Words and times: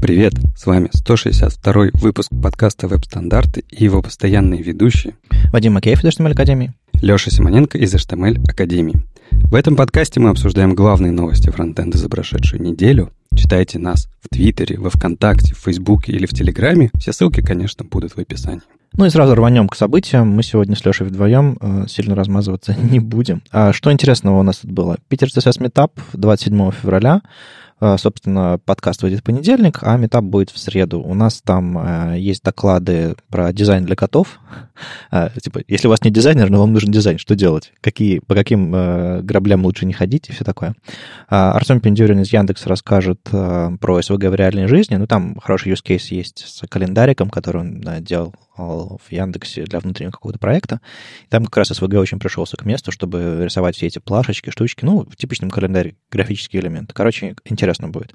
Привет, 0.00 0.32
с 0.56 0.64
вами 0.64 0.88
162 0.94 1.88
выпуск 1.92 2.30
подкаста 2.42 2.88
«Веб-стандарты» 2.88 3.64
и 3.68 3.84
его 3.84 4.00
постоянные 4.00 4.62
ведущие 4.62 5.12
Вадим 5.52 5.74
Макеев 5.74 6.02
из 6.02 6.18
HTML 6.18 6.32
Академии. 6.32 6.72
Леша 7.02 7.30
Симоненко 7.30 7.76
из 7.76 7.94
HTML 7.94 8.42
Академии. 8.48 9.02
В 9.30 9.54
этом 9.54 9.76
подкасте 9.76 10.18
мы 10.18 10.30
обсуждаем 10.30 10.74
главные 10.74 11.12
новости 11.12 11.50
фронтенда 11.50 11.98
за 11.98 12.08
прошедшую 12.08 12.62
неделю. 12.62 13.12
Читайте 13.34 13.78
нас 13.78 14.08
в 14.22 14.34
Твиттере, 14.34 14.78
во 14.78 14.88
Вконтакте, 14.88 15.54
в 15.54 15.58
Фейсбуке 15.58 16.12
или 16.12 16.24
в 16.24 16.30
Телеграме. 16.30 16.90
Все 16.98 17.12
ссылки, 17.12 17.42
конечно, 17.42 17.84
будут 17.84 18.12
в 18.12 18.18
описании. 18.18 18.62
Ну 18.94 19.04
и 19.04 19.10
сразу 19.10 19.34
рванем 19.34 19.68
к 19.68 19.76
событиям. 19.76 20.30
Мы 20.30 20.42
сегодня 20.42 20.76
с 20.76 20.84
Лешей 20.84 21.06
вдвоем 21.06 21.58
э, 21.60 21.84
сильно 21.88 22.14
размазываться 22.14 22.74
не 22.90 23.00
будем. 23.00 23.42
А 23.52 23.74
что 23.74 23.92
интересного 23.92 24.40
у 24.40 24.42
нас 24.42 24.58
тут 24.58 24.70
было? 24.70 24.96
Питер 25.08 25.28
CSS 25.28 25.60
Meetup 25.60 25.90
27 26.14 26.70
февраля. 26.72 27.20
Э, 27.80 27.96
собственно, 27.98 28.58
подкаст 28.64 29.02
выйдет 29.02 29.20
в 29.20 29.22
понедельник, 29.22 29.78
а 29.82 29.96
метап 29.96 30.24
будет 30.24 30.50
в 30.50 30.58
среду. 30.58 31.00
У 31.00 31.14
нас 31.14 31.40
там 31.40 31.78
э, 31.78 32.18
есть 32.18 32.42
доклады 32.42 33.16
про 33.28 33.52
дизайн 33.52 33.84
для 33.84 33.96
котов. 33.96 34.38
Э, 35.10 35.30
типа, 35.42 35.62
если 35.66 35.86
у 35.86 35.90
вас 35.90 36.02
не 36.02 36.10
дизайнер, 36.10 36.50
но 36.50 36.60
вам 36.60 36.72
нужен 36.72 36.90
дизайн, 36.90 37.18
что 37.18 37.34
делать? 37.34 37.72
Какие, 37.80 38.18
по 38.20 38.34
каким 38.34 38.70
граблям 39.22 39.64
лучше 39.64 39.86
не 39.86 39.92
ходить 39.92 40.28
и 40.28 40.32
все 40.32 40.44
такое. 40.44 40.74
Артем 41.28 41.80
Пендюрин 41.80 42.20
из 42.20 42.32
Яндекса 42.32 42.68
расскажет 42.68 43.20
про 43.22 44.02
СВГ 44.02 44.24
в 44.24 44.34
реальной 44.34 44.66
жизни. 44.66 44.96
Ну, 44.96 45.06
там 45.06 45.38
хороший 45.40 45.72
use 45.72 45.82
case 45.84 46.14
есть 46.14 46.44
с 46.46 46.66
календариком, 46.68 47.30
который 47.30 47.62
он 47.62 47.84
делал 48.00 48.34
в 48.56 49.00
Яндексе 49.10 49.64
для 49.64 49.80
внутреннего 49.80 50.12
какого-то 50.12 50.38
проекта. 50.38 50.80
И 51.24 51.28
там 51.28 51.44
как 51.44 51.58
раз 51.58 51.68
СВГ 51.68 51.94
очень 51.94 52.18
пришелся 52.18 52.56
к 52.56 52.64
месту, 52.64 52.92
чтобы 52.92 53.40
рисовать 53.44 53.76
все 53.76 53.86
эти 53.86 53.98
плашечки, 53.98 54.50
штучки. 54.50 54.84
Ну, 54.84 55.06
в 55.08 55.16
типичном 55.16 55.50
календаре 55.50 55.96
графические 56.10 56.62
элементы. 56.62 56.92
Короче, 56.94 57.36
интересно 57.44 57.88
будет. 57.88 58.14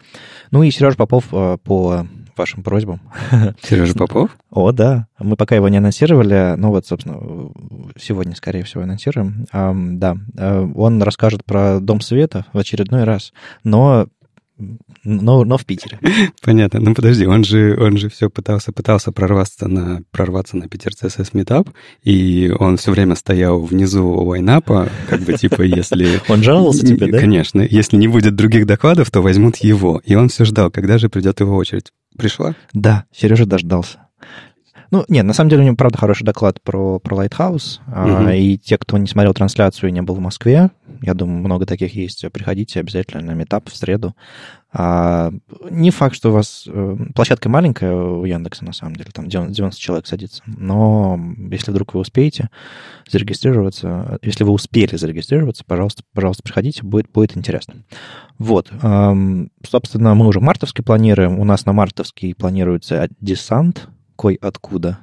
Ну 0.52 0.64
и 0.64 0.72
Сережа 0.72 0.98
Попов 0.98 1.26
э, 1.32 1.58
по 1.64 2.08
вашим 2.38 2.64
просьбам. 2.64 3.02
Сережа 3.62 3.94
Попов? 3.96 4.38
О, 4.50 4.72
да. 4.72 5.08
Мы 5.20 5.36
пока 5.36 5.56
его 5.56 5.70
не 5.70 5.78
анонсировали, 5.78 6.56
но 6.58 6.70
вот, 6.70 6.86
собственно, 6.86 7.52
сегодня, 7.98 8.36
скорее 8.36 8.64
всего, 8.64 8.84
анонсируем. 8.84 9.46
Да, 9.52 10.18
э, 10.38 10.68
он 10.76 11.02
расскажет 11.02 11.46
про 11.46 11.80
Дом 11.80 12.02
Света 12.02 12.46
в 12.54 12.58
очередной 12.58 13.04
раз, 13.04 13.34
но 13.64 14.08
но, 15.04 15.44
но 15.44 15.58
в 15.58 15.66
Питере. 15.66 16.00
Понятно. 16.42 16.80
Ну 16.80 16.94
подожди, 16.96 17.26
он 17.26 17.44
же, 17.44 17.78
он 17.80 17.98
же 17.98 18.10
все 18.10 18.30
пытался, 18.30 18.72
пытался 18.72 19.12
прорваться 19.12 19.68
на, 19.68 20.02
прорваться 20.12 20.58
на 20.58 20.70
Питер 20.70 20.94
CSS 20.94 21.34
Meetup, 21.34 21.70
и 22.04 22.52
он 22.58 22.78
все 22.78 22.92
время 22.92 23.16
стоял 23.16 23.60
внизу 23.60 24.08
лайнапа, 24.08 24.90
как 25.10 25.22
бы 25.22 25.34
типа, 25.34 25.62
если... 25.62 26.22
Он 26.30 26.44
жаловался 26.44 26.86
тебе, 26.86 27.12
да? 27.12 27.20
Конечно. 27.20 27.62
Если 27.62 27.98
не 27.98 28.08
будет 28.08 28.36
других 28.36 28.66
докладов, 28.66 29.12
то 29.12 29.22
возьмут 29.22 29.58
его. 29.58 30.02
И 30.04 30.16
он 30.16 30.30
все 30.30 30.46
ждал, 30.46 30.72
когда 30.72 30.98
же 30.98 31.10
придет 31.10 31.40
его 31.40 31.56
очередь. 31.56 31.92
Пришла? 32.18 32.56
Да, 32.74 33.06
Сережа 33.12 33.46
дождался. 33.46 34.08
Ну, 34.96 35.04
нет, 35.10 35.26
на 35.26 35.34
самом 35.34 35.50
деле 35.50 35.64
у 35.64 35.66
него, 35.66 35.76
правда, 35.76 35.98
хороший 35.98 36.24
доклад 36.24 36.62
про, 36.62 37.00
про 37.00 37.26
Lighthouse. 37.26 37.82
Угу. 37.86 38.30
И 38.30 38.58
те, 38.58 38.78
кто 38.78 38.98
не 38.98 39.08
смотрел 39.08 39.34
трансляцию 39.34 39.90
и 39.90 39.92
не 39.92 40.02
был 40.02 40.16
в 40.16 40.22
Москве, 40.22 40.70
я 41.02 41.14
думаю, 41.14 41.40
много 41.40 41.66
таких 41.66 41.96
есть, 41.96 42.26
приходите 42.32 42.80
обязательно 42.80 43.22
на 43.22 43.32
метап 43.32 43.70
в 43.70 43.76
среду. 43.76 44.16
А, 44.72 45.34
не 45.70 45.92
факт, 45.92 46.16
что 46.16 46.30
у 46.30 46.32
вас... 46.32 46.64
Э, 46.68 46.96
площадка 47.14 47.50
маленькая 47.50 47.94
у 47.94 48.24
Яндекса, 48.24 48.64
на 48.64 48.72
самом 48.72 48.96
деле, 48.96 49.10
там 49.12 49.28
90 49.28 49.82
человек 49.82 50.08
садится. 50.08 50.44
Но 50.46 51.20
если 51.52 51.72
вдруг 51.72 51.94
вы 51.94 52.00
успеете 52.00 52.50
зарегистрироваться, 53.10 54.18
если 54.22 54.46
вы 54.46 54.52
успели 54.52 54.96
зарегистрироваться, 54.96 55.66
пожалуйста, 55.68 56.04
пожалуйста, 56.14 56.44
приходите, 56.44 56.84
будет, 56.84 57.12
будет 57.12 57.36
интересно. 57.36 57.84
Вот. 58.38 58.72
Собственно, 58.72 60.16
мы 60.16 60.26
уже 60.26 60.40
мартовский 60.40 60.86
планируем. 60.86 61.38
У 61.38 61.44
нас 61.44 61.66
на 61.66 61.74
мартовский 61.74 62.34
планируется 62.34 63.10
десант 63.20 63.90
кое-откуда. 64.16 65.00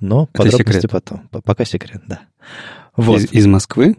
Но 0.00 0.28
Это 0.32 0.44
подробности 0.44 0.80
секрет. 0.80 0.90
потом. 0.90 1.28
Пока 1.44 1.64
секрет, 1.64 2.02
да. 2.06 2.20
Вот. 2.96 3.20
Из, 3.20 3.32
из 3.32 3.46
Москвы? 3.46 3.96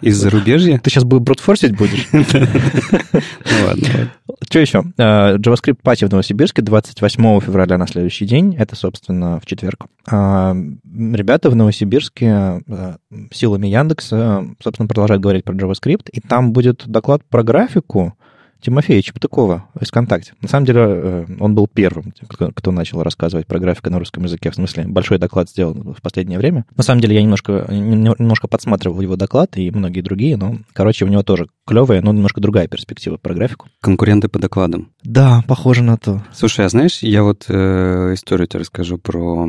Из 0.00 0.16
зарубежья? 0.16 0.78
Ты 0.78 0.90
сейчас 0.90 1.04
брутфорсить 1.04 1.76
будешь? 1.76 2.08
Ну. 3.60 4.36
Что 4.48 4.58
еще? 4.60 4.84
А, 4.98 5.36
JavaScript 5.36 5.78
пати 5.82 6.04
в 6.04 6.10
Новосибирске 6.10 6.62
28 6.62 7.40
февраля 7.40 7.76
на 7.76 7.86
следующий 7.88 8.24
день. 8.24 8.54
Это, 8.56 8.76
собственно, 8.76 9.40
в 9.40 9.46
четверг. 9.46 9.86
А, 10.06 10.54
ребята 10.84 11.50
в 11.50 11.56
Новосибирске 11.56 12.30
а, 12.30 12.96
силами 13.32 13.66
Яндекса, 13.66 14.46
собственно, 14.62 14.86
продолжают 14.86 15.22
говорить 15.22 15.44
про 15.44 15.54
JavaScript. 15.54 16.08
И 16.12 16.20
там 16.20 16.52
будет 16.52 16.86
доклад 16.86 17.24
про 17.28 17.42
графику, 17.42 18.14
Тимофея 18.60 19.02
Чептыкова 19.02 19.68
из 19.80 19.88
ВКонтакте. 19.88 20.34
На 20.40 20.48
самом 20.48 20.66
деле, 20.66 20.80
э, 20.82 21.26
он 21.40 21.54
был 21.54 21.68
первым, 21.68 22.12
кто, 22.54 22.70
начал 22.70 23.02
рассказывать 23.02 23.46
про 23.46 23.58
графику 23.58 23.90
на 23.90 23.98
русском 23.98 24.24
языке. 24.24 24.50
В 24.50 24.54
смысле, 24.54 24.86
большой 24.86 25.18
доклад 25.18 25.48
сделал 25.48 25.74
в 25.74 26.02
последнее 26.02 26.38
время. 26.38 26.64
На 26.76 26.82
самом 26.82 27.00
деле, 27.00 27.14
я 27.14 27.22
немножко, 27.22 27.66
немножко 27.70 28.48
подсматривал 28.48 29.00
его 29.00 29.16
доклад 29.16 29.56
и 29.56 29.70
многие 29.70 30.00
другие, 30.00 30.36
но, 30.36 30.58
короче, 30.72 31.04
у 31.04 31.08
него 31.08 31.22
тоже 31.22 31.48
клевая, 31.66 32.00
но 32.02 32.12
немножко 32.12 32.40
другая 32.40 32.66
перспектива 32.66 33.16
про 33.16 33.34
графику. 33.34 33.68
Конкуренты 33.80 34.28
по 34.28 34.38
докладам. 34.38 34.90
Да, 35.02 35.44
похоже 35.46 35.82
на 35.82 35.96
то. 35.96 36.22
Слушай, 36.32 36.66
а 36.66 36.68
знаешь, 36.68 36.98
я 37.02 37.22
вот 37.22 37.44
э, 37.48 38.14
историю 38.14 38.48
тебе 38.48 38.60
расскажу 38.60 38.98
про 38.98 39.48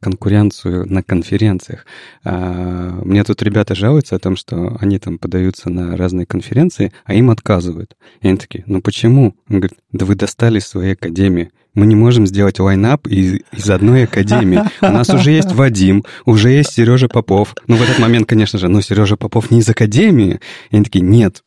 конкуренцию 0.00 0.90
на 0.90 1.02
конференциях. 1.02 1.86
А, 2.24 3.00
мне 3.04 3.22
тут 3.24 3.42
ребята 3.42 3.74
жалуются 3.74 4.16
о 4.16 4.18
том, 4.18 4.36
что 4.36 4.76
они 4.80 4.98
там 4.98 5.18
подаются 5.18 5.70
на 5.70 5.96
разные 5.96 6.26
конференции, 6.26 6.92
а 7.04 7.14
им 7.14 7.30
отказывают. 7.30 7.96
И 8.20 8.28
они 8.28 8.36
такие, 8.48 8.64
ну 8.66 8.80
почему? 8.80 9.34
Он 9.48 9.60
говорит, 9.60 9.78
да 9.92 10.06
вы 10.06 10.14
достали 10.14 10.58
своей 10.58 10.94
академии. 10.94 11.50
Мы 11.74 11.86
не 11.86 11.94
можем 11.94 12.26
сделать 12.26 12.58
лайнап 12.58 13.06
из, 13.06 13.40
из 13.52 13.70
одной 13.70 14.04
академии. 14.04 14.62
У 14.80 14.86
нас 14.86 15.10
уже 15.10 15.30
есть 15.30 15.52
Вадим, 15.52 16.04
уже 16.24 16.50
есть 16.50 16.72
Сережа 16.72 17.08
Попов. 17.08 17.54
Ну, 17.66 17.76
в 17.76 17.82
этот 17.82 17.98
момент, 17.98 18.26
конечно 18.26 18.58
же, 18.58 18.68
ну, 18.68 18.80
Сережа 18.80 19.16
Попов 19.16 19.50
не 19.50 19.60
из 19.60 19.68
академии. 19.68 20.40
И 20.70 20.76
они 20.76 20.84
такие, 20.84 21.04
нет, 21.04 21.44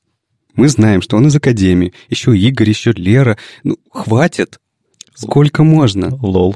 мы 0.56 0.70
знаем, 0.70 1.02
что 1.02 1.18
он 1.18 1.28
из 1.28 1.36
академии. 1.36 1.94
Еще 2.10 2.38
Игорь, 2.38 2.70
еще 2.70 2.92
Лера. 2.92 3.38
Ну, 3.64 3.78
хватит. 3.92 4.60
Сколько 5.16 5.64
можно? 5.64 6.16
Лол. 6.22 6.56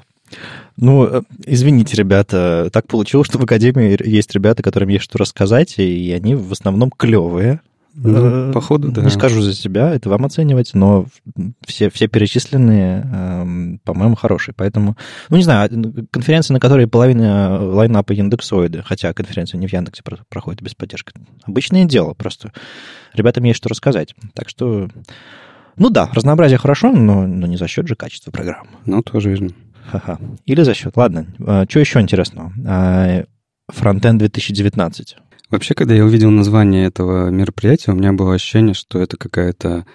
Ну, 0.78 1.06
э, 1.06 1.22
извините, 1.46 1.96
ребята, 1.96 2.70
так 2.72 2.88
получилось, 2.88 3.28
что 3.28 3.38
в 3.38 3.44
Академии 3.44 3.98
есть 4.08 4.34
ребята, 4.34 4.64
которым 4.64 4.90
есть 4.90 5.06
что 5.06 5.18
рассказать, 5.18 5.78
и 5.78 6.12
они 6.12 6.36
в 6.36 6.52
основном 6.52 6.92
клевые. 6.92 7.62
Ну, 7.98 8.52
походу, 8.52 8.92
да. 8.92 9.02
Не 9.02 9.10
скажу 9.10 9.42
за 9.42 9.54
себя, 9.54 9.94
это 9.94 10.10
вам 10.10 10.26
оценивать, 10.26 10.74
но 10.74 11.06
все, 11.66 11.90
все 11.90 12.08
перечисленные, 12.08 13.04
э, 13.06 13.78
по-моему, 13.86 14.16
хорошие. 14.16 14.54
Поэтому, 14.56 14.98
ну, 15.30 15.38
не 15.38 15.44
знаю, 15.44 15.70
конференция, 16.12 16.54
на 16.54 16.60
которой 16.60 16.88
половина 16.88 17.58
лайнапа 17.58 18.14
индексоиды, 18.14 18.84
хотя 18.84 19.14
конференция 19.14 19.58
не 19.58 19.68
в 19.68 19.74
Яндексе 19.74 20.04
проходит 20.30 20.62
без 20.62 20.76
поддержки. 20.76 21.14
Обычное 21.46 21.86
дело, 21.86 22.14
просто 22.14 22.52
ребятам 23.14 23.46
есть 23.46 23.58
что 23.58 23.70
рассказать. 23.70 24.14
Так 24.34 24.50
что, 24.50 24.90
ну 25.78 25.90
да, 25.90 26.10
разнообразие 26.12 26.58
хорошо, 26.58 26.92
но, 26.92 27.26
но 27.26 27.48
не 27.48 27.56
за 27.56 27.68
счет 27.68 27.88
же 27.88 27.96
качества 27.96 28.32
программы. 28.32 28.68
Ну, 28.86 29.02
тоже 29.04 29.30
верно. 29.30 29.52
Ха-ха. 29.90 30.20
Или 30.46 30.64
за 30.64 30.74
счет. 30.74 30.98
Ладно, 30.98 31.28
а, 31.40 31.66
что 31.70 31.80
еще 31.80 32.02
интересного? 32.02 32.52
Фронтенд 33.68 34.20
2019. 34.20 35.18
Вообще, 35.50 35.74
когда 35.74 35.94
я 35.94 36.06
увидел 36.06 36.32
название 36.32 36.86
этого 36.86 37.30
мероприятия, 37.30 37.92
у 37.92 37.96
меня 37.96 38.14
было 38.14 38.34
ощущение, 38.34 38.74
что 38.74 39.00
это 39.00 39.18
какая-то, 39.18 39.86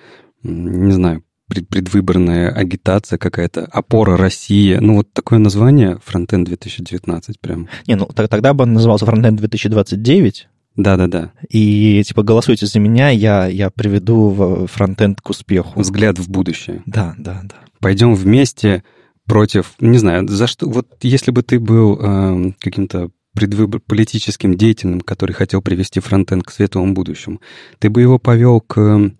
не 0.42 0.92
знаю, 0.92 1.24
предвыборная 1.48 2.50
агитация 2.50 3.18
какая-то, 3.18 3.64
опора 3.64 4.16
России. 4.16 4.76
Ну, 4.80 4.96
вот 4.96 5.12
такое 5.12 5.38
название 5.38 5.98
Frontend 6.06 6.44
2019 6.44 7.40
прям. 7.40 7.68
Не, 7.86 7.96
ну 7.96 8.06
тогда 8.06 8.54
бы 8.54 8.62
он 8.62 8.72
назывался 8.72 9.04
Frontend 9.04 9.32
2029. 9.32 10.48
Да-да-да. 10.76 11.32
И 11.48 12.02
типа 12.06 12.22
голосуйте 12.22 12.66
за 12.66 12.78
меня, 12.78 13.10
я, 13.10 13.46
я 13.46 13.70
приведу 13.70 14.66
фронтенд 14.70 15.20
к 15.20 15.30
успеху. 15.30 15.80
Взгляд 15.80 16.18
в 16.18 16.30
будущее. 16.30 16.82
Да, 16.86 17.14
да, 17.18 17.40
да. 17.42 17.56
Пойдем 17.80 18.14
вместе 18.14 18.84
против, 19.26 19.74
не 19.80 19.98
знаю, 19.98 20.28
за 20.28 20.46
что, 20.46 20.68
вот 20.68 20.86
если 21.02 21.32
бы 21.32 21.42
ты 21.42 21.58
был 21.58 21.98
э, 22.00 22.52
каким-то 22.60 23.10
предвыбор 23.34 23.80
политическим 23.80 24.56
деятелем, 24.56 25.00
который 25.00 25.32
хотел 25.32 25.62
привести 25.62 26.00
фронтенд 26.00 26.44
к 26.44 26.50
светлому 26.50 26.94
будущему, 26.94 27.40
ты 27.78 27.90
бы 27.90 28.00
его 28.00 28.18
повел 28.18 28.60
к 28.60 29.12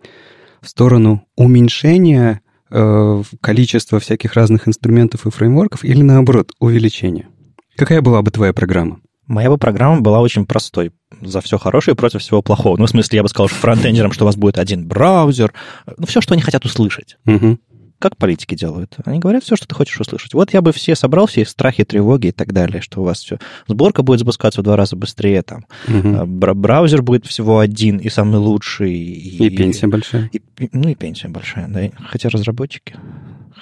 в 0.60 0.68
сторону 0.68 1.26
уменьшения 1.36 2.42
э, 2.70 3.22
количества 3.40 3.98
всяких 3.98 4.34
разных 4.34 4.68
инструментов 4.68 5.26
и 5.26 5.30
фреймворков 5.30 5.84
или 5.84 6.02
наоборот 6.02 6.52
увеличения? 6.58 7.28
Какая 7.76 8.02
была 8.02 8.22
бы 8.22 8.30
твоя 8.30 8.52
программа? 8.52 9.00
Моя 9.26 9.48
бы 9.48 9.58
программа 9.58 10.00
была 10.00 10.20
очень 10.20 10.44
простой. 10.44 10.92
За 11.20 11.40
все 11.40 11.56
хорошее 11.56 11.96
против 11.96 12.20
всего 12.20 12.42
плохого. 12.42 12.76
Ну, 12.76 12.86
в 12.86 12.90
смысле, 12.90 13.18
я 13.18 13.22
бы 13.22 13.28
сказал 13.28 13.46
фронтендерам, 13.46 14.12
что 14.12 14.24
у 14.24 14.26
вас 14.26 14.36
будет 14.36 14.58
один 14.58 14.86
браузер. 14.86 15.54
Ну, 15.96 16.06
все, 16.06 16.20
что 16.20 16.34
они 16.34 16.42
хотят 16.42 16.64
услышать. 16.64 17.16
Угу. 17.26 17.58
Как 18.00 18.17
политики 18.17 18.55
делают? 18.55 18.97
Они 19.05 19.19
говорят 19.19 19.44
все, 19.44 19.56
что 19.56 19.69
ты 19.69 19.75
хочешь 19.75 20.00
услышать. 20.00 20.32
Вот 20.32 20.55
я 20.55 20.62
бы 20.62 20.73
все 20.73 20.97
собрал, 20.97 21.26
все 21.26 21.44
страхи, 21.44 21.85
тревоги 21.85 22.29
и 22.29 22.32
так 22.32 22.55
далее, 22.55 22.81
что 22.81 23.02
у 23.02 23.05
вас 23.05 23.20
все... 23.20 23.38
Сборка 23.69 24.02
будет 24.02 24.20
запускаться 24.20 24.62
в 24.62 24.64
два 24.64 24.75
раза 24.76 24.97
быстрее, 24.97 25.43
там. 25.43 25.67
Угу. 25.87 26.25
Браузер 26.26 27.02
будет 27.02 27.26
всего 27.26 27.58
один 27.58 27.99
и 27.99 28.08
самый 28.08 28.38
лучший. 28.38 28.94
И, 28.94 29.47
и 29.47 29.55
пенсия 29.55 29.87
большая. 29.87 30.31
И, 30.32 30.41
ну, 30.73 30.88
и 30.88 30.94
пенсия 30.94 31.29
большая, 31.29 31.69
да. 31.69 31.91
Хотя 32.06 32.31
разработчики... 32.31 32.97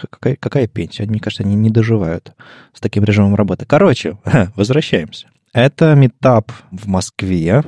Какая, 0.09 0.37
какая 0.37 0.69
пенсия? 0.69 1.05
Мне 1.07 1.19
кажется, 1.19 1.43
они 1.43 1.57
не 1.57 1.71
доживают 1.71 2.33
с 2.73 2.79
таким 2.79 3.03
режимом 3.03 3.35
работы. 3.35 3.67
Короче, 3.67 4.19
возвращаемся. 4.55 5.27
Это 5.53 5.97
метап 5.97 6.53
в 6.71 6.87
Москве 6.87 7.65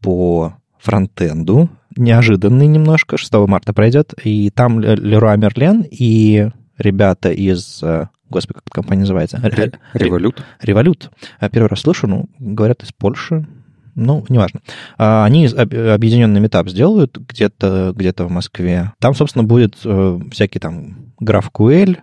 по 0.00 0.54
фронтенду. 0.78 1.68
Неожиданный 1.96 2.66
немножко. 2.66 3.16
6 3.16 3.32
марта 3.46 3.72
пройдет. 3.72 4.14
И 4.22 4.50
там 4.50 4.80
Леруа 4.80 5.36
Мерлен 5.36 5.84
и 5.90 6.48
ребята 6.78 7.30
из... 7.30 7.80
э, 7.82 8.06
Господи, 8.30 8.54
как 8.54 8.62
эта 8.66 8.74
компания 8.74 9.00
называется? 9.02 9.38
Ре- 9.42 9.72
Револют. 9.92 10.42
Револют. 10.60 11.10
А 11.38 11.48
Первый 11.48 11.68
раз 11.68 11.80
слышу, 11.80 12.06
ну, 12.06 12.26
говорят, 12.38 12.82
из 12.82 12.92
Польши. 12.92 13.46
Ну, 13.94 14.24
неважно. 14.28 14.60
А, 14.98 15.24
Они 15.24 15.46
об- 15.46 15.72
объединенный 15.74 16.40
метап 16.40 16.68
сделают 16.68 17.16
где-то 17.16 17.92
где 17.94 18.26
в 18.26 18.30
Москве. 18.30 18.92
Там, 18.98 19.14
собственно, 19.14 19.44
будет 19.44 19.76
э, 19.84 20.20
всякие 20.32 20.60
там 20.60 21.12
GraphQL, 21.22 21.98
э, 21.98 22.00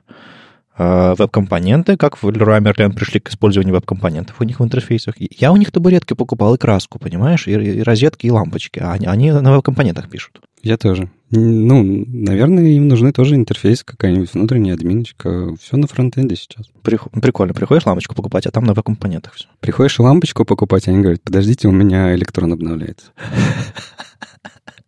веб-компоненты, 1.17 1.97
как 1.97 2.21
в 2.21 2.27
Leroy 2.27 2.59
Merlin 2.61 2.93
пришли 2.93 3.19
к 3.19 3.29
использованию 3.29 3.73
веб-компонентов 3.75 4.37
у 4.39 4.43
них 4.43 4.59
в 4.59 4.63
интерфейсах. 4.63 5.15
Я 5.17 5.51
у 5.51 5.57
них 5.57 5.71
табуретки 5.71 6.13
покупал 6.13 6.55
и 6.55 6.57
краску, 6.57 6.99
понимаешь, 6.99 7.47
и, 7.47 7.51
и 7.51 7.81
розетки, 7.81 8.27
и 8.27 8.31
лампочки. 8.31 8.79
А 8.79 8.93
они, 8.93 9.07
они 9.07 9.31
на 9.31 9.51
веб-компонентах 9.51 10.09
пишут. 10.09 10.41
Я 10.63 10.77
тоже. 10.77 11.09
Ну, 11.31 11.83
наверное, 12.07 12.65
им 12.65 12.87
нужны 12.87 13.11
тоже 13.13 13.35
интерфейс, 13.35 13.83
какая-нибудь 13.83 14.33
внутренняя 14.33 14.75
админочка. 14.75 15.55
Все 15.55 15.77
на 15.77 15.87
фронтенде 15.87 16.35
сейчас. 16.35 16.67
Прих- 16.83 17.09
Прикольно. 17.21 17.53
Приходишь 17.53 17.85
лампочку 17.85 18.15
покупать, 18.15 18.45
а 18.45 18.51
там 18.51 18.65
на 18.65 18.73
веб-компонентах 18.73 19.33
все. 19.33 19.47
Приходишь 19.59 19.97
лампочку 19.99 20.45
покупать, 20.45 20.87
они 20.87 20.99
говорят, 20.99 21.21
подождите, 21.23 21.67
у 21.67 21.71
меня 21.71 22.13
электрон 22.13 22.53
обновляется. 22.53 23.07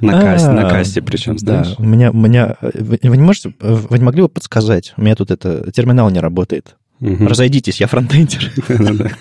На 0.00 0.20
кассе, 0.20 0.50
на 0.50 0.66
А, 0.66 0.70
кассе 0.70 1.00
причем, 1.02 1.36
Да, 1.36 1.62
знаешь? 1.64 1.78
у 1.78 1.82
меня, 1.84 2.10
у 2.10 2.16
меня... 2.16 2.56
Вы 2.60 2.98
не 3.16 3.22
можете... 3.22 3.54
Вы 3.60 3.98
не 3.98 4.04
могли 4.04 4.22
бы 4.22 4.28
подсказать? 4.28 4.92
У 4.96 5.02
меня 5.02 5.14
тут 5.14 5.30
это... 5.30 5.70
Терминал 5.72 6.10
не 6.10 6.20
работает. 6.20 6.76
Разойдитесь, 7.00 7.80
я 7.80 7.86
фронтендер. 7.86 8.50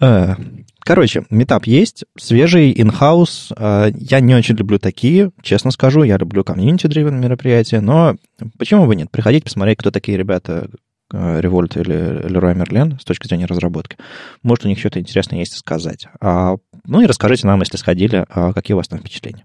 Э, 0.00 0.34
Короче, 0.80 1.24
метап 1.30 1.66
есть, 1.66 2.04
свежий. 2.18 2.72
Э, 2.76 3.90
Я 3.94 4.20
не 4.20 4.34
очень 4.34 4.54
люблю 4.56 4.78
такие, 4.78 5.30
честно 5.42 5.70
скажу. 5.70 6.02
Я 6.02 6.18
люблю 6.18 6.42
community-driven 6.42 7.12
мероприятия, 7.18 7.80
но 7.80 8.16
почему 8.58 8.86
бы 8.86 8.94
нет? 8.94 9.10
Приходите, 9.10 9.44
посмотреть, 9.44 9.78
кто 9.78 9.90
такие 9.90 10.18
ребята, 10.18 10.68
Revolt 11.12 11.80
или 11.80 12.26
Leroy 12.26 12.54
Merlin 12.54 13.00
с 13.00 13.04
точки 13.04 13.26
зрения 13.26 13.46
разработки. 13.46 13.96
Может, 14.42 14.64
у 14.64 14.68
них 14.68 14.78
что-то 14.78 15.00
интересное 15.00 15.38
есть 15.40 15.56
сказать. 15.56 16.08
А, 16.20 16.56
Ну 16.86 17.00
и 17.00 17.06
расскажите 17.06 17.46
нам, 17.46 17.60
если 17.60 17.76
сходили, 17.76 18.24
а, 18.28 18.52
какие 18.52 18.74
у 18.74 18.78
вас 18.78 18.88
там 18.88 18.98
впечатления. 18.98 19.44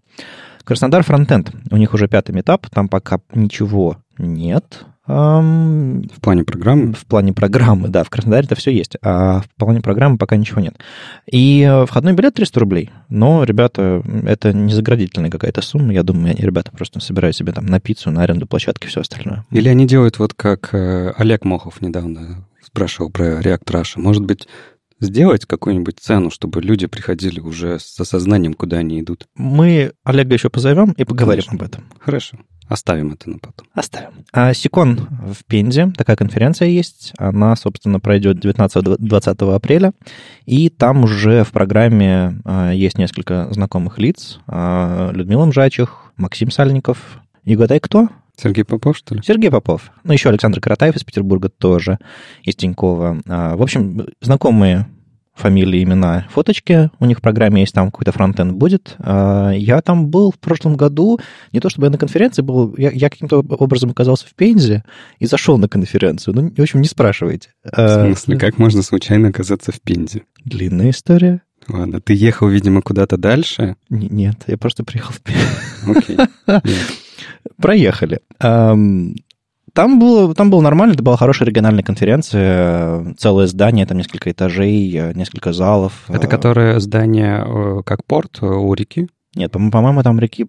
Краснодар 0.63 1.03
фронтенд. 1.03 1.51
У 1.71 1.77
них 1.77 1.93
уже 1.93 2.07
пятый 2.07 2.31
метап, 2.31 2.69
там 2.69 2.89
пока 2.89 3.19
ничего 3.33 3.97
нет. 4.17 4.85
В 5.09 6.21
плане 6.21 6.43
программы. 6.43 6.93
в 6.93 7.05
плане 7.07 7.33
программы, 7.33 7.87
да, 7.87 8.03
в 8.03 8.09
Краснодаре 8.11 8.45
это 8.45 8.55
все 8.55 8.71
есть, 8.71 8.95
а 9.01 9.41
в 9.41 9.49
плане 9.57 9.81
программы 9.81 10.17
пока 10.19 10.35
ничего 10.35 10.61
нет. 10.61 10.75
И 11.25 11.61
э, 11.61 11.87
входной 11.87 12.13
билет 12.13 12.35
300 12.35 12.59
рублей, 12.59 12.91
но, 13.09 13.43
ребята, 13.43 14.03
это 14.25 14.53
не 14.53 14.71
заградительная 14.71 15.31
какая-то 15.31 15.61
сумма, 15.61 15.93
я 15.93 16.03
думаю, 16.03 16.35
они, 16.35 16.41
ребята 16.45 16.71
просто 16.71 16.99
собирают 16.99 17.35
себе 17.35 17.53
там 17.53 17.65
на 17.65 17.79
пиццу, 17.79 18.11
на 18.11 18.21
аренду 18.21 18.45
площадки, 18.45 18.85
все 18.85 19.01
остальное. 19.01 19.45
Или 19.49 19.67
они 19.67 19.87
делают 19.87 20.19
вот 20.19 20.35
как 20.35 20.69
э, 20.73 21.11
Олег 21.17 21.43
Мохов 21.43 21.81
недавно 21.81 22.45
спрашивал 22.61 23.09
про 23.09 23.41
React 23.41 23.65
Russia. 23.65 23.93
Может 23.99 24.23
быть, 24.25 24.47
сделать 24.99 25.45
какую-нибудь 25.45 25.99
цену, 25.99 26.29
чтобы 26.29 26.61
люди 26.61 26.87
приходили 26.87 27.39
уже 27.39 27.79
с 27.79 27.99
осознанием, 27.99 28.53
куда 28.53 28.77
они 28.77 28.99
идут. 29.01 29.27
Мы 29.35 29.93
Олега 30.03 30.33
еще 30.33 30.49
позовем 30.49 30.91
и 30.91 31.03
поговорим 31.03 31.43
Конечно. 31.43 31.65
об 31.65 31.71
этом. 31.71 31.85
Хорошо. 31.99 32.37
Оставим 32.67 33.13
это 33.13 33.31
на 33.31 33.39
потом. 33.39 33.67
Оставим. 33.73 34.11
А, 34.31 34.53
Сикон 34.53 35.07
в 35.09 35.43
Пензе, 35.45 35.91
такая 35.97 36.15
конференция 36.15 36.67
есть. 36.67 37.13
Она, 37.17 37.55
собственно, 37.55 37.99
пройдет 37.99 38.45
19-20 38.45 39.55
апреля. 39.55 39.91
И 40.45 40.69
там 40.69 41.03
уже 41.03 41.43
в 41.43 41.51
программе 41.51 42.39
а, 42.45 42.71
есть 42.71 42.99
несколько 42.99 43.51
знакомых 43.51 43.97
лиц. 43.97 44.39
А, 44.45 45.11
Людмила 45.11 45.45
Мжачих, 45.45 46.13
Максим 46.15 46.51
Сальников. 46.51 47.21
И 47.43 47.55
угадай, 47.55 47.79
кто? 47.79 48.09
Сергей 48.41 48.63
Попов, 48.63 48.97
что 48.97 49.15
ли? 49.15 49.21
Сергей 49.25 49.49
Попов. 49.51 49.91
Ну, 50.03 50.13
еще 50.13 50.29
Александр 50.29 50.59
Каратаев 50.61 50.95
из 50.95 51.03
Петербурга 51.03 51.49
тоже, 51.49 51.97
из 52.43 52.55
Тинькова. 52.55 53.21
А, 53.27 53.55
В 53.57 53.61
общем, 53.61 54.07
знакомые 54.21 54.87
фамилии, 55.35 55.81
имена, 55.83 56.27
фоточки. 56.31 56.91
У 56.99 57.05
них 57.05 57.19
в 57.19 57.21
программе 57.21 57.61
есть, 57.61 57.73
там 57.73 57.91
какой-то 57.91 58.11
фронтенд 58.11 58.51
будет. 58.53 58.95
А, 58.99 59.51
Я 59.51 59.81
там 59.81 60.07
был 60.07 60.31
в 60.31 60.39
прошлом 60.39 60.75
году, 60.75 61.19
не 61.53 61.59
то 61.61 61.69
чтобы 61.69 61.87
я 61.87 61.91
на 61.91 61.97
конференции 61.97 62.41
был, 62.41 62.75
я, 62.77 62.91
я 62.91 63.09
каким-то 63.09 63.39
образом 63.39 63.91
оказался 63.91 64.27
в 64.27 64.35
Пензе 64.35 64.83
и 65.17 65.25
зашел 65.25 65.57
на 65.57 65.69
конференцию. 65.69 66.35
Ну, 66.35 66.51
в 66.55 66.59
общем, 66.61 66.81
не 66.81 66.87
спрашивайте. 66.87 67.49
В 67.63 67.69
А, 67.73 68.05
смысле, 68.05 68.37
как 68.37 68.57
можно 68.57 68.81
случайно 68.81 69.29
оказаться 69.29 69.71
в 69.71 69.79
Пензе? 69.81 70.23
Длинная 70.43 70.89
история. 70.89 71.41
Ладно, 71.67 72.01
ты 72.01 72.13
ехал, 72.15 72.47
видимо, 72.49 72.81
куда-то 72.81 73.15
дальше. 73.17 73.75
Нет, 73.89 74.43
я 74.47 74.57
просто 74.57 74.83
приехал 74.83 75.13
в 75.13 75.21
Пензу. 75.21 75.99
Окей. 75.99 76.17
Нет. 76.47 76.63
Проехали. 77.61 78.19
Ам, 78.39 79.15
Там 79.73 79.99
было, 79.99 80.33
там 80.33 80.49
было 80.49 80.61
нормально, 80.61 80.93
это 80.93 81.03
была 81.03 81.15
хорошая 81.17 81.47
региональная 81.47 81.83
конференция, 81.83 83.13
целое 83.17 83.45
здание, 83.47 83.85
там 83.85 83.97
несколько 83.97 84.31
этажей, 84.31 84.91
э, 84.95 85.13
несколько 85.13 85.53
залов. 85.53 85.93
Это 86.09 86.25
Э, 86.27 86.29
которое 86.29 86.79
здание 86.79 87.43
э, 87.45 87.81
как 87.85 88.03
порт 88.05 88.41
у 88.41 88.73
реки? 88.73 89.07
Нет, 89.35 89.51
по- 89.51 89.59
по-моему, 89.69 90.01
там 90.01 90.19
реки 90.19 90.47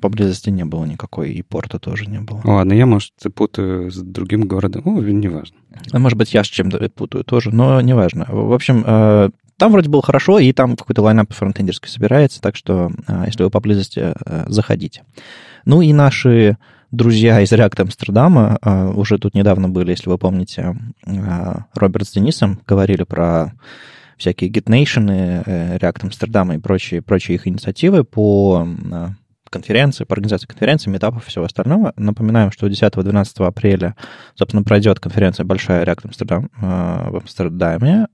поблизости 0.00 0.50
не 0.50 0.64
было 0.64 0.84
никакой, 0.84 1.32
и 1.32 1.42
порта 1.42 1.78
тоже 1.80 2.06
не 2.06 2.20
было. 2.20 2.40
Ладно, 2.44 2.72
я, 2.74 2.86
может, 2.86 3.12
путаю 3.34 3.90
с 3.90 3.96
другим 3.96 4.42
городом. 4.42 4.82
Ну, 4.84 5.00
неважно. 5.02 5.56
А 5.92 5.98
Может 5.98 6.16
быть, 6.16 6.32
я 6.32 6.44
с 6.44 6.46
чем-то 6.46 6.88
путаю 6.90 7.24
тоже, 7.24 7.50
но 7.50 7.80
неважно. 7.80 8.24
В 8.28 8.52
общем, 8.52 8.82
там 9.58 9.72
вроде 9.72 9.88
было 9.90 10.02
хорошо, 10.02 10.38
и 10.38 10.52
там 10.52 10.76
какой-то 10.76 11.02
лайнап 11.02 11.32
фронтендерский 11.32 11.90
собирается, 11.90 12.40
так 12.40 12.54
что, 12.54 12.92
если 13.26 13.42
вы 13.42 13.50
поблизости, 13.50 14.14
заходите. 14.46 15.02
Ну 15.64 15.82
и 15.82 15.92
наши 15.92 16.56
друзья 16.90 17.40
из 17.40 17.52
React 17.52 17.82
Амстердама 17.82 18.58
э, 18.62 18.92
уже 18.94 19.18
тут 19.18 19.34
недавно 19.34 19.68
были, 19.68 19.90
если 19.90 20.08
вы 20.08 20.18
помните, 20.18 20.76
э, 21.06 21.54
Роберт 21.74 22.06
с 22.06 22.12
Денисом 22.12 22.60
говорили 22.66 23.02
про 23.02 23.52
всякие 24.16 24.50
GitNation, 24.50 25.42
э, 25.44 25.76
React 25.78 26.04
Амстердама 26.04 26.54
и 26.54 26.58
прочие, 26.58 27.02
прочие 27.02 27.36
их 27.36 27.46
инициативы 27.46 28.04
по 28.04 28.66
э, 28.66 29.08
конференции, 29.50 30.04
по 30.04 30.14
организации 30.14 30.46
конференции, 30.46 30.90
метапов 30.90 31.26
и 31.26 31.30
всего 31.30 31.44
остального. 31.44 31.92
Напоминаем, 31.96 32.50
что 32.50 32.66
10-12 32.66 33.46
апреля, 33.46 33.94
собственно, 34.34 34.62
пройдет 34.62 35.00
конференция 35.00 35.44
большая 35.44 35.84
React 35.84 36.48
э, 36.60 37.10
в 37.10 37.16
Амстердаме. 37.16 38.06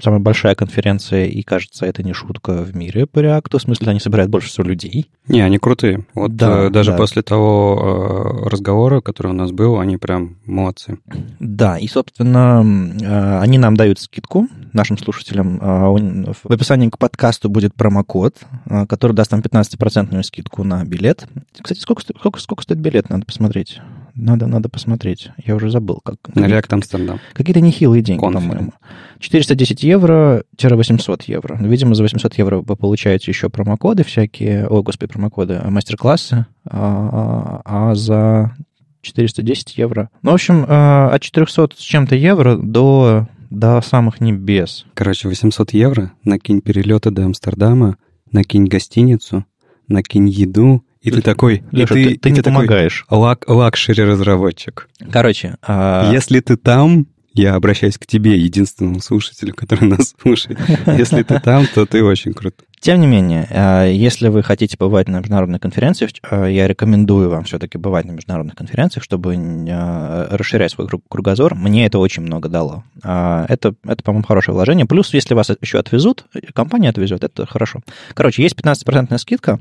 Самая 0.00 0.20
большая 0.20 0.54
конференция, 0.54 1.26
и, 1.26 1.42
кажется, 1.42 1.84
это 1.84 2.04
не 2.04 2.12
шутка 2.12 2.62
в 2.62 2.76
мире 2.76 3.06
по 3.06 3.18
React. 3.18 3.58
В 3.58 3.62
смысле, 3.62 3.88
они 3.88 3.98
собирают 3.98 4.30
больше 4.30 4.48
всего 4.48 4.64
людей. 4.64 5.10
Не, 5.26 5.40
они 5.40 5.58
крутые. 5.58 6.06
Вот 6.14 6.36
Да, 6.36 6.66
э, 6.66 6.70
даже 6.70 6.92
да. 6.92 6.96
после 6.96 7.22
того 7.22 8.44
э, 8.44 8.48
разговора, 8.48 9.00
который 9.00 9.32
у 9.32 9.34
нас 9.34 9.50
был, 9.50 9.80
они 9.80 9.96
прям 9.96 10.36
молодцы. 10.46 10.98
Да, 11.40 11.78
и, 11.78 11.88
собственно, 11.88 12.64
э, 13.02 13.38
они 13.40 13.58
нам 13.58 13.76
дают 13.76 13.98
скидку 13.98 14.46
нашим 14.72 14.98
слушателям. 14.98 15.58
Э, 15.60 16.32
В 16.44 16.52
описании 16.52 16.90
к 16.90 16.98
подкасту 16.98 17.48
будет 17.48 17.74
промокод, 17.74 18.36
э, 18.66 18.86
который 18.86 19.14
даст 19.14 19.32
нам 19.32 19.40
15% 19.40 20.22
скидку 20.22 20.62
на 20.62 20.84
билет. 20.84 21.26
Кстати, 21.60 21.80
сколько, 21.80 22.02
сколько, 22.02 22.38
сколько 22.38 22.62
стоит 22.62 22.78
билет? 22.78 23.10
Надо 23.10 23.26
посмотреть. 23.26 23.80
Надо, 24.18 24.48
надо 24.48 24.68
посмотреть. 24.68 25.30
Я 25.46 25.54
уже 25.54 25.70
забыл. 25.70 26.00
Как, 26.04 26.16
На 26.34 26.46
React 26.46 26.74
Амстердам. 26.74 27.20
Какие-то 27.34 27.60
нехилые 27.60 28.02
деньги, 28.02 28.20
по-моему. 28.20 28.72
410 29.20 29.82
евро-800 29.84 31.22
евро. 31.28 31.56
Видимо, 31.60 31.94
за 31.94 32.02
800 32.02 32.36
евро 32.36 32.60
вы 32.60 32.76
получаете 32.76 33.30
еще 33.30 33.48
промокоды 33.48 34.02
всякие, 34.02 34.66
о, 34.66 34.82
господи, 34.82 35.12
промокоды, 35.12 35.60
а, 35.62 35.70
мастер-классы, 35.70 36.46
а, 36.64 37.62
а 37.64 37.94
за 37.94 38.56
410 39.02 39.78
евро. 39.78 40.10
Ну, 40.22 40.32
в 40.32 40.34
общем, 40.34 40.64
а, 40.66 41.10
от 41.12 41.22
400 41.22 41.70
с 41.76 41.80
чем-то 41.80 42.16
евро 42.16 42.56
до, 42.56 43.28
до 43.50 43.80
самых 43.82 44.20
небес. 44.20 44.84
Короче, 44.94 45.28
800 45.28 45.72
евро, 45.74 46.12
накинь 46.24 46.60
перелеты 46.60 47.12
до 47.12 47.24
Амстердама, 47.24 47.98
накинь 48.32 48.66
гостиницу, 48.66 49.44
накинь 49.86 50.28
еду, 50.28 50.82
и 51.00 51.10
ты 51.10 51.22
такой... 51.22 51.62
и 51.72 51.76
Леша, 51.76 51.94
ты, 51.94 52.16
ты 52.16 52.28
и 52.28 52.32
не 52.32 52.38
такой 52.42 52.52
помогаешь. 52.52 53.06
лак- 53.10 53.44
лакшери-разработчик. 53.46 54.88
Короче, 55.10 55.56
а, 55.62 56.10
Если 56.12 56.40
ты 56.40 56.56
там, 56.56 57.06
я 57.34 57.54
обращаюсь 57.54 57.98
к 57.98 58.06
тебе, 58.06 58.36
единственному 58.36 59.00
слушателю, 59.00 59.54
который 59.54 59.84
нас 59.88 60.14
слушает. 60.20 60.58
Если 60.86 61.22
ты 61.22 61.38
там, 61.40 61.66
то 61.72 61.86
ты 61.86 62.02
очень 62.02 62.34
крут. 62.34 62.54
Тем 62.80 63.00
не 63.00 63.08
менее, 63.08 63.44
э, 63.50 63.92
если 63.92 64.28
вы 64.28 64.44
хотите 64.44 64.76
бывать 64.78 65.08
на 65.08 65.18
международной 65.18 65.58
конференции, 65.58 66.08
э, 66.30 66.52
я 66.52 66.68
рекомендую 66.68 67.28
вам 67.28 67.42
все-таки 67.42 67.76
бывать 67.76 68.04
на 68.06 68.12
международных 68.12 68.54
конференциях, 68.54 69.02
чтобы 69.02 69.34
э, 69.34 70.26
расширять 70.36 70.70
свой 70.72 70.86
круг- 70.86 71.02
кругозор. 71.08 71.56
Мне 71.56 71.86
это 71.86 71.98
очень 71.98 72.22
много 72.22 72.48
дало. 72.48 72.84
А, 73.02 73.46
Это, 73.48 73.74
это 73.84 74.02
по-моему, 74.04 74.24
хорошее 74.26 74.54
вложение. 74.54 74.86
Плюс, 74.86 75.12
если 75.12 75.34
вас 75.34 75.50
еще 75.60 75.80
отвезут, 75.80 76.26
компания 76.54 76.88
отвезет, 76.90 77.24
это 77.24 77.46
хорошо. 77.46 77.80
Короче, 78.14 78.42
есть 78.44 78.54
15% 78.54 79.18
скидка, 79.18 79.58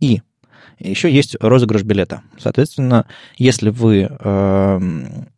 и 0.00 0.22
еще 0.80 1.12
есть 1.12 1.36
розыгрыш 1.40 1.82
билета. 1.82 2.22
Соответственно, 2.38 3.06
если 3.36 3.70
вы 3.70 4.08
э, 4.10 4.80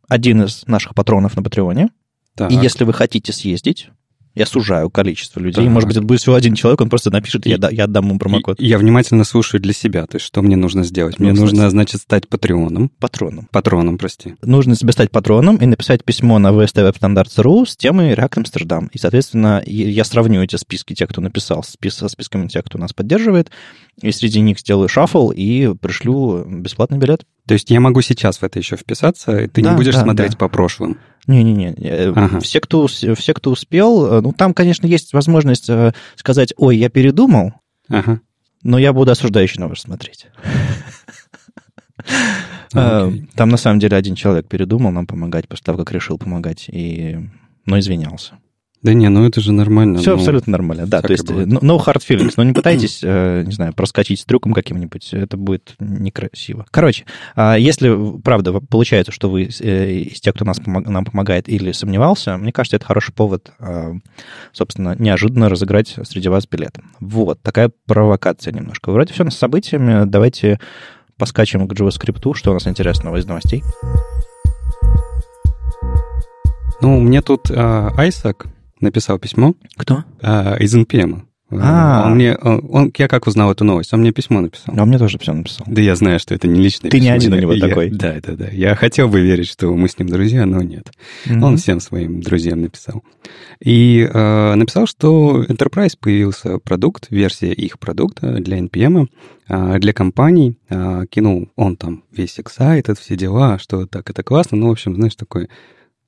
один 0.09 0.43
из 0.43 0.67
наших 0.67 0.95
патронов 0.95 1.37
на 1.37 1.43
Патреоне, 1.43 1.89
Так. 2.37 2.51
и 2.51 2.55
если 2.55 2.85
вы 2.85 2.93
хотите 2.93 3.33
съездить, 3.33 3.91
я 4.35 4.47
сужаю 4.47 4.91
количество 4.91 5.41
людей, 5.41 5.65
Так. 5.65 5.73
может 5.73 5.87
быть, 5.89 5.97
это 5.97 6.07
будет 6.07 6.21
всего 6.21 6.35
один 6.35 6.55
человек, 6.55 6.81
он 6.81 6.89
просто 6.89 7.11
напишет, 7.11 7.47
я, 7.47 7.57
И- 7.57 7.59
да- 7.59 7.69
я 7.71 7.85
отдам 7.85 8.07
ему 8.09 8.19
промокод. 8.19 8.61
И- 8.61 8.67
Я 8.67 8.79
внимательно 8.79 9.25
слушаю 9.25 9.61
для 9.61 9.73
себя, 9.73 10.07
то 10.07 10.17
есть 10.17 10.27
что 10.27 10.43
мне 10.43 10.57
нужно 10.57 10.85
сделать. 10.85 11.19
Мне 11.19 11.33
Ну, 11.33 11.41
нужно, 11.43 11.57
кстати. 11.59 11.71
значит, 11.71 12.01
стать 12.01 12.29
патреоном. 12.29 12.91
Патроном. 12.99 13.49
Патроном, 13.51 13.99
прости. 13.99 14.35
Нужно 14.43 14.75
себе 14.77 14.93
стать 14.93 15.11
патроном 15.11 15.57
и 15.57 15.67
написать 15.67 16.05
письмо 16.05 16.39
на 16.39 16.49
vstwebstandards.ru 16.53 17.67
с 17.67 17.77
темой 17.77 18.12
React 18.15 18.45
Amsterdam. 18.45 18.89
И, 18.93 18.99
соответственно, 18.99 19.62
я 19.67 20.05
сравню 20.05 20.43
эти 20.43 20.57
списки 20.57 20.95
тех, 20.95 21.09
кто 21.09 21.21
написал, 21.21 21.62
спис- 21.65 21.91
со 21.97 22.09
списками 22.09 22.49
тех, 22.49 22.65
кто 22.65 22.79
нас 22.79 22.93
поддерживает, 22.93 23.51
и 24.01 24.11
среди 24.12 24.41
них 24.41 24.59
сделаю 24.61 24.89
шаффл 24.89 25.31
и 25.31 25.75
пришлю 25.81 26.45
бесплатный 26.47 26.99
билет. 26.99 27.25
То 27.47 27.55
есть 27.55 27.71
я 27.71 27.81
могу 27.81 28.01
сейчас 28.03 28.39
в 28.39 28.43
это 28.45 28.59
еще 28.59 28.77
вписаться, 28.77 29.37
и 29.39 29.49
ты 29.49 29.62
Да, 29.62 29.71
не 29.73 29.77
будешь 29.77 29.95
да, 29.95 30.03
смотреть 30.03 30.33
да. 30.33 30.37
по 30.37 30.49
прошлым. 30.49 30.99
Не-не-не, 31.26 31.75
э, 31.79 32.12
Ага. 32.14 32.41
все, 32.41 32.61
кто, 32.61 32.87
все, 32.87 33.35
кто 33.35 33.50
успел, 33.50 34.07
э, 34.07 34.21
ну, 34.21 34.33
там, 34.33 34.55
конечно, 34.55 34.87
есть 34.87 35.12
возможность 35.12 35.71
э, 35.71 35.93
сказать, 36.17 36.52
ой, 36.57 36.76
я 36.76 36.88
передумал, 36.88 37.52
Ага. 37.88 38.21
но 38.62 38.79
я 38.79 38.93
буду 38.93 39.12
осуждающе 39.12 39.61
на 39.61 39.69
вас 39.69 39.81
смотреть. 39.81 40.26
Окей. 42.73 43.29
Там, 43.37 43.50
на 43.50 43.57
самом 43.57 43.79
деле, 43.79 43.97
один 43.97 44.14
человек 44.14 44.49
передумал 44.49 44.91
нам 44.91 45.07
помогать 45.07 45.47
после 45.47 45.64
того, 45.64 45.79
как 45.79 45.93
решил 45.93 46.19
помогать, 46.19 46.69
и... 46.69 47.19
но 47.67 47.79
извинялся. 47.79 48.38
Да 48.83 48.95
не, 48.95 49.09
ну 49.09 49.25
это 49.25 49.41
же 49.41 49.53
нормально. 49.53 50.01
Все 50.01 50.11
ну, 50.11 50.17
абсолютно 50.17 50.51
нормально, 50.51 50.87
да. 50.87 51.03
То 51.03 51.12
есть, 51.12 51.27
бывает. 51.27 51.49
э, 51.49 51.57
no 51.57 51.79
hard 51.79 52.03
feelings. 52.09 52.35
Но 52.37 52.43
не 52.43 52.53
пытайтесь, 52.53 53.01
э, 53.03 53.45
не 53.47 53.53
знаю, 53.53 53.73
проскочить 53.75 54.21
с 54.21 54.25
трюком 54.25 54.53
каким-нибудь. 54.53 55.15
Это 55.15 55.37
будет 55.37 55.75
некрасиво. 55.79 56.67
Короче, 56.71 57.05
а 57.37 57.57
если, 57.57 58.19
правда, 58.21 58.53
получается, 58.61 59.12
что 59.12 59.31
вы 59.31 59.45
э, 59.61 59.93
из 59.93 60.21
тех, 60.21 60.35
кто 60.35 60.45
нас 60.45 60.59
нам 60.67 61.05
помогает 61.05 61.49
или 61.49 61.71
сомневался, 61.71 62.37
мне 62.37 62.53
кажется, 62.53 62.77
это 62.77 62.87
хороший 62.87 63.12
повод, 63.12 63.53
а, 63.61 63.93
собственно, 64.53 64.97
неожиданно 64.99 65.49
разыграть 65.49 65.95
среди 66.03 66.29
вас 66.29 66.49
билет. 66.49 66.79
Вот, 66.99 67.41
такая 67.41 67.71
провокация 67.87 68.53
немножко. 68.53 68.91
Вроде 68.91 69.12
все 69.12 69.29
с 69.31 69.37
событиями. 69.37 70.05
Давайте 70.07 70.59
поскачем 71.17 71.69
к 71.69 71.73
JavaScript. 71.73 72.35
Что 72.35 72.51
у 72.51 72.55
нас 72.55 72.67
интересного 72.67 73.17
из 73.17 73.27
новостей? 73.27 73.62
Ну, 76.81 76.99
мне 76.99 77.23
тут 77.23 77.49
а, 77.49 77.93
Айсак 77.97 78.49
написал 78.83 79.19
письмо 79.19 79.55
Кто? 79.77 80.05
а, 80.21 80.57
из 80.59 80.75
NPM. 80.75 81.23
А. 81.55 82.05
Он 82.07 82.15
мне, 82.15 82.35
он, 82.37 82.67
он- 82.73 82.93
я 82.97 83.09
как 83.09 83.27
узнал 83.27 83.53
эту 83.53 83.62
новость? 83.65 83.93
Он 83.93 84.01
мне 84.01 84.11
письмо 84.11 84.41
написал. 84.41 84.75
А 84.75 84.83
он 84.85 84.89
мне 84.89 84.97
тоже 84.99 85.19
все 85.19 85.35
написал. 85.35 85.67
Да 85.69 85.83
я 85.83 85.95
знаю, 85.97 86.19
что 86.19 86.35
это 86.35 86.49
не 86.49 86.59
личное 86.62 86.91
Ты 86.91 86.97
не 86.99 87.09
письмо. 87.09 87.15
один 87.17 87.33
у 87.35 87.37
него 87.41 87.53
я- 87.53 87.69
такой. 87.69 87.91
Да, 87.91 88.15
да, 88.27 88.33
да. 88.37 88.49
Я 88.49 88.75
хотел 88.75 89.09
бы 89.09 89.21
верить, 89.21 89.49
что 89.49 89.71
мы 89.75 89.87
с 89.91 89.99
ним 89.99 90.09
друзья, 90.09 90.47
но 90.47 90.62
нет. 90.62 90.91
Он 91.29 91.37
Мгм. 91.37 91.57
всем 91.59 91.81
своим 91.81 92.23
друзьям 92.23 92.62
написал. 92.62 93.03
И 93.62 94.09
э, 94.11 94.55
написал, 94.55 94.87
что 94.87 95.45
Enterprise 95.45 95.93
появился 96.01 96.59
продукт, 96.59 97.09
версия 97.11 97.53
их 97.53 97.79
продукта 97.79 98.39
для 98.41 98.57
NPM, 98.59 99.09
э, 99.51 99.79
для 99.79 99.93
компаний. 99.93 100.57
Э, 100.71 101.05
кинул 101.11 101.51
он 101.57 101.77
там 101.77 102.03
весь 102.17 102.39
excited, 102.39 102.99
все 102.99 103.15
дела, 103.15 103.59
что 103.59 103.85
так 103.87 104.09
это 104.09 104.23
классно. 104.23 104.57
Ну, 104.57 104.69
в 104.69 104.73
общем, 104.73 104.95
знаешь, 104.97 105.17
такой 105.17 105.51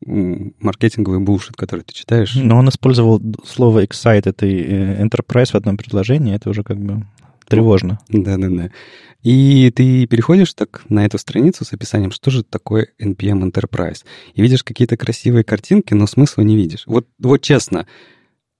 маркетинговый 0.04 1.20
булшит, 1.20 1.56
который 1.56 1.82
ты 1.82 1.94
читаешь. 1.94 2.34
Но 2.34 2.56
он 2.56 2.68
использовал 2.68 3.22
слово 3.44 3.84
excited 3.84 4.46
и 4.46 4.62
э, 4.62 5.02
enterprise 5.02 5.52
в 5.52 5.54
одном 5.54 5.76
предложении. 5.76 6.34
Это 6.34 6.50
уже 6.50 6.62
как 6.62 6.78
бы 6.78 7.06
тревожно. 7.48 7.98
Да-да-да. 8.08 8.70
И 9.22 9.72
ты 9.74 10.06
переходишь 10.06 10.52
так 10.52 10.82
на 10.90 11.06
эту 11.06 11.18
страницу 11.18 11.64
с 11.64 11.72
описанием, 11.72 12.10
что 12.10 12.30
же 12.30 12.42
такое 12.42 12.88
NPM 13.00 13.50
Enterprise. 13.50 14.04
И 14.34 14.42
видишь 14.42 14.62
какие-то 14.62 14.96
красивые 14.96 15.44
картинки, 15.44 15.94
но 15.94 16.06
смысла 16.06 16.42
не 16.42 16.56
видишь. 16.56 16.84
Вот, 16.86 17.06
вот 17.18 17.40
честно, 17.40 17.86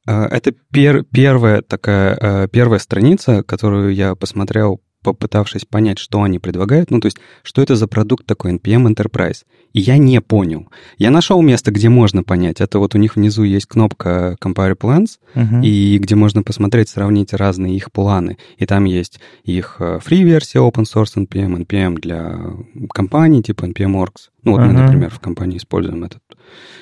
э, 0.07 0.13
это 0.13 0.55
пер- 0.73 1.05
первая 1.13 1.61
такая, 1.61 2.17
э, 2.19 2.49
первая 2.49 2.79
страница, 2.79 3.43
которую 3.43 3.95
я 3.95 4.15
посмотрел, 4.15 4.81
попытавшись 5.05 5.65
понять, 5.65 5.99
что 6.01 6.23
они 6.23 6.39
предлагают. 6.41 6.91
Ну, 6.91 6.99
то 7.01 7.07
есть, 7.07 7.19
что 7.45 7.63
это 7.63 7.77
за 7.77 7.87
продукт 7.87 8.27
такой 8.27 8.55
NPM 8.55 8.93
Enterprise. 8.93 9.45
И 9.73 9.81
я 9.81 9.99
не 9.99 10.21
понял. 10.21 10.69
Я 10.99 11.11
нашел 11.11 11.43
место, 11.43 11.71
где 11.71 11.89
можно 11.89 12.23
понять. 12.23 12.61
Это 12.61 12.79
вот 12.79 12.95
у 12.95 12.99
них 12.99 13.15
внизу 13.17 13.43
есть 13.45 13.67
кнопка 13.67 14.37
Compare 14.43 14.77
Plans, 14.77 15.19
Мгм. 15.35 15.63
и 15.63 15.99
где 15.99 16.15
можно 16.15 16.43
посмотреть, 16.43 16.89
сравнить 16.89 17.33
разные 17.33 17.77
их 17.77 17.93
планы. 17.93 18.39
И 18.59 18.67
там 18.67 18.85
есть 18.85 19.21
их 19.45 19.77
э, 19.81 19.99
free-версия 20.05 20.59
open 20.61 20.85
source 20.85 21.17
NPM, 21.17 21.65
NPM 21.65 21.95
для 22.01 22.41
компаний 22.93 23.43
типа 23.43 23.65
NPM 23.67 23.95
Orgs. 24.03 24.31
Ну 24.43 24.53
вот 24.53 24.61
мы, 24.61 24.71
Ага. 24.73 24.83
например, 24.83 25.11
в 25.11 25.21
компании 25.21 25.59
используем 25.59 26.05
этот, 26.05 26.23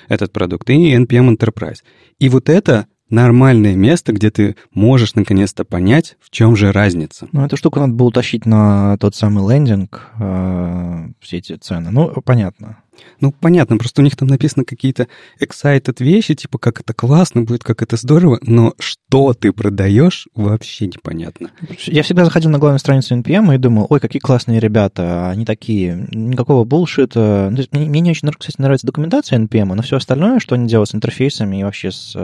этот 0.09 0.33
продукт. 0.33 0.69
И 0.71 0.95
NPM 0.95 1.37
Enterprise. 1.37 1.79
И 2.19 2.29
вот 2.29 2.49
это 2.49 2.87
нормальное 3.13 3.77
место, 3.77 4.13
где 4.13 4.31
ты 4.31 4.57
можешь 4.73 5.15
наконец-то 5.15 5.65
понять, 5.65 6.17
в 6.21 6.31
чем 6.31 6.57
же 6.57 6.73
разница. 6.73 7.29
Ну, 7.31 7.45
эту 7.45 7.57
штуку 7.57 7.79
надо 7.79 7.93
было 7.93 8.09
утащить 8.09 8.47
на 8.47 8.97
тот 8.99 9.15
самый 9.15 9.49
лендинг, 9.49 10.11
э, 10.19 11.09
все 11.21 11.37
эти 11.39 11.55
цены. 11.57 11.91
Ну, 11.91 12.13
понятно. 12.25 12.79
Ну, 13.21 13.33
понятно, 13.33 13.79
просто 13.79 14.01
у 14.01 14.05
них 14.05 14.17
там 14.17 14.29
написано 14.29 14.65
какие-то 14.65 15.07
excited 15.41 16.03
вещи, 16.03 16.35
типа, 16.35 16.59
как 16.59 16.81
это 16.81 16.93
классно 16.93 17.43
будет, 17.43 17.65
как 17.65 17.83
это 17.83 17.97
здорово, 17.97 18.39
но 18.43 18.75
что 18.79 19.33
ты 19.33 19.53
продаешь, 19.53 20.29
вообще 20.35 20.87
непонятно. 20.87 21.51
Я 21.87 22.03
всегда 22.03 22.25
заходил 22.25 22.51
на 22.51 22.59
главную 22.59 22.79
страницу 22.79 23.17
NPM 23.17 23.55
и 23.55 23.59
думал, 23.59 23.87
ой, 23.89 24.01
какие 24.01 24.21
классные 24.21 24.61
ребята, 24.61 25.31
они 25.31 25.45
такие, 25.45 26.07
никакого 26.13 26.65
булшита. 26.65 27.49
Ну, 27.51 27.65
мне, 27.73 27.89
мне 27.89 28.01
не 28.01 28.11
очень, 28.11 28.29
кстати, 28.31 28.61
нравится 28.61 28.87
документация 28.87 29.39
NPM, 29.39 29.75
но 29.75 29.83
все 29.83 29.97
остальное, 29.97 30.39
что 30.39 30.55
они 30.55 30.69
делают 30.69 30.91
с 30.91 30.95
интерфейсами 30.95 31.61
и 31.61 31.65
вообще 31.65 31.91
с, 31.91 32.17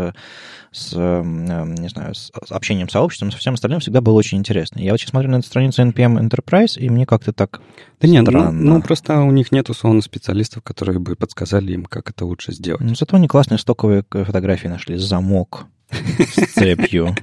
с 0.71 0.93
э, 0.95 1.23
не 1.23 1.89
знаю, 1.89 2.15
с 2.15 2.31
общением 2.51 2.89
с 2.89 2.93
сообществом, 2.93 3.31
со 3.31 3.39
всем 3.39 3.55
остальным 3.55 3.81
всегда 3.81 4.01
было 4.01 4.15
очень 4.15 4.39
интересно. 4.39 4.81
Я 4.81 4.93
вот 4.93 4.99
сейчас 5.01 5.11
смотрю 5.11 5.31
на 5.31 5.37
эту 5.37 5.47
страницу 5.47 5.83
NPM 5.83 6.19
Enterprise, 6.29 6.79
и 6.79 6.89
мне 6.91 7.07
как-то 7.07 7.33
так 7.33 7.61
Да 8.01 8.09
нет, 8.09 8.25
ну, 8.27 8.31
Странно. 8.31 8.75
ну, 8.75 8.83
просто 8.83 9.21
у 9.21 9.31
них 9.31 9.53
нет 9.53 9.71
условно 9.71 10.03
специалистов, 10.03 10.63
которые 10.63 10.99
бы 10.99 11.17
подсказали 11.17 11.73
им, 11.73 11.85
как 11.85 12.11
это 12.11 12.25
лучше 12.25 12.53
сделать. 12.53 12.83
Ну, 12.83 12.95
зато 12.95 13.17
они 13.17 13.29
классные 13.29 13.59
стоковые 13.59 14.05
фотографии 14.11 14.69
нашли. 14.69 14.97
Замок 14.97 15.67
с 15.91 16.53
цепью. 16.55 17.15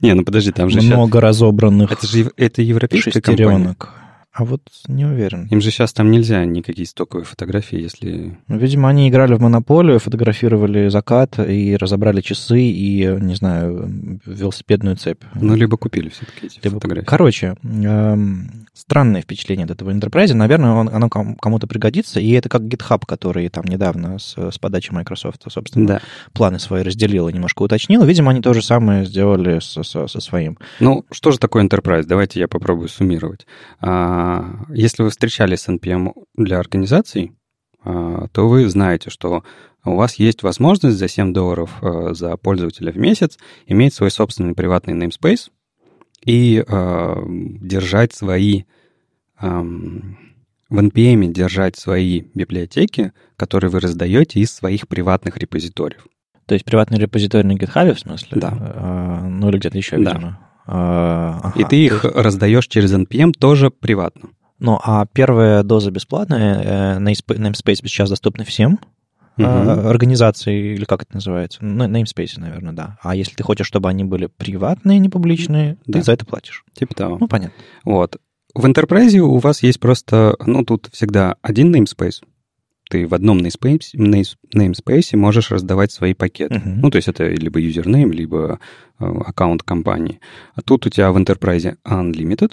Не, 0.00 0.14
ну 0.14 0.24
подожди, 0.24 0.52
там 0.52 0.70
же 0.70 0.80
Много 0.80 1.20
разобранных 1.20 1.90
Это 1.90 2.06
же 2.06 2.30
это 2.36 2.62
европейская 2.62 3.20
компания. 3.20 3.36
шестеренок. 3.48 4.03
А 4.36 4.44
вот 4.44 4.62
не 4.88 5.04
уверен. 5.04 5.46
Им 5.52 5.60
же 5.60 5.70
сейчас 5.70 5.92
там 5.92 6.10
нельзя 6.10 6.44
никакие 6.44 6.88
стоковые 6.88 7.24
фотографии, 7.24 7.80
если... 7.80 8.36
Ну, 8.48 8.58
Видимо, 8.58 8.88
они 8.88 9.08
играли 9.08 9.34
в 9.34 9.40
монополию, 9.40 10.00
фотографировали 10.00 10.88
закат 10.88 11.38
и 11.38 11.76
разобрали 11.76 12.20
часы 12.20 12.60
и, 12.60 13.06
не 13.20 13.36
знаю, 13.36 14.18
велосипедную 14.26 14.96
цепь. 14.96 15.22
Ну, 15.36 15.54
либо 15.54 15.76
купили 15.76 16.08
все-таки 16.08 16.46
эти 16.46 16.58
Либо- 16.64 16.74
фотографии. 16.80 17.06
Короче, 17.06 17.54
эм, 17.62 18.66
странное 18.72 19.22
впечатление 19.22 19.66
от 19.66 19.70
этого 19.70 19.90
Enterprise. 19.92 20.34
Наверное, 20.34 20.72
он- 20.72 20.88
оно 20.92 21.08
ком- 21.08 21.36
кому-то 21.36 21.68
пригодится. 21.68 22.18
И 22.18 22.30
это 22.32 22.48
как 22.48 22.62
GitHub, 22.62 23.02
который 23.06 23.48
там 23.50 23.64
недавно 23.66 24.18
с, 24.18 24.34
с 24.36 24.58
подачи 24.58 24.90
Microsoft, 24.92 25.42
собственно, 25.48 25.86
Да. 25.86 26.00
планы 26.32 26.58
свои 26.58 26.82
разделил 26.82 27.28
и 27.28 27.32
немножко 27.32 27.62
уточнил. 27.62 28.02
Видимо, 28.04 28.32
они 28.32 28.40
то 28.40 28.52
же 28.52 28.62
самое 28.62 29.04
сделали 29.04 29.60
со, 29.60 29.84
со- 29.84 30.08
со 30.08 30.20
своим. 30.20 30.58
Ну, 30.80 31.04
что 31.12 31.30
же 31.30 31.38
такое 31.38 31.62
Enterprise? 31.64 32.02
Давайте 32.04 32.40
я 32.40 32.48
попробую 32.48 32.88
суммировать. 32.88 33.46
А, 33.80 34.23
Если 34.70 35.02
вы 35.02 35.10
встречались 35.10 35.60
с 35.60 35.68
NPM 35.68 36.12
для 36.34 36.58
организаций, 36.58 37.32
а, 37.84 38.28
то 38.32 38.48
вы 38.48 38.68
знаете, 38.68 39.10
что 39.10 39.44
у 39.84 39.94
вас 39.96 40.14
есть 40.16 40.42
возможность 40.42 40.96
за 40.96 41.08
7 41.08 41.32
долларов 41.32 41.70
а, 41.82 42.14
за 42.14 42.36
пользователя 42.36 42.92
в 42.92 42.96
месяц 42.96 43.38
иметь 43.66 43.94
свой 43.94 44.10
собственный 44.10 44.54
приватный 44.54 44.94
namespace 44.94 45.50
и 46.24 46.64
а, 46.66 47.22
держать 47.26 48.12
свои 48.14 48.64
в 49.40 50.78
NPM 50.78 51.26
держать 51.26 51.76
свои 51.76 52.22
библиотеки, 52.34 53.12
которые 53.36 53.70
вы 53.70 53.80
раздаете 53.80 54.40
из 54.40 54.52
своих 54.52 54.88
приватных 54.88 55.36
репозиториев. 55.36 56.06
То 56.46 56.54
есть 56.54 56.64
приватный 56.64 56.98
репозиторий 56.98 57.46
на 57.46 57.52
GitHub, 57.52 57.92
в 57.94 57.98
смысле? 57.98 58.40
Да. 58.40 58.52
А, 58.52 59.28
ну, 59.28 59.48
или 59.48 59.58
где-то 59.58 59.76
еще, 59.76 59.98
Да. 59.98 60.12
видимо. 60.12 60.43
Ага. 60.66 61.52
И 61.56 61.64
ты 61.64 61.76
их 61.84 62.04
раздаешь 62.04 62.66
через 62.68 62.92
NPM 62.94 63.32
тоже 63.32 63.70
приватно. 63.70 64.30
Ну, 64.58 64.78
а 64.82 65.04
первая 65.12 65.62
доза 65.62 65.90
бесплатная, 65.90 66.96
э, 66.96 66.98
namespa- 66.98 67.36
namespace 67.36 67.80
сейчас 67.86 68.08
доступны 68.08 68.44
всем 68.44 68.78
э, 69.36 69.42
организации, 69.42 70.74
или 70.74 70.84
как 70.84 71.02
это 71.02 71.14
называется? 71.14 71.58
Ну, 71.62 71.84
namespace, 71.86 72.38
наверное, 72.38 72.72
да. 72.72 72.98
А 73.02 73.14
если 73.16 73.34
ты 73.34 73.42
хочешь, 73.42 73.66
чтобы 73.66 73.88
они 73.88 74.04
были 74.04 74.26
приватные, 74.26 74.98
не 75.00 75.08
публичные, 75.08 75.76
Да. 75.86 75.98
ты 75.98 76.04
за 76.04 76.12
это 76.12 76.24
платишь. 76.24 76.64
Типа 76.78 76.94
того. 76.94 77.18
Ну, 77.20 77.26
понятно. 77.28 77.54
Вот. 77.84 78.16
В 78.54 78.64
Enterprise 78.64 79.18
у 79.18 79.38
вас 79.38 79.62
есть 79.64 79.80
просто, 79.80 80.36
ну, 80.46 80.64
тут 80.64 80.88
всегда 80.92 81.34
один 81.42 81.74
namespace. 81.74 82.22
Ты 82.94 83.08
в 83.08 83.12
одном 83.12 83.38
namespace, 83.38 83.96
names- 83.96 84.36
namespace 84.54 85.16
можешь 85.16 85.50
раздавать 85.50 85.90
свои 85.90 86.14
пакеты. 86.14 86.60
Мгм. 86.60 86.80
Ну, 86.80 86.90
то 86.90 86.96
есть 86.96 87.08
это 87.08 87.24
либо 87.24 87.58
юзернейм, 87.58 88.12
либо 88.12 88.60
э, 89.00 89.04
аккаунт 89.04 89.64
компании. 89.64 90.20
А 90.54 90.62
тут 90.62 90.86
у 90.86 90.90
тебя 90.90 91.10
в 91.10 91.16
Enterprise 91.16 91.76
Unlimited, 91.84 92.52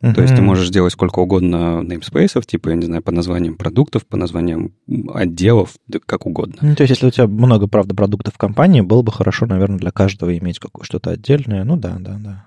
То 0.00 0.22
есть 0.22 0.36
ты 0.36 0.40
можешь 0.40 0.70
делать 0.70 0.94
сколько 0.94 1.18
угодно 1.18 1.82
namespace, 1.84 2.42
типа, 2.46 2.70
я 2.70 2.76
не 2.76 2.86
знаю, 2.86 3.02
по 3.02 3.12
названиям 3.12 3.56
продуктов, 3.56 4.06
по 4.06 4.16
названиям 4.16 4.72
отделов, 5.12 5.74
да 5.86 5.98
как 6.06 6.24
угодно. 6.24 6.56
Ну, 6.62 6.74
то 6.74 6.84
есть 6.84 6.90
если 6.92 7.08
у 7.08 7.10
тебя 7.10 7.26
много, 7.26 7.66
правда, 7.66 7.94
продуктов 7.94 8.32
в 8.32 8.38
компании, 8.38 8.80
было 8.80 9.02
бы 9.02 9.12
хорошо, 9.12 9.44
наверное, 9.44 9.78
для 9.78 9.90
каждого 9.90 10.34
иметь 10.38 10.60
что-то 10.80 11.10
отдельное. 11.10 11.64
Ну 11.64 11.76
да, 11.76 11.96
да, 11.98 12.16
да. 12.18 12.46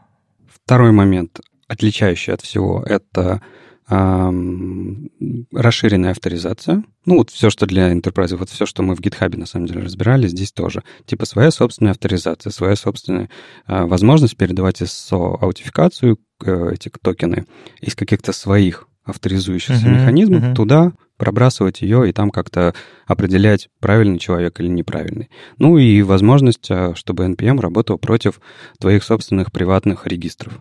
Второй 0.52 0.92
момент, 0.92 1.40
отличающий 1.68 2.34
от 2.34 2.42
всего, 2.42 2.82
это 2.84 3.44
расширенная 3.90 6.12
авторизация. 6.12 6.84
Ну, 7.06 7.18
вот 7.18 7.30
все, 7.30 7.50
что 7.50 7.66
для 7.66 7.94
Enterprise, 7.94 8.36
вот 8.36 8.50
все, 8.50 8.66
что 8.66 8.84
мы 8.84 8.96
в 8.96 9.00
GitHub 9.00 9.38
на 9.38 9.46
самом 9.46 9.68
деле 9.68 9.82
разбирали, 9.82 10.28
здесь 10.28 10.52
тоже. 10.52 10.84
Типа 11.06 11.26
своя 11.26 11.52
собственная 11.52 11.94
авторизация, 11.94 12.52
своя 12.52 12.76
собственная 12.76 13.30
а, 13.66 13.86
возможность 13.86 14.36
передавать 14.36 14.82
ISO-аутификацию, 14.82 16.18
э, 16.44 16.72
эти 16.74 16.92
токены, 17.02 17.46
из 17.80 17.96
каких-то 17.96 18.34
своих 18.34 18.90
авторизующихся 19.06 19.88
uh-huh, 19.88 20.02
механизмов 20.02 20.44
uh-huh. 20.44 20.56
туда 20.56 20.92
пробрасывать 21.16 21.82
ее 21.82 22.10
и 22.10 22.12
там 22.12 22.30
как-то 22.30 22.76
определять, 23.06 23.70
правильный 23.80 24.20
человек 24.20 24.60
или 24.60 24.68
неправильный. 24.68 25.30
Ну 25.60 25.78
и 25.78 26.02
возможность, 26.02 26.70
а, 26.70 26.94
чтобы 26.94 27.24
NPM 27.24 27.62
работал 27.62 27.98
против 27.98 28.42
твоих 28.80 29.06
собственных 29.06 29.54
приватных 29.54 30.08
регистров. 30.08 30.60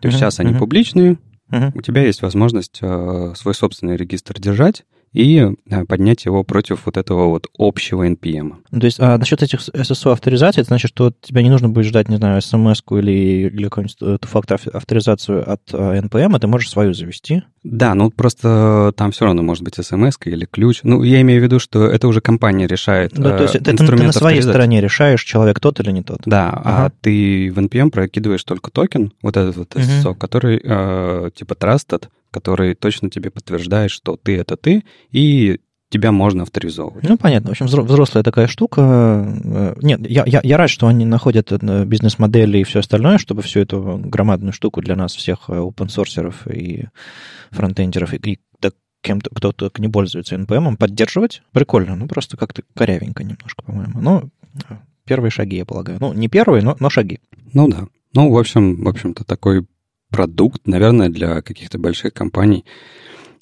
То 0.00 0.08
есть 0.08 0.16
uh-huh, 0.16 0.20
сейчас 0.20 0.40
они 0.40 0.54
uh-huh. 0.54 0.58
публичные, 0.58 1.18
Угу. 1.52 1.72
У 1.74 1.82
тебя 1.82 2.02
есть 2.04 2.22
возможность 2.22 2.78
э, 2.80 3.34
свой 3.36 3.54
собственный 3.54 3.96
регистр 3.96 4.40
держать, 4.40 4.84
и 5.12 5.38
э, 5.70 5.84
поднять 5.84 6.24
его 6.24 6.42
против 6.44 6.86
вот 6.86 6.96
этого 6.96 7.28
вот 7.28 7.46
общего 7.58 8.06
NPM. 8.08 8.54
Ну, 8.70 8.80
то 8.80 8.86
есть 8.86 8.98
а 9.00 9.18
насчет 9.18 9.42
этих 9.42 9.60
SSO 9.60 10.12
авторизаций, 10.12 10.62
это 10.62 10.68
значит, 10.68 10.90
что 10.90 11.12
тебе 11.20 11.42
не 11.42 11.50
нужно 11.50 11.68
будет 11.68 11.86
ждать, 11.86 12.08
не 12.08 12.16
знаю, 12.16 12.40
смс 12.42 12.82
или, 12.90 13.50
или 13.52 13.64
какую-нибудь 13.64 13.96
э, 14.00 14.26
фактор 14.26 14.60
авторизацию 14.72 15.50
от 15.50 15.62
NPM, 15.72 16.34
а 16.34 16.38
ты 16.38 16.46
можешь 16.46 16.70
свою 16.70 16.94
завести? 16.94 17.42
Да, 17.62 17.94
ну 17.94 18.10
просто 18.10 18.92
там 18.96 19.12
все 19.12 19.24
равно 19.24 19.42
может 19.42 19.62
быть 19.62 19.74
смс 19.74 20.16
или 20.24 20.46
ключ. 20.46 20.80
Ну, 20.82 21.02
я 21.02 21.20
имею 21.20 21.40
в 21.40 21.44
виду, 21.44 21.58
что 21.58 21.86
это 21.86 22.08
уже 22.08 22.20
компания 22.20 22.66
решает. 22.66 23.12
Да, 23.14 23.36
то 23.36 23.42
есть 23.44 23.54
это 23.54 23.76
ты 23.76 23.84
на 23.84 24.12
своей 24.12 24.42
стороне 24.42 24.80
решаешь, 24.80 25.22
человек 25.22 25.60
тот 25.60 25.78
или 25.80 25.90
не 25.92 26.02
тот. 26.02 26.22
Да, 26.26 26.50
а 26.50 26.60
ага. 26.60 26.86
а 26.86 26.92
ты 27.00 27.52
в 27.54 27.58
NPM 27.58 27.90
прокидываешь 27.90 28.44
только 28.44 28.70
токен, 28.70 29.12
вот 29.22 29.36
этот 29.36 29.56
вот 29.56 29.74
SSO, 29.74 30.10
угу. 30.10 30.14
который 30.16 30.60
э, 30.62 31.30
типа 31.34 31.54
trusted, 31.54 32.08
который 32.32 32.74
точно 32.74 33.10
тебе 33.10 33.30
подтверждает, 33.30 33.90
что 33.90 34.16
ты 34.16 34.36
это 34.36 34.56
ты, 34.56 34.82
и 35.10 35.60
тебя 35.90 36.10
можно 36.10 36.42
авторизовывать. 36.42 37.06
Ну, 37.06 37.18
понятно. 37.18 37.50
В 37.50 37.52
общем, 37.52 37.66
взрослая 37.66 38.24
такая 38.24 38.46
штука. 38.46 39.26
Э, 39.44 39.74
нет, 39.82 40.00
я, 40.08 40.24
я, 40.26 40.40
я 40.42 40.56
рад, 40.56 40.70
что 40.70 40.86
они 40.88 41.04
находят 41.04 41.52
э, 41.52 41.84
бизнес-модели 41.84 42.58
и 42.58 42.64
все 42.64 42.80
остальное, 42.80 43.18
чтобы 43.18 43.42
всю 43.42 43.60
эту 43.60 44.00
громадную 44.02 44.52
штуку 44.54 44.80
для 44.80 44.96
нас, 44.96 45.14
всех 45.14 45.48
э, 45.48 45.52
open-сорсеров 45.52 46.50
и 46.50 46.88
фронтендеров, 47.50 48.14
и, 48.14 48.16
и 48.16 48.38
кем-то, 49.02 49.30
кто-то 49.34 49.70
не 49.78 49.88
пользуется 49.88 50.36
NPM, 50.36 50.76
поддерживать. 50.76 51.42
Прикольно. 51.52 51.96
Ну, 51.96 52.08
просто 52.08 52.36
как-то 52.36 52.62
корявенько 52.74 53.22
немножко, 53.22 53.62
по-моему. 53.62 54.00
Ну, 54.00 54.30
первые 55.04 55.30
шаги, 55.30 55.56
я 55.56 55.66
полагаю. 55.66 55.98
Ну, 56.00 56.12
не 56.12 56.28
первые, 56.28 56.62
но, 56.62 56.76
но 56.80 56.88
шаги. 56.88 57.20
Ну, 57.52 57.68
да. 57.68 57.86
Ну, 58.14 58.30
в 58.30 58.38
общем, 58.38 58.82
в 58.82 58.88
общем-то, 58.88 59.24
такой 59.24 59.66
продукт, 60.12 60.66
наверное, 60.66 61.08
для 61.08 61.42
каких-то 61.42 61.78
больших 61.78 62.12
компаний. 62.12 62.64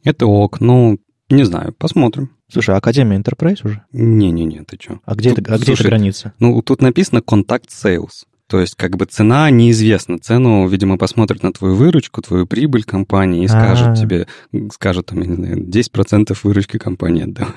Это 0.05 0.27
ок, 0.27 0.61
ну, 0.61 0.99
не 1.29 1.45
знаю, 1.45 1.75
посмотрим. 1.77 2.31
Слушай, 2.51 2.75
а 2.75 2.79
Академия 2.79 3.19
Enterprise 3.19 3.61
уже? 3.65 3.83
Не-не-не, 3.93 4.65
ты 4.65 4.79
что? 4.81 5.01
А 5.05 5.15
где, 5.15 5.31
тут, 5.31 5.41
это, 5.41 5.55
а 5.55 5.57
где 5.57 5.67
слушай, 5.67 5.83
эта 5.83 5.91
граница? 5.91 6.33
Ну, 6.39 6.61
тут 6.63 6.81
написано 6.81 7.21
контакт 7.21 7.69
sales. 7.69 8.25
То 8.49 8.59
есть, 8.59 8.75
как 8.75 8.97
бы 8.97 9.05
цена 9.05 9.49
неизвестна. 9.51 10.19
Цену, 10.19 10.67
видимо, 10.67 10.99
посмотрят 10.99 11.45
на 11.45 11.53
твою 11.53 11.77
выручку, 11.77 12.21
твою 12.21 12.47
прибыль 12.47 12.83
компании 12.83 13.45
и 13.45 13.49
скажут 13.49 13.89
А-а-а. 13.89 13.97
тебе, 13.97 14.27
скажут 14.73 15.07
там, 15.07 15.21
я 15.21 15.27
не 15.27 15.37
знаю, 15.37 15.65
10% 15.65 16.37
выручки 16.43 16.79
компании 16.79 17.25
отдавай. 17.25 17.53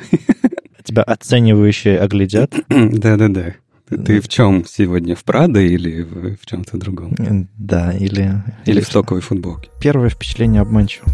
Тебя 0.84 1.02
оценивающие 1.02 1.98
оглядят? 1.98 2.54
Да-да-да. 2.70 3.56
Ты 3.90 4.22
в 4.22 4.28
чем 4.28 4.66
сегодня? 4.66 5.16
В 5.16 5.24
Прадо 5.24 5.60
или 5.60 6.02
в, 6.04 6.38
в 6.38 6.46
чем-то 6.46 6.78
другом? 6.78 7.16
Да, 7.58 7.92
или... 7.92 8.04
Или, 8.22 8.44
или 8.66 8.80
в 8.80 8.86
стоковой 8.86 9.22
футболке. 9.22 9.70
Первое 9.82 10.10
впечатление 10.10 10.62
обманчиво. 10.62 11.08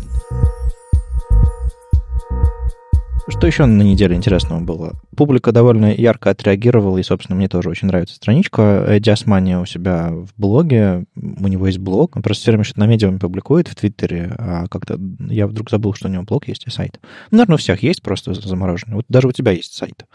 Что 3.27 3.45
еще 3.45 3.65
на 3.65 3.84
неделе 3.84 4.15
интересного 4.15 4.60
было? 4.60 4.99
Публика 5.15 5.51
довольно 5.51 5.93
ярко 5.93 6.32
отреагировала, 6.32 6.97
и, 6.97 7.03
собственно, 7.03 7.38
мне 7.38 7.47
тоже 7.47 7.69
очень 7.69 7.88
нравится 7.88 8.15
страничка. 8.15 8.97
Диасмания 8.99 9.60
у 9.60 9.65
себя 9.65 10.10
в 10.12 10.29
блоге, 10.36 11.05
у 11.15 11.47
него 11.47 11.67
есть 11.67 11.77
блог, 11.77 12.15
он 12.15 12.23
просто 12.23 12.41
все 12.41 12.51
время 12.51 12.63
что-то 12.63 12.79
на 12.79 12.88
медиуме 12.88 13.19
публикует 13.19 13.67
в 13.67 13.75
Твиттере, 13.75 14.36
а 14.38 14.67
как-то 14.67 14.99
я 15.29 15.47
вдруг 15.47 15.69
забыл, 15.69 15.93
что 15.93 16.08
у 16.08 16.12
него 16.12 16.23
блог 16.23 16.47
есть 16.47 16.65
и 16.67 16.71
сайт. 16.71 16.99
Ну, 17.29 17.38
наверное, 17.38 17.55
у 17.55 17.60
всех 17.60 17.84
есть 17.84 18.01
просто 18.01 18.34
замороженный. 18.34 18.95
Вот 18.95 19.05
даже 19.10 19.27
у 19.27 19.32
тебя 19.32 19.51
есть 19.51 19.73
сайт. 19.73 20.05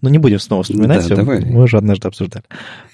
Но 0.00 0.10
не 0.10 0.18
будем 0.18 0.38
снова 0.38 0.62
вспоминать. 0.62 1.08
Да, 1.08 1.16
давай. 1.16 1.44
Мы 1.44 1.62
уже 1.62 1.78
однажды 1.78 2.08
обсуждали. 2.08 2.44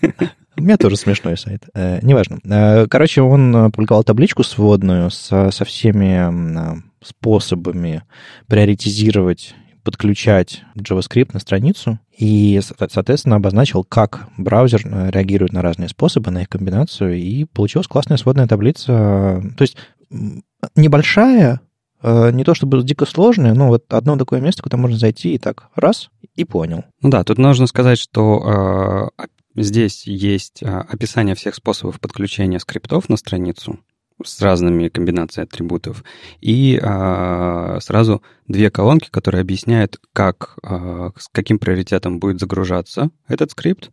У 0.57 0.63
меня 0.63 0.77
тоже 0.77 0.97
смешной 0.97 1.37
сайт. 1.37 1.65
Э, 1.75 1.99
неважно. 2.03 2.39
Э, 2.45 2.87
короче, 2.87 3.23
он 3.23 3.55
опубликовал 3.57 4.05
табличку 4.05 4.43
сводную 4.43 5.11
со, 5.11 5.51
со 5.51 5.65
всеми 5.65 6.83
способами 7.03 8.03
приоритизировать 8.47 9.55
подключать 9.83 10.63
JavaScript 10.77 11.31
на 11.33 11.41
страницу 11.41 11.99
и, 12.17 12.61
соответственно, 12.63 13.37
обозначил, 13.37 13.83
как 13.83 14.29
браузер 14.37 14.83
э, 14.85 15.11
реагирует 15.11 15.53
на 15.53 15.63
разные 15.63 15.89
способы, 15.89 16.31
на 16.31 16.43
их 16.43 16.49
комбинацию, 16.49 17.17
и 17.17 17.45
получилась 17.45 17.89
классная 17.89 18.17
сводная 18.17 18.47
таблица. 18.47 19.43
То 19.57 19.63
есть 19.63 19.77
небольшая, 20.77 21.55
Э, 21.55 21.72
не 22.03 22.45
то 22.45 22.55
чтобы 22.55 22.83
дико 22.83 23.07
сложные, 23.07 23.55
но 23.55 23.69
вот 23.69 23.85
одно 23.93 24.17
такое 24.17 24.41
место, 24.41 24.63
куда 24.63 24.77
можно 24.77 24.99
зайти 24.99 25.35
и 25.35 25.39
так 25.39 25.69
раз, 25.75 26.11
и 26.35 26.45
понял. 26.45 26.85
Ну 27.01 27.11
да, 27.11 27.25
тут 27.25 27.39
нужно 27.39 27.67
сказать, 27.67 27.99
что 27.99 29.11
э, 29.19 29.27
здесь 29.55 30.07
есть 30.07 30.63
э, 30.63 30.67
описание 30.67 31.35
всех 31.35 31.55
способов 31.55 32.01
подключения 32.01 32.59
скриптов 32.59 33.09
на 33.09 33.17
страницу 33.17 33.79
с 34.25 34.41
разными 34.41 34.89
комбинациями 34.89 35.49
атрибутов, 35.49 36.05
и 36.41 36.79
э, 36.81 37.79
сразу 37.81 38.23
две 38.47 38.71
колонки, 38.71 39.11
которые 39.11 39.41
объясняют, 39.41 39.99
как, 40.13 40.57
э, 40.63 41.11
с 41.19 41.29
каким 41.29 41.59
приоритетом 41.59 42.19
будет 42.19 42.41
загружаться 42.41 43.11
этот 43.27 43.51
скрипт, 43.53 43.91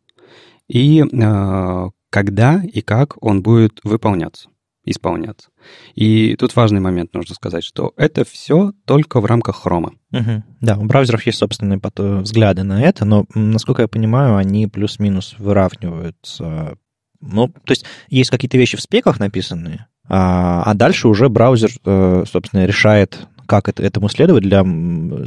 и 0.67 1.03
э, 1.03 1.89
когда 2.09 2.61
и 2.63 2.81
как 2.81 3.21
он 3.23 3.41
будет 3.41 3.79
выполняться 3.83 4.49
исполняться. 4.91 5.49
И 5.95 6.35
тут 6.37 6.55
важный 6.55 6.79
момент 6.79 7.13
нужно 7.13 7.35
сказать, 7.35 7.63
что 7.63 7.93
это 7.95 8.25
все 8.25 8.73
только 8.85 9.19
в 9.21 9.25
рамках 9.25 9.61
хрома. 9.61 9.93
Угу. 10.11 10.43
Да, 10.61 10.77
у 10.77 10.85
браузеров 10.85 11.25
есть 11.25 11.37
собственные 11.37 11.79
взгляды 12.21 12.63
на 12.63 12.81
это, 12.81 13.05
но, 13.05 13.25
насколько 13.35 13.81
я 13.81 13.87
понимаю, 13.87 14.37
они 14.37 14.67
плюс-минус 14.67 15.35
выравниваются. 15.37 16.77
Ну, 17.21 17.47
то 17.47 17.71
есть 17.71 17.85
есть 18.09 18.29
какие-то 18.29 18.57
вещи 18.57 18.77
в 18.77 18.81
спеках 18.81 19.19
написанные, 19.19 19.87
а, 20.07 20.63
а 20.63 20.73
дальше 20.73 21.07
уже 21.07 21.29
браузер, 21.29 21.69
э, 21.85 22.23
собственно, 22.29 22.65
решает, 22.65 23.27
как 23.45 23.69
это, 23.69 23.83
этому 23.83 24.09
следовать 24.09 24.43
для 24.43 24.63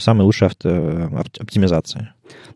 самой 0.00 0.22
лучшей 0.22 0.48
авто, 0.48 1.24
оптимизации. 1.38 2.08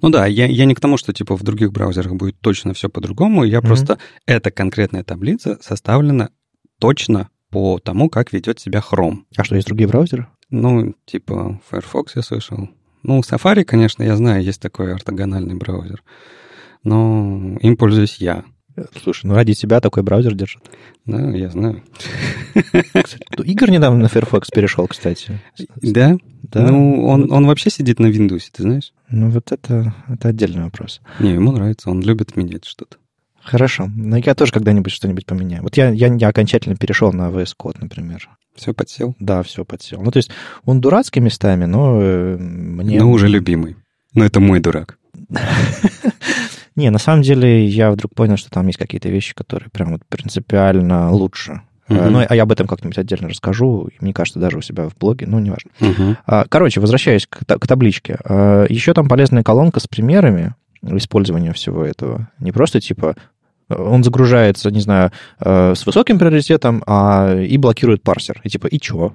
Ну 0.03 0.11
да, 0.11 0.27
я, 0.27 0.47
я 0.47 0.65
не 0.65 0.75
к 0.75 0.81
тому, 0.81 0.97
что 0.97 1.13
типа 1.13 1.37
в 1.37 1.43
других 1.45 1.73
браузерах 1.73 2.15
будет 2.15 2.39
точно 2.41 2.75
все 2.75 2.89
по-другому, 2.89 3.45
я 3.45 3.59
mm-hmm. 3.59 3.67
просто 3.67 3.99
эта 4.27 4.51
конкретная 4.51 5.05
таблица 5.05 5.59
составлена 5.61 6.31
точно 6.79 7.31
по 7.51 7.79
тому, 7.79 8.09
как 8.11 8.33
ведет 8.33 8.61
себя 8.61 8.81
Chrome. 8.81 9.25
А 9.37 9.45
что, 9.45 9.55
есть 9.55 9.67
другие 9.67 9.89
браузеры? 9.89 10.27
Ну, 10.51 10.95
типа 11.05 11.61
Firefox 11.69 12.17
я 12.17 12.23
слышал. 12.23 12.69
Ну, 13.03 13.21
Safari, 13.21 13.65
конечно, 13.65 14.03
я 14.03 14.17
знаю, 14.17 14.43
есть 14.43 14.61
такой 14.61 14.95
ортогональный 14.95 15.55
браузер. 15.55 16.03
Но 16.83 17.57
им 17.61 17.77
пользуюсь 17.77 18.17
я. 18.17 18.45
Слушай, 19.03 19.27
ну 19.27 19.35
ради 19.35 19.55
тебя 19.55 19.81
такой 19.81 20.03
браузер 20.03 20.35
держит. 20.35 20.63
Да, 21.07 21.31
я 21.31 21.49
знаю. 21.49 21.83
Кстати, 22.53 23.25
Игорь 23.45 23.71
недавно 23.71 24.01
на 24.01 24.09
Firefox 24.09 24.51
перешел, 24.51 24.87
кстати. 24.87 25.41
Да? 25.77 26.19
Да. 26.43 26.71
Ну, 26.71 27.07
он, 27.07 27.33
он 27.33 27.47
вообще 27.47 27.71
сидит 27.71 27.99
на 27.99 28.07
Windows, 28.09 28.43
ты 28.53 28.63
знаешь? 28.63 28.93
Ну, 29.09 29.31
вот 29.31 29.51
это, 29.51 29.95
это 30.09 30.29
отдельный 30.29 30.65
вопрос. 30.65 31.01
Не, 31.21 31.33
ему 31.33 31.53
нравится, 31.53 31.91
он 31.91 32.03
любит 32.03 32.37
менять 32.37 32.65
что-то. 32.67 32.99
Хорошо. 33.47 33.89
Но 33.95 34.17
я 34.17 34.35
тоже 34.35 34.53
когда-нибудь 34.53 34.93
что-нибудь 34.93 35.25
поменяю. 35.25 35.63
Вот 35.63 35.77
я, 35.77 35.91
я, 35.91 36.13
я 36.13 36.29
окончательно 36.29 36.77
перешел 36.77 37.13
на 37.13 37.29
VS 37.31 37.55
Code, 37.59 37.77
например. 37.81 38.29
Все 38.57 38.75
подсел? 38.75 39.15
Да, 39.21 39.43
все 39.43 39.65
подсел. 39.65 40.03
Ну, 40.03 40.11
то 40.11 40.17
есть 40.17 40.31
он 40.65 40.81
дурацкий 40.81 41.21
местами, 41.21 41.65
но 41.67 42.01
э, 42.03 42.37
мне... 42.39 42.99
Ну, 42.99 43.13
уже 43.13 43.29
любимый. 43.29 43.77
Но 44.15 44.25
это 44.25 44.41
мой 44.41 44.61
дурак. 44.61 44.99
Не, 46.77 46.91
на 46.91 46.99
самом 46.99 47.23
деле 47.23 47.65
я 47.67 47.91
вдруг 47.91 48.15
понял, 48.15 48.37
что 48.37 48.51
там 48.51 48.67
есть 48.67 48.79
какие-то 48.79 49.09
вещи, 49.09 49.35
которые 49.35 49.71
прям 49.71 49.93
вот 49.93 50.03
принципиально 50.09 51.11
лучше. 51.13 51.63
Uh-huh. 51.89 52.11
Ну, 52.11 52.27
а 52.29 52.35
я 52.35 52.43
об 52.43 52.53
этом 52.53 52.67
как-нибудь 52.67 52.99
отдельно 52.99 53.29
расскажу. 53.29 53.89
Мне 54.01 54.13
кажется, 54.13 54.41
даже 54.41 54.59
у 54.59 54.61
себя 54.61 54.89
в 54.89 54.97
блоге, 54.97 55.27
ну, 55.27 55.39
неважно. 55.39 55.71
Uh-huh. 55.79 56.47
Короче, 56.49 56.81
возвращаясь 56.81 57.27
к, 57.27 57.45
к 57.45 57.67
табличке. 57.67 58.19
Еще 58.69 58.93
там 58.93 59.09
полезная 59.09 59.45
колонка 59.45 59.79
с 59.79 59.87
примерами 59.87 60.55
использования 60.83 61.53
всего 61.53 61.85
этого. 61.85 62.29
Не 62.39 62.53
просто 62.53 62.81
типа 62.81 63.17
Он 63.69 64.05
загружается, 64.05 64.71
не 64.71 64.81
знаю, 64.81 65.11
э, 65.41 65.75
с 65.75 65.85
высоким 65.87 66.19
приоритетом 66.19 66.83
а, 66.87 67.41
и 67.41 67.57
блокирует 67.57 68.03
парсер. 68.03 68.41
И 68.45 68.49
типа, 68.49 68.67
и 68.67 68.79
чё? 68.79 69.15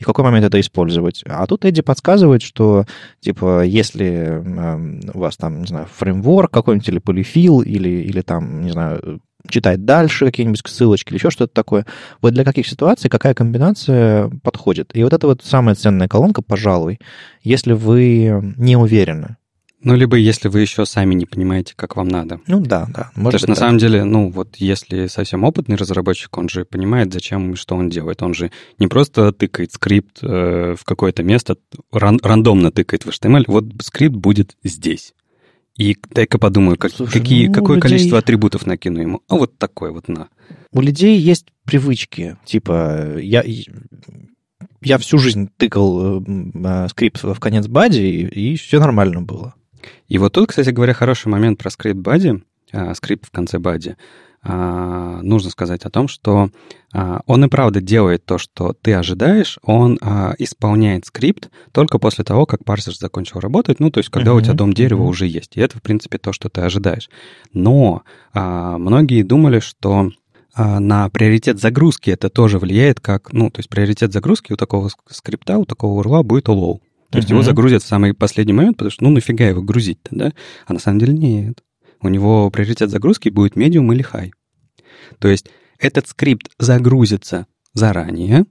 и 0.00 0.02
в 0.02 0.06
какой 0.06 0.24
момент 0.24 0.46
это 0.46 0.58
использовать. 0.58 1.22
А 1.26 1.46
тут 1.46 1.66
Эдди 1.66 1.82
подсказывает, 1.82 2.40
что, 2.40 2.86
типа, 3.20 3.64
если 3.64 4.06
э, 4.06 5.00
у 5.12 5.18
вас 5.18 5.36
там, 5.36 5.60
не 5.60 5.66
знаю, 5.66 5.86
фреймворк 5.94 6.50
какой-нибудь 6.50 6.88
или 6.88 6.98
полифил, 6.98 7.60
или, 7.60 7.88
или 7.88 8.22
там, 8.22 8.62
не 8.62 8.70
знаю, 8.70 9.20
читать 9.46 9.84
дальше 9.84 10.26
какие-нибудь 10.26 10.62
ссылочки 10.66 11.10
или 11.10 11.18
еще 11.18 11.30
что-то 11.30 11.52
такое. 11.52 11.84
Вот 12.22 12.32
для 12.32 12.44
каких 12.44 12.66
ситуаций 12.66 13.10
какая 13.10 13.34
комбинация 13.34 14.30
подходит. 14.42 14.90
И 14.94 15.04
вот 15.04 15.12
это 15.12 15.26
вот 15.26 15.42
самая 15.44 15.74
ценная 15.74 16.08
колонка, 16.08 16.40
пожалуй, 16.40 16.98
если 17.42 17.72
вы 17.72 18.54
не 18.56 18.76
уверены, 18.76 19.36
ну, 19.82 19.96
либо 19.96 20.16
если 20.16 20.48
вы 20.48 20.60
еще 20.60 20.84
сами 20.84 21.14
не 21.14 21.24
понимаете, 21.24 21.72
как 21.74 21.96
вам 21.96 22.08
надо. 22.08 22.40
Ну 22.46 22.60
да, 22.60 22.86
да. 22.94 23.10
Может 23.14 23.14
Потому 23.14 23.38
что 23.38 23.48
на 23.48 23.54
самом 23.54 23.78
деле, 23.78 24.04
ну 24.04 24.30
вот 24.30 24.56
если 24.56 25.06
совсем 25.06 25.44
опытный 25.44 25.76
разработчик, 25.76 26.36
он 26.36 26.48
же 26.48 26.64
понимает, 26.64 27.12
зачем 27.12 27.52
и 27.52 27.56
что 27.56 27.76
он 27.76 27.88
делает. 27.88 28.22
Он 28.22 28.34
же 28.34 28.50
не 28.78 28.88
просто 28.88 29.32
тыкает 29.32 29.72
скрипт 29.72 30.18
э, 30.22 30.74
в 30.78 30.84
какое-то 30.84 31.22
место, 31.22 31.56
ран- 31.92 32.20
рандомно 32.22 32.70
тыкает 32.70 33.04
в 33.04 33.08
HTML, 33.08 33.44
вот 33.46 33.64
скрипт 33.80 34.16
будет 34.16 34.56
здесь. 34.62 35.14
И 35.78 35.96
дай-ка 36.10 36.38
подумаю, 36.38 36.76
как, 36.76 36.92
Слушай, 36.92 37.12
какие, 37.12 37.46
ну, 37.46 37.54
какое 37.54 37.76
людей... 37.76 37.88
количество 37.88 38.18
атрибутов 38.18 38.66
накину 38.66 39.00
ему. 39.00 39.22
А 39.28 39.36
вот 39.36 39.56
такое 39.56 39.92
вот 39.92 40.08
на. 40.08 40.28
У 40.72 40.82
людей 40.82 41.18
есть 41.18 41.46
привычки. 41.64 42.36
Типа, 42.44 43.16
я, 43.18 43.42
я 44.82 44.98
всю 44.98 45.16
жизнь 45.16 45.48
тыкал 45.56 46.22
э, 46.22 46.88
скрипт 46.90 47.22
в 47.22 47.38
конец 47.40 47.66
бади, 47.66 48.00
и, 48.00 48.52
и 48.52 48.56
все 48.56 48.78
нормально 48.78 49.22
было. 49.22 49.54
И 50.08 50.18
вот 50.18 50.32
тут, 50.32 50.48
кстати 50.48 50.70
говоря, 50.70 50.94
хороший 50.94 51.28
момент 51.28 51.58
про 51.58 51.70
скрипт 51.70 52.00
бади, 52.00 52.42
а, 52.72 52.94
скрипт 52.94 53.26
в 53.26 53.30
конце 53.30 53.58
бади. 53.58 53.96
А, 54.42 55.20
нужно 55.22 55.50
сказать 55.50 55.82
о 55.84 55.90
том, 55.90 56.08
что 56.08 56.48
а, 56.94 57.20
он 57.26 57.44
и 57.44 57.48
правда 57.48 57.80
делает 57.80 58.24
то, 58.24 58.38
что 58.38 58.72
ты 58.72 58.94
ожидаешь, 58.94 59.58
он 59.62 59.96
исполняет 60.38 61.04
скрипт 61.06 61.50
только 61.72 61.98
после 61.98 62.24
того, 62.24 62.46
как 62.46 62.64
парсер 62.64 62.94
закончил 62.94 63.40
работать, 63.40 63.80
ну, 63.80 63.90
то 63.90 63.98
есть 63.98 64.08
когда 64.08 64.30
uh-huh, 64.30 64.38
у 64.38 64.40
тебя 64.40 64.54
дом 64.54 64.72
дерева 64.72 65.02
uh-huh. 65.02 65.08
уже 65.08 65.26
есть. 65.26 65.56
И 65.56 65.60
это, 65.60 65.78
в 65.78 65.82
принципе, 65.82 66.18
то, 66.18 66.32
что 66.32 66.48
ты 66.48 66.62
ожидаешь. 66.62 67.10
Но 67.52 68.02
многие 68.32 69.22
думали, 69.22 69.60
что 69.60 70.10
на 70.56 71.08
приоритет 71.10 71.60
загрузки 71.60 72.10
это 72.10 72.28
тоже 72.30 72.58
влияет 72.58 72.98
как, 73.00 73.32
ну, 73.32 73.50
то 73.50 73.60
есть 73.60 73.68
приоритет 73.68 74.12
загрузки 74.12 74.52
у 74.52 74.56
такого 74.56 74.90
скрипта, 75.08 75.58
у 75.58 75.64
такого 75.64 76.00
урла 76.00 76.22
будет 76.22 76.48
low. 76.48 76.80
То 77.10 77.18
есть 77.18 77.30
его 77.30 77.42
загрузят 77.42 77.82
в 77.82 77.86
самый 77.86 78.14
последний 78.14 78.52
момент, 78.52 78.76
потому 78.76 78.90
что, 78.90 79.04
ну, 79.04 79.10
нафига 79.10 79.46
его 79.46 79.62
грузить-то, 79.62 80.10
да? 80.12 80.32
А 80.66 80.72
на 80.72 80.78
самом 80.78 81.00
деле 81.00 81.12
нет. 81.12 81.62
У 82.00 82.08
него 82.08 82.50
приоритет 82.50 82.90
загрузки 82.90 83.28
будет 83.28 83.56
medium 83.56 83.92
или 83.92 84.04
high. 84.04 84.30
То 85.18 85.28
есть 85.28 85.48
этот 85.78 86.08
скрипт 86.08 86.50
загрузится 86.58 87.46
заранее, 87.74 88.46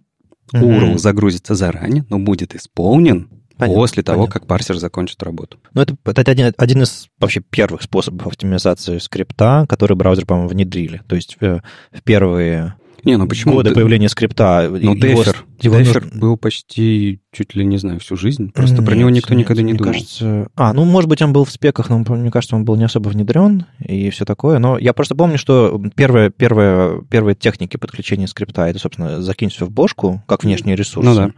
uh-huh. 0.54 0.62
URL 0.62 0.98
загрузится 0.98 1.56
заранее, 1.56 2.06
но 2.10 2.20
будет 2.20 2.56
исполнен 2.56 3.30
понятно, 3.60 3.82
после 3.82 4.04
того, 4.04 4.24
понятно. 4.24 4.40
как 4.40 4.48
парсер 4.48 4.78
закончит 4.78 5.22
работу. 5.24 5.60
Ну, 5.74 5.82
это, 5.82 5.96
это 6.06 6.32
один, 6.32 6.54
один 6.58 6.84
из 6.84 7.08
вообще 7.20 7.42
первых 7.42 7.82
способов 7.82 8.28
оптимизации 8.28 8.98
скрипта, 8.98 9.66
который 9.68 9.96
браузер, 9.96 10.26
по-моему, 10.26 10.50
внедрили. 10.50 11.02
То 11.08 11.16
есть 11.16 11.38
э, 11.42 11.60
в 11.92 12.02
первые 12.04 12.76
не, 13.06 13.18
ну 13.18 13.28
почему? 13.28 13.54
Годы 13.54 13.74
появления 13.74 14.10
скрипта. 14.10 14.68
Ну, 14.70 14.96
Дефер. 14.96 15.46
Его, 15.62 15.78
Дефер 15.78 16.04
нужно... 16.06 16.20
был 16.20 16.38
почти 16.38 17.20
чуть 17.32 17.56
ли 17.56 17.66
не 17.66 17.78
знаю 17.78 18.00
всю 18.00 18.16
жизнь. 18.16 18.52
Просто 18.52 18.78
нет, 18.78 18.86
про 18.86 18.96
него 18.96 19.10
никто 19.10 19.34
нет, 19.34 19.46
никогда 19.46 19.62
не 19.62 19.74
думал. 19.74 19.92
Кажется... 19.92 20.48
А, 20.56 20.74
ну, 20.74 20.86
может 20.86 21.10
быть, 21.10 21.22
он 21.22 21.34
был 21.34 21.44
в 21.44 21.52
спеках, 21.52 21.90
но 21.90 22.00
мне 22.00 22.32
кажется, 22.32 22.56
он 22.56 22.66
был 22.66 22.76
не 22.76 22.86
особо 22.86 23.10
внедрен 23.10 23.66
и 23.80 24.10
все 24.10 24.26
такое. 24.26 24.60
Но 24.60 24.78
я 24.78 24.94
просто 24.94 25.16
помню, 25.16 25.38
что 25.38 25.82
первые, 25.96 26.30
первые, 26.30 27.04
первые 27.10 27.36
техники 27.36 27.78
подключения 27.78 28.28
скрипта 28.28 28.68
это, 28.68 28.80
собственно, 28.80 29.22
закинь 29.22 29.50
все 29.50 29.66
в 29.66 29.72
бошку, 29.72 30.22
как 30.28 30.44
внешние 30.44 30.76
ресурсы. 30.76 31.10
Ну 31.10 31.16
да. 31.16 31.32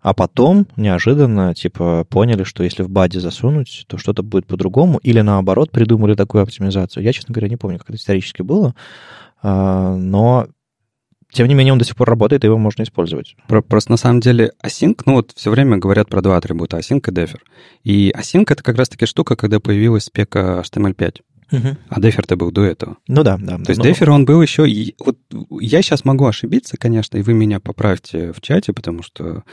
А 0.00 0.14
потом 0.14 0.66
неожиданно, 0.76 1.54
типа, 1.54 2.04
поняли, 2.08 2.44
что 2.44 2.64
если 2.64 2.82
в 2.82 2.90
баде 2.90 3.20
засунуть, 3.20 3.84
то 3.86 3.98
что-то 3.98 4.22
будет 4.22 4.46
по-другому. 4.46 4.98
Или 4.98 5.20
наоборот, 5.20 5.70
придумали 5.70 6.14
такую 6.14 6.42
оптимизацию. 6.42 7.02
Я, 7.02 7.12
честно 7.12 7.32
говоря, 7.32 7.48
не 7.48 7.56
помню, 7.56 7.78
как 7.78 7.90
это 7.90 7.98
исторически 7.98 8.42
было. 8.42 8.74
А, 9.42 9.96
но 9.96 10.48
тем 11.32 11.48
не 11.48 11.54
менее, 11.54 11.72
он 11.72 11.78
до 11.78 11.84
сих 11.84 11.96
пор 11.96 12.08
работает, 12.08 12.44
и 12.44 12.46
его 12.46 12.58
можно 12.58 12.82
использовать. 12.82 13.34
Просто 13.46 13.90
на 13.90 13.96
самом 13.96 14.20
деле 14.20 14.52
async, 14.64 15.00
ну 15.06 15.14
вот 15.14 15.32
все 15.34 15.50
время 15.50 15.78
говорят 15.78 16.08
про 16.08 16.20
два 16.20 16.36
атрибута, 16.36 16.78
async 16.78 16.98
и 16.98 17.10
defer. 17.10 17.40
И 17.84 18.12
async— 18.16 18.44
это 18.48 18.62
как 18.62 18.76
раз-таки 18.76 19.06
штука, 19.06 19.36
когда 19.36 19.58
появилась 19.58 20.04
спека 20.04 20.62
HTML5. 20.64 21.20
Угу. 21.52 21.76
А 21.90 22.00
Дефер-то 22.00 22.36
был 22.36 22.50
до 22.50 22.64
этого. 22.64 22.96
Ну 23.08 23.22
да, 23.22 23.36
да. 23.38 23.58
То 23.58 23.70
есть 23.70 23.78
но... 23.78 23.84
Дефер, 23.84 24.10
он 24.10 24.24
был 24.24 24.40
еще... 24.40 24.64
Вот 24.98 25.18
я 25.60 25.82
сейчас 25.82 26.04
могу 26.04 26.26
ошибиться, 26.26 26.76
конечно, 26.78 27.18
и 27.18 27.22
вы 27.22 27.34
меня 27.34 27.60
поправьте 27.60 28.32
в 28.32 28.40
чате, 28.40 28.72
потому 28.72 29.02
что 29.02 29.44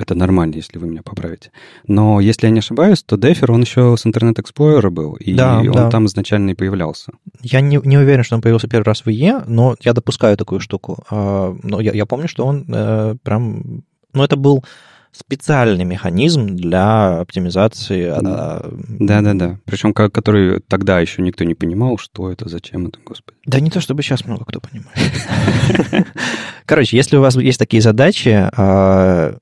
это 0.00 0.14
нормально, 0.14 0.56
если 0.56 0.78
вы 0.78 0.88
меня 0.88 1.02
поправите. 1.02 1.50
Но 1.86 2.20
если 2.20 2.46
я 2.46 2.52
не 2.52 2.60
ошибаюсь, 2.60 3.02
то 3.02 3.16
Дефер, 3.16 3.52
он 3.52 3.62
еще 3.62 3.96
с 3.96 4.06
Internet 4.06 4.36
Explorer 4.36 4.90
был, 4.90 5.14
и 5.14 5.34
да, 5.34 5.58
он 5.58 5.72
да. 5.72 5.90
там 5.90 6.06
изначально 6.06 6.50
и 6.50 6.54
появлялся. 6.54 7.12
Я 7.42 7.60
не, 7.60 7.80
не 7.84 7.98
уверен, 7.98 8.24
что 8.24 8.36
он 8.36 8.42
появился 8.42 8.68
первый 8.68 8.84
раз 8.84 9.02
в 9.02 9.08
IE, 9.08 9.44
но 9.46 9.76
я 9.80 9.92
допускаю 9.92 10.36
такую 10.36 10.60
штуку. 10.60 11.04
А, 11.10 11.56
но 11.62 11.80
я, 11.80 11.92
я 11.92 12.06
помню, 12.06 12.28
что 12.28 12.46
он 12.46 12.64
э, 12.68 13.16
прям... 13.22 13.84
Ну, 14.12 14.24
это 14.24 14.36
был 14.36 14.64
специальный 15.12 15.84
механизм 15.84 16.54
для 16.56 17.20
оптимизации. 17.20 18.06
А, 18.06 18.70
Да-да-да. 18.88 19.58
Причем, 19.64 19.92
который 19.92 20.60
тогда 20.60 21.00
еще 21.00 21.22
никто 21.22 21.44
не 21.44 21.54
понимал, 21.54 21.98
что 21.98 22.30
это, 22.30 22.48
зачем 22.48 22.86
это, 22.86 22.98
господи. 23.04 23.36
Да 23.46 23.60
не 23.60 23.70
то, 23.70 23.80
чтобы 23.80 24.02
сейчас 24.02 24.24
много 24.24 24.44
кто 24.44 24.60
понимает. 24.60 26.06
Короче, 26.64 26.96
если 26.96 27.16
у 27.16 27.20
вас 27.20 27.34
есть 27.36 27.58
такие 27.58 27.82
задачи, 27.82 28.48
а, 28.56 29.36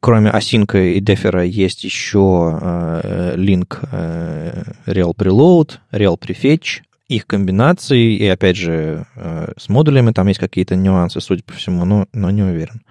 кроме 0.00 0.30
асинка 0.30 0.78
и 0.78 1.00
дефера 1.00 1.44
есть 1.44 1.84
еще 1.84 2.58
э, 2.60 3.34
link 3.36 3.78
э, 3.90 4.62
real 4.86 5.14
preload, 5.14 5.78
real 5.92 6.18
prefetch, 6.18 6.82
их 7.08 7.26
комбинации, 7.26 8.16
и 8.16 8.26
опять 8.26 8.56
же 8.56 9.06
э, 9.16 9.52
с 9.56 9.68
модулями 9.70 10.12
там 10.12 10.28
есть 10.28 10.38
какие-то 10.38 10.76
нюансы, 10.76 11.20
судя 11.20 11.42
по 11.42 11.54
всему, 11.54 11.86
но, 11.86 12.06
но 12.12 12.30
не 12.30 12.42
уверен. 12.42 12.82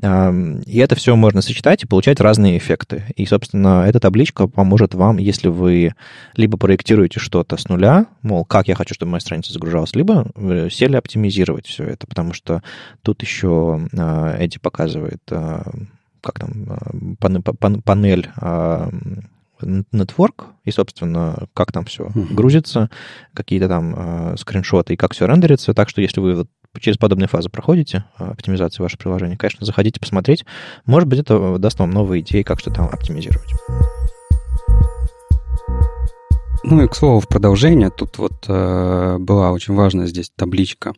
Э, 0.00 0.32
и 0.64 0.78
это 0.78 0.94
все 0.94 1.16
можно 1.16 1.42
сочетать 1.42 1.82
и 1.82 1.86
получать 1.86 2.20
разные 2.20 2.56
эффекты. 2.56 3.04
И, 3.16 3.26
собственно, 3.26 3.84
эта 3.84 3.98
табличка 3.98 4.46
поможет 4.46 4.94
вам, 4.94 5.18
если 5.18 5.48
вы 5.48 5.94
либо 6.36 6.56
проектируете 6.56 7.18
что-то 7.18 7.56
с 7.56 7.68
нуля, 7.68 8.06
мол, 8.22 8.44
как 8.44 8.68
я 8.68 8.76
хочу, 8.76 8.94
чтобы 8.94 9.10
моя 9.10 9.20
страница 9.20 9.52
загружалась, 9.52 9.94
либо 9.96 10.30
сели 10.70 10.94
оптимизировать 10.94 11.66
все 11.66 11.82
это, 11.84 12.06
потому 12.06 12.32
что 12.32 12.62
тут 13.02 13.22
еще 13.22 13.88
э, 13.92 14.36
Эдди 14.38 14.60
показывает 14.60 15.22
э, 15.30 15.62
как 16.24 16.38
там, 16.38 17.06
э, 17.20 17.80
панель 17.84 18.28
а, 18.36 18.90
Network, 19.60 20.46
и, 20.64 20.70
собственно, 20.70 21.46
как 21.54 21.72
там 21.72 21.84
все 21.84 22.06
uh-huh. 22.06 22.34
грузится, 22.34 22.90
какие-то 23.34 23.68
там 23.68 23.94
э, 23.96 24.36
скриншоты 24.36 24.94
и 24.94 24.96
как 24.96 25.12
все 25.12 25.26
рендерится. 25.26 25.74
Так 25.74 25.88
что, 25.88 26.00
если 26.00 26.20
вы 26.20 26.34
вот 26.34 26.48
через 26.80 26.98
подобные 26.98 27.28
фазы 27.28 27.48
проходите, 27.48 28.04
э, 28.18 28.24
оптимизацию 28.24 28.82
вашего 28.82 28.98
приложения, 28.98 29.36
конечно, 29.36 29.64
заходите 29.64 30.00
посмотреть. 30.00 30.44
Может 30.86 31.08
быть, 31.08 31.20
это 31.20 31.58
даст 31.58 31.78
вам 31.78 31.90
новые 31.90 32.22
идеи, 32.22 32.42
как 32.42 32.60
что 32.60 32.70
там 32.70 32.88
оптимизировать. 32.88 33.52
Ну 36.64 36.82
и, 36.82 36.88
к 36.88 36.94
слову, 36.94 37.20
в 37.20 37.28
продолжение, 37.28 37.90
тут 37.90 38.18
вот 38.18 38.46
э, 38.48 39.16
была 39.18 39.52
очень 39.52 39.74
важная 39.74 40.06
здесь 40.06 40.30
табличка 40.34 40.94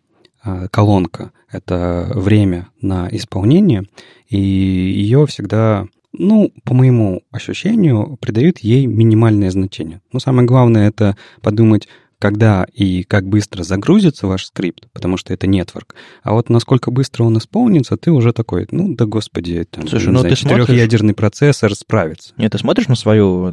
колонка— 0.71 1.33
это 1.51 2.11
время 2.15 2.69
на 2.81 3.09
исполнение, 3.11 3.85
и 4.29 4.39
ее 4.39 5.27
всегда, 5.27 5.87
ну, 6.13 6.53
по 6.65 6.75
моему 6.75 7.23
ощущению, 7.31 8.17
придают 8.21 8.59
ей 8.59 8.87
минимальное 8.87 9.51
значение. 9.51 10.01
Но 10.13 10.21
самое 10.21 10.47
главное— 10.47 10.89
это 10.91 11.17
подумать, 11.43 11.89
когда 12.19 12.67
и 12.73 13.03
как 13.03 13.29
быстро 13.29 13.63
загрузится 13.63 14.27
ваш 14.27 14.47
скрипт, 14.47 14.89
потому 14.93 15.17
что 15.17 15.35
это 15.35 15.47
нетворк. 15.47 15.95
А 16.23 16.33
вот 16.33 16.49
насколько 16.49 16.91
быстро 16.91 17.25
он 17.25 17.37
исполнится, 17.39 17.97
ты 17.97 18.11
уже 18.11 18.33
такой, 18.33 18.67
ну 18.71 18.95
да 18.95 19.05
господи, 19.05 19.67
там, 19.71 19.87
Слушай, 19.87 20.13
ну, 20.13 20.21
знаю, 20.21 20.35
ты 20.35 20.41
четырехъядерный 20.41 21.11
смотришь... 21.11 21.17
процессор 21.17 21.75
справится. 21.75 22.33
Нет, 22.37 22.53
ты 22.53 22.59
смотришь 22.59 22.89
на 22.89 22.95
свою 22.95 23.45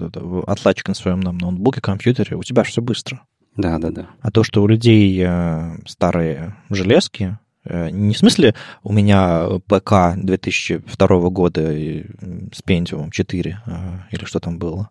отладчик 0.48 0.88
на 0.88 0.94
своем 0.94 1.22
там, 1.24 1.38
ноутбуке, 1.38 1.82
компьютере, 1.82 2.38
у 2.38 2.44
тебя 2.44 2.64
же 2.64 2.72
все 2.72 2.82
быстро. 2.82 3.22
Да, 3.56 3.78
да, 3.78 3.92
да. 3.92 4.08
А 4.22 4.32
то, 4.32 4.44
что 4.44 4.64
у 4.64 4.68
людей 4.68 5.22
э, 5.24 5.78
старые 5.86 6.56
железки, 6.70 7.38
э, 7.66 7.90
не 7.90 8.14
в 8.14 8.18
смысле 8.18 8.56
у 8.82 8.92
меня 8.92 9.46
ПК 9.68 10.16
2002 10.18 11.30
года 11.30 11.72
с 11.72 12.64
Pentium 12.66 13.12
4 13.12 13.62
э, 13.66 13.74
или 14.12 14.26
что 14.26 14.40
там 14.40 14.58
было, 14.58 14.90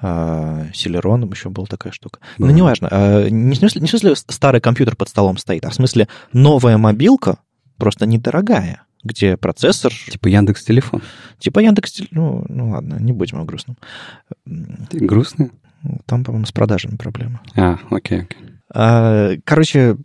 Селероном 0.00 1.30
еще 1.30 1.48
была 1.48 1.66
такая 1.66 1.92
штука. 1.92 2.18
Да. 2.36 2.46
Ну, 2.46 2.50
неважно. 2.50 2.88
Не 3.30 3.54
в, 3.54 3.56
смысле, 3.56 3.82
не 3.82 3.86
в 3.86 3.90
смысле 3.90 4.16
старый 4.16 4.60
компьютер 4.60 4.96
под 4.96 5.08
столом 5.08 5.36
стоит, 5.36 5.64
а 5.64 5.70
в 5.70 5.74
смысле 5.74 6.08
новая 6.32 6.76
мобилка, 6.76 7.38
просто 7.76 8.04
недорогая, 8.04 8.82
где 9.04 9.36
процессор... 9.36 9.92
Типа 9.92 10.26
Яндекс 10.26 10.64
Телефон. 10.64 11.02
Типа 11.38 11.60
Яндекс 11.60 12.02
Ну, 12.10 12.44
ну 12.48 12.70
ладно, 12.70 12.96
не 12.98 13.12
будем 13.12 13.40
о 13.40 13.44
грустном. 13.44 13.76
Ты 14.90 14.98
грустный? 14.98 15.52
Там, 16.06 16.24
по-моему, 16.24 16.46
с 16.46 16.52
продажами 16.52 16.96
проблема. 16.96 17.40
А, 17.56 17.78
окей, 17.90 18.22
окей. 18.22 18.38
А, 18.74 19.32
короче, 19.44 19.96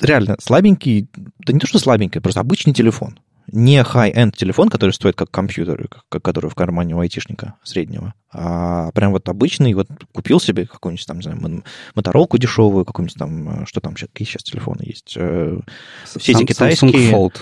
реально 0.00 0.36
слабенький, 0.40 1.08
да 1.38 1.52
не 1.52 1.58
то, 1.58 1.66
что 1.66 1.78
слабенький, 1.78 2.20
просто 2.20 2.40
обычный 2.40 2.72
телефон. 2.72 3.18
Не 3.52 3.82
high-end 3.82 4.32
телефон, 4.36 4.70
который 4.70 4.92
стоит 4.92 5.16
как 5.16 5.30
компьютер, 5.30 5.88
как, 6.08 6.22
который 6.22 6.48
в 6.48 6.54
кармане 6.54 6.94
у 6.94 7.00
айтишника 7.00 7.54
среднего, 7.62 8.14
а 8.32 8.90
прям 8.92 9.12
вот 9.12 9.28
обычный, 9.28 9.74
вот 9.74 9.88
купил 10.12 10.40
себе 10.40 10.66
какую-нибудь 10.66 11.06
там, 11.06 11.18
не 11.18 11.22
знаю, 11.24 11.62
моторолку 11.94 12.38
дешевую, 12.38 12.86
какую-нибудь 12.86 13.18
там, 13.18 13.66
что 13.66 13.80
там 13.80 13.94
какие 13.94 14.26
сейчас 14.26 14.44
телефоны 14.44 14.82
есть? 14.86 15.14
Э, 15.16 15.58
все 16.04 16.32
эти 16.32 16.44
китайские... 16.44 16.90
Samsung 16.90 17.12
Fold. 17.12 17.34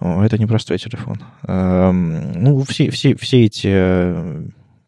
О, 0.00 0.22
это 0.24 0.38
непростой 0.38 0.78
телефон. 0.78 1.22
Эм, 1.46 2.32
ну, 2.42 2.64
все, 2.64 2.90
все, 2.90 3.14
все 3.14 3.44
эти 3.44 3.68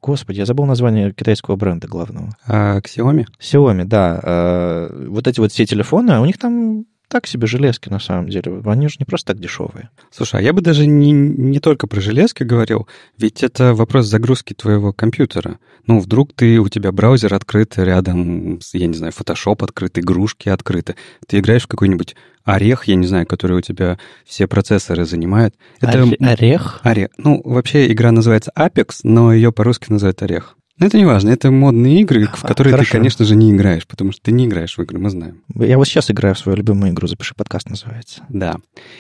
Господи, 0.05 0.41
я 0.41 0.45
забыл 0.45 0.67
название 0.67 1.13
китайского 1.13 1.57
бренда 1.57 1.89
главного. 1.89 2.37
А, 2.47 2.81
Xiaomi? 2.81 3.25
Xiaomi, 3.41 3.85
да. 3.85 4.21
А, 4.23 5.07
вот 5.09 5.27
эти 5.27 5.41
вот 5.41 5.51
все 5.51 5.65
телефоны, 5.65 6.21
у 6.21 6.27
них 6.27 6.37
там 6.37 6.85
так 7.09 7.27
себе 7.27 7.47
железки, 7.47 7.89
на 7.89 7.99
самом 7.99 8.29
деле. 8.29 8.61
Они 8.65 8.89
же 8.89 8.97
не 8.99 9.05
просто 9.05 9.33
так 9.33 9.41
дешевые. 9.41 9.91
Слушай, 10.11 10.41
а 10.41 10.43
я 10.43 10.53
бы 10.53 10.61
даже 10.63 10.87
не, 10.87 11.13
не 11.13 11.61
только 11.61 11.87
про 11.87 12.01
железки 12.01 12.43
говорил, 12.43 12.89
ведь 13.19 13.43
это 13.43 13.75
вопрос 13.75 14.07
загрузки 14.07 14.55
твоего 14.55 14.93
компьютера. 14.93 15.59
Ну, 15.87 16.01
вдруг 16.01 16.33
ты, 16.35 16.59
у 16.59 16.69
тебя 16.69 16.93
браузер 16.93 17.35
открыт 17.35 17.75
рядом, 17.77 18.59
я 18.73 18.87
не 18.87 18.95
знаю, 18.95 19.13
Photoshop 19.13 19.63
открыт, 19.63 19.99
игрушки 19.99 20.49
открыты. 20.49 20.97
Ты 21.27 21.39
играешь 21.39 21.65
в 21.65 21.69
какой-нибудь 21.69 22.17
орех, 22.45 22.85
я 22.85 22.95
не 22.95 23.07
знаю, 23.07 23.27
который 23.27 23.59
у 23.59 23.61
тебя 23.61 23.99
все 24.25 24.47
процессоры 24.47 25.05
занимает. 25.05 25.55
Это 25.81 26.07
орех? 26.21 26.81
Орех. 26.83 27.11
Ну, 27.19 27.41
вообще 27.45 27.91
игра 27.91 28.13
называется 28.13 28.53
Apex, 28.57 29.01
но 29.03 29.33
ее 29.33 29.53
по-русски 29.53 29.91
называют 29.91 30.23
орех. 30.23 30.57
Но 30.79 30.87
это 30.87 30.99
не 30.99 31.05
важно, 31.05 31.31
это 31.31 31.51
модные 31.51 32.01
игры, 32.01 32.27
в 32.27 32.43
которые 32.43 32.73
Хорошо. 32.73 32.91
ты, 32.91 32.99
конечно 32.99 33.25
же, 33.25 33.37
не 33.37 33.53
играешь, 33.53 33.87
потому 33.87 34.11
что 34.11 34.23
ты 34.23 34.33
не 34.33 34.47
играешь 34.47 34.77
в 34.77 34.83
игры, 34.83 34.99
мы 34.99 35.09
знаем. 35.09 35.43
Я 35.55 35.79
вот 35.79 35.87
сейчас 35.87 36.11
играю 36.11 36.35
в 36.35 36.39
свою 36.39 36.57
любимую 36.57 36.93
игру, 36.93 37.07
запиши 37.07 37.35
подкаст 37.37 37.71
называется. 37.71 38.23
Да. 38.29 38.57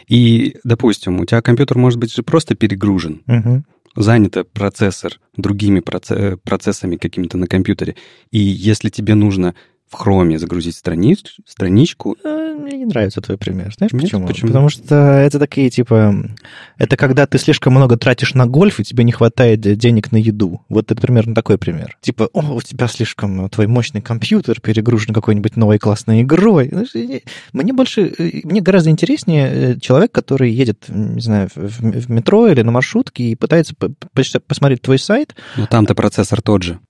И, 0.07 0.57
допустим, 0.63 1.19
у 1.21 1.25
тебя 1.25 1.43
компьютер 1.43 1.77
может 1.79 1.99
быть 1.99 2.15
же 2.15 2.23
просто 2.23 2.55
перегружен. 2.55 3.23
Угу 3.27 3.65
занято 3.97 4.45
процессор 4.45 5.21
другими 5.37 5.81
процессами 5.81 6.97
какими-то 6.97 7.39
на 7.39 7.47
компьютере. 7.47 7.97
И 8.31 8.39
если 8.39 8.89
тебе 8.89 9.15
нужно 9.15 9.55
в 9.91 10.01
Chrome 10.01 10.39
загрузить 10.39 10.77
страниц, 10.77 11.37
страничку. 11.47 12.17
Э, 12.25 12.55
мне 12.59 12.79
не 12.79 12.85
нравится 12.85 13.21
твой 13.21 13.39
пример. 13.39 13.73
Знаешь 13.77 13.93
Нет, 13.93 14.03
почему? 14.03 14.27
почему? 14.27 14.49
Потому 14.49 14.69
что 14.69 14.95
это 14.95 15.39
такие, 15.39 15.71
типа, 15.71 16.15
это 16.79 16.97
когда 16.97 17.27
ты 17.27 17.39
слишком 17.39 17.75
много 17.75 17.97
тратишь 17.97 18.35
на 18.35 18.47
гольф, 18.47 18.81
и 18.81 18.85
тебе 18.85 19.05
не 19.05 19.13
хватает 19.13 19.61
денег 19.61 20.13
на 20.13 20.17
еду. 20.17 20.63
Вот 20.69 20.91
это 20.91 21.01
примерно 21.01 21.35
такой 21.35 21.59
пример. 21.59 21.97
Типа, 22.01 22.29
о, 22.33 22.55
у 22.55 22.63
тебя 22.63 22.89
слишком 22.89 23.49
твой 23.51 23.67
мощный 23.67 24.01
компьютер 24.01 24.61
перегружен 24.61 25.15
какой-нибудь 25.15 25.57
новой 25.57 25.79
классной 25.79 26.23
игрой. 26.23 26.73
Мне 27.53 27.73
больше, 27.73 28.13
э, 28.19 28.41
мне 28.45 28.61
гораздо 28.61 28.91
интереснее 28.91 29.51
э, 29.53 29.81
человек, 29.81 30.13
который 30.13 30.51
едет, 30.51 30.85
не 30.89 31.21
знаю, 31.21 31.49
в 31.55 32.11
метро 32.11 32.49
или 32.49 32.63
на 32.63 32.73
маршрутке 32.73 33.25
и 33.25 33.35
пытается 33.37 33.75
посмотреть 34.47 34.83
твой 34.83 34.99
сайт. 34.99 35.35
Но 35.57 35.67
там-то 35.67 35.95
процессор 35.95 36.43
тот 36.43 36.63
же. 36.63 36.81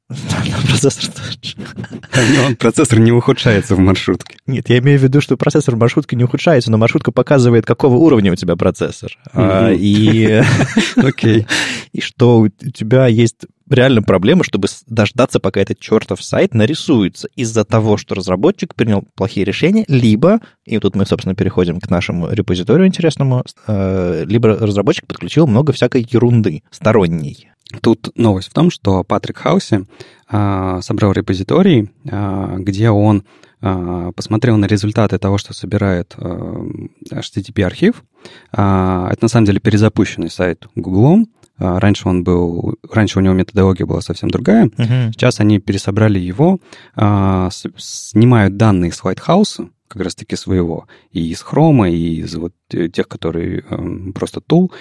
Процессор 0.69 1.11
тот 1.11 1.45
же. 1.45 2.57
Процессор 2.57 2.99
не 2.99 3.11
ухудшается 3.11 3.75
в 3.75 3.79
маршрутке. 3.79 4.37
Нет, 4.47 4.69
я 4.69 4.79
имею 4.79 4.99
в 4.99 5.03
виду, 5.03 5.21
что 5.21 5.37
процессор 5.37 5.77
в 5.77 5.79
маршрутке 5.79 6.15
не 6.15 6.25
ухудшается, 6.25 6.71
но 6.71 6.77
маршрутка 6.77 7.11
показывает, 7.11 7.65
какого 7.65 7.97
уровня 7.97 8.33
у 8.33 8.37
тебя 8.37 8.57
процессор. 8.57 9.17
А, 9.33 9.71
и... 9.71 10.43
Окей. 10.97 11.47
И 11.93 12.01
что 12.01 12.41
у 12.41 12.49
тебя 12.49 13.07
есть 13.07 13.47
реально 13.71 14.03
проблема, 14.03 14.43
чтобы 14.43 14.67
дождаться, 14.87 15.39
пока 15.39 15.61
этот 15.61 15.79
чертов 15.79 16.23
сайт 16.25 16.53
нарисуется 16.53 17.29
из-за 17.37 17.65
того, 17.65 17.97
что 17.97 18.17
разработчик 18.17 18.75
принял 18.75 19.05
плохие 19.15 19.45
решения, 19.45 19.85
либо, 19.87 20.41
и 20.65 20.79
тут 20.81 20.97
мы, 20.97 21.07
собственно, 21.07 21.37
переходим 21.37 21.79
к 21.79 21.89
нашему 21.89 22.31
репозиторию 22.31 22.89
интересному, 22.89 23.45
э, 23.69 24.25
либо 24.27 24.57
разработчик 24.57 25.07
подключил 25.07 25.47
много 25.47 25.73
всякой 25.73 26.07
ерунды 26.11 26.65
сторонней. 26.73 27.51
Тут 27.81 28.11
новость 28.17 28.49
в 28.49 28.53
том, 28.53 28.71
что 28.71 29.05
Патрик 29.05 29.39
Хауси 29.39 29.87
а, 30.29 30.81
собрал 30.81 31.13
репозиторий, 31.13 31.91
а, 32.11 32.57
где 32.59 32.91
он 32.91 33.25
а, 33.61 34.13
посмотрел 34.13 34.57
на 34.57 34.67
результаты 34.67 35.19
того, 35.19 35.39
что 35.39 35.55
собирает 35.55 36.15
а, 36.17 36.67
HTTP-архив. 37.11 38.05
А, 38.53 39.09
это 39.11 39.25
на 39.25 39.29
самом 39.29 39.47
деле 39.47 39.61
перезапущенный 39.61 40.31
сайт 40.31 40.67
Google. 40.75 41.27
А, 41.57 41.81
раньше 41.81 42.09
он 42.09 42.25
был, 42.25 42.75
раньше 42.91 43.19
у 43.19 43.23
него 43.23 43.35
методология 43.35 43.87
была 43.87 44.01
совсем 44.01 44.31
другая. 44.31 44.67
Uh-huh. 44.67 45.13
Сейчас 45.13 45.41
они 45.41 45.61
пересобрали 45.61 46.19
его, 46.19 46.59
с, 46.97 47.65
снимают 47.77 48.57
данные 48.57 48.93
с 48.93 49.03
White 49.03 49.23
House, 49.27 49.69
как 49.89 50.03
раз-таки 50.03 50.37
своего, 50.37 50.87
и 51.13 51.31
из 51.31 51.43
Chrome, 51.43 51.91
и 51.91 52.21
из 52.21 52.35
вот 52.35 52.53
тех, 52.69 53.09
которые 53.09 53.65
э, 53.69 54.13
просто 54.13 54.41
tool. 54.41 54.73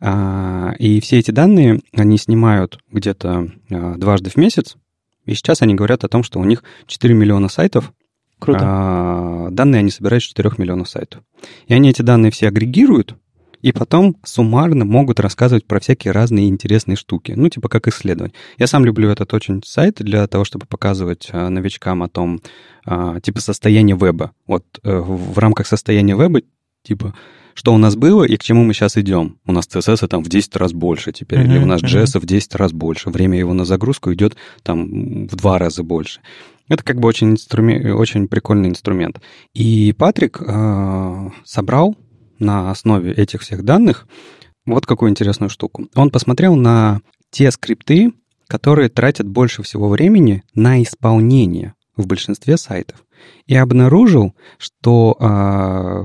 А, 0.00 0.74
и 0.78 1.00
все 1.00 1.18
эти 1.18 1.30
данные 1.30 1.80
они 1.92 2.18
снимают 2.18 2.78
где-то 2.90 3.48
а, 3.70 3.94
дважды 3.96 4.30
в 4.30 4.36
месяц, 4.36 4.76
и 5.24 5.34
сейчас 5.34 5.62
они 5.62 5.74
говорят 5.74 6.04
о 6.04 6.08
том, 6.08 6.22
что 6.22 6.38
у 6.38 6.44
них 6.44 6.62
4 6.86 7.14
миллиона 7.14 7.48
сайтов. 7.48 7.92
Круто. 8.38 8.60
А, 8.62 9.48
данные 9.50 9.80
они 9.80 9.90
собирают 9.90 10.22
с 10.22 10.28
4 10.28 10.52
миллионов 10.58 10.88
сайтов. 10.88 11.22
И 11.66 11.74
они 11.74 11.90
эти 11.90 12.02
данные 12.02 12.30
все 12.30 12.48
агрегируют, 12.48 13.16
и 13.60 13.72
потом 13.72 14.16
суммарно 14.24 14.84
могут 14.84 15.18
рассказывать 15.18 15.66
про 15.66 15.80
всякие 15.80 16.12
разные 16.12 16.48
интересные 16.48 16.96
штуки. 16.96 17.32
Ну, 17.34 17.48
типа 17.48 17.68
как 17.68 17.88
исследовать. 17.88 18.32
Я 18.56 18.68
сам 18.68 18.84
люблю 18.84 19.10
этот 19.10 19.34
очень 19.34 19.62
сайт 19.64 19.96
для 19.98 20.28
того, 20.28 20.44
чтобы 20.44 20.66
показывать 20.66 21.28
новичкам 21.32 22.04
о 22.04 22.08
том, 22.08 22.40
типа 22.84 23.40
состояние 23.40 23.96
веба. 24.00 24.30
Вот 24.46 24.64
э, 24.84 24.96
в 24.96 25.36
рамках 25.38 25.66
состояния 25.66 26.16
веба, 26.16 26.42
типа 26.84 27.14
что 27.58 27.74
у 27.74 27.76
нас 27.76 27.96
было 27.96 28.22
и 28.22 28.36
к 28.36 28.42
чему 28.44 28.62
мы 28.62 28.72
сейчас 28.72 28.96
идем. 28.96 29.40
У 29.44 29.50
нас 29.50 29.66
CSS 29.66 30.06
там 30.06 30.22
в 30.22 30.28
10 30.28 30.54
раз 30.54 30.72
больше 30.72 31.10
теперь, 31.10 31.40
uh-huh, 31.40 31.56
или 31.56 31.58
у 31.58 31.66
нас 31.66 31.82
JS 31.82 32.04
uh-huh. 32.04 32.20
в 32.20 32.24
10 32.24 32.54
раз 32.54 32.72
больше. 32.72 33.10
Время 33.10 33.36
его 33.36 33.52
на 33.52 33.64
загрузку 33.64 34.14
идет 34.14 34.36
там 34.62 35.26
в 35.26 35.34
два 35.34 35.58
раза 35.58 35.82
больше. 35.82 36.20
Это 36.68 36.84
как 36.84 37.00
бы 37.00 37.08
очень, 37.08 37.32
инструмен... 37.32 37.90
очень 37.94 38.28
прикольный 38.28 38.68
инструмент. 38.68 39.20
И 39.54 39.92
Патрик 39.98 40.40
э, 40.40 41.30
собрал 41.44 41.96
на 42.38 42.70
основе 42.70 43.12
этих 43.12 43.40
всех 43.40 43.64
данных 43.64 44.06
вот 44.64 44.86
какую 44.86 45.10
интересную 45.10 45.50
штуку. 45.50 45.88
Он 45.96 46.10
посмотрел 46.10 46.54
на 46.54 47.00
те 47.30 47.50
скрипты, 47.50 48.12
которые 48.46 48.88
тратят 48.88 49.26
больше 49.26 49.64
всего 49.64 49.88
времени 49.88 50.44
на 50.54 50.80
исполнение 50.80 51.74
в 51.98 52.06
большинстве 52.06 52.56
сайтов 52.56 53.04
и 53.46 53.54
обнаружил, 53.54 54.34
что 54.56 55.16
э, 55.20 55.24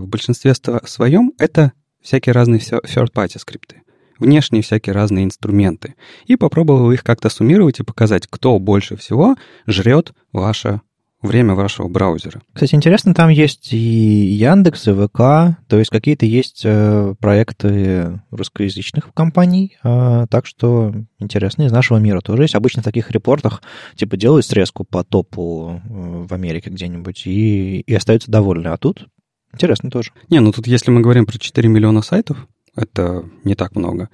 в 0.02 0.08
большинстве 0.08 0.54
своем 0.86 1.32
это 1.38 1.72
всякие 2.02 2.34
разные 2.34 2.60
third-party 2.60 3.40
скрипты, 3.40 3.84
внешние 4.20 4.62
всякие 4.64 4.94
разные 4.94 5.24
инструменты. 5.24 5.96
И 6.26 6.36
попробовал 6.36 6.92
их 6.92 7.04
как-то 7.04 7.30
суммировать 7.30 7.80
и 7.80 7.84
показать, 7.84 8.28
кто 8.30 8.60
больше 8.60 8.98
всего 8.98 9.36
жрет 9.68 10.14
ваше 10.34 10.82
время 11.24 11.56
вашего 11.56 11.88
браузера. 11.88 12.42
Кстати, 12.54 12.76
интересно, 12.76 13.14
там 13.14 13.30
есть 13.30 13.74
и 13.74 13.78
Яндекс, 13.78 14.88
и 14.88 14.94
ВК, 14.94 15.58
то 15.68 15.80
есть 15.80 15.90
какие-то 15.90 16.26
есть 16.26 16.62
э, 16.66 17.16
проекты 17.20 18.22
русскоязычных 18.30 19.14
компаний, 19.14 19.78
э, 19.84 20.26
так 20.30 20.46
что 20.46 20.94
интересно, 21.20 21.64
из 21.64 21.72
нашего 21.72 21.98
мира 21.98 22.22
тоже 22.22 22.44
есть. 22.44 22.56
Обычно 22.56 22.82
в 22.82 22.86
таких 22.86 23.10
репортах 23.12 23.64
типа 23.96 24.18
делают 24.18 24.46
срезку 24.46 24.84
по 24.84 25.04
топу 25.04 25.82
э, 25.84 26.26
в 26.28 26.34
Америке 26.34 26.70
где-нибудь 26.70 27.26
и, 27.26 27.80
и 27.80 27.96
остаются 27.96 28.30
довольны, 28.30 28.68
а 28.68 28.78
тут 28.78 29.08
интересно 29.54 29.90
тоже. 29.90 30.12
Не, 30.30 30.40
ну 30.40 30.52
тут 30.52 30.68
если 30.68 30.92
мы 30.92 31.02
говорим 31.02 31.26
про 31.26 31.38
4 31.38 31.70
миллиона 31.70 32.02
сайтов, 32.02 32.48
это 32.76 33.30
не 33.44 33.56
так 33.56 33.76
много. 33.76 34.10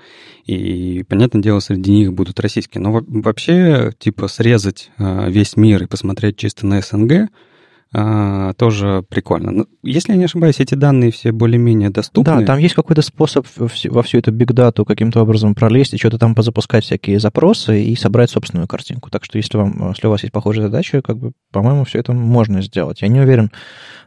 И, 0.45 1.03
понятное 1.07 1.41
дело, 1.41 1.59
среди 1.59 1.91
них 1.91 2.13
будут 2.13 2.39
российские. 2.39 2.81
Но 2.81 3.03
вообще, 3.07 3.93
типа, 3.97 4.27
срезать 4.27 4.91
а, 4.97 5.29
весь 5.29 5.55
мир 5.55 5.83
и 5.83 5.87
посмотреть 5.87 6.37
чисто 6.37 6.65
на 6.65 6.81
СНГ— 6.81 7.29
а, 7.91 8.53
тоже 8.53 9.03
прикольно. 9.09 9.51
Но, 9.51 9.65
если 9.81 10.11
я 10.11 10.17
не 10.17 10.25
ошибаюсь, 10.25 10.59
эти 10.59 10.75
данные 10.75 11.11
все 11.11 11.31
более-менее 11.31 11.89
доступны. 11.89 12.39
Да, 12.41 12.45
там 12.45 12.59
есть 12.59 12.75
какой-то 12.75 13.01
способ 13.01 13.47
во 13.57 14.03
всю 14.03 14.17
эту 14.19 14.31
бигдату 14.31 14.85
каким-то 14.85 15.21
образом 15.21 15.55
пролезть 15.55 15.95
и 15.95 15.97
что-то 15.97 16.19
там 16.19 16.35
позапускать 16.35 16.83
всякие 16.83 17.19
запросы 17.19 17.83
и 17.83 17.95
собрать 17.95 18.29
собственную 18.29 18.67
картинку. 18.67 19.09
Так 19.09 19.25
что 19.25 19.37
если, 19.37 19.57
вам, 19.57 19.89
если 19.89 20.05
у 20.05 20.11
вас 20.11 20.21
есть 20.21 20.31
похожие 20.31 20.65
задачи, 20.65 21.01
как 21.01 21.17
бы, 21.17 21.31
по-моему, 21.51 21.83
все 21.83 21.97
это 21.97 22.13
можно 22.13 22.61
сделать. 22.61 23.01
Я 23.01 23.07
не 23.07 23.21
уверен, 23.21 23.51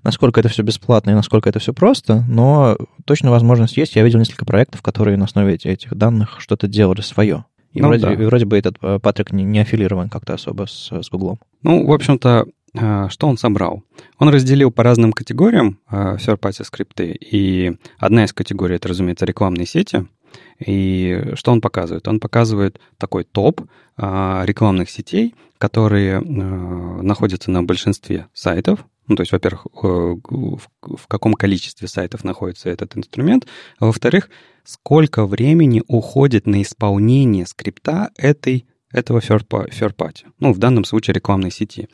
насколько 0.05 0.39
это 0.39 0.49
все 0.49 0.63
бесплатно 0.63 1.11
и 1.11 1.15
насколько 1.15 1.49
это 1.49 1.59
все 1.59 1.75
просто, 1.75 2.25
но 2.29 2.77
точно 3.05 3.33
возможность 3.33 3.77
есть. 3.77 3.97
Я 3.97 4.05
видел 4.05 4.21
несколько 4.21 4.45
проектов, 4.45 4.81
которые 4.83 5.17
на 5.17 5.25
основе 5.25 5.55
этих 5.55 5.93
данных 5.97 6.37
что-то 6.39 6.69
делали 6.69 7.01
свое. 7.01 7.47
И, 7.73 7.81
ну, 7.81 7.89
вроде, 7.89 8.03
да. 8.03 8.13
и 8.13 8.17
вроде 8.27 8.45
бы 8.45 8.59
этот 8.59 8.77
э, 8.83 8.99
Патрик 9.01 9.33
не, 9.33 9.45
не 9.45 9.61
аффилирован 9.61 10.11
как-то 10.11 10.35
особо 10.35 10.67
с, 10.67 10.93
с 10.93 11.11
Гуглом. 11.11 11.41
Ну, 11.63 11.87
в 11.87 11.93
общем-то, 11.93 12.45
что 12.75 13.27
он 13.29 13.37
собрал? 13.37 13.83
Он 14.19 14.29
разделил 14.31 14.71
по 14.71 14.83
разным 14.83 15.13
категориям 15.13 15.79
а, 15.87 16.17
third-party 16.17 16.65
скрипты, 16.65 17.13
и 17.13 17.77
одна 17.99 18.25
из 18.25 18.33
категорий— 18.33 18.75
это, 18.77 18.89
разумеется, 18.89 19.27
рекламные 19.27 19.67
сети. 19.67 20.07
И 20.65 21.33
что 21.35 21.53
он 21.53 21.61
показывает? 21.61 22.09
Он 22.09 22.19
показывает 22.19 22.81
такой 22.97 23.25
топ 23.25 23.61
а, 23.97 24.43
рекламных 24.47 24.89
сетей, 24.89 25.35
которые 25.59 26.21
находятся 26.21 27.51
на 27.51 27.63
большинстве 27.63 28.27
сайтов, 28.33 28.87
Ну, 29.09 29.17
то 29.17 29.23
есть, 29.23 29.33
во-первых, 29.33 29.67
в 29.73 31.07
каком 31.09 31.35
количестве 31.35 31.89
сайтов 31.89 32.25
находится 32.25 32.71
этот 32.71 32.97
инструмент, 32.97 33.47
а 33.79 33.87
во-вторых, 33.87 34.31
сколько 34.65 35.27
времени 35.27 35.83
уходит 35.89 36.47
на 36.47 36.63
исполнение 36.63 37.47
скрипта 37.47 38.11
этой 38.17 38.67
этого 38.93 39.19
third 39.19 39.47
party, 39.49 40.25
ну, 40.39 40.53
в 40.53 40.59
данном 40.59 40.85
случае 40.85 41.15
рекламной 41.15 41.51
сети. 41.51 41.89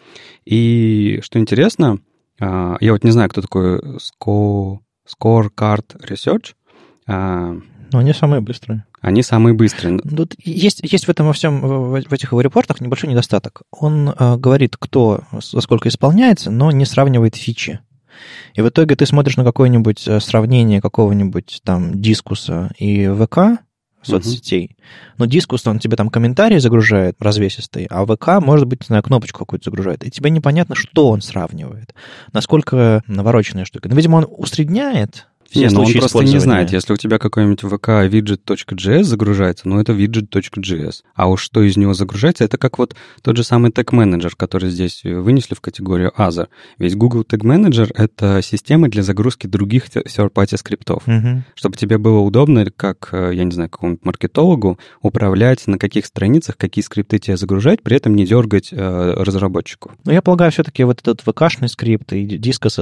И 0.44 1.20
что 1.22 1.38
интересно, 1.38 1.98
а, 2.40 2.76
я 2.80 2.92
вот 2.92 3.04
не 3.04 3.10
знаю, 3.10 3.28
кто 3.28 3.40
такой 3.40 3.80
Score, 3.98 4.78
Scorecard 5.06 6.00
Research. 6.08 6.54
А, 7.06 7.56
Но 7.92 7.98
они 7.98 8.12
самые 8.12 8.40
быстрые. 8.40 8.84
Они 9.00 9.22
самые 9.22 9.54
быстрые. 9.54 9.98
Тут 9.98 10.34
есть, 10.42 10.80
есть 10.82 11.06
в 11.06 11.08
этом 11.08 11.26
во 11.26 11.32
всем, 11.32 11.60
в, 11.60 11.94
этих 12.12 12.32
его 12.32 12.40
репортах 12.40 12.80
небольшой 12.80 13.10
недостаток. 13.10 13.62
Он 13.70 14.08
э, 14.08 14.36
говорит, 14.36 14.76
кто 14.76 15.22
за 15.32 15.60
сколько 15.60 15.88
исполняется, 15.88 16.50
но 16.50 16.72
не 16.72 16.84
сравнивает 16.84 17.36
фичи. 17.36 17.80
И 18.54 18.60
в 18.60 18.68
итоге 18.68 18.96
ты 18.96 19.06
смотришь 19.06 19.36
на 19.36 19.44
какое-нибудь 19.44 20.08
э, 20.08 20.18
сравнение 20.18 20.80
какого-нибудь 20.80 21.60
там 21.64 22.00
дискуса 22.00 22.70
и 22.76 23.08
ВК, 23.08 23.62
соцсетей. 24.02 24.76
Uh-huh. 24.78 25.14
Но 25.18 25.26
дискус, 25.26 25.66
он 25.66 25.78
тебе 25.78 25.96
там 25.96 26.08
комментарии 26.08 26.58
загружает 26.58 27.16
развесистый, 27.20 27.86
а 27.90 28.04
ВК, 28.06 28.44
может 28.44 28.66
быть, 28.66 28.84
знаю, 28.84 29.02
кнопочку 29.02 29.40
какую-то 29.40 29.70
загружает. 29.70 30.04
И 30.04 30.10
тебе 30.10 30.30
непонятно, 30.30 30.74
что 30.74 31.08
он 31.08 31.20
сравнивает. 31.20 31.94
Насколько 32.32 33.02
навороченная 33.06 33.64
штука. 33.64 33.88
Ну, 33.88 33.96
видимо, 33.96 34.16
он 34.16 34.26
усредняет 34.30 35.26
все 35.50 35.60
не, 35.60 35.74
ну 35.74 35.82
он 35.82 35.92
просто 35.92 36.24
не 36.24 36.38
знает, 36.38 36.72
если 36.72 36.92
у 36.92 36.96
тебя 36.96 37.18
какой-нибудь 37.18 37.62
VK 37.62 38.08
widget.js 38.10 39.04
загружается, 39.04 39.68
ну 39.68 39.80
это 39.80 39.92
widget.js. 39.92 41.02
А 41.14 41.28
уж 41.28 41.42
что 41.42 41.62
из 41.62 41.76
него 41.76 41.94
загружается, 41.94 42.44
это 42.44 42.58
как 42.58 42.78
вот 42.78 42.94
тот 43.22 43.36
же 43.36 43.44
самый 43.44 43.70
Tag 43.70 43.86
Manager, 43.86 44.32
который 44.36 44.68
здесь 44.70 45.02
вынесли 45.04 45.54
в 45.54 45.60
категорию 45.60 46.12
Other. 46.18 46.48
Ведь 46.78 46.96
Google 46.96 47.22
Tag 47.22 47.40
Manager— 47.40 47.90
это 47.94 48.40
система 48.42 48.88
для 48.88 49.02
загрузки 49.02 49.46
других 49.46 49.88
third-party 49.88 50.58
скриптов. 50.58 51.08
Угу. 51.08 51.42
Чтобы 51.54 51.76
тебе 51.76 51.96
было 51.96 52.18
удобно, 52.18 52.66
как, 52.76 53.08
э, 53.12 53.32
я 53.34 53.44
не 53.44 53.52
знаю, 53.52 53.70
какому-нибудь 53.70 54.04
маркетологу, 54.04 54.78
управлять, 55.00 55.66
на 55.66 55.78
каких 55.78 56.04
страницах 56.04 56.56
какие 56.58 56.84
скрипты 56.84 57.18
тебе 57.18 57.36
загружать, 57.36 57.82
при 57.82 57.96
этом 57.96 58.14
не 58.16 58.26
дергать 58.26 58.68
э, 58.72 59.14
разработчику. 59.16 59.92
Ну, 60.04 60.12
я 60.12 60.20
полагаю, 60.20 60.52
все-таки 60.52 60.84
вот 60.84 61.00
этот 61.00 61.22
VK-шный 61.24 61.68
скрипт 61.68 62.12
и 62.12 62.24
дискос 62.26 62.78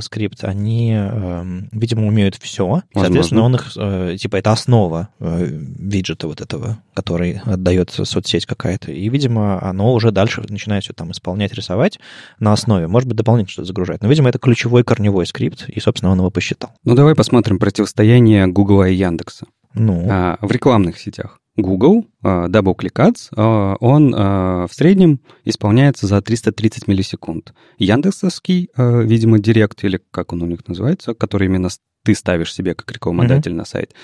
скрипт, 0.00 0.44
они, 0.44 0.94
э, 0.96 1.44
видимо, 1.72 2.05
умеют 2.06 2.36
все. 2.36 2.82
Соответственно, 2.94 3.42
он 3.42 3.54
их, 3.56 3.72
э, 3.76 4.16
типа, 4.18 4.36
это 4.36 4.52
основа 4.52 5.08
э, 5.18 5.46
виджета 5.46 6.28
вот 6.28 6.40
этого, 6.40 6.78
который 6.94 7.40
отдает 7.44 7.90
соцсеть 7.90 8.46
какая-то. 8.46 8.92
И, 8.92 9.08
видимо, 9.08 9.62
оно 9.62 9.92
уже 9.92 10.10
дальше 10.10 10.42
начинает 10.48 10.84
все 10.84 10.92
там 10.92 11.12
исполнять, 11.12 11.52
рисовать 11.52 11.98
на 12.38 12.52
основе. 12.52 12.86
Может 12.86 13.08
быть, 13.08 13.16
дополнительно 13.16 13.52
что-то 13.52 13.66
загружать. 13.66 14.02
Но, 14.02 14.08
видимо, 14.08 14.28
это 14.28 14.38
ключевой 14.38 14.84
корневой 14.84 15.26
скрипт, 15.26 15.68
и, 15.68 15.80
собственно, 15.80 16.12
он 16.12 16.18
его 16.18 16.30
посчитал. 16.30 16.70
Ну, 16.84 16.94
давай 16.94 17.14
посмотрим 17.14 17.58
противостояние 17.58 18.46
Google 18.46 18.84
и 18.84 18.94
Яндекса. 18.94 19.46
Ну. 19.74 20.06
А, 20.08 20.38
в 20.40 20.50
рекламных 20.50 20.98
сетях. 20.98 21.40
Google, 21.56 22.06
uh, 22.22 22.48
Double 22.48 22.76
Click 22.76 22.92
Ads, 22.94 23.32
uh, 23.34 23.76
он 23.80 24.14
uh, 24.14 24.68
в 24.68 24.74
среднем 24.74 25.20
исполняется 25.44 26.06
за 26.06 26.20
330 26.20 26.86
миллисекунд. 26.86 27.54
Яндексовский, 27.78 28.70
видимо, 28.76 29.38
Директ, 29.38 29.82
или 29.84 30.00
как 30.10 30.32
он 30.32 30.42
у 30.42 30.46
них 30.46 30.66
называется, 30.68 31.14
который 31.14 31.46
именно 31.46 31.68
ты 32.06 32.14
ставишь 32.14 32.54
себе 32.54 32.74
как 32.74 32.90
рекламодатель 32.92 33.50
mm-hmm. 33.50 33.56
на 33.56 33.64
сайт, 33.64 33.94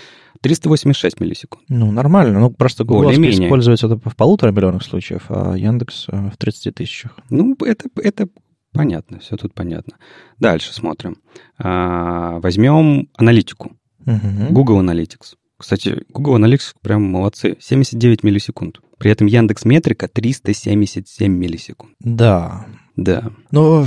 386 0.41 1.21
миллисекунд. 1.21 1.63
Ну, 1.69 1.93
нормально. 1.93 2.41
Ну, 2.41 2.51
просто 2.51 2.83
Google 2.83 3.13
используется 3.13 3.87
это 3.87 3.97
в 3.97 4.17
полутора 4.17 4.51
миллионах 4.51 4.83
случаев, 4.83 5.27
а 5.29 5.55
Яндекс 5.55 6.07
э, 6.09 6.31
в 6.31 6.37
30 6.37 6.75
тысячах. 6.75 7.17
Ну, 7.31 7.57
это, 7.65 7.89
это 8.03 8.29
понятно, 8.73 9.21
все 9.21 9.37
тут 9.37 9.55
понятно. 9.55 9.99
Дальше 10.41 10.75
смотрим. 10.75 11.19
А, 11.59 12.41
возьмем 12.41 13.09
аналитику. 13.17 13.77
Угу. 14.05 14.51
Google 14.53 14.83
Analytics. 14.83 15.37
Кстати, 15.57 16.03
Google 16.09 16.39
Analytics 16.39 16.75
прям 16.83 17.05
молодцы. 17.05 17.57
79 17.61 18.25
миллисекунд. 18.25 18.81
При 18.99 19.13
этом 19.13 19.29
Яндекс 19.29 19.65
Метрика 19.65 20.09
377 20.09 21.33
миллисекунд. 21.33 21.93
Да. 22.01 22.67
Да. 22.97 23.31
Ну, 23.53 23.87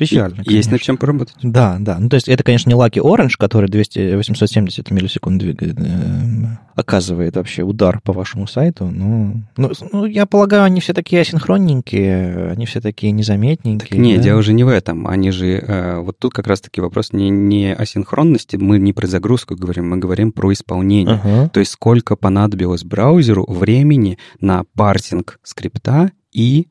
Печально. 0.00 0.36
Конечно. 0.36 0.52
Есть 0.52 0.70
над 0.70 0.80
чем 0.80 0.96
поработать. 0.96 1.34
Да, 1.42 1.76
да. 1.78 1.98
Ну, 1.98 2.08
то 2.08 2.14
есть 2.14 2.26
это, 2.28 2.42
конечно, 2.42 2.70
не 2.70 2.74
Lucky 2.74 3.00
Orange, 3.02 3.34
который 3.38 3.68
200, 3.68 4.14
870 4.14 4.90
миллисекунд 4.90 5.38
двигает, 5.38 5.78
э, 5.78 6.46
оказывает 6.74 7.36
вообще 7.36 7.62
удар 7.62 8.00
по 8.02 8.14
вашему 8.14 8.46
сайту. 8.46 8.86
Но, 8.86 9.34
ну, 9.58 9.70
ну, 9.92 10.06
я 10.06 10.24
полагаю, 10.24 10.64
они 10.64 10.80
все 10.80 10.94
такие 10.94 11.20
асинхронненькие, 11.20 12.52
они 12.52 12.64
все 12.64 12.80
такие 12.80 13.12
незаметненькие. 13.12 13.88
Так 13.90 13.98
нет, 13.98 14.16
да? 14.18 14.22
дело 14.22 14.38
уже 14.38 14.54
не 14.54 14.64
в 14.64 14.68
этом. 14.68 15.06
Они 15.06 15.30
же... 15.30 15.62
Э, 15.66 15.98
вот 16.00 16.18
тут 16.18 16.32
как 16.32 16.46
раз-таки 16.46 16.80
вопрос 16.80 17.12
не, 17.12 17.28
не 17.28 17.74
асинхронности, 17.74 18.56
мы 18.56 18.78
не 18.78 18.94
про 18.94 19.06
загрузку 19.06 19.54
говорим, 19.54 19.90
мы 19.90 19.98
говорим 19.98 20.32
про 20.32 20.50
исполнение. 20.54 21.20
Ага. 21.22 21.50
То 21.50 21.60
есть 21.60 21.72
сколько 21.72 22.16
понадобилось 22.16 22.84
браузеру 22.84 23.44
времени 23.46 24.18
на 24.40 24.64
парсинг 24.74 25.38
скрипта 25.42 26.10
и 26.32 26.68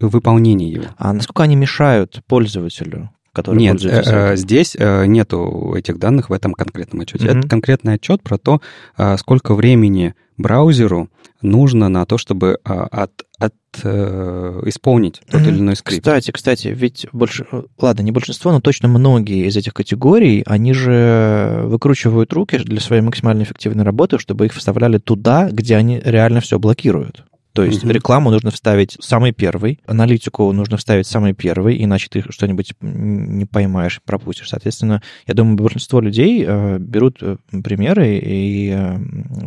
выполнение 0.00 0.70
его. 0.70 0.84
А 0.96 1.12
насколько 1.12 1.42
они 1.42 1.56
мешают 1.56 2.22
пользователю? 2.26 3.10
Который 3.32 3.58
Нет, 3.58 3.80
пользуется 3.80 4.32
э, 4.32 4.36
здесь 4.36 4.76
э, 4.78 5.06
нету 5.06 5.74
этих 5.74 5.98
данных 5.98 6.28
в 6.28 6.34
этом 6.34 6.52
конкретном 6.52 7.00
отчете. 7.00 7.26
Mm-hmm. 7.26 7.38
Это 7.38 7.48
конкретный 7.48 7.94
отчет 7.94 8.22
про 8.22 8.36
то, 8.36 8.60
э, 8.98 9.16
сколько 9.16 9.54
времени 9.54 10.14
браузеру 10.36 11.08
нужно 11.40 11.88
на 11.88 12.04
то, 12.04 12.18
чтобы 12.18 12.58
от, 12.64 13.10
от 13.38 13.54
исполнить 13.74 15.22
тот 15.30 15.40
mm-hmm. 15.40 15.48
или 15.48 15.58
иной 15.58 15.76
скрипт. 15.76 16.02
Кстати, 16.04 16.30
кстати, 16.30 16.68
ведь 16.68 17.06
больше, 17.12 17.46
ладно, 17.80 18.02
не 18.02 18.12
большинство, 18.12 18.52
но 18.52 18.60
точно 18.60 18.88
многие 18.88 19.46
из 19.46 19.56
этих 19.56 19.72
категорий, 19.72 20.42
они 20.44 20.74
же 20.74 21.62
выкручивают 21.64 22.32
руки 22.34 22.58
для 22.58 22.80
своей 22.80 23.02
максимально 23.02 23.44
эффективной 23.44 23.84
работы, 23.84 24.18
чтобы 24.18 24.44
их 24.46 24.52
вставляли 24.52 24.98
туда, 24.98 25.48
где 25.50 25.76
они 25.76 26.00
реально 26.04 26.40
все 26.40 26.58
блокируют. 26.58 27.24
То 27.52 27.64
есть 27.64 27.84
mm-hmm. 27.84 27.92
рекламу 27.92 28.30
нужно 28.30 28.50
вставить 28.50 28.96
самый 29.00 29.32
первый, 29.32 29.78
аналитику 29.86 30.50
нужно 30.52 30.76
вставить 30.78 31.06
самый 31.06 31.34
первый, 31.34 31.82
иначе 31.82 32.08
ты 32.10 32.24
что-нибудь 32.30 32.72
не 32.80 33.44
поймаешь, 33.44 34.00
пропустишь. 34.04 34.48
Соответственно, 34.48 35.02
я 35.26 35.34
думаю, 35.34 35.56
большинство 35.56 36.00
людей 36.00 36.44
э, 36.46 36.78
берут 36.78 37.18
э, 37.20 37.36
примеры 37.62 38.18
и, 38.18 38.70
э, 38.74 38.98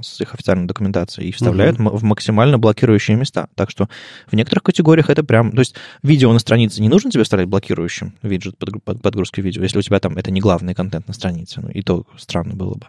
с 0.03 0.21
их 0.21 0.35
официальной 0.35 0.67
документацией 0.67 1.29
и 1.29 1.31
вставляют 1.31 1.77
mm-hmm. 1.77 1.97
в 1.97 2.03
максимально 2.03 2.59
блокирующие 2.59 3.17
места. 3.17 3.47
Так 3.55 3.71
что 3.71 3.89
в 4.27 4.35
некоторых 4.35 4.63
категориях 4.63 5.09
это 5.09 5.23
прям... 5.23 5.51
То 5.51 5.59
есть 5.59 5.75
видео 6.03 6.31
на 6.31 6.39
странице 6.39 6.81
не 6.81 6.89
нужно 6.89 7.09
тебе 7.09 7.23
вставлять 7.23 7.49
блокирующим, 7.49 8.13
виджет 8.21 8.57
под, 8.57 8.83
под, 8.83 9.01
подгрузки 9.01 9.41
видео, 9.41 9.63
если 9.63 9.79
у 9.79 9.81
тебя 9.81 9.99
там 9.99 10.17
это 10.17 10.29
не 10.29 10.41
главный 10.41 10.75
контент 10.75 11.07
на 11.07 11.13
странице. 11.13 11.61
Ну, 11.61 11.69
и 11.69 11.81
то 11.81 12.05
странно 12.17 12.53
было 12.53 12.75
бы. 12.75 12.85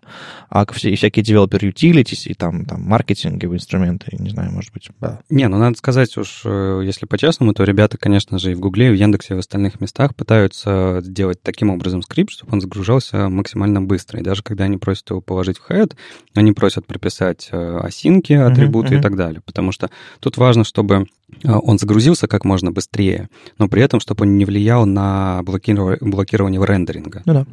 А 0.50 0.66
все, 0.72 0.94
всякие 0.94 1.24
developer 1.24 1.60
utilities 1.60 2.28
и 2.28 2.34
там, 2.34 2.66
там 2.66 2.82
маркетинговые 2.82 3.56
инструменты, 3.56 4.14
не 4.18 4.30
знаю, 4.30 4.52
может 4.52 4.72
быть, 4.72 4.90
да. 5.06 5.20
Не, 5.30 5.48
ну 5.48 5.58
надо 5.58 5.76
сказать 5.76 6.16
уж, 6.16 6.42
э, 6.44 6.82
если 6.84 7.06
по-честному, 7.06 7.52
то 7.52 7.64
ребята, 7.64 7.98
конечно 7.98 8.38
же, 8.38 8.52
и 8.52 8.54
в 8.54 8.60
Гугле, 8.60 8.88
и 8.88 8.90
в 8.90 8.94
Яндексе, 8.94 9.34
и 9.34 9.36
в 9.36 9.40
остальных 9.40 9.80
местах 9.80 10.14
пытаются 10.14 11.00
сделать 11.02 11.42
таким 11.42 11.70
образом 11.70 12.02
скрипт, 12.02 12.32
чтобы 12.32 12.52
он 12.52 12.60
загружался 12.60 13.28
максимально 13.28 13.82
быстро. 13.82 14.20
И 14.20 14.22
даже 14.22 14.42
когда 14.42 14.64
они 14.64 14.76
просят 14.76 15.10
его 15.10 15.20
положить 15.20 15.58
в 15.58 15.70
head, 15.70 15.94
они 16.34 16.52
просят 16.52 16.86
прописать 16.86 17.48
э, 17.52 17.78
осинки, 17.78 18.32
атрибуты 18.32 18.88
uh-huh, 18.88 18.96
uh-huh. 18.96 19.00
и 19.00 19.02
так 19.02 19.16
далее. 19.16 19.40
Потому 19.44 19.72
что 19.72 19.90
тут 20.20 20.36
важно, 20.36 20.64
чтобы 20.64 21.06
э, 21.42 21.50
он 21.50 21.78
загрузился 21.78 22.28
как 22.28 22.44
можно 22.44 22.70
быстрее, 22.70 23.28
но 23.58 23.68
при 23.68 23.82
этом, 23.82 24.00
чтобы 24.00 24.24
он 24.24 24.36
не 24.36 24.44
влиял 24.44 24.86
на 24.86 25.42
блокирование, 25.42 25.98
блокирование 26.00 26.64
рендеринга. 26.64 27.22
Ну 27.24 27.32
да. 27.32 27.46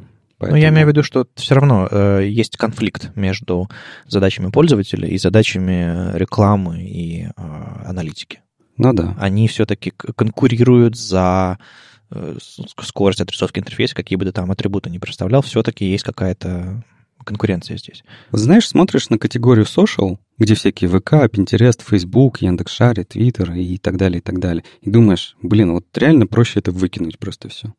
Поэтому... 0.43 0.57
Ну, 0.57 0.61
я 0.61 0.69
имею 0.69 0.85
в 0.85 0.89
виду, 0.89 1.03
что 1.03 1.27
все 1.35 1.55
равно 1.55 1.87
э, 1.89 2.25
есть 2.27 2.57
конфликт 2.57 3.15
между 3.15 3.69
задачами 4.07 4.51
пользователя 4.51 5.07
и 5.07 5.17
задачами 5.17 6.15
рекламы 6.17 6.81
и 6.83 7.25
э, 7.25 7.29
аналитики. 7.85 8.41
Ну 8.77 8.93
да. 8.93 9.15
Они 9.19 9.47
все-таки 9.47 9.91
конкурируют 9.91 10.97
за 10.97 11.57
э, 12.11 12.37
скорость 12.81 13.21
отрисовки 13.21 13.59
интерфейса, 13.59 13.95
какие 13.95 14.17
бы 14.17 14.25
ты 14.25 14.31
там 14.31 14.51
атрибуты 14.51 14.89
ни 14.89 14.97
представлял, 14.97 15.41
все-таки 15.41 15.85
есть 15.85 16.03
какая-то 16.03 16.83
конкуренция 17.23 17.77
здесь. 17.77 18.03
Знаешь, 18.31 18.67
смотришь 18.67 19.09
на 19.09 19.17
категорию 19.17 19.65
social, 19.65 20.17
где 20.37 20.55
всякие 20.55 20.89
ВК, 20.89 21.13
Pinterest, 21.13 21.81
Facebook, 21.85 22.41
Яндекс.Шаре, 22.41 23.03
Twitter 23.03 23.57
и 23.57 23.77
так 23.77 23.97
далее, 23.97 24.19
и 24.19 24.21
так 24.21 24.39
далее. 24.39 24.63
И 24.81 24.89
думаешь, 24.89 25.35
блин, 25.41 25.73
вот 25.73 25.85
реально 25.95 26.27
проще 26.27 26.59
это 26.59 26.71
выкинуть 26.71 27.19
просто 27.19 27.49
все. 27.49 27.73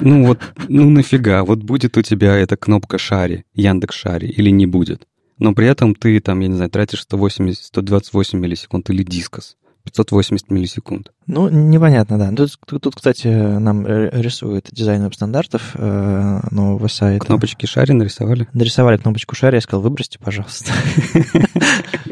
Ну 0.00 0.26
вот, 0.26 0.40
ну 0.68 0.88
нафига, 0.90 1.44
вот 1.44 1.58
будет 1.60 1.96
у 1.96 2.02
тебя 2.02 2.36
эта 2.36 2.56
кнопка 2.56 2.98
Шаре, 2.98 3.44
Яндекс.Шаре 3.54 4.28
или 4.28 4.50
не 4.50 4.66
будет. 4.66 5.06
Но 5.38 5.54
при 5.54 5.68
этом 5.68 5.94
ты 5.94 6.18
там, 6.20 6.40
я 6.40 6.48
не 6.48 6.54
знаю, 6.54 6.70
тратишь 6.70 7.02
180, 7.02 7.64
128 7.64 8.38
миллисекунд 8.38 8.90
или 8.90 9.02
дискос. 9.04 9.56
580 9.88 10.50
миллисекунд. 10.50 11.12
Ну, 11.26 11.48
непонятно, 11.48 12.18
да. 12.18 12.30
Тут, 12.32 12.58
тут 12.80 12.94
кстати, 12.94 13.28
нам 13.28 13.86
рисует 13.86 14.68
дизайн 14.70 15.02
веб-стандартов 15.02 15.72
э, 15.74 16.40
нового 16.50 16.88
сайта. 16.88 17.24
Кнопочки 17.24 17.66
шари 17.66 17.92
нарисовали? 17.92 18.48
Нарисовали 18.52 18.96
кнопочку 18.96 19.34
шари, 19.34 19.56
я 19.56 19.60
сказал, 19.60 19.82
выбросьте, 19.82 20.18
пожалуйста. 20.18 20.72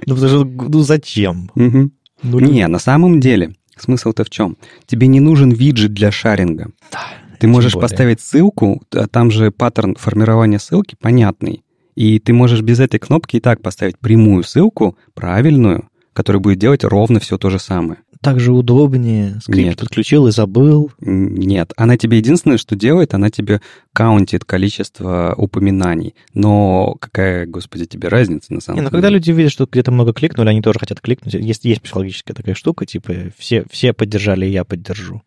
Ну, 0.09 0.15
потому 0.15 0.29
что, 0.29 0.45
ну, 0.45 0.81
зачем? 0.83 1.51
Ну, 1.55 2.39
не, 2.39 2.67
на 2.67 2.79
самом 2.79 3.21
деле, 3.21 3.55
смысл-то 3.77 4.25
в 4.25 4.31
чем? 4.31 4.57
Тебе 4.87 5.07
не 5.07 5.21
нужен 5.21 5.51
виджет 5.51 5.93
для 5.93 6.11
шаринга. 6.11 6.71
Да, 6.93 7.01
Ты 7.41 7.49
можешь 7.49 7.75
поставить 7.75 8.21
ссылку, 8.21 8.83
а 8.95 9.07
там 9.09 9.31
же 9.31 9.51
паттерн 9.51 9.97
формирования 9.97 10.59
ссылки 10.59 10.97
понятный. 11.01 11.63
И 11.97 12.19
ты 12.19 12.33
можешь 12.33 12.61
без 12.61 12.79
этой 12.79 13.01
кнопки 13.01 13.37
и 13.37 13.41
так 13.41 13.63
поставить 13.63 13.99
прямую 13.99 14.45
ссылку, 14.45 14.97
правильную, 15.15 15.89
которая 16.17 16.41
будет 16.41 16.59
делать 16.59 16.83
ровно 16.83 17.21
все 17.21 17.37
то 17.37 17.51
же 17.51 17.59
самое. 17.59 18.01
Так 18.23 18.41
же 18.41 18.53
удобнее. 18.53 19.39
Скрипт 19.43 19.69
Нет. 19.69 19.79
подключил 19.79 20.27
и 20.27 20.31
забыл. 20.31 20.91
Нет. 20.99 21.75
Она 21.77 21.99
тебе 21.99 22.17
единственное, 22.17 22.57
что 22.57 22.75
делает, 22.75 23.13
она 23.13 23.29
тебе 23.29 23.61
каунтит 23.93 24.47
количество 24.47 25.35
упоминаний. 25.37 26.15
Но 26.33 26.97
какая, 26.99 27.45
господи, 27.45 27.85
тебе 27.85 28.09
разница 28.09 28.55
на 28.55 28.63
самом 28.63 28.77
Не, 28.77 28.81
деле? 28.81 28.85
Но 28.87 28.91
когда 28.93 29.11
люди 29.11 29.31
видят, 29.31 29.53
что 29.53 29.69
где-то 29.71 29.93
много 29.93 30.15
кликнули, 30.15 30.49
они 30.49 30.63
тоже 30.63 30.79
хотят 30.79 31.03
кликнуть. 31.03 31.35
Есть, 31.35 31.67
есть 31.67 31.83
психологическая 31.83 32.35
такая 32.35 32.55
штука, 32.55 32.87
типа 32.87 33.13
все, 33.37 33.67
все 33.71 33.93
поддержали, 33.93 34.47
я 34.47 34.65
поддержу. 34.65 35.21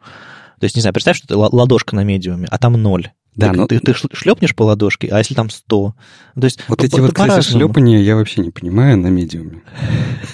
То 0.59 0.63
есть, 0.63 0.75
не 0.75 0.81
знаю, 0.81 0.95
представь, 0.95 1.17
что 1.17 1.27
ты 1.27 1.35
ладошка 1.35 1.95
на 1.95 2.03
медиуме, 2.03 2.47
а 2.49 2.57
там 2.57 2.73
ноль. 2.73 3.11
Да, 3.35 3.53
но... 3.53 3.67
ты, 3.67 3.79
ты 3.79 3.93
шлепнешь 3.93 4.55
по 4.55 4.63
ладошке, 4.63 5.07
а 5.07 5.19
если 5.19 5.33
там 5.33 5.49
100? 5.49 5.95
То 6.39 6.45
есть, 6.45 6.63
вот 6.67 6.83
эти 6.83 6.99
вот, 6.99 7.13
кстати, 7.13 7.45
шлепания 7.45 7.99
я 7.99 8.15
вообще 8.15 8.41
не 8.41 8.49
понимаю 8.49 8.97
на 8.97 9.07
медиуме. 9.07 9.61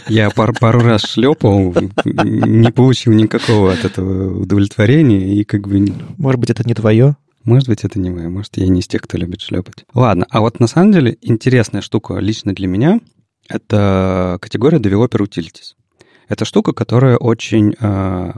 Я 0.08 0.30
пар, 0.30 0.54
пару 0.54 0.80
раз 0.80 1.04
шлепал, 1.04 1.74
не 2.06 2.72
получил 2.72 3.14
никакого 3.14 3.74
от 3.74 3.86
этого 3.86 4.42
удовлетворения, 4.42 5.36
и 5.36 5.44
как 5.44 5.68
бы... 5.68 5.94
Может 6.18 6.40
быть, 6.40 6.50
это 6.50 6.64
не 6.68 6.74
твое? 6.74 7.16
Может 7.44 7.70
быть, 7.70 7.84
это 7.84 8.00
не 8.00 8.10
мое, 8.10 8.28
может, 8.28 8.58
я 8.58 8.68
не 8.68 8.80
из 8.80 8.88
тех, 8.88 9.02
кто 9.04 9.18
любит 9.18 9.42
шлепать. 9.42 9.86
Ладно, 9.94 10.26
а 10.32 10.42
вот 10.42 10.60
на 10.60 10.66
самом 10.66 10.92
деле 10.92 11.18
интересная 11.22 11.82
штука 11.82 12.16
лично 12.16 12.54
для 12.54 12.68
меня— 12.68 13.00
это 13.48 14.40
категория 14.42 14.80
Developer 14.80 15.20
Utilities. 15.20 15.76
Это 16.28 16.44
штука, 16.44 16.74
которая 16.74 17.18
очень 17.18 17.76
э, 17.80 18.32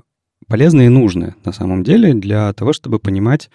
полезная 0.48 0.88
и 0.88 0.90
нужная 0.90 1.36
на 1.46 1.54
самом 1.54 1.84
деле 1.84 2.14
для 2.14 2.52
того, 2.52 2.74
чтобы 2.74 3.00
понимать, 3.00 3.50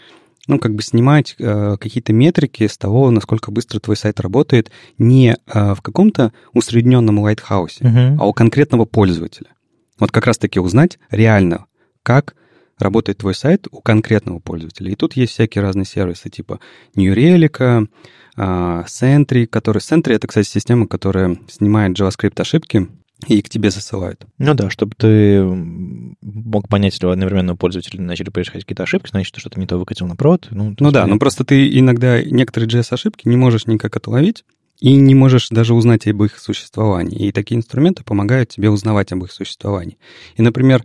ну, 0.49 0.59
как 0.59 0.75
бы 0.75 0.83
снимать 0.83 1.37
э, 1.39 1.77
какие-то 1.79 2.13
метрики 2.13 2.67
с 2.67 2.77
того, 2.77 3.11
насколько 3.11 3.51
быстро 3.51 3.79
твой 3.79 3.97
сайт 3.97 4.21
работает, 4.21 4.71
не 4.99 5.37
э, 5.47 5.75
в 5.75 5.81
каком-то 5.83 6.33
усредненном 6.53 7.21
лайтхаусе, 7.21 7.85
uh-huh. 7.85 8.17
а 8.19 8.27
у 8.27 8.33
конкретного 8.33 8.85
пользователя. 8.85 9.51
Вот 9.99 10.11
как 10.11 10.27
раз-таки 10.27 10.59
узнать 10.59 10.99
реально, 11.11 11.67
как 12.03 12.35
работает 12.79 13.19
твой 13.19 13.35
сайт 13.35 13.69
у 13.71 13.81
конкретного 13.81 14.41
пользователя. 14.41 14.91
И 14.91 14.97
тут 14.97 15.15
есть 15.15 15.33
всякие 15.33 15.63
разные 15.63 15.85
сервисы, 15.85 16.29
типа 16.29 16.59
New 16.97 17.15
Relic, 17.15 17.89
э, 18.37 18.85
Sentry, 18.87 19.47
который... 19.47 19.79
Sentry— 19.79 20.13
это, 20.15 20.27
кстати, 20.27 20.49
система, 20.49 20.89
которая 20.89 21.39
снимает 21.49 21.99
JavaScript 21.99 22.41
ошибки, 22.41 22.89
и 23.29 23.43
к 23.43 23.49
тебе 23.49 23.71
засылают. 23.71 24.27
Ну 24.39 24.55
да, 24.55 24.71
чтобы 24.71 24.95
ты 24.97 25.43
мог 25.43 26.69
понять, 26.69 26.95
если 26.95 27.07
одновременно 27.07 27.55
у 27.55 27.57
пользователя 27.57 28.01
начали 28.01 28.31
происходить 28.31 28.65
какие-то 28.65 28.83
ошибки, 28.83 29.11
значит, 29.11 29.35
ты 29.35 29.41
что-то 29.41 29.61
не 29.61 29.67
то 29.67 29.79
выкатил 29.79 30.07
на 30.07 30.17
провод. 30.17 30.49
Ну, 30.51 30.75
ну 30.79 30.91
да, 30.91 31.07
но 31.07 31.19
просто 31.19 31.45
ты 31.45 31.79
иногда 31.79 32.23
некоторые 32.23 32.69
JS-ошибки 32.69 33.29
не 33.29 33.37
можешь 33.37 33.67
никак 33.67 33.97
отловить, 33.97 34.45
и 34.81 34.97
не 34.97 35.15
можешь 35.15 35.49
даже 35.51 35.75
узнать 35.75 36.09
об 36.09 36.25
их 36.25 36.39
существовании. 36.41 37.29
И 37.29 37.33
такие 37.33 37.57
инструменты 37.57 38.03
помогают 38.03 38.49
тебе 38.49 38.69
узнавать 38.69 39.13
об 39.13 39.23
их 39.23 39.31
существовании. 39.31 39.97
И, 40.37 40.43
например, 40.43 40.85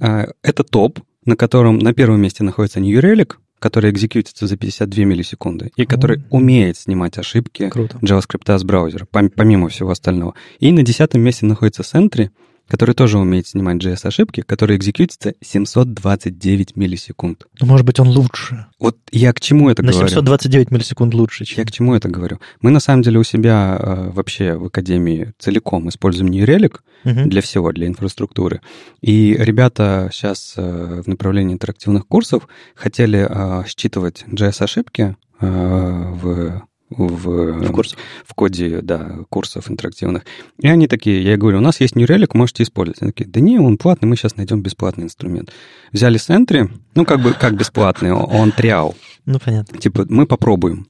э, 0.00 0.28
это 0.42 0.64
топ, 0.64 1.00
на 1.26 1.36
котором 1.36 1.78
на 1.78 1.92
первом 1.92 2.22
месте 2.22 2.44
находится 2.44 2.80
New 2.80 2.98
Relic, 2.98 3.34
который 3.58 3.90
экзекьютится 3.90 4.46
за 4.46 4.56
52 4.56 5.04
миллисекунды 5.04 5.72
и 5.76 5.86
который 5.86 6.18
mm-hmm. 6.18 6.26
умеет 6.30 6.76
снимать 6.76 7.18
ошибки 7.18 7.68
Круто. 7.68 7.98
JavaScript 7.98 8.58
с 8.58 8.64
браузера, 8.64 9.06
помимо 9.10 9.68
всего 9.68 9.90
остального. 9.90 10.34
И 10.58 10.72
на 10.72 10.82
десятом 10.82 11.22
месте 11.22 11.46
находится 11.46 11.82
Sentry, 11.82 12.30
который 12.68 12.94
тоже 12.94 13.18
умеет 13.18 13.46
снимать 13.46 13.82
JS-ошибки, 13.82 14.42
который 14.42 14.76
экзекьютится 14.76 15.34
729 15.40 16.76
миллисекунд. 16.76 17.46
Ну, 17.60 17.66
может 17.66 17.86
быть, 17.86 18.00
он 18.00 18.08
лучше. 18.08 18.66
Вот 18.78 18.96
я 19.12 19.32
к 19.32 19.40
чему 19.40 19.70
это 19.70 19.82
на 19.82 19.92
говорю? 19.92 20.04
На 20.04 20.10
729 20.10 20.70
миллисекунд 20.70 21.14
лучше. 21.14 21.44
Чем... 21.44 21.58
Я 21.58 21.64
к 21.64 21.70
чему 21.70 21.94
это 21.94 22.08
говорю? 22.08 22.40
Мы, 22.60 22.70
на 22.70 22.80
самом 22.80 23.02
деле, 23.02 23.18
у 23.18 23.24
себя 23.24 23.78
э, 23.78 24.10
вообще 24.10 24.54
в 24.54 24.64
Академии 24.66 25.32
целиком 25.38 25.88
используем 25.88 26.30
Relic 26.44 26.80
угу. 27.04 27.28
для 27.28 27.40
всего, 27.40 27.72
для 27.72 27.86
инфраструктуры. 27.86 28.60
И 29.00 29.36
ребята 29.38 30.10
сейчас 30.12 30.54
э, 30.56 31.02
в 31.04 31.06
направлении 31.06 31.54
интерактивных 31.54 32.06
курсов 32.06 32.48
хотели 32.74 33.26
э, 33.28 33.64
считывать 33.66 34.24
JS-ошибки 34.28 35.16
э, 35.40 35.46
в 35.46 36.62
в, 36.90 37.62
в, 37.62 37.72
курс. 37.72 37.96
в 38.24 38.34
коде 38.34 38.80
да, 38.82 39.18
курсов 39.28 39.70
интерактивных. 39.70 40.24
И 40.60 40.68
они 40.68 40.88
такие, 40.88 41.22
я 41.22 41.36
говорю, 41.36 41.58
у 41.58 41.62
нас 41.62 41.80
есть 41.80 41.96
New 41.96 42.06
Relic, 42.06 42.30
можете 42.34 42.62
использовать. 42.62 43.02
Они 43.02 43.12
такие, 43.12 43.28
да 43.28 43.40
не, 43.40 43.58
он 43.58 43.76
платный, 43.76 44.08
мы 44.08 44.16
сейчас 44.16 44.36
найдем 44.36 44.62
бесплатный 44.62 45.04
инструмент. 45.04 45.50
Взяли 45.92 46.18
Sentry, 46.18 46.70
ну, 46.94 47.04
как 47.04 47.20
бы, 47.20 47.32
как 47.32 47.56
бесплатный, 47.56 48.12
он 48.12 48.52
триал. 48.52 48.94
Ну, 49.24 49.38
понятно. 49.38 49.78
Типа, 49.78 50.06
мы 50.08 50.26
попробуем. 50.26 50.88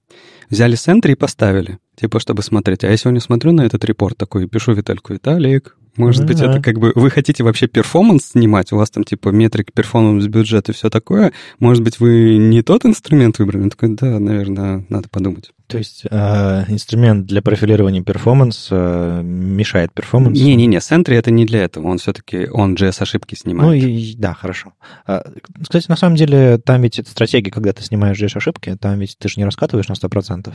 Взяли 0.51 0.77
Sentry 0.77 1.13
и 1.13 1.17
поставили, 1.17 1.79
типа, 1.97 2.21
чтобы 2.21 2.43
смотреть. 2.43 2.85
А 2.85 2.91
я 2.91 2.97
сегодня 2.97 3.21
смотрю 3.21 3.53
на 3.53 3.63
этот 3.63 3.85
report 3.85 4.17
такой, 4.17 4.47
пишу 4.47 4.73
Виталику, 4.73 5.12
Виталик, 5.13 5.77
может 5.97 6.27
быть, 6.27 6.41
это 6.41 6.61
как 6.61 6.79
бы... 6.79 6.93
Вы 6.95 7.11
хотите 7.11 7.43
вообще 7.43 7.67
performance 7.67 8.27
снимать? 8.27 8.73
У 8.73 8.77
вас 8.77 8.91
там 8.91 9.05
типа 9.05 9.31
метрик, 9.31 9.73
performance, 9.73 10.27
бюджет 10.27 10.69
и 10.69 10.73
все 10.73 10.91
такое. 10.91 11.33
Может 11.59 11.83
быть, 11.83 12.01
вы 12.01 12.37
не 12.37 12.63
тот 12.63 12.85
инструмент 12.85 13.39
выбрали? 13.39 13.63
Он 13.63 13.71
такой, 13.71 13.91
да, 13.91 14.19
наверное, 14.19 14.85
надо 14.89 15.09
подумать. 15.09 15.53
То 15.67 15.79
есть 15.79 16.05
э, 16.09 16.64
инструмент 16.69 17.27
для 17.27 17.43
профилирования 17.43 18.03
перформанс 18.03 18.69
э, 18.71 19.21
мешает 19.23 19.93
перформансу? 19.93 20.41
Не-не-не, 20.41 20.79
Sentry 20.79 21.14
это 21.14 21.31
не 21.31 21.45
для 21.45 21.64
этого. 21.64 21.89
Он 21.89 21.99
все-таки, 21.99 22.49
он 22.49 22.75
JS-ошибки 22.75 23.35
снимает. 23.35 23.69
Ну, 23.69 23.73
и, 23.73 24.14
да, 24.14 24.33
хорошо. 24.33 24.75
А, 25.07 25.25
кстати, 25.61 25.87
на 25.89 25.97
самом 25.97 26.17
деле, 26.17 26.59
там 26.59 26.83
ведь 26.83 27.01
это 27.01 27.11
стратегия, 27.11 27.51
когда 27.51 27.73
ты 27.73 27.83
снимаешь 27.83 28.21
JS-ошибки, 28.21 28.77
там 28.81 29.01
ведь 29.01 29.17
ты 29.19 29.29
же 29.29 29.35
не 29.39 29.45
раскатываешь 29.45 29.89
на 29.89 29.95
100%. 29.95 30.53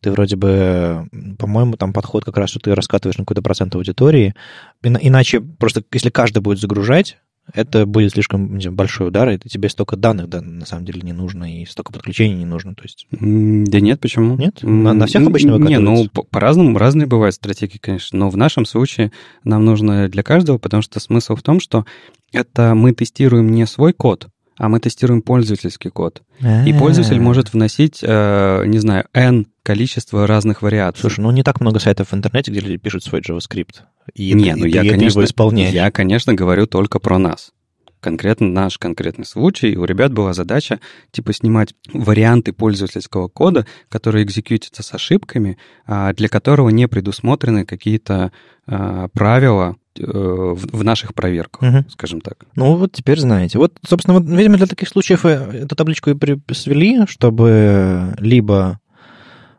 Ты 0.00 0.10
вроде 0.10 0.34
бы, 0.34 1.06
по-моему, 1.38 1.76
там 1.76 1.92
подход 1.92 2.24
как 2.24 2.36
раз, 2.36 2.50
что 2.50 2.58
ты 2.58 2.74
раскатываешь 2.74 3.18
на 3.18 3.24
какой-то 3.24 3.42
процент 3.42 3.76
аудитории. 3.76 4.34
Иначе 4.82 5.40
просто, 5.40 5.84
если 5.92 6.10
каждый 6.10 6.40
будет 6.40 6.58
загружать, 6.58 7.18
это 7.52 7.86
будет 7.86 8.12
слишком 8.12 8.60
знаю, 8.60 8.74
большой 8.74 9.08
удар, 9.08 9.28
и 9.30 9.38
тебе 9.38 9.68
столько 9.68 9.96
данных 9.96 10.28
да, 10.28 10.40
на 10.40 10.64
самом 10.64 10.84
деле 10.84 11.00
не 11.02 11.12
нужно, 11.12 11.60
и 11.60 11.66
столько 11.66 11.92
подключений 11.92 12.36
не 12.36 12.44
нужно. 12.44 12.74
То 12.74 12.82
есть... 12.82 13.06
Да 13.10 13.80
нет, 13.80 14.00
почему? 14.00 14.36
Нет? 14.36 14.62
На, 14.62 14.92
на 14.92 15.06
всех 15.06 15.26
обычно 15.26 15.56
Не, 15.56 15.78
ну, 15.78 16.08
по-разному, 16.08 16.78
разные 16.78 17.06
бывают 17.06 17.34
стратегии, 17.34 17.78
конечно, 17.78 18.18
но 18.18 18.30
в 18.30 18.36
нашем 18.36 18.64
случае 18.64 19.12
нам 19.44 19.64
нужно 19.64 20.08
для 20.08 20.22
каждого, 20.22 20.58
потому 20.58 20.82
что 20.82 21.00
смысл 21.00 21.36
в 21.36 21.42
том, 21.42 21.60
что 21.60 21.84
это 22.32 22.74
мы 22.74 22.92
тестируем 22.92 23.50
не 23.50 23.66
свой 23.66 23.92
код, 23.92 24.28
а 24.56 24.68
мы 24.68 24.80
тестируем 24.80 25.22
пользовательский 25.22 25.90
код. 25.90 26.22
А-а-а. 26.40 26.66
И 26.66 26.72
пользователь 26.72 27.20
может 27.20 27.52
вносить, 27.52 28.00
э, 28.02 28.64
не 28.66 28.78
знаю, 28.78 29.06
n 29.12 29.46
количество 29.62 30.26
разных 30.26 30.62
вариаций. 30.62 31.00
Слушай, 31.00 31.20
ну 31.20 31.30
не 31.30 31.42
так 31.42 31.60
много 31.60 31.78
сайтов 31.78 32.10
в 32.10 32.14
интернете, 32.14 32.50
где 32.50 32.60
люди 32.60 32.76
пишут 32.76 33.04
свой 33.04 33.20
JavaScript. 33.20 33.82
И 34.14 34.32
не, 34.34 34.54
ну 34.54 34.66
я, 34.66 34.82
конечно, 34.82 35.22
я, 35.54 35.90
конечно, 35.90 36.34
говорю 36.34 36.66
только 36.66 36.98
про 36.98 37.18
нас. 37.18 37.52
Конкретно 38.00 38.48
наш 38.48 38.78
конкретный 38.78 39.24
случай. 39.24 39.76
У 39.76 39.84
ребят 39.84 40.12
была 40.12 40.32
задача, 40.32 40.80
типа, 41.12 41.32
снимать 41.32 41.72
варианты 41.92 42.52
пользовательского 42.52 43.28
кода, 43.28 43.64
которые 43.88 44.24
экзекьютятся 44.24 44.82
с 44.82 44.92
ошибками, 44.92 45.56
а 45.86 46.12
для 46.12 46.28
которого 46.28 46.70
не 46.70 46.88
предусмотрены 46.88 47.64
какие-то 47.64 48.32
а, 48.66 49.06
правила, 49.08 49.76
э, 49.98 50.02
в 50.04 50.84
наших 50.84 51.14
проверках, 51.14 51.62
угу. 51.62 51.90
скажем 51.90 52.20
так. 52.20 52.44
Ну, 52.56 52.74
вот 52.74 52.92
теперь 52.92 53.20
знаете. 53.20 53.58
Вот, 53.58 53.78
собственно, 53.86 54.18
вот, 54.18 54.28
видимо, 54.28 54.56
для 54.56 54.66
таких 54.66 54.88
случаев 54.88 55.24
э, 55.24 55.62
эту 55.62 55.76
табличку 55.76 56.10
и 56.10 56.54
свели, 56.54 57.06
чтобы 57.06 58.14
либо 58.18 58.80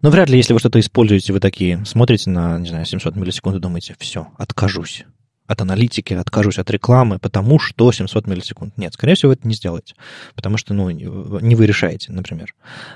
но 0.03 0.11
вряд 0.11 0.29
ли, 0.29 0.37
если 0.37 0.53
вы 0.53 0.59
что-то 0.59 0.79
используете, 0.79 1.33
вы 1.33 1.39
такие 1.39 1.83
смотрите 1.85 2.29
на, 2.29 2.59
не 2.59 2.67
знаю, 2.67 2.85
700 2.85 3.15
миллисекунд 3.15 3.55
и 3.55 3.59
думаете, 3.59 3.95
все, 3.97 4.27
откажусь 4.37 5.05
от 5.47 5.61
аналитики, 5.61 6.13
откажусь 6.13 6.57
от 6.57 6.69
рекламы, 6.71 7.19
потому 7.19 7.59
что 7.59 7.91
700 7.91 8.27
миллисекунд. 8.27 8.77
Нет, 8.77 8.93
скорее 8.93 9.15
всего, 9.15 9.29
вы 9.29 9.35
это 9.35 9.47
не 9.47 9.53
сделаете, 9.53 9.95
потому 10.35 10.57
что, 10.57 10.73
ну, 10.73 10.89
не 10.89 11.55
вы 11.55 11.65
решаете, 11.65 12.11
например. 12.11 12.53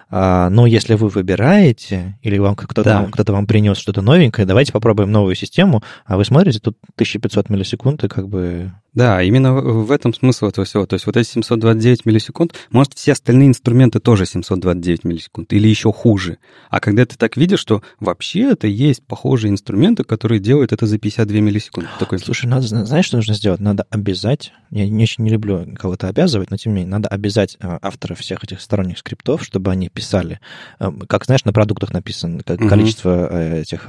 А, 0.10 0.50
но 0.50 0.66
если 0.66 0.96
вы 0.96 1.10
выбираете, 1.10 2.18
или 2.22 2.38
вам 2.38 2.56
кто-то, 2.56 2.84
да. 2.84 3.08
кто-то 3.12 3.34
вам 3.34 3.48
принес 3.48 3.78
что-то 3.78 4.02
новенькое, 4.02 4.48
давайте 4.48 4.72
попробуем 4.72 5.12
новую 5.12 5.36
систему, 5.36 5.84
а 6.06 6.18
вы 6.18 6.26
смотрите, 6.26 6.60
тут 6.60 6.78
1500 6.96 7.50
миллисекунд, 7.50 8.04
и 8.04 8.08
как 8.08 8.28
бы 8.28 8.72
да, 8.98 9.22
именно 9.22 9.54
в 9.54 9.92
этом 9.92 10.12
смысл 10.12 10.48
этого 10.48 10.66
всего. 10.66 10.88
То 10.88 10.96
есть 10.96 11.06
вот 11.06 11.16
эти 11.18 11.28
729 11.28 12.08
миллисекунд, 12.08 12.56
может, 12.72 12.96
все 12.96 13.12
остальные 13.12 13.50
инструменты 13.50 14.00
тоже 14.00 14.26
729 14.26 15.04
миллисекунд 15.04 15.54
или 15.54 15.68
еще 15.68 15.94
хуже. 15.94 16.40
А 16.72 16.80
когда 16.80 17.06
ты 17.06 17.16
так 17.16 17.38
видишь, 17.38 17.60
что 17.60 17.84
вообще 18.00 18.54
это 18.54 18.66
есть 18.66 19.04
похожие 19.06 19.52
инструменты, 19.52 20.04
которые 20.04 20.40
делают 20.40 20.74
это 20.74 20.88
за 20.88 20.98
52 20.98 21.40
миллисекунды. 21.42 21.90
Такой... 22.00 22.18
Слушай, 22.18 22.48
надо, 22.48 22.66
знаешь, 22.66 23.06
что 23.06 23.18
нужно 23.18 23.36
сделать? 23.36 23.60
Надо 23.60 23.86
обязать, 23.92 24.52
я 24.72 24.90
не 24.90 25.04
очень 25.04 25.24
не 25.26 25.30
люблю 25.30 25.64
кого-то 25.76 26.08
обязывать, 26.08 26.50
но 26.50 26.58
тем 26.58 26.72
не 26.72 26.78
менее, 26.78 26.94
надо 26.94 27.08
обязать 27.10 27.56
э, 27.60 27.78
авторов 27.84 28.18
всех 28.22 28.44
этих 28.44 28.62
сторонних 28.62 28.98
скриптов, 28.98 29.44
чтобы 29.44 29.70
они 29.70 29.90
писали, 29.90 30.40
э, 30.80 30.92
как, 31.08 31.26
знаешь, 31.26 31.46
на 31.46 31.54
продуктах 31.54 31.94
написано 31.94 32.42
количество 32.42 33.28
угу. 33.28 33.36
этих 33.36 33.88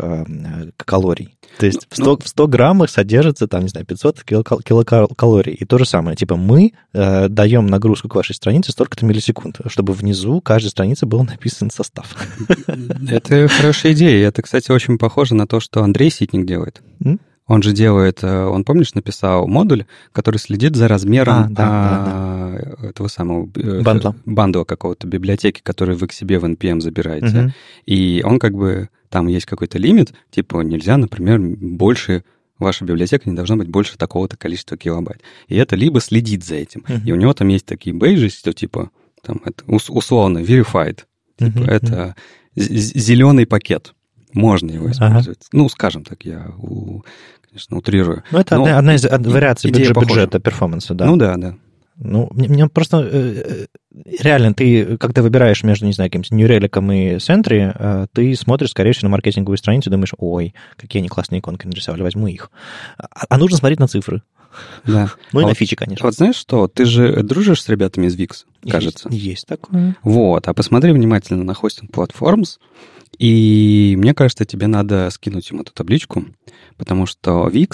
калорий. 0.76 1.38
То 1.58 1.64
есть 1.64 1.86
в 1.88 1.94
100, 1.96 2.04
ну, 2.04 2.18
в 2.18 2.28
100 2.28 2.46
граммах 2.46 2.90
содержится, 2.90 3.48
там, 3.48 3.62
не 3.62 3.70
знаю, 3.70 3.86
500 3.86 4.22
килокалорий 4.22 4.97
калорий. 5.06 5.54
И 5.54 5.64
то 5.64 5.78
же 5.78 5.84
самое. 5.84 6.16
Типа 6.16 6.36
мы 6.36 6.72
э, 6.92 7.28
даем 7.28 7.66
нагрузку 7.66 8.08
к 8.08 8.14
вашей 8.14 8.34
странице 8.34 8.72
столько-то 8.72 9.06
миллисекунд, 9.06 9.60
чтобы 9.66 9.92
внизу 9.92 10.40
каждой 10.40 10.68
странице 10.68 11.06
был 11.06 11.24
написан 11.24 11.70
состав. 11.70 12.16
Это 13.10 13.48
хорошая 13.48 13.92
идея. 13.92 14.28
Это, 14.28 14.42
кстати, 14.42 14.70
очень 14.70 14.98
похоже 14.98 15.34
на 15.34 15.46
то, 15.46 15.60
что 15.60 15.82
Андрей 15.82 16.10
Ситник 16.10 16.46
делает. 16.46 16.82
Он 17.48 17.62
же 17.62 17.72
делает, 17.72 18.22
э, 18.22 18.44
он, 18.44 18.62
помнишь, 18.62 18.94
написал 18.94 19.48
модуль, 19.48 19.86
который 20.12 20.36
следит 20.36 20.76
за 20.76 20.86
размером 20.86 21.34
а, 21.34 21.46
да, 21.48 21.64
а, 21.66 22.04
да, 22.04 22.76
да. 22.82 22.88
этого 22.88 23.08
самого... 23.08 23.48
Э, 23.56 23.80
бандла. 23.80 24.14
Бандла 24.26 24.64
какого-то 24.64 25.06
библиотеки, 25.06 25.62
который 25.62 25.96
вы 25.96 26.08
к 26.08 26.12
себе 26.12 26.38
в 26.38 26.44
NPM 26.44 26.80
забираете. 26.80 27.26
Угу. 27.26 27.52
И 27.86 28.22
он 28.24 28.38
как 28.38 28.52
бы... 28.52 28.90
Там 29.08 29.26
есть 29.26 29.46
какой-то 29.46 29.78
лимит, 29.78 30.12
типа 30.30 30.60
нельзя, 30.60 30.98
например, 30.98 31.40
больше 31.40 32.24
ваша 32.58 32.84
библиотека 32.84 33.28
не 33.28 33.36
должна 33.36 33.56
быть 33.56 33.68
больше 33.68 33.96
такого-то 33.96 34.36
количества 34.36 34.76
килобайт. 34.76 35.22
И 35.46 35.56
это 35.56 35.76
либо 35.76 36.00
следит 36.00 36.44
за 36.44 36.56
этим. 36.56 36.84
Uh-huh. 36.88 37.00
И 37.04 37.12
у 37.12 37.16
него 37.16 37.32
там 37.34 37.48
есть 37.48 37.66
такие 37.66 37.94
бейджи, 37.94 38.28
что 38.28 38.52
типа, 38.52 38.90
там, 39.22 39.40
это 39.44 39.64
условно, 39.66 40.38
verified. 40.38 41.04
Типа, 41.38 41.58
uh-huh. 41.58 41.70
это 41.70 42.16
зеленый 42.56 43.46
пакет. 43.46 43.94
Можно 44.32 44.72
его 44.72 44.90
использовать. 44.90 45.38
Ага. 45.40 45.48
Ну, 45.52 45.68
скажем 45.68 46.04
так, 46.04 46.24
я, 46.24 46.52
у, 46.58 47.02
конечно, 47.48 47.76
утрирую. 47.78 48.24
Ну, 48.30 48.38
это 48.38 48.56
Но 48.56 48.64
одна, 48.64 48.78
одна 48.78 48.94
из 48.94 49.04
вариаций 49.04 49.70
бюджет, 49.70 49.96
бюджета 49.96 50.38
перформанса, 50.38 50.94
да. 50.94 51.06
Ну 51.06 51.16
да, 51.16 51.36
да. 51.36 51.56
Ну, 52.00 52.28
мне, 52.32 52.48
мне 52.48 52.68
просто 52.68 53.00
э, 53.00 53.66
э, 53.90 54.02
реально, 54.20 54.54
ты, 54.54 54.96
когда 54.98 55.20
выбираешь 55.20 55.64
между, 55.64 55.84
не 55.84 55.92
знаю, 55.92 56.10
каким-то 56.10 56.32
Нью-Реликом 56.32 56.92
и 56.92 57.16
Sentry, 57.16 57.72
э, 57.74 58.06
ты 58.12 58.36
смотришь, 58.36 58.70
скорее 58.70 58.92
всего, 58.92 59.08
на 59.08 59.12
маркетинговую 59.12 59.58
страницу 59.58 59.90
и 59.90 59.92
думаешь, 59.92 60.14
ой, 60.16 60.54
какие 60.76 61.00
они 61.00 61.08
классные 61.08 61.40
иконки 61.40 61.66
нарисовали, 61.66 62.02
возьму 62.02 62.28
их. 62.28 62.52
А, 62.98 63.24
а 63.28 63.38
нужно 63.38 63.56
смотреть 63.56 63.80
на 63.80 63.88
цифры. 63.88 64.22
Да. 64.86 65.10
Ну 65.32 65.40
и 65.40 65.42
а 65.42 65.46
на 65.46 65.48
вот, 65.48 65.58
фичи, 65.58 65.74
конечно. 65.74 66.06
Вот 66.06 66.14
знаешь 66.14 66.36
что, 66.36 66.68
ты 66.68 66.84
же 66.84 67.22
дружишь 67.24 67.62
с 67.62 67.68
ребятами 67.68 68.06
из 68.06 68.16
VIX, 68.16 68.30
кажется. 68.70 69.08
Есть, 69.10 69.24
есть 69.24 69.46
такое. 69.46 69.96
Вот, 70.02 70.46
а 70.46 70.54
посмотри 70.54 70.92
внимательно 70.92 71.42
на 71.42 71.50
Hosting 71.50 71.90
Platforms, 71.90 72.58
и 73.18 73.96
мне 73.98 74.14
кажется, 74.14 74.44
тебе 74.44 74.68
надо 74.68 75.10
скинуть 75.10 75.50
им 75.50 75.60
эту 75.60 75.72
табличку, 75.72 76.24
потому 76.76 77.06
что 77.06 77.48
VIX, 77.48 77.72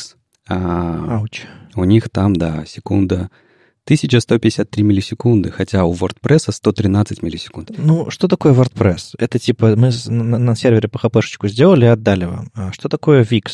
а, 0.48 1.18
Ауч. 1.18 1.42
у 1.74 1.84
них 1.84 2.08
там, 2.08 2.34
да, 2.34 2.64
секунда 2.66 3.30
1153 3.84 4.82
миллисекунды, 4.82 5.50
хотя 5.50 5.84
у 5.84 5.92
WordPress 5.92 6.50
113 6.50 7.22
миллисекунд. 7.22 7.70
Ну, 7.76 8.10
что 8.10 8.28
такое 8.28 8.54
WordPress? 8.54 9.14
Это 9.18 9.38
типа 9.38 9.76
мы 9.76 9.90
на, 10.06 10.38
на 10.38 10.56
сервере 10.56 10.88
PHP-шечку 10.88 11.48
сделали 11.48 11.84
и 11.84 11.88
отдали 11.88 12.24
вам. 12.24 12.50
А 12.54 12.72
что 12.72 12.88
такое 12.88 13.24
VIX? 13.24 13.44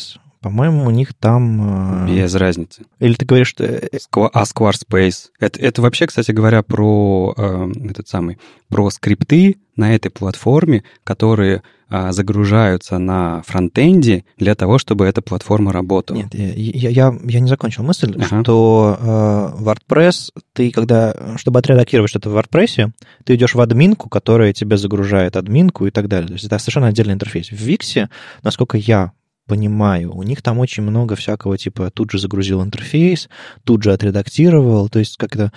По-моему, 0.41 0.85
у 0.85 0.89
них 0.89 1.13
там... 1.13 2.07
Э, 2.07 2.15
Без 2.15 2.33
разницы. 2.33 2.83
Или 2.99 3.13
ты 3.13 3.25
говоришь, 3.25 3.49
что... 3.49 3.63
Э, 3.63 3.87
а 4.33 4.43
Squarespace. 4.43 5.29
Это, 5.39 5.59
это 5.59 5.81
вообще, 5.83 6.07
кстати 6.07 6.31
говоря, 6.31 6.63
про 6.63 7.33
э, 7.37 7.71
этот 7.89 8.07
самый, 8.07 8.39
про 8.67 8.89
скрипты 8.89 9.57
на 9.75 9.93
этой 9.93 10.09
платформе, 10.09 10.83
которые 11.03 11.61
э, 11.91 12.11
загружаются 12.11 12.97
на 12.97 13.43
фронтенде 13.43 14.25
для 14.37 14.55
того, 14.55 14.79
чтобы 14.79 15.05
эта 15.05 15.21
платформа 15.21 15.71
работала. 15.71 16.17
Нет, 16.17 16.33
я, 16.33 16.89
я, 16.89 17.15
я 17.23 17.39
не 17.39 17.47
закончил 17.47 17.83
мысль, 17.83 18.15
ага. 18.15 18.41
что 18.41 18.97
э, 18.99 19.61
WordPress, 19.61 20.31
ты 20.53 20.71
когда, 20.71 21.15
чтобы 21.37 21.59
отредактировать 21.59 22.09
что-то 22.09 22.31
в 22.31 22.37
WordPress, 22.37 22.91
ты 23.25 23.35
идешь 23.35 23.53
в 23.53 23.61
админку, 23.61 24.09
которая 24.09 24.53
тебе 24.53 24.77
загружает 24.77 25.35
админку 25.35 25.85
и 25.85 25.91
так 25.91 26.07
далее. 26.07 26.27
То 26.27 26.33
есть 26.33 26.45
это 26.45 26.57
совершенно 26.57 26.87
отдельный 26.87 27.13
интерфейс. 27.13 27.49
В 27.49 27.67
Wix, 27.67 28.07
насколько 28.41 28.79
я 28.79 29.11
понимаю. 29.47 30.15
У 30.15 30.23
них 30.23 30.41
там 30.41 30.59
очень 30.59 30.83
много 30.83 31.15
всякого, 31.15 31.57
типа, 31.57 31.91
тут 31.91 32.11
же 32.11 32.19
загрузил 32.19 32.63
интерфейс, 32.63 33.29
тут 33.63 33.83
же 33.83 33.91
отредактировал, 33.91 34.89
то 34.89 34.99
есть 34.99 35.17
как-то 35.17 35.51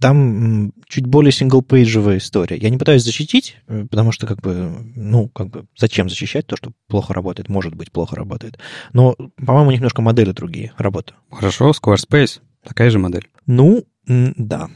там 0.00 0.72
чуть 0.86 1.06
более 1.06 1.32
синглпейджевая 1.32 2.18
история. 2.18 2.56
Я 2.56 2.70
не 2.70 2.78
пытаюсь 2.78 3.02
защитить, 3.02 3.56
э, 3.66 3.86
потому 3.90 4.12
что, 4.12 4.26
как 4.26 4.40
бы, 4.40 4.72
ну, 4.94 5.28
как 5.28 5.48
бы, 5.48 5.66
зачем 5.76 6.08
защищать 6.08 6.46
то, 6.46 6.56
что 6.56 6.72
плохо 6.88 7.14
работает, 7.14 7.48
может 7.48 7.74
быть, 7.74 7.90
плохо 7.90 8.16
работает. 8.16 8.58
Но, 8.92 9.16
по-моему, 9.44 9.68
у 9.68 9.70
них 9.72 9.80
немножко 9.80 10.02
модели 10.02 10.32
другие 10.32 10.72
работы. 10.76 11.14
Хорошо, 11.30 11.70
Squarespace, 11.70 12.40
такая 12.64 12.90
же 12.90 12.98
модель. 12.98 13.28
Ну, 13.46 13.84
да, 14.06 14.68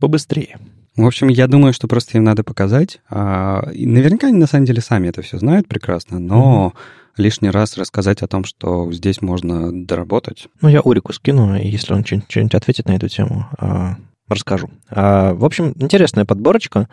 побыстрее. 0.00 0.58
В 0.96 1.06
общем, 1.06 1.28
я 1.28 1.46
думаю, 1.46 1.72
что 1.72 1.86
просто 1.86 2.18
им 2.18 2.24
надо 2.24 2.42
показать. 2.42 3.00
А, 3.08 3.70
наверняка 3.72 4.28
они 4.28 4.38
на 4.38 4.46
самом 4.46 4.64
деле 4.64 4.80
сами 4.80 5.08
это 5.08 5.22
все 5.22 5.38
знают 5.38 5.68
прекрасно, 5.68 6.18
но 6.18 6.72
mm-hmm 6.74 6.98
лишний 7.18 7.50
раз 7.50 7.76
рассказать 7.76 8.22
о 8.22 8.28
том, 8.28 8.44
что 8.44 8.90
здесь 8.92 9.20
можно 9.20 9.72
доработать. 9.72 10.48
Ну, 10.60 10.68
я 10.68 10.80
Урику 10.80 11.12
скину, 11.12 11.56
если 11.56 11.92
он 11.92 12.04
что-нибудь 12.04 12.54
ответит 12.54 12.86
на 12.86 12.96
эту 12.96 13.08
тему, 13.08 13.46
а, 13.58 13.96
расскажу. 14.28 14.70
А, 14.90 15.34
в 15.34 15.44
общем, 15.44 15.72
интересная 15.76 16.24
подборочка. 16.24 16.88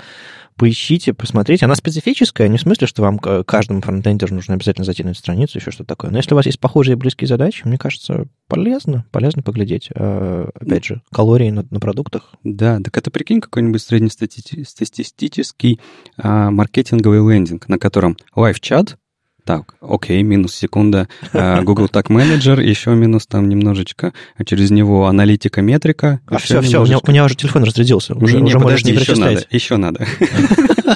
Поищите, 0.57 1.13
посмотрите. 1.13 1.65
Она 1.65 1.75
специфическая, 1.75 2.47
не 2.47 2.57
в 2.57 2.61
смысле, 2.61 2.87
что 2.87 3.01
вам 3.01 3.19
каждому 3.19 3.81
фронтендеру 3.81 4.33
нужно 4.33 4.53
обязательно 4.53 4.85
зайти 4.85 5.03
на 5.03 5.09
эту 5.09 5.19
страницу, 5.19 5.57
еще 5.57 5.71
что-то 5.71 5.89
такое. 5.89 6.11
Но 6.11 6.17
если 6.17 6.33
у 6.33 6.37
вас 6.37 6.45
есть 6.45 6.61
похожие 6.61 6.93
и 6.93 6.97
близкие 6.97 7.27
задачи, 7.27 7.63
мне 7.65 7.77
кажется, 7.77 8.27
полезно, 8.47 9.05
полезно 9.11 9.43
поглядеть. 9.43 9.89
А, 9.93 10.49
опять 10.55 10.85
же, 10.85 11.01
калории 11.11 11.49
на, 11.49 11.65
на 11.69 11.79
продуктах. 11.79 12.33
Да, 12.43 12.79
так 12.79 12.97
это 12.97 13.11
прикинь 13.11 13.41
какой-нибудь 13.41 13.81
среднестатистический 13.81 15.81
а, 16.17 16.51
маркетинговый 16.51 17.19
лендинг, 17.19 17.67
на 17.67 17.77
котором 17.77 18.15
лайв-чат, 18.33 18.97
так, 19.45 19.75
окей, 19.79 20.23
минус 20.23 20.55
секунда. 20.55 21.07
А, 21.31 21.61
Google 21.61 21.85
Tag 21.85 22.07
Manager, 22.07 22.61
еще 22.61 22.95
минус 22.95 23.27
там 23.27 23.47
немножечко. 23.47 24.11
А 24.35 24.43
через 24.43 24.71
него 24.71 25.05
аналитика, 25.05 25.61
метрика. 25.61 26.19
А 26.25 26.39
все, 26.39 26.61
все, 26.61 26.81
у 26.81 26.85
меня, 26.85 26.97
у 26.97 27.11
меня 27.11 27.25
уже 27.25 27.35
телефон 27.35 27.63
разрядился. 27.63 28.15
Уже, 28.15 28.37
не, 28.37 28.41
не, 28.41 28.47
уже 28.47 28.59
подожди, 28.59 28.91
не 28.91 28.97
еще 28.97 29.15
надо, 29.15 29.45
еще 29.51 29.77
надо. 29.77 30.07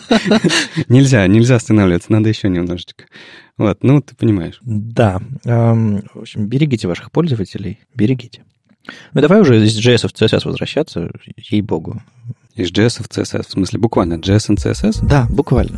Нельзя, 0.89 1.27
нельзя 1.27 1.55
останавливаться, 1.55 2.11
надо 2.11 2.29
еще 2.29 2.49
немножечко. 2.49 3.05
Вот, 3.57 3.83
ну, 3.83 4.01
ты 4.01 4.15
понимаешь. 4.15 4.59
Да. 4.61 5.21
В 5.43 6.01
общем, 6.15 6.47
берегите 6.47 6.87
ваших 6.87 7.11
пользователей, 7.11 7.79
берегите. 7.93 8.43
Ну, 9.13 9.21
давай 9.21 9.41
уже 9.41 9.63
из 9.63 9.77
JS 9.77 10.07
в 10.07 10.13
CSS 10.13 10.41
возвращаться, 10.45 11.11
ей-богу. 11.37 12.01
Из 12.55 12.71
JS 12.71 13.03
в 13.03 13.07
CSS, 13.07 13.47
в 13.47 13.51
смысле 13.51 13.79
буквально 13.79 14.15
JS 14.15 14.53
и 14.53 14.55
CSS? 14.55 15.05
Да, 15.05 15.27
буквально. 15.29 15.77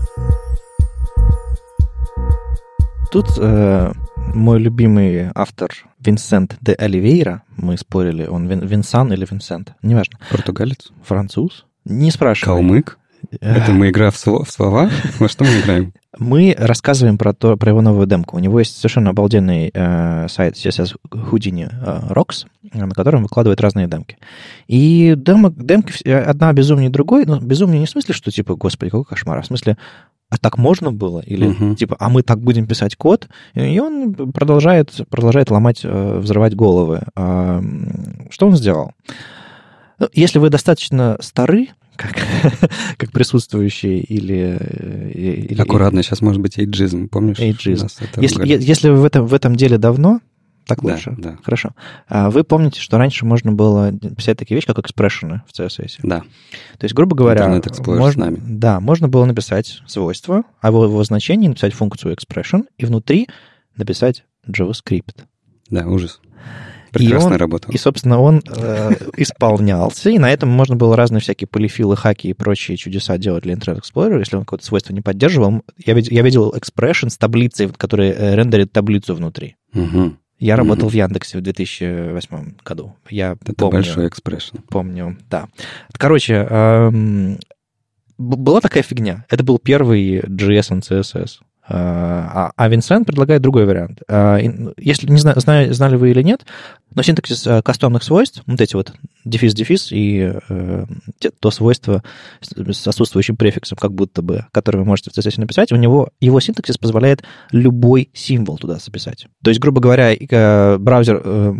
Тут 3.11 3.27
э, 3.37 3.91
мой 4.33 4.59
любимый 4.59 5.31
автор 5.35 5.69
Винсент 5.99 6.55
де 6.61 6.71
Оливейра, 6.71 7.43
мы 7.57 7.77
спорили, 7.77 8.25
он 8.25 8.47
Вин, 8.47 8.65
Винсан 8.65 9.11
или 9.11 9.27
Винсент, 9.29 9.73
неважно. 9.81 10.17
Португалец? 10.31 10.93
Француз? 11.03 11.65
Не 11.83 12.09
спрашивай. 12.09 12.55
Калмык? 12.55 12.97
Это 13.41 13.73
мы 13.73 13.89
игра 13.89 14.11
в, 14.11 14.17
слова, 14.17 14.45
в 14.45 14.49
слова? 14.49 14.89
Во 15.19 15.27
что 15.27 15.43
мы 15.43 15.59
играем? 15.59 15.93
Мы 16.19 16.55
рассказываем 16.57 17.17
про, 17.17 17.33
то, 17.33 17.55
про 17.55 17.69
его 17.69 17.81
новую 17.81 18.05
демку. 18.05 18.35
У 18.35 18.39
него 18.39 18.59
есть 18.59 18.75
совершенно 18.75 19.11
обалденный 19.11 19.71
э, 19.73 20.27
сайт 20.27 20.55
CSS 20.55 20.97
Houdini 21.09 21.69
э, 21.71 22.13
Rocks, 22.13 22.47
на 22.73 22.89
котором 22.89 23.23
выкладывает 23.23 23.61
разные 23.61 23.87
демки. 23.87 24.17
И 24.67 25.15
демок, 25.15 25.53
демки 25.55 26.09
одна 26.09 26.51
безумнее 26.51 26.89
другой, 26.89 27.25
но 27.25 27.39
безумнее 27.39 27.79
не 27.79 27.85
в 27.85 27.89
смысле, 27.89 28.13
что 28.13 28.29
типа, 28.29 28.55
господи, 28.55 28.89
какой 28.89 29.05
кошмар, 29.05 29.37
а 29.37 29.41
в 29.41 29.45
смысле, 29.45 29.77
а 30.31 30.37
так 30.37 30.57
можно 30.57 30.93
было? 30.93 31.19
Или 31.19 31.47
угу. 31.47 31.75
типа, 31.75 31.97
а 31.99 32.09
мы 32.09 32.23
так 32.23 32.39
будем 32.39 32.65
писать 32.65 32.95
код? 32.95 33.27
И 33.53 33.79
он 33.79 34.13
продолжает, 34.31 35.01
продолжает 35.09 35.51
ломать, 35.51 35.81
э, 35.83 36.19
взрывать 36.19 36.55
головы. 36.55 37.01
А, 37.15 37.61
что 38.29 38.47
он 38.47 38.55
сделал? 38.55 38.93
Ну, 39.99 40.07
если 40.13 40.39
вы 40.39 40.49
достаточно 40.49 41.17
стары, 41.19 41.67
как, 41.97 42.15
как 42.97 43.11
присутствующие 43.11 43.99
или, 43.99 44.57
э, 44.57 45.11
или... 45.49 45.61
Аккуратно, 45.61 46.01
сейчас 46.01 46.21
может 46.21 46.41
быть 46.41 46.57
эйджизм, 46.57 47.09
помнишь? 47.09 47.37
Эйджизм. 47.37 47.87
Если, 48.15 48.47
если 48.47 48.87
вы 48.87 49.01
в 49.01 49.05
этом, 49.05 49.27
в 49.27 49.33
этом 49.33 49.57
деле 49.57 49.77
давно, 49.77 50.21
так 50.65 50.81
да, 50.81 50.93
лучше? 50.93 51.15
Да. 51.17 51.37
Хорошо. 51.43 51.71
А 52.07 52.29
вы 52.29 52.43
помните, 52.43 52.79
что 52.79 52.97
раньше 52.97 53.25
можно 53.25 53.51
было 53.51 53.91
писать 53.91 54.37
такие 54.37 54.55
вещи, 54.55 54.67
как 54.67 54.79
экспрессионы 54.79 55.41
в 55.47 55.59
CSS? 55.59 55.99
Да. 56.03 56.21
То 56.77 56.83
есть, 56.83 56.95
грубо 56.95 57.15
говоря, 57.15 57.61
можно, 57.87 58.31
да, 58.31 58.79
можно 58.79 59.07
было 59.07 59.25
написать 59.25 59.81
свойство, 59.87 60.43
а 60.61 60.71
в 60.71 60.83
его 60.83 61.03
значении 61.03 61.47
написать 61.47 61.73
функцию 61.73 62.15
expression 62.15 62.65
и 62.77 62.85
внутри 62.85 63.27
написать 63.75 64.23
JavaScript. 64.47 65.23
Да, 65.69 65.85
ужас. 65.87 66.19
Прекрасная 66.91 67.31
и 67.31 67.33
он, 67.35 67.39
работа. 67.39 67.71
И, 67.71 67.77
собственно, 67.77 68.19
он 68.19 68.41
э, 68.45 68.91
исполнялся, 69.15 70.09
и 70.09 70.19
на 70.19 70.29
этом 70.29 70.49
можно 70.49 70.75
было 70.75 70.97
разные 70.97 71.21
всякие 71.21 71.47
полифилы, 71.47 71.95
хаки 71.95 72.27
и 72.27 72.33
прочие 72.33 72.75
чудеса 72.75 73.17
делать 73.17 73.43
для 73.43 73.53
Internet 73.53 73.81
Explorer, 73.81 74.19
если 74.19 74.35
он 74.35 74.43
какое-то 74.43 74.65
свойство 74.65 74.93
не 74.93 74.99
поддерживал. 74.99 75.63
Я, 75.77 75.95
я 75.95 76.21
видел 76.21 76.53
expression 76.53 77.09
с 77.09 77.17
таблицей, 77.17 77.69
которая 77.69 78.11
э, 78.11 78.35
рендерит 78.35 78.73
таблицу 78.73 79.15
внутри. 79.15 79.55
Угу. 79.73 80.17
Я 80.41 80.55
работал 80.55 80.87
mm-hmm. 80.87 80.91
в 80.91 80.95
Яндексе 80.95 81.37
в 81.37 81.41
2008 81.41 82.55
году. 82.65 82.95
Я 83.11 83.37
Это 83.39 83.53
помню, 83.53 83.73
большой 83.73 84.07
экспрессион. 84.07 84.63
Помню, 84.69 85.15
да. 85.29 85.47
Короче, 85.93 86.33
эм, 86.33 87.37
была 88.17 88.59
такая 88.59 88.81
фигня. 88.81 89.23
Это 89.29 89.43
был 89.43 89.59
первый 89.59 90.21
JS 90.21 90.71
and 90.71 90.81
CSS. 90.81 91.41
А, 91.73 92.51
а 92.57 92.67
Винсент 92.67 93.07
предлагает 93.07 93.41
другой 93.41 93.65
вариант. 93.65 94.01
А, 94.09 94.37
если 94.77 95.09
не 95.09 95.19
знаю, 95.19 95.39
знали 95.73 95.95
вы 95.95 96.11
или 96.11 96.21
нет, 96.21 96.45
но 96.93 97.01
синтаксис 97.01 97.47
э, 97.47 97.61
кастомных 97.61 98.03
свойств, 98.03 98.43
вот 98.45 98.59
эти 98.59 98.75
вот 98.75 98.91
дефис-дефис 99.23 99.93
и 99.93 100.33
э, 100.49 100.85
то 101.39 101.51
свойство 101.51 102.03
с 102.41 102.87
отсутствующим 102.87 103.37
префиксом, 103.37 103.77
как 103.79 103.93
будто 103.93 104.21
бы, 104.21 104.45
которое 104.51 104.79
вы 104.79 104.85
можете 104.85 105.11
в 105.11 105.17
CSS 105.17 105.39
написать, 105.39 105.71
у 105.71 105.77
него 105.77 106.09
его 106.19 106.41
синтаксис 106.41 106.77
позволяет 106.77 107.23
любой 107.51 108.09
символ 108.13 108.57
туда 108.57 108.75
записать. 108.75 109.27
То 109.41 109.51
есть, 109.51 109.61
грубо 109.61 109.79
говоря, 109.79 110.13
э, 110.13 110.77
браузер, 110.77 111.21
э, 111.23 111.53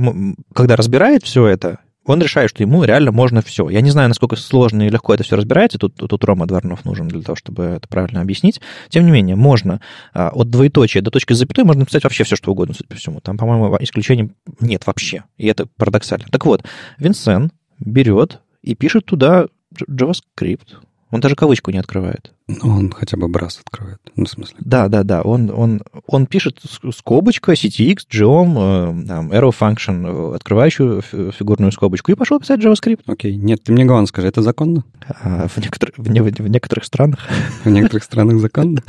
когда 0.53 0.75
разбирает 0.75 1.23
все 1.23 1.47
это, 1.47 1.79
он 2.05 2.21
решает, 2.21 2.49
что 2.49 2.63
ему 2.63 2.83
реально 2.83 3.11
можно 3.11 3.41
все. 3.41 3.69
Я 3.69 3.81
не 3.81 3.91
знаю, 3.91 4.09
насколько 4.09 4.35
сложно 4.35 4.83
и 4.83 4.89
легко 4.89 5.13
это 5.13 5.23
все 5.23 5.35
разбирается. 5.35 5.77
Тут, 5.77 5.95
тут 5.95 6.23
Рома 6.23 6.47
Дворнов 6.47 6.83
нужен 6.83 7.07
для 7.07 7.21
того, 7.21 7.35
чтобы 7.35 7.63
это 7.63 7.87
правильно 7.87 8.21
объяснить. 8.21 8.59
Тем 8.89 9.05
не 9.05 9.11
менее, 9.11 9.35
можно 9.35 9.81
а, 10.13 10.29
от 10.29 10.49
двоеточия 10.49 11.01
до 11.01 11.11
точки 11.11 11.33
запятой 11.33 11.63
можно 11.63 11.81
написать 11.81 12.03
вообще 12.03 12.23
все, 12.23 12.35
что 12.35 12.51
угодно, 12.51 12.73
судя 12.73 12.87
по 12.87 12.95
всему. 12.95 13.21
Там, 13.21 13.37
по-моему, 13.37 13.77
исключений 13.81 14.31
нет 14.59 14.87
вообще. 14.87 15.23
И 15.37 15.47
это 15.47 15.67
парадоксально. 15.77 16.25
Так 16.31 16.45
вот, 16.45 16.63
Винсен 16.97 17.51
берет 17.79 18.41
и 18.63 18.73
пишет 18.73 19.05
туда 19.05 19.45
JavaScript. 19.87 20.77
Он 21.11 21.19
даже 21.19 21.35
кавычку 21.35 21.71
не 21.71 21.77
открывает. 21.77 22.33
Ну, 22.47 22.69
он 22.69 22.91
хотя 22.91 23.17
бы 23.17 23.27
брас 23.27 23.59
открывает. 23.63 23.99
Ну, 24.15 24.25
в 24.25 24.29
смысле. 24.29 24.55
Да, 24.59 24.87
да, 24.87 25.03
да. 25.03 25.21
Он, 25.21 25.51
он, 25.53 25.81
он 26.07 26.25
пишет 26.25 26.59
скобочка, 26.95 27.51
CTX, 27.53 27.97
geom, 28.11 29.03
э, 29.03 29.07
там, 29.07 29.31
arrow 29.31 29.53
function, 29.57 30.35
открывающую 30.35 31.01
фигурную 31.01 31.71
скобочку, 31.71 32.11
и 32.11 32.15
пошел 32.15 32.39
писать 32.39 32.61
JavaScript. 32.61 33.01
Окей. 33.07 33.35
Нет, 33.35 33.63
ты 33.63 33.73
мне 33.73 33.85
главное 33.85 34.07
скажи, 34.07 34.27
это 34.27 34.41
законно? 34.41 34.83
А, 35.21 35.47
в, 35.47 35.57
некоторых, 35.57 35.97
в, 35.97 36.09
не, 36.09 36.21
в 36.21 36.47
некоторых 36.49 36.85
странах. 36.85 37.19
В 37.63 37.69
некоторых 37.69 38.03
странах 38.03 38.39
законно? 38.39 38.81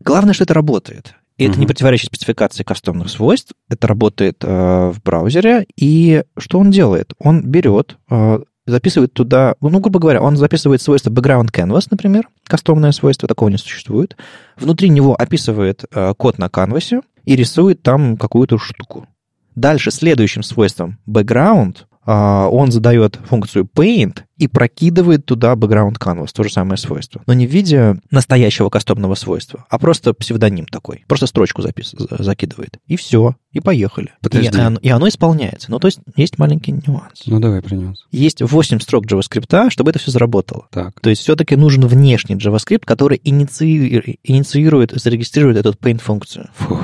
Главное, 0.00 0.32
что 0.32 0.44
это 0.44 0.54
работает. 0.54 1.14
И 1.36 1.44
это 1.46 1.58
не 1.58 1.66
противоречит 1.66 2.06
спецификации 2.06 2.62
кастомных 2.62 3.10
свойств. 3.10 3.52
Это 3.68 3.88
работает 3.88 4.36
э, 4.42 4.92
в 4.94 5.02
браузере. 5.02 5.66
И 5.76 6.22
что 6.38 6.60
он 6.60 6.70
делает? 6.70 7.12
Он 7.18 7.42
берет 7.42 7.96
э, 8.08 8.38
записывает 8.66 9.12
туда, 9.12 9.54
ну, 9.60 9.80
грубо 9.80 9.98
говоря, 9.98 10.22
он 10.22 10.36
записывает 10.36 10.80
свойство 10.80 11.10
background 11.10 11.50
canvas, 11.52 11.86
например, 11.90 12.28
кастомное 12.44 12.92
свойство, 12.92 13.28
такого 13.28 13.48
не 13.48 13.58
существует. 13.58 14.16
Внутри 14.56 14.88
него 14.88 15.14
описывает 15.14 15.84
э, 15.90 16.14
код 16.16 16.38
на 16.38 16.48
канвасе 16.48 17.00
и 17.24 17.36
рисует 17.36 17.82
там 17.82 18.16
какую-то 18.16 18.58
штуку. 18.58 19.06
Дальше 19.54 19.90
следующим 19.90 20.42
свойством 20.42 20.98
background 21.08 21.84
он 22.06 22.70
задает 22.70 23.18
функцию 23.24 23.68
paint 23.72 24.22
и 24.36 24.48
прокидывает 24.48 25.26
туда 25.26 25.54
background 25.54 25.98
canvas, 25.98 26.28
то 26.34 26.42
же 26.42 26.50
самое 26.50 26.76
свойство. 26.76 27.22
Но 27.26 27.34
не 27.34 27.46
в 27.46 27.50
виде 27.50 27.96
настоящего 28.10 28.68
кастомного 28.68 29.14
свойства, 29.14 29.64
а 29.70 29.78
просто 29.78 30.12
псевдоним 30.12 30.66
такой. 30.66 31.04
Просто 31.06 31.26
строчку 31.26 31.62
запис... 31.62 31.94
закидывает. 32.18 32.78
И 32.86 32.96
все. 32.96 33.36
И 33.52 33.60
поехали. 33.60 34.12
Подожди. 34.20 34.56
И, 34.56 34.60
оно, 34.60 34.78
и 34.80 34.88
оно 34.88 35.08
исполняется. 35.08 35.70
Ну, 35.70 35.78
то 35.78 35.86
есть 35.86 36.00
есть 36.16 36.38
маленький 36.38 36.72
нюанс. 36.72 37.22
Ну, 37.26 37.38
давай 37.38 37.62
про 37.62 37.76
нюанс. 37.76 38.04
Есть 38.10 38.42
8 38.42 38.80
строк 38.80 39.06
JavaScript, 39.06 39.70
чтобы 39.70 39.90
это 39.90 40.00
все 40.00 40.10
заработало. 40.10 40.66
Так. 40.70 41.00
То 41.00 41.10
есть 41.10 41.22
все-таки 41.22 41.54
нужен 41.54 41.86
внешний 41.86 42.34
JavaScript, 42.34 42.84
который 42.84 43.20
инициирует, 43.22 44.16
инициирует 44.24 44.90
зарегистрирует 44.92 45.58
эту 45.58 45.72
paint-функцию. 45.72 46.48
Фух. 46.54 46.80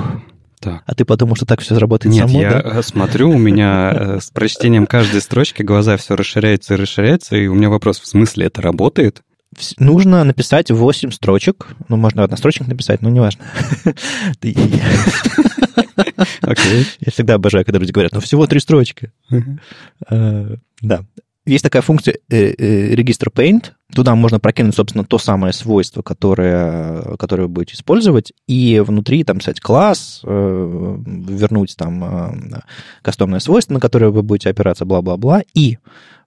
Так. 0.60 0.82
А 0.84 0.94
ты 0.94 1.06
подумал, 1.06 1.36
что 1.36 1.46
так 1.46 1.60
все 1.60 1.74
заработает 1.74 2.14
Нет, 2.14 2.28
само, 2.28 2.40
я 2.40 2.62
да? 2.62 2.82
Смотрю, 2.82 3.30
у 3.30 3.38
меня 3.38 3.92
э, 3.92 4.20
с 4.20 4.30
прочтением 4.30 4.86
каждой 4.86 5.22
строчки 5.22 5.62
глаза 5.62 5.96
все 5.96 6.16
расширяются 6.16 6.74
и 6.74 6.76
расширяются, 6.76 7.36
и 7.36 7.46
у 7.46 7.54
меня 7.54 7.70
вопрос, 7.70 7.98
в 7.98 8.06
смысле 8.06 8.46
это 8.46 8.60
работает? 8.60 9.22
Нужно 9.78 10.22
написать 10.22 10.70
8 10.70 11.10
строчек. 11.10 11.68
Ну, 11.88 11.96
можно 11.96 12.22
однострочник 12.22 12.68
написать, 12.68 13.02
но 13.02 13.08
неважно. 13.08 13.42
Я 17.00 17.12
всегда 17.12 17.34
обожаю, 17.34 17.64
когда 17.64 17.78
люди 17.78 17.92
говорят, 17.92 18.12
ну, 18.12 18.20
всего 18.20 18.46
три 18.46 18.60
строчки. 18.60 19.12
Э, 20.08 20.56
да. 20.80 21.04
Есть 21.46 21.64
такая 21.64 21.82
функция 21.82 22.18
э, 22.28 22.54
э, 22.56 22.94
регистр 22.94 23.28
paint. 23.28 23.72
Туда 23.94 24.14
можно 24.14 24.38
прокинуть, 24.38 24.74
собственно, 24.74 25.04
то 25.04 25.18
самое 25.18 25.52
свойство, 25.52 26.02
которое, 26.02 27.16
которое 27.16 27.44
вы 27.44 27.48
будете 27.48 27.74
использовать, 27.74 28.32
и 28.46 28.80
внутри 28.80 29.24
там 29.24 29.38
писать 29.38 29.60
класс, 29.60 30.20
э, 30.24 30.96
вернуть 31.04 31.76
там 31.76 32.62
кастомное 33.02 33.40
свойство, 33.40 33.74
на 33.74 33.80
которое 33.80 34.10
вы 34.10 34.22
будете 34.22 34.50
опираться, 34.50 34.84
бла-бла-бла. 34.84 35.42
И 35.54 35.78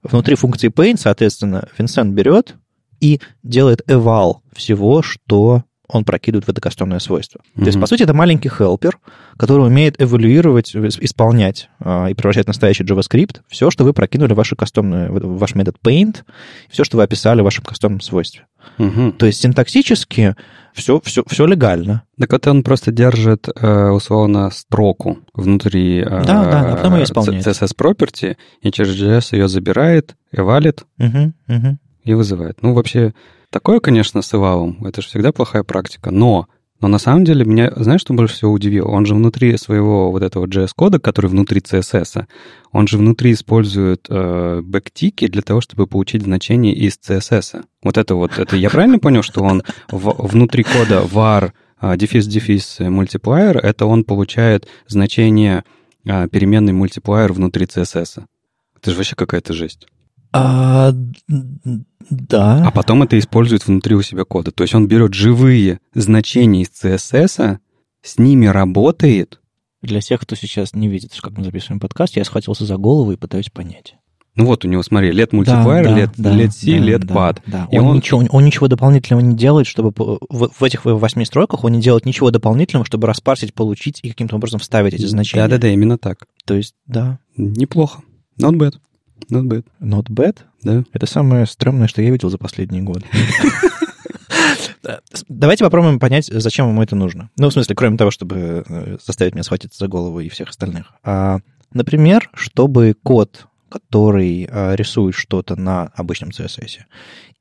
внутри 0.01 0.35
функции 0.35 0.69
paint, 0.69 0.97
соответственно, 0.97 1.67
Vincent 1.77 2.11
берет 2.11 2.55
и 2.99 3.19
делает 3.43 3.81
eval 3.89 4.35
всего, 4.53 5.01
что 5.01 5.63
он 5.87 6.05
прокидывает 6.05 6.45
в 6.45 6.49
это 6.49 6.61
кастомное 6.61 6.99
свойство. 6.99 7.39
Mm-hmm. 7.39 7.59
То 7.59 7.65
есть, 7.65 7.79
по 7.79 7.85
сути, 7.87 8.03
это 8.03 8.13
маленький 8.13 8.49
хелпер, 8.49 8.99
который 9.37 9.67
умеет 9.67 10.01
эволюировать, 10.01 10.75
исполнять 10.75 11.69
э, 11.79 12.11
и 12.11 12.13
превращать 12.13 12.45
в 12.45 12.47
настоящий 12.47 12.83
JavaScript 12.83 13.41
все, 13.47 13.69
что 13.69 13.83
вы 13.83 13.93
прокинули 13.93 14.33
в, 14.33 14.37
ваше 14.37 14.55
кастомное, 14.55 15.09
в 15.09 15.37
ваш 15.37 15.55
метод 15.55 15.75
paint, 15.83 16.23
все, 16.69 16.83
что 16.83 16.97
вы 16.97 17.03
описали 17.03 17.41
в 17.41 17.43
вашем 17.43 17.63
кастомном 17.65 18.01
свойстве. 18.01 18.45
Mm-hmm. 18.77 19.13
То 19.13 19.25
есть 19.25 19.41
синтаксически 19.41 20.35
все, 20.73 20.99
все, 21.03 21.23
все 21.27 21.45
легально. 21.45 22.03
Так 22.19 22.33
это 22.33 22.51
он 22.51 22.63
просто 22.63 22.91
держит, 22.91 23.47
э, 23.53 23.89
условно, 23.89 24.49
строку 24.51 25.19
внутри 25.33 25.99
э, 25.99 26.05
да, 26.05 26.45
да, 26.45 26.63
да, 26.63 26.75
потом 26.75 26.95
ее 26.95 27.03
исполняет. 27.03 27.45
CSS 27.45 27.75
property, 27.77 28.37
и 28.61 28.71
через 28.71 28.99
JS 28.99 29.35
ее 29.37 29.47
забирает, 29.47 30.15
эвалит 30.31 30.83
угу, 30.97 31.33
угу. 31.47 31.77
И 32.03 32.13
вызывает. 32.13 32.61
Ну, 32.61 32.73
вообще, 32.73 33.13
Такое, 33.53 33.79
конечно, 33.79 34.23
с 34.23 34.33
Ивалом, 34.33 34.83
это 34.83 35.03
же 35.03 35.07
всегда 35.09 35.31
плохая 35.31 35.61
практика, 35.63 36.09
но 36.09 36.47
но 36.81 36.87
на 36.89 36.97
самом 36.97 37.23
деле 37.23 37.45
меня, 37.45 37.71
знаешь, 37.77 38.01
что 38.01 38.13
больше 38.13 38.33
всего 38.33 38.51
удивило? 38.51 38.89
Он 38.89 39.05
же 39.05 39.15
внутри 39.15 39.55
своего 39.57 40.11
вот 40.11 40.21
этого 40.21 40.47
JS-кода, 40.47 40.99
который 40.99 41.27
внутри 41.27 41.61
CSS, 41.61 42.25
он 42.73 42.87
же 42.87 42.97
внутри 42.97 43.31
использует 43.31 44.07
э, 44.09 44.59
бэктики 44.61 45.27
для 45.27 45.43
того, 45.43 45.61
чтобы 45.61 45.87
получить 45.87 46.23
значение 46.23 46.73
из 46.73 46.99
CSS. 46.99 47.63
Вот 47.83 47.97
это 47.97 48.15
вот, 48.15 48.37
это 48.37 48.57
я 48.57 48.69
правильно 48.69 48.99
понял, 48.99 49.21
что 49.21 49.43
он 49.43 49.63
внутри 49.89 50.63
кода 50.63 51.03
var 51.03 51.51
дефис-дефис 51.81 52.79
мультиплеер, 52.79 53.59
это 53.59 53.85
он 53.85 54.03
получает 54.03 54.67
значение 54.87 55.63
э, 56.05 56.27
переменной 56.27 56.73
мультиплеер 56.73 57.31
внутри 57.31 57.65
CSS. 57.65 58.23
Это 58.75 58.91
же 58.91 58.97
вообще 58.97 59.15
какая-то 59.15 59.53
жесть. 59.53 59.87
А, 60.35 60.91
да. 62.09 62.67
А 62.67 62.71
потом 62.71 63.03
это 63.03 63.17
использует 63.17 63.65
внутри 63.67 63.95
у 63.95 64.01
себя 64.01 64.23
кода. 64.23 64.51
То 64.51 64.63
есть 64.63 64.73
он 64.75 64.87
берет 64.87 65.13
живые 65.13 65.79
значения 65.93 66.63
из 66.63 66.69
CSS, 66.69 67.57
с 68.01 68.17
ними 68.17 68.45
работает. 68.47 69.39
Для 69.81 70.01
тех, 70.01 70.21
кто 70.21 70.35
сейчас 70.35 70.73
не 70.73 70.87
видит, 70.87 71.11
как 71.21 71.37
мы 71.37 71.43
записываем 71.43 71.79
подкаст, 71.79 72.15
я 72.15 72.23
схватился 72.23 72.65
за 72.65 72.77
голову 72.77 73.11
и 73.11 73.17
пытаюсь 73.17 73.49
понять. 73.49 73.95
Ну 74.35 74.45
вот 74.45 74.65
у 74.65 74.67
него, 74.67 74.81
смотри, 74.81 75.11
лет 75.11 75.31
мультиплеер, 75.31 75.83
да, 75.83 75.95
лет, 75.95 76.09
да, 76.17 76.31
лет 76.31 76.53
C, 76.53 76.71
да, 76.71 76.77
лет 76.83 77.05
да, 77.05 77.13
pad. 77.13 77.41
Да. 77.45 77.67
И 77.71 77.77
он, 77.77 77.87
он... 77.87 77.95
Ничего, 77.97 78.23
он 78.31 78.45
ничего 78.45 78.67
дополнительного 78.67 79.23
не 79.23 79.35
делает, 79.35 79.67
чтобы 79.67 79.93
в, 79.95 80.49
в 80.49 80.63
этих 80.63 80.85
восьми 80.85 81.23
строках 81.23 81.63
он 81.63 81.73
не 81.73 81.81
делает 81.81 82.05
ничего 82.05 82.31
дополнительного, 82.31 82.85
чтобы 82.85 83.07
распарсить, 83.07 83.53
получить 83.53 83.99
и 84.01 84.09
каким-то 84.09 84.37
образом 84.37 84.59
вставить 84.59 84.95
эти 84.95 85.05
значения. 85.05 85.43
Да-да-да, 85.43 85.67
именно 85.67 85.99
так. 85.99 86.25
То 86.45 86.55
есть, 86.55 86.73
да. 86.87 87.19
Неплохо. 87.37 88.01
Not 88.41 88.53
bad. 88.53 88.73
Not 89.29 89.43
bad. 89.43 89.65
Not 89.79 90.05
bad? 90.09 90.37
Да. 90.63 90.83
Это 90.93 91.05
самое 91.05 91.45
стрёмное, 91.45 91.87
что 91.87 92.01
я 92.01 92.09
видел 92.09 92.29
за 92.29 92.37
последние 92.37 92.81
годы. 92.81 93.05
Давайте 95.29 95.63
попробуем 95.63 95.99
понять, 95.99 96.25
зачем 96.31 96.69
ему 96.69 96.81
это 96.81 96.95
нужно. 96.95 97.29
Ну, 97.37 97.49
в 97.49 97.53
смысле, 97.53 97.75
кроме 97.75 97.97
того, 97.97 98.11
чтобы 98.11 98.63
э, 98.67 98.97
заставить 99.05 99.33
меня 99.33 99.43
схватиться 99.43 99.79
за 99.79 99.87
голову 99.87 100.19
и 100.19 100.29
всех 100.29 100.49
остальных. 100.49 100.91
А, 101.03 101.39
например, 101.73 102.29
чтобы 102.33 102.95
код, 103.01 103.47
который 103.69 104.47
а, 104.51 104.75
рисует 104.75 105.15
что-то 105.15 105.55
на 105.55 105.85
обычном 105.95 106.29
CSS, 106.31 106.81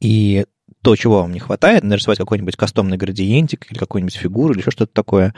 и 0.01 0.47
то, 0.83 0.97
чего 0.97 1.23
вам 1.23 1.33
не 1.33 1.41
хватает, 1.41 1.85
нарисовать 1.85 2.19
какой-нибудь 2.19 2.57
кастомный 2.57 2.97
градиентик 2.97 3.71
или 3.71 3.79
какую-нибудь 3.79 4.17
фигуру 4.17 4.53
или 4.53 4.61
еще 4.61 4.71
что-то 4.71 4.93
такое, 4.93 5.35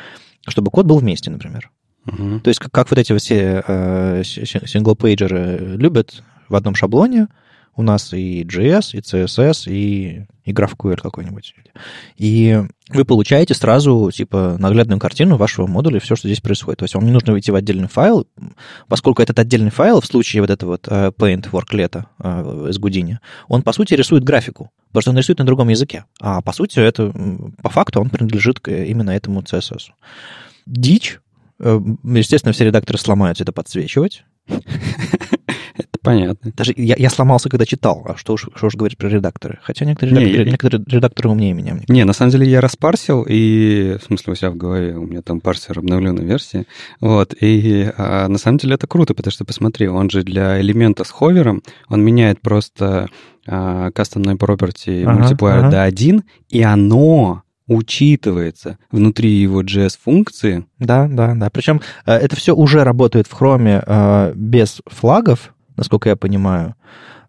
чтобы 0.46 0.70
код 0.70 0.86
был 0.86 0.98
вместе, 0.98 1.30
например. 1.30 1.70
Uh-huh. 2.06 2.40
То 2.40 2.48
есть 2.48 2.60
как, 2.60 2.70
как 2.70 2.90
вот 2.90 2.98
эти 2.98 3.16
все 3.16 3.62
э, 3.66 4.22
синглпейджеры 4.24 5.76
любят 5.76 6.22
в 6.48 6.54
одном 6.54 6.74
шаблоне, 6.74 7.28
у 7.76 7.82
нас 7.82 8.12
и 8.12 8.44
JS, 8.44 8.90
и 8.92 8.98
CSS, 8.98 9.70
и, 9.70 10.26
и 10.44 10.52
GraphQL 10.52 11.00
какой-нибудь. 11.00 11.54
И 12.16 12.62
вы 12.90 13.04
получаете 13.04 13.54
сразу, 13.54 14.10
типа, 14.12 14.56
наглядную 14.58 15.00
картину 15.00 15.36
вашего 15.36 15.66
модуля 15.66 15.96
и 15.96 16.00
все, 16.00 16.14
что 16.14 16.28
здесь 16.28 16.40
происходит. 16.40 16.78
То 16.78 16.84
есть 16.84 16.94
вам 16.94 17.04
не 17.04 17.10
нужно 17.10 17.32
выйти 17.32 17.50
в 17.50 17.54
отдельный 17.54 17.88
файл, 17.88 18.26
поскольку 18.88 19.22
этот 19.22 19.38
отдельный 19.38 19.70
файл 19.70 20.00
в 20.00 20.06
случае 20.06 20.42
вот 20.42 20.50
этого 20.50 20.72
вот 20.72 20.88
э, 20.88 21.12
Paint 21.14 21.50
Worklet 21.50 22.04
э, 22.20 22.70
из 22.70 22.78
Гудини, 22.78 23.18
он, 23.48 23.62
по 23.62 23.72
сути, 23.72 23.94
рисует 23.94 24.22
графику, 24.22 24.70
потому 24.88 25.02
что 25.02 25.10
он 25.10 25.18
рисует 25.18 25.38
на 25.38 25.46
другом 25.46 25.68
языке. 25.68 26.04
А, 26.20 26.42
по 26.42 26.52
сути, 26.52 26.78
это, 26.78 27.12
по 27.62 27.70
факту, 27.70 28.00
он 28.00 28.10
принадлежит 28.10 28.60
к 28.60 28.70
именно 28.70 29.10
этому 29.10 29.40
CSS. 29.40 29.90
Дичь. 30.66 31.18
Э, 31.60 31.80
естественно, 32.04 32.52
все 32.52 32.64
редакторы 32.64 32.98
сломаются 32.98 33.44
это 33.44 33.52
подсвечивать. 33.52 34.24
Понятно. 36.04 36.52
Даже 36.54 36.74
я, 36.76 36.96
я 36.98 37.08
сломался, 37.08 37.48
когда 37.48 37.64
читал, 37.64 38.04
а 38.06 38.16
что 38.16 38.34
уж, 38.34 38.48
что 38.54 38.66
уж 38.66 38.74
говорить 38.74 38.98
про 38.98 39.08
редакторы. 39.08 39.58
Хотя 39.62 39.86
некоторые, 39.86 40.14
не, 40.14 40.24
редакторы, 40.24 40.44
я... 40.44 40.50
некоторые 40.50 40.84
редакторы 40.86 41.30
умнее 41.30 41.54
меня. 41.54 41.80
Не, 41.88 42.04
на 42.04 42.12
самом 42.12 42.30
деле 42.30 42.46
я 42.46 42.60
распарсил, 42.60 43.24
и, 43.26 43.96
в 44.00 44.04
смысле, 44.04 44.34
у 44.34 44.36
себя 44.36 44.50
в 44.50 44.56
голове, 44.56 44.94
у 44.96 45.06
меня 45.06 45.22
там 45.22 45.40
парсер 45.40 45.78
обновленной 45.78 46.26
версии, 46.26 46.66
вот, 47.00 47.34
и 47.40 47.90
а, 47.96 48.28
на 48.28 48.36
самом 48.36 48.58
деле 48.58 48.74
это 48.74 48.86
круто, 48.86 49.14
потому 49.14 49.32
что, 49.32 49.46
посмотри, 49.46 49.88
он 49.88 50.10
же 50.10 50.22
для 50.22 50.60
элемента 50.60 51.04
с 51.04 51.10
ховером, 51.10 51.62
он 51.88 52.02
меняет 52.02 52.42
просто 52.42 53.08
а, 53.46 53.88
custom 53.88 54.36
property 54.36 55.04
ага, 55.04 55.22
multiplier 55.22 55.60
ага. 55.60 55.70
до 55.70 55.82
1, 55.84 56.22
и 56.50 56.62
оно 56.62 57.44
учитывается 57.66 58.78
внутри 58.90 59.30
его 59.30 59.62
JS-функции. 59.62 60.66
Да, 60.78 61.08
да, 61.08 61.34
да. 61.34 61.48
Причем 61.50 61.80
э, 62.04 62.12
это 62.12 62.36
все 62.36 62.54
уже 62.54 62.84
работает 62.84 63.26
в 63.26 63.40
Chrome 63.40 63.82
э, 63.86 64.32
без 64.34 64.82
флагов, 64.86 65.53
насколько 65.76 66.08
я 66.08 66.16
понимаю. 66.16 66.74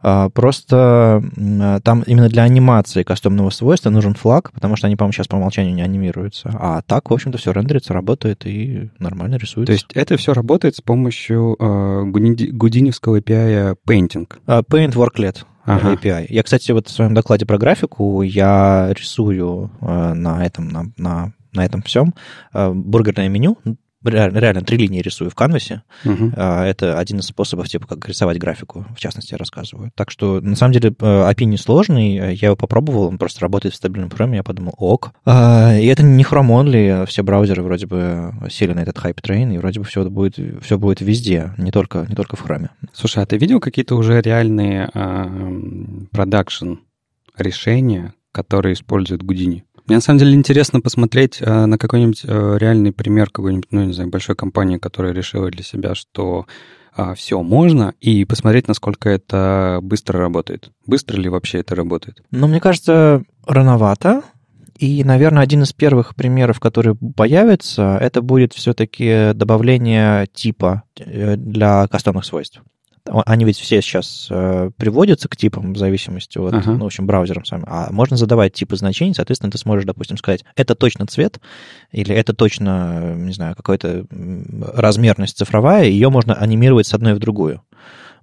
А, 0.07 0.29
просто 0.29 1.23
э, 1.35 1.79
там 1.83 2.03
именно 2.03 2.29
для 2.29 2.43
анимации 2.43 3.01
кастомного 3.01 3.49
свойства 3.49 3.89
нужен 3.89 4.13
флаг, 4.13 4.51
потому 4.51 4.75
что 4.75 4.85
они, 4.85 4.95
по-моему, 4.95 5.13
сейчас 5.13 5.27
по 5.27 5.35
умолчанию 5.35 5.73
не 5.73 5.81
анимируются. 5.81 6.51
А 6.53 6.83
так, 6.83 7.09
в 7.09 7.13
общем-то, 7.13 7.39
все 7.39 7.51
рендерится, 7.51 7.91
работает 7.91 8.45
и 8.45 8.91
нормально 8.99 9.37
рисуется. 9.37 9.65
То 9.65 9.73
есть 9.73 9.87
это 9.95 10.15
все 10.17 10.33
работает 10.33 10.75
с 10.75 10.81
помощью 10.81 11.55
э, 11.59 12.03
гудиневского 12.03 13.19
API 13.19 13.75
Painting? 13.87 14.27
Paint 14.45 14.93
Worklet 14.93 15.37
ага. 15.65 15.93
API. 15.93 16.27
Я, 16.29 16.43
кстати, 16.43 16.71
вот 16.71 16.87
в 16.87 16.91
своем 16.91 17.15
докладе 17.15 17.47
про 17.47 17.57
графику 17.57 18.21
я 18.21 18.93
рисую 18.95 19.71
э, 19.81 20.13
на 20.13 20.45
этом, 20.45 20.69
на, 20.69 20.91
на, 20.97 21.33
на 21.51 21.65
этом 21.65 21.81
всем 21.81 22.13
бургерное 22.53 23.27
меню, 23.27 23.57
реально, 24.11 24.61
три 24.61 24.77
линии 24.77 25.01
рисую 25.01 25.29
в 25.29 25.35
канвасе. 25.35 25.83
Угу. 26.03 26.33
Это 26.35 26.97
один 26.97 27.19
из 27.19 27.25
способов, 27.25 27.67
типа, 27.67 27.87
как 27.87 28.07
рисовать 28.07 28.37
графику, 28.37 28.85
в 28.95 28.99
частности, 28.99 29.33
я 29.33 29.37
рассказываю. 29.37 29.91
Так 29.95 30.11
что, 30.11 30.39
на 30.41 30.55
самом 30.55 30.73
деле, 30.73 30.89
API 30.89 31.35
э, 31.37 31.43
несложный, 31.45 32.15
я 32.35 32.47
его 32.47 32.55
попробовал, 32.55 33.07
он 33.07 33.17
просто 33.17 33.41
работает 33.41 33.73
в 33.73 33.77
стабильном 33.77 34.09
хроме, 34.09 34.37
я 34.37 34.43
подумал, 34.43 34.73
ок. 34.77 35.11
А, 35.25 35.75
и 35.75 35.85
это 35.87 36.03
не 36.03 36.23
Chrome 36.23 36.51
only, 36.51 37.05
все 37.05 37.23
браузеры 37.23 37.63
вроде 37.63 37.87
бы 37.87 38.33
сели 38.49 38.73
на 38.73 38.81
этот 38.81 38.97
hype 38.97 39.21
train, 39.21 39.51
и 39.51 39.57
вроде 39.57 39.79
бы 39.79 39.85
все 39.85 40.03
будет, 40.09 40.37
все 40.61 40.77
будет 40.77 41.01
везде, 41.01 41.53
не 41.57 41.71
только, 41.71 42.05
не 42.09 42.15
только 42.15 42.35
в 42.35 42.41
хроме. 42.41 42.69
Слушай, 42.93 43.23
а 43.23 43.25
ты 43.25 43.37
видел 43.37 43.59
какие-то 43.59 43.95
уже 43.95 44.21
реальные 44.21 44.89
продакшн 46.11 46.65
uh, 46.65 46.77
решения, 47.37 48.13
которые 48.31 48.73
используют 48.73 49.23
Гудини? 49.23 49.63
Мне 49.87 49.97
на 49.97 50.01
самом 50.01 50.19
деле 50.19 50.33
интересно 50.33 50.81
посмотреть 50.81 51.37
э, 51.41 51.65
на 51.65 51.77
какой-нибудь 51.77 52.21
э, 52.23 52.57
реальный 52.59 52.91
пример 52.91 53.29
какой-нибудь, 53.29 53.67
ну, 53.71 53.83
не 53.83 53.93
знаю, 53.93 54.09
большой 54.09 54.35
компании, 54.35 54.77
которая 54.77 55.13
решила 55.13 55.49
для 55.51 55.63
себя, 55.63 55.93
что 55.93 56.45
а, 56.97 57.13
все 57.13 57.41
можно, 57.41 57.93
и 57.99 58.23
посмотреть, 58.23 58.67
насколько 58.69 59.09
это 59.09 59.79
быстро 59.81 60.19
работает. 60.19 60.71
Быстро 60.87 61.17
ли 61.17 61.27
вообще 61.27 61.59
это 61.59 61.75
работает? 61.75 62.23
Ну, 62.31 62.47
мне 62.47 62.61
кажется, 62.61 63.23
рановато. 63.45 64.23
И, 64.77 65.03
наверное, 65.03 65.43
один 65.43 65.63
из 65.63 65.73
первых 65.73 66.15
примеров, 66.15 66.59
который 66.59 66.95
появится, 66.95 67.97
это 67.99 68.21
будет 68.21 68.53
все-таки 68.53 69.33
добавление 69.33 70.27
типа 70.33 70.83
э, 70.97 71.35
для 71.35 71.87
кастомных 71.87 72.25
свойств 72.25 72.61
они 73.05 73.45
ведь 73.45 73.59
все 73.59 73.81
сейчас 73.81 74.27
э, 74.29 74.71
приводятся 74.77 75.29
к 75.29 75.37
типам 75.37 75.73
в 75.73 75.77
зависимости 75.77 76.37
от, 76.37 76.53
uh-huh. 76.53 76.71
ну, 76.71 76.83
в 76.83 76.87
общем, 76.87 77.05
браузером 77.05 77.45
сами. 77.45 77.63
А 77.67 77.91
можно 77.91 78.17
задавать 78.17 78.53
типы 78.53 78.75
значений, 78.75 79.13
соответственно, 79.13 79.51
ты 79.51 79.57
сможешь, 79.57 79.85
допустим, 79.85 80.17
сказать, 80.17 80.43
это 80.55 80.75
точно 80.75 81.05
цвет, 81.05 81.39
или 81.91 82.15
это 82.15 82.33
точно, 82.33 83.13
не 83.15 83.33
знаю, 83.33 83.55
какая-то 83.55 84.05
размерность 84.73 85.37
цифровая, 85.37 85.85
ее 85.85 86.09
можно 86.09 86.33
анимировать 86.33 86.87
с 86.87 86.93
одной 86.93 87.13
в 87.13 87.19
другую. 87.19 87.61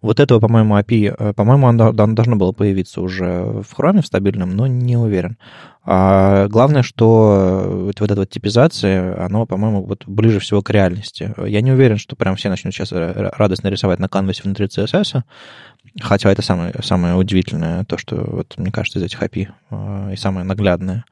Вот 0.03 0.21
этого, 0.21 0.41
по-моему, 0.41 0.77
API, 0.77 1.15
э, 1.17 1.33
по-моему, 1.33 1.69
оно 1.69 1.93
должно 1.93 2.37
было 2.37 2.53
появиться 2.53 3.01
уже 3.01 3.45
в 3.45 3.67
Chrome 3.79 4.03
в 4.03 4.07
стабильном, 4.07 4.51
но 4.51 4.67
не 4.67 4.97
уверен. 4.97 5.39
А 5.85 6.49
главное, 6.49 6.83
что 6.83 7.65
вот, 7.87 8.01
вот 8.01 8.11
эта 8.11 8.21
вот 8.21 8.31
типизация, 8.31 9.25
оно, 9.25 9.47
по-моему, 9.47 9.85
вот 9.85 10.05
ближе 10.07 10.41
всего 10.41 10.63
к 10.63 10.71
реальности. 10.71 11.35
Я 11.45 11.61
не 11.61 11.73
уверен, 11.73 11.99
что 11.99 12.17
прям 12.17 12.37
все 12.37 12.49
начнут 12.49 12.75
сейчас 12.75 12.93
радостно 12.93 13.69
рисовать 13.69 13.99
на 13.99 14.09
канвасе 14.09 14.43
внутри 14.45 14.67
CSS, 14.67 15.23
хотя 16.01 16.31
это 16.31 16.43
самое, 16.43 16.75
самое 16.83 17.15
удивительное, 17.15 17.85
то, 17.85 17.99
что, 17.99 18.17
вот, 18.17 18.55
мне 18.59 18.71
кажется, 18.71 18.99
из 18.99 19.05
этих 19.05 19.23
API, 19.23 19.49
э, 19.71 20.11
и 20.13 20.17
самое 20.17 20.45
наглядное. 20.45 21.05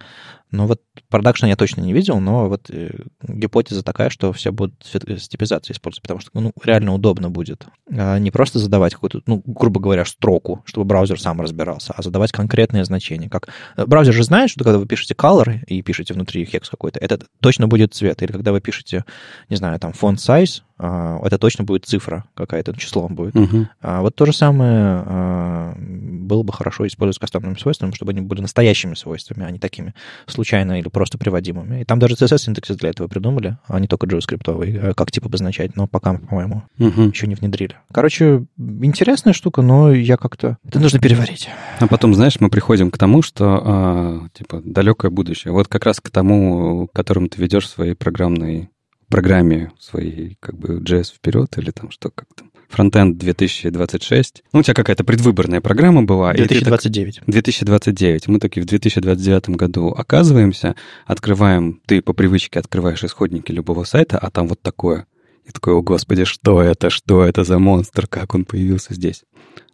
Но 0.50 0.66
вот 0.66 0.80
продакшн 1.08 1.46
я 1.46 1.56
точно 1.56 1.82
не 1.82 1.92
видел, 1.92 2.18
но 2.20 2.48
вот 2.48 2.70
э, 2.70 2.90
гипотеза 3.22 3.82
такая, 3.82 4.10
что 4.10 4.32
все 4.32 4.50
будут 4.50 4.74
с 4.84 5.28
типизацией 5.28 5.74
использовать, 5.74 6.02
потому 6.02 6.20
что 6.20 6.30
ну, 6.34 6.52
реально 6.64 6.94
удобно 6.94 7.30
будет. 7.30 7.66
А 7.90 8.18
не 8.18 8.30
просто 8.30 8.58
задавать 8.58 8.94
какую-то, 8.94 9.22
ну, 9.26 9.42
грубо 9.44 9.80
говоря, 9.80 10.04
строку, 10.04 10.62
чтобы 10.64 10.86
браузер 10.86 11.20
сам 11.20 11.40
разбирался, 11.40 11.92
а 11.96 12.02
задавать 12.02 12.32
конкретные 12.32 12.84
значения. 12.84 13.28
Как... 13.28 13.48
Э, 13.76 13.86
браузер 13.86 14.12
же 14.12 14.24
знает, 14.24 14.50
что 14.50 14.64
когда 14.64 14.78
вы 14.78 14.86
пишете 14.86 15.14
color 15.14 15.64
и 15.66 15.82
пишете 15.82 16.14
внутри 16.14 16.44
хекс 16.44 16.68
какой-то, 16.68 16.98
это 16.98 17.20
точно 17.40 17.68
будет 17.68 17.94
цвет. 17.94 18.22
Или 18.22 18.32
когда 18.32 18.52
вы 18.52 18.60
пишете, 18.60 19.04
не 19.48 19.56
знаю, 19.56 19.78
там, 19.78 19.92
font 19.92 20.16
size, 20.16 20.62
это 20.80 21.38
точно 21.38 21.64
будет 21.64 21.84
цифра 21.84 22.24
какая-то, 22.34 22.76
числом 22.78 23.14
будет. 23.14 23.36
Угу. 23.36 23.66
А 23.82 24.00
вот 24.00 24.14
то 24.14 24.26
же 24.26 24.32
самое 24.32 25.02
а, 25.06 25.74
было 25.78 26.42
бы 26.42 26.52
хорошо 26.52 26.86
использовать 26.86 27.16
с 27.16 27.18
кастомными 27.18 27.56
свойствами, 27.58 27.92
чтобы 27.92 28.12
они 28.12 28.20
были 28.20 28.40
настоящими 28.40 28.94
свойствами, 28.94 29.44
а 29.44 29.50
не 29.50 29.58
такими 29.58 29.94
случайно 30.26 30.78
или 30.78 30.88
просто 30.88 31.18
приводимыми. 31.18 31.82
И 31.82 31.84
там 31.84 31.98
даже 31.98 32.14
CSS-синтаксис 32.14 32.76
для 32.76 32.90
этого 32.90 33.08
придумали, 33.08 33.58
а 33.66 33.78
не 33.78 33.86
только 33.86 34.06
JavaScript, 34.06 34.94
как 34.94 35.10
типа 35.10 35.26
обозначать, 35.26 35.76
но 35.76 35.86
пока, 35.86 36.14
по-моему, 36.14 36.62
угу. 36.78 37.02
еще 37.02 37.26
не 37.26 37.34
внедрили. 37.34 37.76
Короче, 37.92 38.46
интересная 38.58 39.32
штука, 39.32 39.62
но 39.62 39.92
я 39.92 40.16
как-то... 40.16 40.58
Это 40.64 40.80
нужно 40.80 40.98
переварить. 40.98 41.48
А 41.78 41.86
потом, 41.86 42.14
знаешь, 42.14 42.40
мы 42.40 42.50
приходим 42.50 42.90
к 42.90 42.98
тому, 42.98 43.22
что, 43.22 44.28
типа, 44.32 44.62
далекое 44.64 45.10
будущее. 45.10 45.52
Вот 45.52 45.68
как 45.68 45.84
раз 45.84 46.00
к 46.00 46.10
тому, 46.10 46.88
к 46.88 46.92
которому 46.92 47.28
ты 47.28 47.40
ведешь 47.40 47.68
свои 47.68 47.94
программные 47.94 48.70
программе 49.10 49.72
своей, 49.78 50.38
как 50.40 50.56
бы, 50.56 50.80
JS 50.80 51.14
вперед 51.14 51.58
или 51.58 51.70
там 51.70 51.90
что, 51.90 52.10
как 52.10 52.28
там, 52.34 52.50
фронтенд 52.70 53.18
2026. 53.18 54.44
Ну, 54.52 54.60
у 54.60 54.62
тебя 54.62 54.74
какая-то 54.74 55.04
предвыборная 55.04 55.60
программа 55.60 56.02
была. 56.02 56.32
2029. 56.32 57.16
Так, 57.16 57.24
2029. 57.26 58.28
Мы 58.28 58.38
таки 58.38 58.60
в 58.60 58.64
2029 58.64 59.50
году 59.50 59.88
оказываемся, 59.88 60.76
открываем, 61.04 61.80
ты 61.86 62.00
по 62.00 62.12
привычке 62.12 62.58
открываешь 62.58 63.04
исходники 63.04 63.52
любого 63.52 63.84
сайта, 63.84 64.18
а 64.18 64.30
там 64.30 64.48
вот 64.48 64.62
такое. 64.62 65.06
И 65.44 65.50
такой, 65.50 65.74
о 65.74 65.82
господи, 65.82 66.24
что 66.24 66.62
это, 66.62 66.90
что 66.90 67.24
это 67.24 67.44
за 67.44 67.58
монстр, 67.58 68.06
как 68.06 68.34
он 68.34 68.44
появился 68.44 68.94
здесь? 68.94 69.24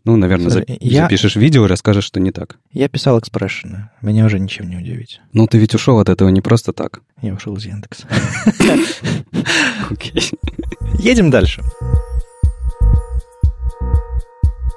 Ну, 0.07 0.15
наверное, 0.15 0.51
Слушай, 0.51 0.79
я... 0.81 1.03
запишешь 1.03 1.35
видео 1.35 1.65
и 1.65 1.69
расскажешь, 1.69 2.05
что 2.05 2.21
не 2.21 2.31
так. 2.31 2.59
Я 2.73 2.89
писал 2.89 3.19
экспрессионы. 3.19 3.91
Меня 4.03 4.27
уже 4.27 4.39
ничем 4.39 4.71
не 4.71 4.77
удивить. 4.77 5.21
Ну, 5.33 5.49
ты 5.49 5.59
ведь 5.59 5.75
ушел 5.75 5.99
от 5.99 6.09
этого 6.09 6.29
не 6.29 6.41
просто 6.41 6.73
так. 6.73 7.01
Я 7.23 7.35
ушел 7.35 7.57
из 7.57 7.67
Яндекса. 7.67 8.07
Окей. 9.91 10.31
Едем 11.01 11.31
дальше. 11.33 11.61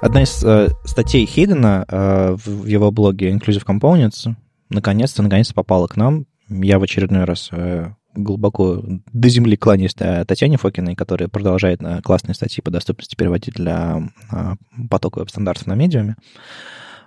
Одна 0.02 0.24
из 0.24 0.42
э, 0.42 0.70
статей 0.84 1.24
Хейдена 1.26 1.84
э, 1.86 2.36
в 2.44 2.66
его 2.66 2.90
блоге 2.90 3.30
Inclusive 3.30 3.64
Components 3.64 4.34
наконец-то, 4.68 5.22
наконец-то 5.22 5.54
попала 5.54 5.86
к 5.86 5.96
нам. 5.96 6.26
Я 6.48 6.80
в 6.80 6.82
очередной 6.82 7.22
раз 7.22 7.50
э, 7.52 7.92
глубоко 8.14 8.82
до 9.12 9.28
земли 9.28 9.56
кланяюсь 9.56 9.94
Татьяне 9.94 10.56
Фокиной, 10.56 10.94
которая 10.94 11.28
продолжает 11.28 11.82
э, 11.82 12.00
классные 12.02 12.34
статьи 12.34 12.62
по 12.62 12.70
доступности 12.70 13.16
переводить 13.16 13.54
для 13.54 14.02
а, 14.30 14.54
потока 14.88 15.20
веб-стандартов 15.20 15.66
на 15.66 15.74
медиуме. 15.74 16.16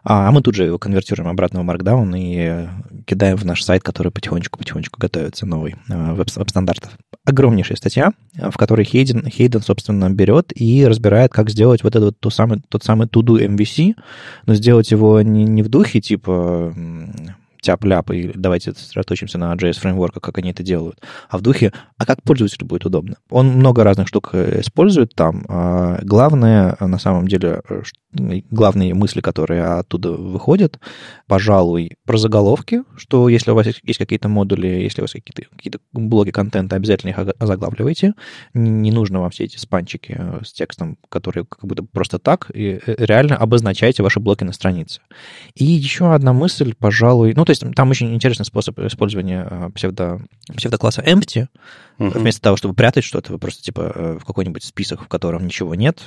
А, 0.03 0.27
а 0.27 0.31
мы 0.31 0.41
тут 0.41 0.55
же 0.55 0.65
его 0.65 0.77
конвертируем 0.77 1.29
обратно 1.29 1.61
в 1.61 1.69
Markdown 1.69 2.13
и 2.17 2.67
кидаем 3.05 3.37
в 3.37 3.45
наш 3.45 3.63
сайт, 3.63 3.83
который 3.83 4.11
потихонечку-потихонечку 4.11 4.99
готовится 4.99 5.45
новый 5.45 5.75
э, 5.89 6.13
веб-стандартов. 6.13 6.91
Огромнейшая 7.25 7.77
статья, 7.77 8.11
в 8.33 8.57
которой 8.57 8.83
Хейден, 8.83 9.29
Хейден, 9.29 9.61
собственно, 9.61 10.09
берет 10.09 10.51
и 10.53 10.85
разбирает, 10.85 11.31
как 11.31 11.49
сделать 11.49 11.83
вот 11.83 11.95
этот 11.95 12.19
тот 12.19 12.33
самый, 12.33 12.61
тот 12.67 12.83
самый 12.83 13.07
to-do 13.07 13.45
MVC, 13.47 13.95
но 14.45 14.55
сделать 14.55 14.91
его 14.91 15.21
не, 15.21 15.45
не 15.45 15.63
в 15.63 15.69
духе 15.69 16.01
типа 16.01 16.73
тяп-ляп, 17.63 18.11
и 18.11 18.31
давайте 18.35 18.73
сосредоточимся 18.73 19.37
на 19.37 19.53
JS 19.55 19.79
фреймворка, 19.79 20.19
как 20.19 20.37
они 20.37 20.51
это 20.51 20.61
делают, 20.61 21.01
а 21.29 21.37
в 21.37 21.41
духе, 21.41 21.71
а 21.97 22.05
как 22.05 22.21
пользователю 22.21 22.67
будет 22.67 22.85
удобно. 22.85 23.15
Он 23.29 23.47
много 23.47 23.83
разных 23.83 24.07
штук 24.07 24.31
э, 24.33 24.61
использует 24.61 25.15
там. 25.15 25.45
А 25.47 25.99
главное, 26.03 26.75
на 26.79 26.99
самом 26.99 27.27
деле, 27.27 27.61
э, 27.69 27.81
главные 28.51 28.93
мысли, 28.93 29.21
которые 29.21 29.63
оттуда 29.63 30.11
выходят, 30.11 30.79
пожалуй, 31.27 31.95
про 32.05 32.17
заголовки, 32.17 32.83
что 32.97 33.29
если 33.29 33.51
у 33.51 33.55
вас 33.55 33.67
есть 33.67 33.97
какие-то 33.97 34.27
модули, 34.27 34.67
если 34.67 35.01
у 35.01 35.05
вас 35.05 35.13
какие-то 35.13 35.43
какие 35.55 35.73
блоки 35.93 36.31
контента, 36.31 36.75
обязательно 36.75 37.11
их 37.11 37.19
озаглавливайте. 37.39 38.13
Не 38.53 38.91
нужно 38.91 39.21
вам 39.21 39.31
все 39.31 39.45
эти 39.45 39.57
спанчики 39.57 40.15
э, 40.17 40.41
с 40.43 40.51
текстом, 40.51 40.97
которые 41.09 41.45
как 41.45 41.65
будто 41.65 41.83
просто 41.83 42.19
так, 42.19 42.51
и 42.53 42.79
реально 42.85 43.37
обозначайте 43.37 44.03
ваши 44.03 44.19
блоки 44.19 44.43
на 44.43 44.51
странице. 44.51 45.01
И 45.55 45.63
еще 45.63 46.13
одна 46.13 46.33
мысль, 46.33 46.73
пожалуй, 46.77 47.33
ну, 47.35 47.45
то 47.45 47.52
есть 47.53 47.75
там 47.75 47.89
очень 47.89 48.13
интересный 48.13 48.45
способ 48.45 48.77
использования 48.79 49.71
псевдо, 49.73 50.21
псевдокласса 50.55 51.01
empty. 51.01 51.47
Uh-huh. 51.97 52.17
Вместо 52.17 52.41
того, 52.41 52.57
чтобы 52.57 52.73
прятать 52.73 53.03
что-то, 53.03 53.31
вы 53.31 53.39
просто 53.39 53.63
типа 53.63 54.17
в 54.19 54.25
какой-нибудь 54.25 54.63
список, 54.63 55.03
в 55.03 55.07
котором 55.07 55.45
ничего 55.45 55.75
нет, 55.75 55.99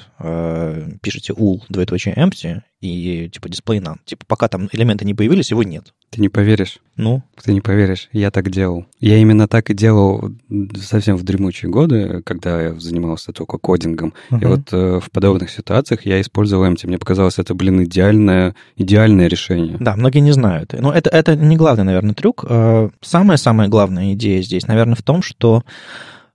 пишете 1.00 1.32
ul, 1.32 1.62
двоеточие 1.68 2.14
empty, 2.14 2.62
и 2.80 3.28
типа 3.30 3.46
display 3.46 3.80
none. 3.80 3.98
Типа 4.04 4.24
пока 4.26 4.48
там 4.48 4.68
элементы 4.72 5.04
не 5.04 5.14
появились, 5.14 5.50
его 5.50 5.62
нет. 5.62 5.92
Ты 6.10 6.20
не 6.20 6.28
поверишь. 6.28 6.78
Ну? 6.96 7.22
Ты 7.42 7.52
не 7.52 7.60
поверишь. 7.60 8.08
Я 8.12 8.30
так 8.30 8.50
делал. 8.50 8.86
Я 9.00 9.18
именно 9.18 9.48
так 9.48 9.70
и 9.70 9.74
делал 9.74 10.32
совсем 10.80 11.16
в 11.16 11.24
дремучие 11.24 11.70
годы, 11.70 12.22
когда 12.24 12.62
я 12.62 12.74
занимался 12.74 13.32
только 13.32 13.58
кодингом. 13.58 14.14
Uh-huh. 14.30 14.40
И 14.40 14.44
вот 14.44 14.72
э, 14.72 15.00
в 15.00 15.10
подобных 15.10 15.50
ситуациях 15.50 16.06
я 16.06 16.20
использовал 16.20 16.64
empty. 16.64 16.86
Мне 16.86 16.98
показалось, 16.98 17.38
это, 17.38 17.54
блин, 17.54 17.84
идеальное, 17.84 18.54
идеальное 18.76 19.26
решение. 19.26 19.76
Да, 19.80 19.96
многие 19.96 20.20
не 20.20 20.32
знают. 20.32 20.74
Но 20.78 20.92
это, 20.92 21.10
это 21.10 21.34
не 21.36 21.56
главный, 21.56 21.84
наверное, 21.84 22.14
трюк. 22.14 22.44
Э, 22.48 22.88
самая-самая 23.02 23.68
главная 23.68 24.14
идея 24.14 24.40
здесь, 24.42 24.66
наверное, 24.66 24.96
в 24.96 25.02
том, 25.02 25.22
что 25.22 25.64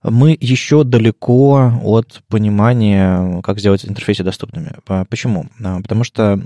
мы 0.02 0.36
еще 0.40 0.82
далеко 0.84 1.72
от 1.82 2.22
понимания, 2.28 3.40
как 3.42 3.60
сделать 3.60 3.84
интерфейсы 3.84 4.24
доступными. 4.24 4.72
Почему? 5.08 5.46
А, 5.62 5.80
потому 5.80 6.02
что, 6.02 6.42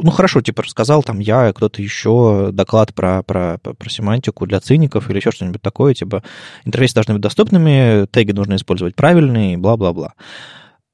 ну 0.00 0.10
хорошо, 0.10 0.40
типа 0.40 0.62
рассказал 0.62 1.02
там 1.02 1.20
я, 1.20 1.52
кто-то 1.52 1.80
еще 1.80 2.50
доклад 2.52 2.94
про, 2.94 3.22
про, 3.22 3.58
про 3.58 3.90
семантику 3.90 4.46
для 4.46 4.60
циников 4.60 5.08
или 5.08 5.18
еще 5.18 5.30
что-нибудь 5.30 5.62
такое, 5.62 5.94
типа 5.94 6.22
интерфейсы 6.64 6.94
должны 6.94 7.14
быть 7.14 7.22
доступными, 7.22 8.06
теги 8.06 8.32
нужно 8.32 8.56
использовать 8.56 8.96
правильные, 8.96 9.56
бла-бла-бла. 9.56 10.14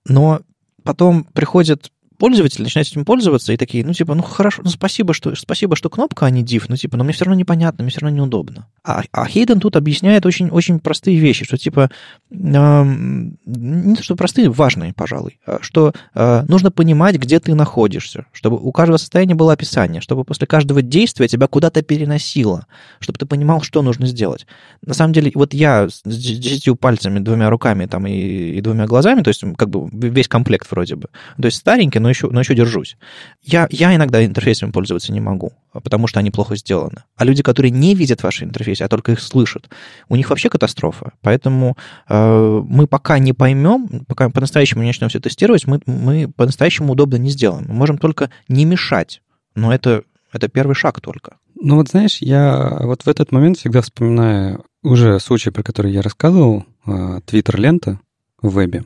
Но 0.07 0.41
потом 0.85 1.25
приходит 1.25 1.91
пользователи 2.23 2.63
начинают 2.63 2.87
этим 2.87 3.05
пользоваться 3.05 3.53
и 3.53 3.57
такие, 3.57 3.85
ну, 3.85 3.93
типа, 3.93 4.15
ну, 4.15 4.23
хорошо, 4.23 4.63
ну, 4.63 4.71
спасибо, 4.71 5.13
что, 5.13 5.35
спасибо, 5.35 5.75
что 5.75 5.91
кнопка, 5.91 6.27
а 6.27 6.31
не 6.31 6.45
div, 6.45 6.67
ну, 6.69 6.77
типа, 6.77 6.97
но 6.97 7.03
мне 7.03 7.13
все 7.13 7.25
равно 7.25 7.37
непонятно, 7.37 7.83
мне 7.83 7.91
все 7.91 7.99
равно 7.99 8.17
неудобно. 8.17 8.69
А, 8.85 9.03
а 9.11 9.27
Хейден 9.27 9.59
тут 9.59 9.75
объясняет 9.75 10.25
очень, 10.25 10.49
очень 10.49 10.79
простые 10.79 11.19
вещи, 11.19 11.45
что, 11.45 11.57
типа, 11.57 11.91
э, 12.31 12.35
не 12.35 13.97
то, 13.97 14.05
что 14.05 14.15
простые, 14.15 14.51
важные, 14.51 14.93
пожалуй, 14.93 15.41
а 15.45 15.59
что 15.63 15.95
э, 16.15 16.45
нужно 16.47 16.71
понимать, 16.71 17.17
где 17.17 17.41
ты 17.41 17.57
находишься, 17.57 18.27
чтобы 18.31 18.57
у 18.57 18.71
каждого 18.71 18.99
состояния 18.99 19.35
было 19.35 19.55
описание, 19.55 20.01
чтобы 20.01 20.23
после 20.23 20.47
каждого 20.47 20.81
действия 20.81 21.27
тебя 21.27 21.49
куда-то 21.49 21.83
переносило, 21.83 22.69
чтобы 23.01 23.19
ты 23.19 23.27
понимал, 23.27 23.63
что 23.63 23.83
нужно 23.83 24.07
сделать. 24.07 24.47
На 24.87 24.95
самом 24.95 25.13
деле, 25.13 25.33
вот 25.35 25.55
я 25.55 25.89
с 25.89 26.03
десятью 26.05 26.77
пальцами, 26.77 27.19
двумя 27.19 27.51
руками 27.51 27.87
там 27.87 28.07
и, 28.07 28.13
и 28.13 28.61
двумя 28.61 28.87
глазами, 28.87 29.23
то 29.23 29.29
есть, 29.29 29.43
как 29.59 29.71
бы, 29.71 29.89
весь 29.91 30.29
комплект 30.29 30.71
вроде 30.71 30.95
бы, 30.95 31.09
то 31.37 31.47
есть 31.47 31.57
старенький, 31.57 31.99
но 31.99 32.12
еще, 32.13 32.31
но 32.31 32.41
еще 32.41 32.55
держусь. 32.55 32.97
Я, 33.43 33.67
я 33.71 33.95
иногда 33.95 34.25
интерфейсами 34.25 34.71
пользоваться 34.71 35.13
не 35.13 35.21
могу, 35.21 35.53
потому 35.73 36.07
что 36.07 36.21
они 36.21 36.31
плохо 36.31 36.57
сделаны. 36.57 37.05
А 37.17 37.25
люди, 37.25 37.43
которые 37.43 37.71
не 37.71 37.95
видят 37.95 38.23
ваши 38.23 38.45
интерфейсы, 38.45 38.83
а 38.83 38.89
только 38.89 39.13
их 39.13 39.21
слышат, 39.21 39.69
у 40.09 40.17
них 40.17 40.31
вообще 40.31 40.49
катастрофа. 40.49 41.13
Поэтому 41.21 41.77
э, 42.09 42.63
мы 42.67 42.87
пока 42.87 43.19
не 43.19 43.33
поймем, 43.33 44.05
пока 44.07 44.31
по-настоящему 44.31 44.83
не 44.83 44.89
начнем 44.89 45.09
все 45.09 45.21
тестировать, 45.21 45.67
мы, 45.67 45.81
мы 45.87 46.29
по-настоящему 46.29 46.93
удобно 46.93 47.17
не 47.17 47.31
сделаем. 47.31 47.67
Мы 47.69 47.75
можем 47.75 47.99
только 47.99 48.31
не 48.49 48.65
мешать. 48.65 49.23
Но 49.55 49.73
это, 49.73 50.05
это 50.33 50.49
первый 50.49 50.75
шаг 50.75 51.01
только. 51.01 51.37
Ну 51.61 51.77
вот 51.77 51.91
знаешь, 51.91 52.19
я 52.21 52.79
вот 52.81 53.03
в 53.03 53.09
этот 53.09 53.31
момент 53.31 53.59
всегда 53.59 53.83
вспоминаю 53.83 54.65
уже 54.83 55.21
случай, 55.21 55.51
про 55.51 55.63
который 55.63 55.93
я 55.93 56.03
рассказывал, 56.03 56.65
Твиттер-лента 56.85 58.01
в 58.41 58.55
вебе, 58.55 58.85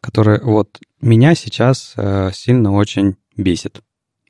которая 0.00 0.40
вот 0.40 0.78
меня 1.04 1.34
сейчас 1.34 1.94
э, 1.96 2.30
сильно 2.32 2.72
очень 2.72 3.16
бесит. 3.36 3.80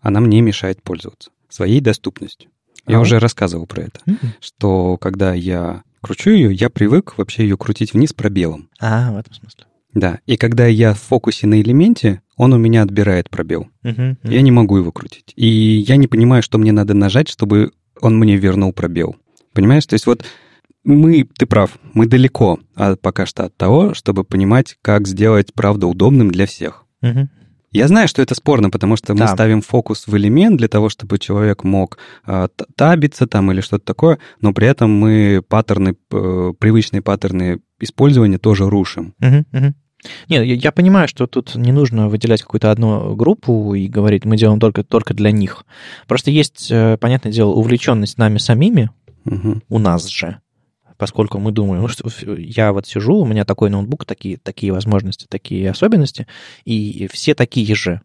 Она 0.01 0.20
мне 0.20 0.41
мешает 0.41 0.83
пользоваться 0.83 1.31
своей 1.49 1.81
доступностью. 1.81 2.51
Я 2.87 2.99
а 2.99 3.01
уже 3.01 3.18
рассказывал 3.18 3.66
про 3.66 3.85
это, 3.85 4.01
mm-hmm. 4.07 4.29
что 4.41 4.99
когда 4.99 5.33
я 5.33 5.83
кручу 6.03 6.31
ее, 6.31 6.53
я 6.53 6.68
привык 6.68 7.16
вообще 7.16 7.45
ее 7.45 7.57
крутить 7.57 7.95
вниз 7.95 8.12
пробелом. 8.12 8.68
А, 8.79 9.12
в 9.12 9.16
этом 9.16 9.33
смысле. 9.33 9.64
Да, 9.95 10.18
и 10.27 10.37
когда 10.37 10.66
я 10.66 10.93
в 10.93 11.01
фокусе 11.01 11.47
на 11.47 11.61
элементе, 11.61 12.20
он 12.37 12.53
у 12.53 12.59
меня 12.59 12.83
отбирает 12.83 13.31
пробел. 13.31 13.68
Uh-huh, 13.85 14.16
uh-huh. 14.16 14.16
Я 14.25 14.43
не 14.43 14.51
могу 14.51 14.77
его 14.77 14.91
крутить. 14.91 15.33
И 15.37 15.47
я 15.47 15.97
не 15.97 16.09
понимаю, 16.09 16.43
что 16.43 16.59
мне 16.59 16.72
надо 16.72 16.95
нажать, 16.95 17.29
чтобы 17.29 17.70
он 18.01 18.18
мне 18.18 18.37
вернул 18.37 18.72
пробел. 18.72 19.16
Понимаешь? 19.53 19.87
То 19.87 19.95
есть 19.95 20.07
вот 20.07 20.25
мы, 20.85 21.28
ты 21.37 21.47
прав, 21.47 21.78
мы 21.95 22.07
далеко 22.07 22.59
от, 22.74 23.01
пока 23.01 23.26
что 23.26 23.45
от 23.45 23.57
того, 23.57 23.95
чтобы 23.95 24.24
понимать, 24.24 24.76
как 24.82 25.09
сделать 25.09 25.53
правду 25.55 25.89
удобным 25.89 26.30
для 26.30 26.47
всех. 26.47 26.85
Угу. 27.03 27.28
Я 27.74 27.89
знаю, 27.89 28.07
что 28.07 28.22
это 28.22 28.37
спорно, 28.37 28.70
потому 28.70 28.97
что 28.97 29.14
мы 29.14 29.26
ставим 29.26 29.61
фокус 29.61 30.07
в 30.07 30.16
элемент 30.16 30.59
для 30.59 30.68
того, 30.68 30.89
чтобы 30.89 31.18
человек 31.18 31.64
мог 31.64 31.99
э, 32.24 32.47
табиться 32.76 33.26
там 33.26 33.51
или 33.51 33.61
что-то 33.61 33.85
такое, 33.85 34.20
но 34.41 34.53
при 34.53 34.68
этом 34.68 34.93
мы 34.93 35.43
паттерны, 35.47 35.97
э, 36.12 36.53
привычные 36.57 37.03
паттерны 37.03 37.59
использования 37.80 38.39
тоже 38.39 38.70
рушим. 38.70 39.14
Угу, 39.20 39.59
угу. 39.59 39.74
Нет, 40.28 40.45
я, 40.45 40.55
я 40.55 40.70
понимаю, 40.70 41.09
что 41.09 41.26
тут 41.26 41.57
не 41.57 41.72
нужно 41.72 42.09
выделять 42.09 42.43
какую-то 42.43 42.70
одну 42.70 43.16
группу 43.16 43.74
и 43.74 43.89
говорить, 43.89 44.24
мы 44.24 44.37
делаем 44.37 44.61
только, 44.61 44.85
только 44.85 45.12
для 45.12 45.32
них. 45.32 45.64
Просто 46.07 46.30
есть, 46.30 46.68
э, 46.70 46.97
понятное 46.99 47.32
дело, 47.32 47.51
увлеченность 47.51 48.18
нами 48.18 48.39
самими, 48.39 48.91
угу. 49.24 49.62
у 49.68 49.78
нас 49.80 50.07
же, 50.07 50.39
поскольку 50.97 51.38
мы 51.38 51.53
думаем, 51.53 51.82
ну, 51.82 51.88
что 51.88 52.09
я 52.36 52.72
вот 52.72 52.86
сижу, 52.86 53.16
у 53.16 53.24
меня 53.24 53.45
такой 53.45 53.70
ноутбук, 53.70 54.05
такие, 54.05 54.36
такие 54.36 54.72
возможности, 54.72 55.26
такие 55.28 55.70
особенности, 55.70 56.26
и 56.64 57.09
все 57.12 57.34
такие 57.34 57.74
же, 57.74 58.01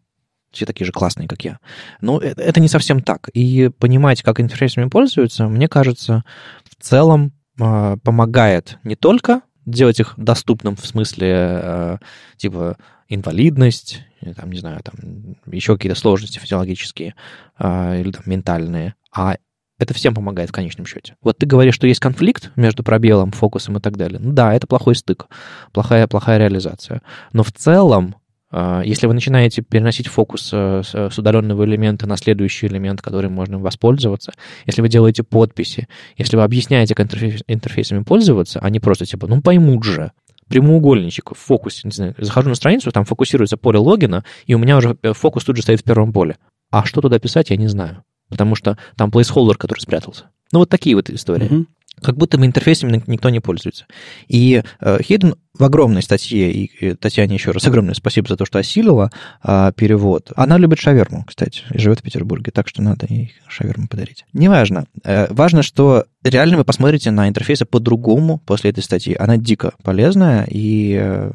все 0.50 0.66
такие 0.66 0.86
же 0.86 0.92
классные, 0.92 1.28
как 1.28 1.44
я. 1.44 1.58
Но 2.00 2.18
это, 2.18 2.42
это 2.42 2.60
не 2.60 2.68
совсем 2.68 3.02
так. 3.02 3.28
И 3.32 3.70
понимать, 3.78 4.22
как 4.22 4.40
интерфейсами 4.40 4.88
пользуются, 4.88 5.48
мне 5.48 5.68
кажется, 5.68 6.24
в 6.64 6.82
целом 6.82 7.32
э, 7.60 7.96
помогает 8.02 8.78
не 8.84 8.96
только 8.96 9.42
делать 9.66 10.00
их 10.00 10.14
доступным 10.16 10.76
в 10.76 10.86
смысле 10.86 11.28
э, 11.32 11.98
типа 12.36 12.76
инвалидность, 13.08 14.02
там, 14.36 14.52
не 14.52 14.60
знаю, 14.60 14.80
там 14.82 15.36
еще 15.46 15.76
какие-то 15.76 15.98
сложности 15.98 16.38
физиологические 16.38 17.14
э, 17.58 18.00
или 18.00 18.12
там 18.12 18.22
ментальные, 18.26 18.94
а 19.14 19.36
это 19.80 19.94
всем 19.94 20.14
помогает 20.14 20.50
в 20.50 20.52
конечном 20.52 20.86
счете. 20.86 21.16
Вот 21.22 21.38
ты 21.38 21.46
говоришь, 21.46 21.74
что 21.74 21.86
есть 21.86 22.00
конфликт 22.00 22.52
между 22.54 22.84
пробелом, 22.84 23.32
фокусом 23.32 23.78
и 23.78 23.80
так 23.80 23.96
далее. 23.96 24.20
Ну 24.20 24.32
да, 24.32 24.54
это 24.54 24.66
плохой 24.66 24.94
стык, 24.94 25.26
плохая, 25.72 26.06
плохая 26.06 26.38
реализация. 26.38 27.00
Но 27.32 27.42
в 27.42 27.50
целом, 27.50 28.14
а, 28.52 28.82
если 28.82 29.06
вы 29.06 29.14
начинаете 29.14 29.62
переносить 29.62 30.06
фокус 30.06 30.50
э, 30.52 30.82
с 30.84 31.18
удаленного 31.18 31.64
элемента 31.64 32.06
на 32.06 32.18
следующий 32.18 32.66
элемент, 32.66 33.00
которым 33.00 33.32
можно 33.32 33.58
воспользоваться, 33.58 34.32
если 34.66 34.82
вы 34.82 34.90
делаете 34.90 35.22
подписи, 35.22 35.88
если 36.18 36.36
вы 36.36 36.42
объясняете, 36.42 36.94
как 36.94 37.06
интерфейсами 37.46 38.02
пользоваться, 38.02 38.60
они 38.60 38.80
просто 38.80 39.06
типа, 39.06 39.26
ну 39.28 39.40
поймут 39.40 39.84
же, 39.84 40.12
прямоугольничек 40.48 41.30
в 41.30 41.38
фокусе, 41.38 41.82
не 41.84 41.92
знаю, 41.92 42.14
захожу 42.18 42.50
на 42.50 42.54
страницу, 42.54 42.92
там 42.92 43.06
фокусируется 43.06 43.56
поле 43.56 43.78
логина, 43.78 44.24
и 44.44 44.54
у 44.54 44.58
меня 44.58 44.76
уже 44.76 44.98
э, 45.02 45.14
фокус 45.14 45.44
тут 45.44 45.56
же 45.56 45.62
стоит 45.62 45.80
в 45.80 45.84
первом 45.84 46.12
поле. 46.12 46.36
А 46.70 46.84
что 46.84 47.00
туда 47.00 47.18
писать, 47.18 47.48
я 47.48 47.56
не 47.56 47.66
знаю 47.66 48.04
потому 48.30 48.54
что 48.54 48.78
там 48.96 49.10
placeholder, 49.10 49.56
который 49.56 49.80
спрятался. 49.80 50.30
Ну, 50.52 50.60
вот 50.60 50.68
такие 50.68 50.96
вот 50.96 51.10
истории. 51.10 51.48
Mm-hmm. 51.48 51.66
Как 52.02 52.16
будто 52.16 52.38
бы 52.38 52.46
интерфейсами 52.46 53.02
никто 53.06 53.30
не 53.30 53.40
пользуется. 53.40 53.86
И 54.28 54.62
э, 54.80 54.98
Hidden 54.98 55.36
в 55.60 55.64
огромной 55.64 56.02
статье, 56.02 56.50
и 56.50 56.94
Татьяне 56.94 57.34
еще 57.34 57.50
раз 57.50 57.66
огромное 57.66 57.94
спасибо 57.94 58.28
за 58.28 58.36
то, 58.36 58.46
что 58.46 58.58
осилила 58.58 59.10
а, 59.42 59.72
перевод. 59.72 60.32
Она 60.36 60.56
любит 60.58 60.78
шаверму, 60.78 61.24
кстати, 61.26 61.62
и 61.70 61.78
живет 61.78 62.00
в 62.00 62.02
Петербурге, 62.02 62.52
так 62.52 62.68
что 62.68 62.82
надо 62.82 63.06
ей 63.08 63.34
шаверму 63.48 63.88
подарить. 63.88 64.24
Неважно. 64.32 64.86
Э, 65.04 65.26
важно, 65.30 65.62
что 65.62 66.06
реально 66.24 66.56
вы 66.56 66.64
посмотрите 66.64 67.10
на 67.10 67.28
интерфейсы 67.28 67.64
по-другому 67.64 68.38
после 68.38 68.70
этой 68.70 68.82
статьи. 68.82 69.14
Она 69.14 69.36
дико 69.36 69.72
полезная, 69.82 70.46
и, 70.48 70.96
э, 70.98 71.32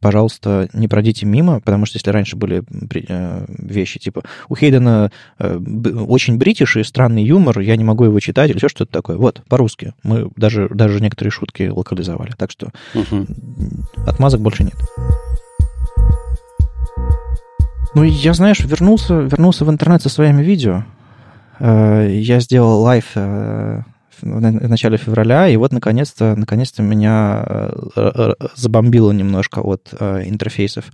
пожалуйста, 0.00 0.68
не 0.72 0.88
пройдите 0.88 1.26
мимо, 1.26 1.60
потому 1.60 1.86
что 1.86 1.96
если 1.96 2.10
раньше 2.10 2.36
были 2.36 2.62
вещи 2.68 3.98
типа 3.98 4.22
у 4.48 4.56
Хейдона 4.56 5.10
очень 5.38 6.38
British 6.38 6.76
и 6.76 6.84
странный 6.84 7.24
юмор, 7.24 7.58
я 7.60 7.76
не 7.76 7.84
могу 7.84 8.04
его 8.04 8.20
читать 8.20 8.50
или 8.50 8.56
еще 8.56 8.68
что-то 8.68 8.92
такое. 8.92 9.16
Вот, 9.16 9.42
по-русски. 9.48 9.89
Мы 10.02 10.30
даже, 10.36 10.68
даже 10.68 11.00
некоторые 11.00 11.30
шутки 11.30 11.68
локализовали. 11.68 12.32
Так 12.36 12.50
что 12.50 12.70
угу 12.94 13.26
отмазок 14.06 14.40
больше 14.40 14.64
нет. 14.64 14.76
Ну, 17.94 18.04
я, 18.04 18.34
знаешь, 18.34 18.60
вернулся, 18.60 19.14
вернулся 19.14 19.64
в 19.64 19.70
интернет 19.70 20.02
со 20.02 20.08
своими 20.08 20.42
видео. 20.42 20.84
Э, 21.58 22.08
я 22.08 22.38
сделал 22.40 22.82
live 22.82 23.06
э, 23.14 23.82
в 24.20 24.40
начале 24.40 24.96
февраля, 24.96 25.48
и 25.48 25.56
вот 25.56 25.72
наконец-то, 25.72 26.34
наконец-то 26.36 26.82
меня 26.82 27.44
э, 27.96 28.34
забомбило 28.54 29.10
немножко 29.12 29.60
от 29.60 29.92
интерфейсов 29.94 30.84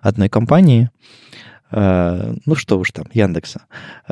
одной 0.00 0.28
компании. 0.28 0.90
Ну 1.76 2.54
что 2.54 2.78
уж 2.78 2.92
там, 2.92 3.06
Яндекса. 3.12 3.62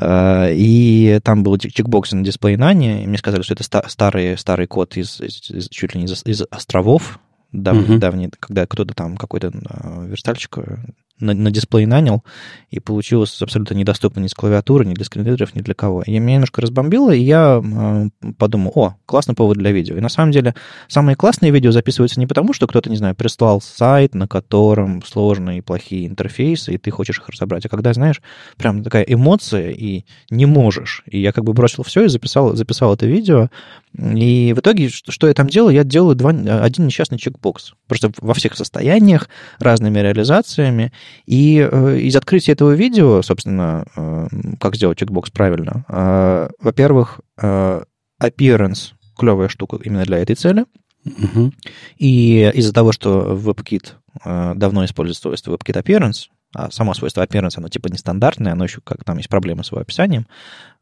И 0.00 1.20
там 1.22 1.44
был 1.44 1.56
чекбокс 1.58 2.12
на 2.12 2.24
дисплей 2.24 2.56
Нани, 2.56 3.04
и 3.04 3.06
мне 3.06 3.18
сказали, 3.18 3.42
что 3.42 3.54
это 3.54 3.88
старый, 3.88 4.36
старый 4.36 4.66
код 4.66 4.96
из, 4.96 5.20
из, 5.20 5.68
чуть 5.68 5.94
ли 5.94 6.00
не 6.00 6.06
из, 6.06 6.26
из 6.26 6.42
островов, 6.50 7.20
давний, 7.52 7.84
угу. 7.84 7.98
давний, 7.98 8.30
когда 8.40 8.66
кто-то 8.66 8.94
там, 8.94 9.16
какой-то 9.16 9.52
а, 9.68 10.04
верстальщик 10.06 10.58
э, 10.58 10.78
на, 11.22 11.34
на 11.34 11.50
дисплей 11.50 11.86
нанял, 11.86 12.22
и 12.70 12.80
получилось 12.80 13.40
абсолютно 13.40 13.74
недоступно 13.74 14.20
ни 14.20 14.26
с 14.26 14.34
клавиатуры, 14.34 14.84
ни 14.84 14.94
для 14.94 15.04
скринридеров, 15.04 15.54
ни 15.54 15.60
для 15.60 15.74
кого. 15.74 16.02
И 16.02 16.18
меня 16.18 16.34
немножко 16.34 16.60
разбомбило, 16.60 17.10
и 17.10 17.20
я 17.20 17.62
э, 17.62 18.32
подумал, 18.38 18.72
о, 18.74 18.94
классный 19.06 19.34
повод 19.34 19.58
для 19.58 19.72
видео. 19.72 19.96
И 19.96 20.00
на 20.00 20.08
самом 20.08 20.32
деле 20.32 20.54
самые 20.88 21.16
классные 21.16 21.52
видео 21.52 21.70
записываются 21.70 22.20
не 22.20 22.26
потому, 22.26 22.52
что 22.52 22.66
кто-то, 22.66 22.90
не 22.90 22.96
знаю, 22.96 23.14
прислал 23.14 23.60
сайт, 23.60 24.14
на 24.14 24.26
котором 24.26 25.02
сложные 25.02 25.58
и 25.58 25.62
плохие 25.62 26.06
интерфейсы, 26.06 26.74
и 26.74 26.78
ты 26.78 26.90
хочешь 26.90 27.18
их 27.18 27.28
разобрать, 27.28 27.64
а 27.66 27.68
когда, 27.68 27.92
знаешь, 27.92 28.20
прям 28.56 28.82
такая 28.82 29.04
эмоция, 29.04 29.70
и 29.70 30.04
не 30.30 30.46
можешь. 30.46 31.02
И 31.06 31.20
я 31.20 31.32
как 31.32 31.44
бы 31.44 31.52
бросил 31.52 31.84
все 31.84 32.04
и 32.04 32.08
записал, 32.08 32.54
записал 32.56 32.94
это 32.94 33.06
видео, 33.06 33.48
и 33.94 34.54
в 34.56 34.60
итоге, 34.60 34.88
что 34.88 35.28
я 35.28 35.34
там 35.34 35.48
делал? 35.48 35.68
Я 35.68 35.84
делаю 35.84 36.16
два, 36.16 36.30
один 36.30 36.86
несчастный 36.86 37.18
чекбокс. 37.18 37.74
Просто 37.86 38.10
во 38.20 38.32
всех 38.32 38.56
состояниях, 38.56 39.28
разными 39.58 39.98
реализациями. 39.98 40.92
И 41.26 41.58
э, 41.58 41.98
из 41.98 42.16
открытия 42.16 42.52
этого 42.52 42.72
видео, 42.72 43.22
собственно, 43.22 43.84
э, 43.96 44.26
как 44.60 44.76
сделать 44.76 44.98
чекбокс 44.98 45.30
правильно, 45.30 45.84
э, 45.88 46.48
во-первых, 46.60 47.20
appearance— 47.40 48.92
клевая 49.18 49.48
штука 49.48 49.78
именно 49.82 50.04
для 50.04 50.18
этой 50.18 50.36
цели. 50.36 50.64
Угу. 51.04 51.52
И 51.98 52.50
из-за 52.54 52.72
того, 52.72 52.92
что 52.92 53.34
WebKit 53.34 54.54
давно 54.56 54.84
использует 54.84 55.18
свойство 55.18 55.52
WebKit 55.52 55.82
Appearance, 55.82 56.28
а 56.54 56.70
само 56.70 56.92
свойство 56.94 57.22
appearance, 57.24 57.54
оно 57.56 57.68
типа 57.68 57.88
нестандартное, 57.88 58.52
оно 58.52 58.64
еще 58.64 58.80
как 58.82 59.04
там 59.04 59.16
есть 59.16 59.28
проблемы 59.28 59.64
с 59.64 59.72
его 59.72 59.80
описанием. 59.80 60.26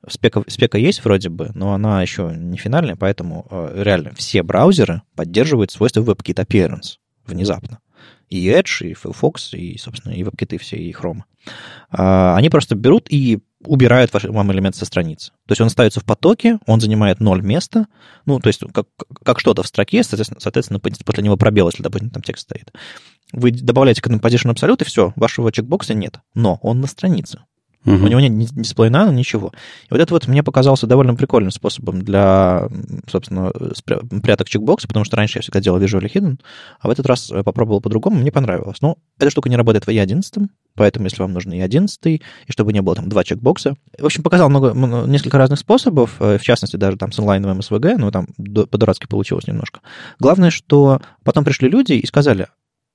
Спека, 0.09 0.43
спека 0.49 0.79
есть 0.79 1.05
вроде 1.05 1.29
бы, 1.29 1.51
но 1.55 1.75
она 1.75 2.03
еще 2.03 2.33
не 2.35 2.59
финальная, 2.59 2.97
поэтому 2.97 3.47
э, 3.51 3.83
реально 3.83 4.13
все 4.17 4.43
браузеры 4.43 5.03
поддерживают 5.15 5.71
свойство 5.71 6.03
WebKit 6.03 6.45
Appearance 6.45 6.97
внезапно. 7.25 7.79
И 8.31 8.49
Edge, 8.49 8.87
и 8.87 8.95
Firefox, 8.95 9.55
и, 9.55 9.77
собственно, 9.77 10.13
и 10.13 10.23
WebKit 10.23 10.59
все, 10.59 10.77
и 10.77 10.93
Chrome. 10.93 11.23
А, 11.91 12.37
они 12.37 12.49
просто 12.49 12.75
берут 12.75 13.07
и 13.11 13.41
убирают 13.65 14.13
ваш, 14.15 14.25
вам 14.25 14.53
элемент 14.53 14.77
со 14.77 14.87
страницы. 14.87 15.33
То 15.47 15.53
есть 15.53 15.61
он 15.61 15.69
ставится 15.69 16.01
в 16.01 16.05
потоке, 16.05 16.59
он 16.67 16.81
занимает 16.81 17.21
ноль 17.21 17.43
места, 17.43 17.87
ну, 18.25 18.39
то 18.41 18.49
есть 18.49 18.63
как, 18.73 18.87
как 19.23 19.41
что-то 19.41 19.63
в 19.63 19.67
строке, 19.67 20.03
соответственно, 20.03 20.41
соответственно, 20.41 20.81
после 20.81 21.25
него 21.25 21.37
пробел, 21.37 21.69
если, 21.69 21.83
допустим, 21.83 22.11
там 22.11 22.23
текст 22.23 22.45
стоит. 22.45 22.73
Вы 23.33 23.51
добавляете 23.51 24.01
Position 24.01 24.55
Absolute, 24.55 24.83
и 24.83 24.85
все, 24.85 25.13
вашего 25.17 25.53
чекбокса 25.53 25.95
нет. 25.95 26.21
Но 26.35 26.59
он 26.63 26.81
на 26.81 26.87
странице. 26.87 27.41
Угу. 27.87 27.95
У 27.95 28.09
него 28.09 28.21
нет 28.21 28.33
ни 28.33 28.89
нано, 28.89 29.11
ничего. 29.11 29.53
И 29.89 29.89
вот 29.91 30.01
это 30.01 30.13
вот 30.13 30.27
мне 30.29 30.43
показался 30.43 30.87
довольно 30.87 31.15
прикольным 31.15 31.51
способом 31.51 32.03
для, 32.03 32.69
собственно, 33.11 33.53
пряток 34.23 34.49
чекбокса, 34.49 34.87
потому 34.87 35.05
что 35.05 35.17
раньше 35.17 35.39
я 35.39 35.43
всегда 35.43 35.61
делал 35.61 35.81
Visual 35.81 36.03
Hidden, 36.03 36.39
а 36.79 36.89
в 36.89 36.91
этот 36.91 37.07
раз 37.07 37.33
попробовал 37.45 37.81
по-другому, 37.81 38.19
мне 38.19 38.31
понравилось. 38.31 38.83
Но 38.83 38.99
эта 39.19 39.31
штука 39.31 39.49
не 39.49 39.57
работает 39.57 39.87
в 39.87 39.89
E11, 39.89 40.49
поэтому 40.75 41.07
если 41.07 41.23
вам 41.23 41.33
нужен 41.33 41.53
E11, 41.53 41.89
и 42.05 42.23
чтобы 42.49 42.75
не 42.75 42.83
было 42.83 42.97
там 42.97 43.09
два 43.09 43.25
чекбокса. 43.25 43.77
В 43.99 44.05
общем, 44.05 44.23
показал 44.23 44.51
много, 44.51 44.73
несколько 45.07 45.39
разных 45.39 45.59
способов, 45.59 46.17
э, 46.21 46.37
в 46.37 46.43
частности, 46.43 46.77
даже 46.77 46.99
там 46.99 47.13
с 47.13 47.19
онлайновым 47.19 47.61
SVG, 47.61 47.97
но 47.97 48.11
там 48.11 48.27
по-дурацки 48.37 49.07
получилось 49.07 49.47
немножко. 49.47 49.81
Главное, 50.19 50.51
что 50.51 51.01
потом 51.25 51.45
пришли 51.45 51.69
люди 51.71 51.95
и 51.95 52.07
сказали, 52.07 52.49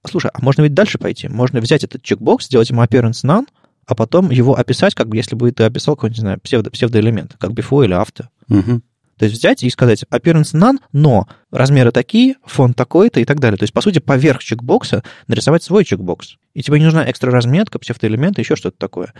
слушай, 0.07 0.29
а 0.33 0.41
можно 0.41 0.61
ведь 0.61 0.73
дальше 0.73 0.97
пойти? 0.97 1.27
Можно 1.27 1.59
взять 1.59 1.83
этот 1.83 2.03
чекбокс, 2.03 2.45
сделать 2.45 2.69
ему 2.69 2.83
appearance 2.83 3.23
none, 3.23 3.47
а 3.85 3.95
потом 3.95 4.31
его 4.31 4.57
описать, 4.57 4.95
как 4.95 5.07
бы 5.07 5.17
если 5.17 5.35
бы 5.35 5.51
ты 5.51 5.63
описал 5.63 5.95
какой-нибудь, 5.95 6.17
не 6.17 6.21
знаю, 6.21 6.39
псевдо, 6.39 6.71
псевдоэлемент, 6.71 7.35
как 7.39 7.51
before 7.51 7.85
или 7.85 7.95
after. 7.95 8.27
Угу. 8.49 8.81
То 9.17 9.25
есть 9.25 9.37
взять 9.37 9.63
и 9.63 9.69
сказать 9.69 10.03
appearance 10.11 10.53
none, 10.53 10.77
но 10.91 11.27
размеры 11.51 11.91
такие, 11.91 12.35
фон 12.45 12.73
такой-то 12.73 13.19
и 13.19 13.25
так 13.25 13.39
далее. 13.39 13.57
То 13.57 13.63
есть, 13.63 13.73
по 13.73 13.81
сути, 13.81 13.99
поверх 13.99 14.43
чекбокса 14.43 15.03
нарисовать 15.27 15.63
свой 15.63 15.85
чекбокс. 15.85 16.35
И 16.53 16.61
тебе 16.61 16.79
не 16.79 16.85
нужна 16.85 17.09
экстра 17.09 17.31
разметка, 17.31 17.79
псевдоэлементы, 17.79 18.41
еще 18.41 18.55
что-то 18.55 18.77
такое. 18.77 19.13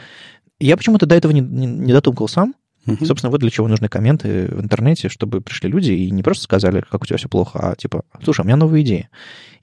Я 0.59 0.76
почему-то 0.76 1.05
до 1.05 1.16
этого 1.16 1.32
не, 1.32 1.41
не, 1.41 1.66
не 1.66 1.93
дотумкал 1.93 2.28
сам, 2.28 2.55
Угу. 2.88 3.05
Собственно, 3.05 3.31
вот 3.31 3.41
для 3.41 3.49
чего 3.49 3.67
нужны 3.67 3.88
комменты 3.88 4.47
в 4.51 4.61
интернете, 4.61 5.09
чтобы 5.09 5.41
пришли 5.41 5.69
люди 5.69 5.91
и 5.91 6.11
не 6.11 6.23
просто 6.23 6.43
сказали, 6.43 6.83
как 6.89 7.01
у 7.01 7.05
тебя 7.05 7.17
все 7.17 7.29
плохо, 7.29 7.59
а 7.59 7.75
типа, 7.75 8.03
слушай, 8.23 8.41
у 8.41 8.43
меня 8.43 8.57
новая 8.57 8.81
идея. 8.81 9.09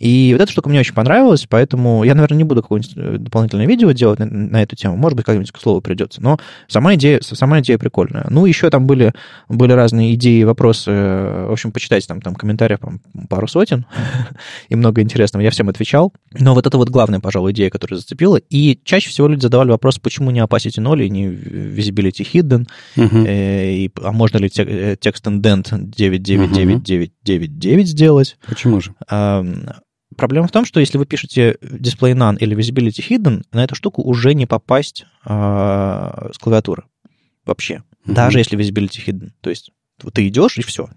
И 0.02 0.30
вот 0.32 0.42
эта 0.42 0.50
штука 0.50 0.68
мне 0.68 0.80
очень 0.80 0.94
понравилась, 0.94 1.46
поэтому 1.48 2.02
я, 2.02 2.16
наверное, 2.16 2.38
не 2.38 2.42
буду 2.42 2.60
какое-нибудь 2.60 2.92
э, 2.96 3.18
дополнительное 3.18 3.68
видео 3.68 3.92
делать 3.92 4.18
на, 4.18 4.26
на 4.26 4.60
эту 4.60 4.74
тему. 4.74 4.96
Может 4.96 5.16
быть, 5.16 5.24
как-нибудь 5.24 5.52
к 5.52 5.60
слову 5.60 5.80
придется. 5.80 6.20
Но 6.20 6.40
сама 6.66 6.96
идея, 6.96 7.20
сама 7.22 7.60
идея 7.60 7.78
прикольная. 7.78 8.26
Ну, 8.28 8.44
еще 8.44 8.68
там 8.68 8.88
были, 8.88 9.12
были 9.48 9.70
разные 9.70 10.14
идеи, 10.14 10.42
вопросы. 10.42 10.90
В 10.90 11.52
общем, 11.52 11.70
почитайте 11.70 12.08
там, 12.08 12.20
там 12.20 12.34
комментариев 12.34 12.80
там, 12.80 13.00
пару 13.28 13.46
сотен 13.46 13.86
и 14.68 14.74
много 14.74 15.02
интересного. 15.02 15.44
Я 15.44 15.52
всем 15.52 15.68
отвечал. 15.68 16.12
Но 16.32 16.54
вот 16.54 16.66
это 16.66 16.76
вот 16.78 16.88
главная, 16.88 17.20
пожалуй, 17.20 17.52
идея, 17.52 17.70
которая 17.70 18.00
зацепила. 18.00 18.38
И 18.50 18.80
чаще 18.82 19.08
всего 19.08 19.28
люди 19.28 19.42
задавали 19.42 19.70
вопрос, 19.70 20.00
почему 20.00 20.32
не 20.32 20.40
opacity 20.40 20.80
0 20.80 21.00
и 21.00 21.10
не 21.10 21.26
visibility 21.28 22.26
hidden, 22.28 22.66
uh-huh. 23.12 23.74
и, 23.74 23.90
а 24.02 24.12
можно 24.12 24.38
ли 24.38 24.48
текст 24.48 25.26
indent 25.26 25.70
9999999 25.96 27.84
сделать. 27.84 28.38
Почему 28.46 28.80
же? 28.80 28.94
Проблема 30.16 30.46
в 30.46 30.52
том, 30.52 30.64
что 30.64 30.80
если 30.80 30.98
вы 30.98 31.06
пишете 31.06 31.56
display 31.62 32.12
none 32.14 32.36
или 32.38 32.56
visibility 32.56 33.02
hidden, 33.08 33.44
на 33.52 33.64
эту 33.64 33.74
штуку 33.74 34.02
уже 34.02 34.34
не 34.34 34.46
попасть 34.46 35.06
э, 35.24 35.30
с 35.30 36.38
клавиатуры 36.38 36.84
вообще. 37.46 37.82
Даже 38.04 38.38
если 38.38 38.58
visibility 38.58 39.00
hidden. 39.06 39.30
То 39.40 39.50
есть 39.50 39.70
ты 40.12 40.26
идешь, 40.28 40.58
и 40.58 40.62
все. 40.62 40.88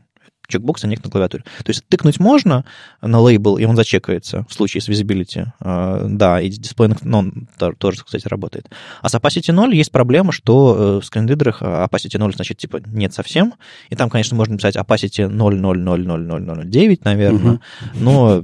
Чекбокса 0.47 0.87
нет 0.87 1.03
на 1.03 1.11
клавиатуре. 1.11 1.43
То 1.43 1.69
есть 1.69 1.85
тыкнуть 1.87 2.19
можно 2.19 2.65
на 3.01 3.19
лейбл, 3.19 3.57
и 3.57 3.65
он 3.65 3.75
зачекается 3.75 4.45
в 4.49 4.53
случае 4.53 4.81
с 4.81 4.89
visibility. 4.89 5.47
Э, 5.59 6.05
да, 6.09 6.41
и 6.41 6.49
display 6.49 6.97
none 7.03 7.47
тоже, 7.77 8.03
кстати, 8.03 8.27
работает. 8.27 8.69
А 9.01 9.09
с 9.09 9.15
opacity 9.15 9.51
0 9.51 9.75
есть 9.75 9.91
проблема, 9.91 10.31
что 10.31 10.99
в 11.01 11.05
скринридерах 11.05 11.61
opacity 11.61 12.17
0 12.17 12.33
значит 12.33 12.57
типа 12.57 12.81
нет 12.85 13.13
совсем. 13.13 13.53
И 13.89 13.95
там, 13.95 14.09
конечно, 14.09 14.35
можно 14.35 14.53
написать 14.53 14.75
opacity 14.75 15.29
0,0000009, 15.29 16.99
наверное. 17.03 17.53
Mm-hmm. 17.53 17.59
Но 17.99 18.43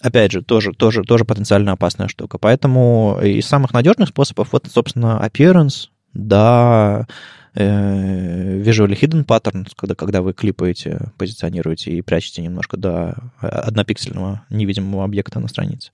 опять 0.00 0.32
же, 0.32 0.42
тоже, 0.42 0.72
тоже, 0.72 1.02
тоже 1.02 1.24
потенциально 1.24 1.72
опасная 1.72 2.08
штука. 2.08 2.38
Поэтому 2.38 3.18
из 3.22 3.46
самых 3.46 3.72
надежных 3.72 4.10
способов, 4.10 4.52
вот, 4.52 4.66
собственно, 4.72 5.20
appearance, 5.24 5.88
да, 6.12 7.06
э, 7.56 8.60
visually 8.60 8.98
hidden 8.98 9.24
pattern, 9.24 9.66
когда, 9.76 9.94
когда 9.94 10.22
вы 10.22 10.32
клипаете, 10.32 11.10
позиционируете 11.18 11.92
и 11.92 12.02
прячете 12.02 12.42
немножко 12.42 12.76
до 12.76 13.16
однопиксельного 13.40 14.44
невидимого 14.50 15.04
объекта 15.04 15.40
на 15.40 15.48
странице. 15.48 15.90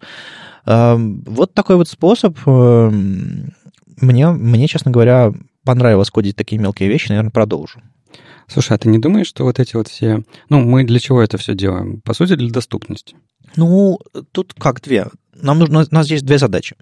Э, 0.66 0.96
вот 0.98 1.54
такой 1.54 1.76
вот 1.76 1.88
способ. 1.88 2.36
Э, 2.46 2.90
мне, 2.90 4.30
мне, 4.30 4.66
честно 4.66 4.90
говоря, 4.90 5.32
понравилось 5.64 6.10
кодить 6.10 6.36
такие 6.36 6.60
мелкие 6.60 6.88
вещи, 6.88 7.08
наверное, 7.08 7.30
продолжу. 7.30 7.80
Слушай, 8.48 8.76
а 8.76 8.78
ты 8.78 8.88
не 8.88 8.98
думаешь, 8.98 9.28
что 9.28 9.44
вот 9.44 9.60
эти 9.60 9.76
вот 9.76 9.88
все... 9.88 10.24
Ну, 10.48 10.60
мы 10.60 10.84
для 10.84 10.98
чего 10.98 11.22
это 11.22 11.38
все 11.38 11.54
делаем? 11.54 12.00
По 12.02 12.12
сути, 12.12 12.34
для 12.34 12.50
доступности. 12.50 13.16
Ну, 13.56 13.98
тут 14.32 14.54
как 14.54 14.80
две. 14.82 15.06
Нам 15.34 15.58
нужно, 15.58 15.86
у 15.90 15.94
нас 15.94 16.10
есть 16.10 16.26
две 16.26 16.38
задачи. 16.38 16.76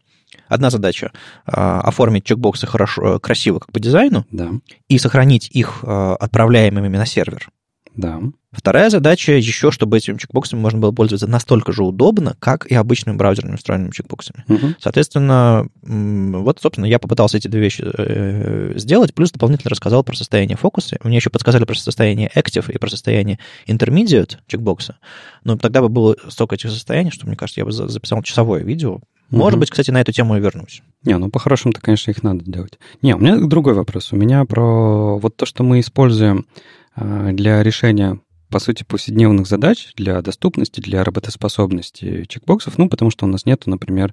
Одна 0.49 0.71
задача 0.71 1.13
а, 1.47 1.81
оформить 1.81 2.25
чекбоксы 2.25 2.67
хорошо, 2.67 3.19
красиво, 3.21 3.59
как 3.59 3.73
по 3.73 3.81
дизайну, 3.81 4.27
да. 4.31 4.51
и 4.89 4.99
сохранить 4.99 5.49
их 5.53 5.81
а, 5.83 6.17
отправляемыми 6.17 6.97
на 6.97 7.07
сервер. 7.07 7.51
Да. 7.95 8.21
Вторая 8.53 8.91
задача 8.91 9.33
еще, 9.33 9.71
чтобы 9.71 9.97
этими 9.97 10.17
чекбоксами 10.17 10.59
можно 10.61 10.81
было 10.81 10.91
пользоваться 10.91 11.29
настолько 11.29 11.71
же 11.73 11.85
удобно, 11.85 12.35
как 12.41 12.67
и 12.67 12.75
обычными 12.75 13.17
браузерными 13.17 13.57
встроенными 13.57 13.93
чекбоксами. 13.93 14.45
Угу. 14.49 14.75
Соответственно, 14.81 15.69
вот, 15.83 16.61
собственно, 16.61 16.87
я 16.87 16.99
попытался 16.99 17.37
эти 17.37 17.47
две 17.47 17.61
вещи 17.61 17.85
э, 17.85 18.73
сделать, 18.77 19.15
плюс 19.15 19.31
дополнительно 19.31 19.71
рассказал 19.71 20.03
про 20.03 20.17
состояние 20.17 20.57
фокуса. 20.57 20.99
Мне 21.05 21.17
еще 21.17 21.31
подсказали 21.31 21.65
про 21.65 21.75
состояние 21.75 22.31
active 22.35 22.73
и 22.73 22.79
про 22.79 22.91
состояние 22.91 23.39
intermediate 23.69 24.39
чекбокса. 24.49 24.99
Но 25.45 25.57
тогда 25.57 25.81
бы 25.81 25.89
было 25.89 26.17
столько 26.29 26.57
этих 26.57 26.71
состояний, 26.71 27.13
что, 27.13 27.29
мне 27.29 27.37
кажется, 27.37 27.61
я 27.61 27.65
бы 27.65 27.73
записал 27.73 28.21
часовое 28.23 28.63
видео. 28.63 29.01
Может 29.31 29.55
угу. 29.55 29.61
быть, 29.61 29.71
кстати, 29.71 29.91
на 29.91 30.01
эту 30.01 30.13
тему 30.13 30.37
и 30.37 30.41
вернусь. 30.41 30.83
Не, 31.05 31.17
ну 31.17 31.31
по-хорошему-то, 31.31 31.81
конечно, 31.81 32.11
их 32.11 32.23
надо 32.23 32.45
делать. 32.45 32.79
Не, 33.03 33.15
у 33.15 33.19
меня 33.19 33.37
другой 33.39 33.75
вопрос. 33.75 34.13
У 34.13 34.17
меня 34.17 34.45
про 34.45 35.19
вот 35.19 35.37
то, 35.37 35.47
что 35.47 35.63
мы 35.63 35.81
используем 35.81 36.47
а, 36.95 37.33
для 37.33 37.63
решения 37.63 38.19
по 38.51 38.59
сути, 38.59 38.83
повседневных 38.83 39.47
задач 39.47 39.93
для 39.97 40.21
доступности, 40.23 40.81
для 40.81 41.05
работоспособности 41.05 42.25
чекбоксов, 42.29 42.79
ну, 42.79 42.89
потому 42.89 43.13
что 43.13 43.25
у 43.25 43.29
нас 43.29 43.47
нет, 43.47 43.65
например, 43.67 44.13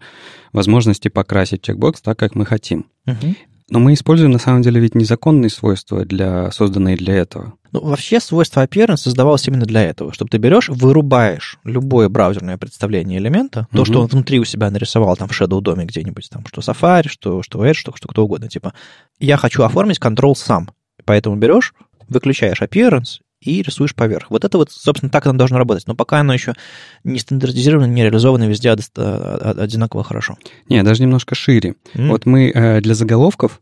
возможности 0.53 1.07
покрасить 1.07 1.63
чекбокс 1.63 2.01
так, 2.01 2.20
как 2.20 2.36
мы 2.36 2.45
хотим. 2.45 2.86
Угу. 3.07 3.36
Но 3.70 3.80
мы 3.80 3.93
используем, 3.93 4.32
на 4.32 4.39
самом 4.39 4.61
деле, 4.61 4.80
ведь 4.80 4.95
незаконные 4.95 5.49
свойства, 5.49 6.05
для, 6.05 6.51
созданные 6.51 6.95
для 6.95 7.15
этого. 7.15 7.53
Ну, 7.72 7.82
вообще 7.82 8.20
свойство 8.20 8.65
appearance 8.65 8.97
создавалось 8.97 9.47
именно 9.47 9.65
для 9.65 9.84
этого, 9.84 10.13
чтобы 10.13 10.30
ты 10.30 10.38
берешь, 10.38 10.70
вырубаешь 10.70 11.57
любое 11.63 12.09
браузерное 12.09 12.57
представление 12.57 13.20
элемента, 13.20 13.68
угу. 13.72 13.78
то, 13.78 13.86
что 13.86 14.01
он 14.01 14.07
внутри 14.07 14.39
у 14.39 14.45
себя 14.45 14.70
нарисовал 14.70 15.15
там 15.15 15.28
в 15.28 15.39
Shadow 15.39 15.61
доме 15.61 15.86
где-нибудь, 15.86 16.30
там, 16.30 16.45
что 16.47 16.61
Safari, 16.61 17.07
что, 17.07 17.43
что 17.43 17.65
Edge, 17.65 17.74
что, 17.74 17.93
что 17.95 18.07
кто 18.07 18.24
угодно, 18.24 18.49
типа, 18.49 18.74
я 19.20 19.38
хочу 19.38 19.63
оформить 19.63 19.99
control 19.99 20.36
сам. 20.36 20.70
Поэтому 21.05 21.36
берешь, 21.36 21.74
выключаешь 22.09 22.61
appearance 22.61 23.22
и 23.41 23.61
рисуешь 23.61 23.95
поверх. 23.95 24.32
Вот 24.32 24.43
это 24.43 24.57
вот, 24.57 24.72
собственно, 24.72 25.09
так 25.11 25.26
оно 25.28 25.38
должно 25.38 25.57
работать. 25.57 25.88
Но 25.88 25.95
пока 25.95 26.20
оно 26.20 26.34
еще 26.34 26.55
не 27.03 27.20
стандартизировано, 27.20 27.86
не 27.86 28.03
реализовано 28.03 28.47
везде 28.47 28.72
одинаково 28.72 30.03
хорошо. 30.03 30.38
Не, 30.70 30.84
даже 30.84 31.01
немножко 31.01 31.36
шире. 31.36 31.76
Mm. 31.93 32.07
Вот 32.07 32.26
мы 32.26 32.49
э, 32.49 32.82
для 32.82 32.95
заголовков 32.95 33.61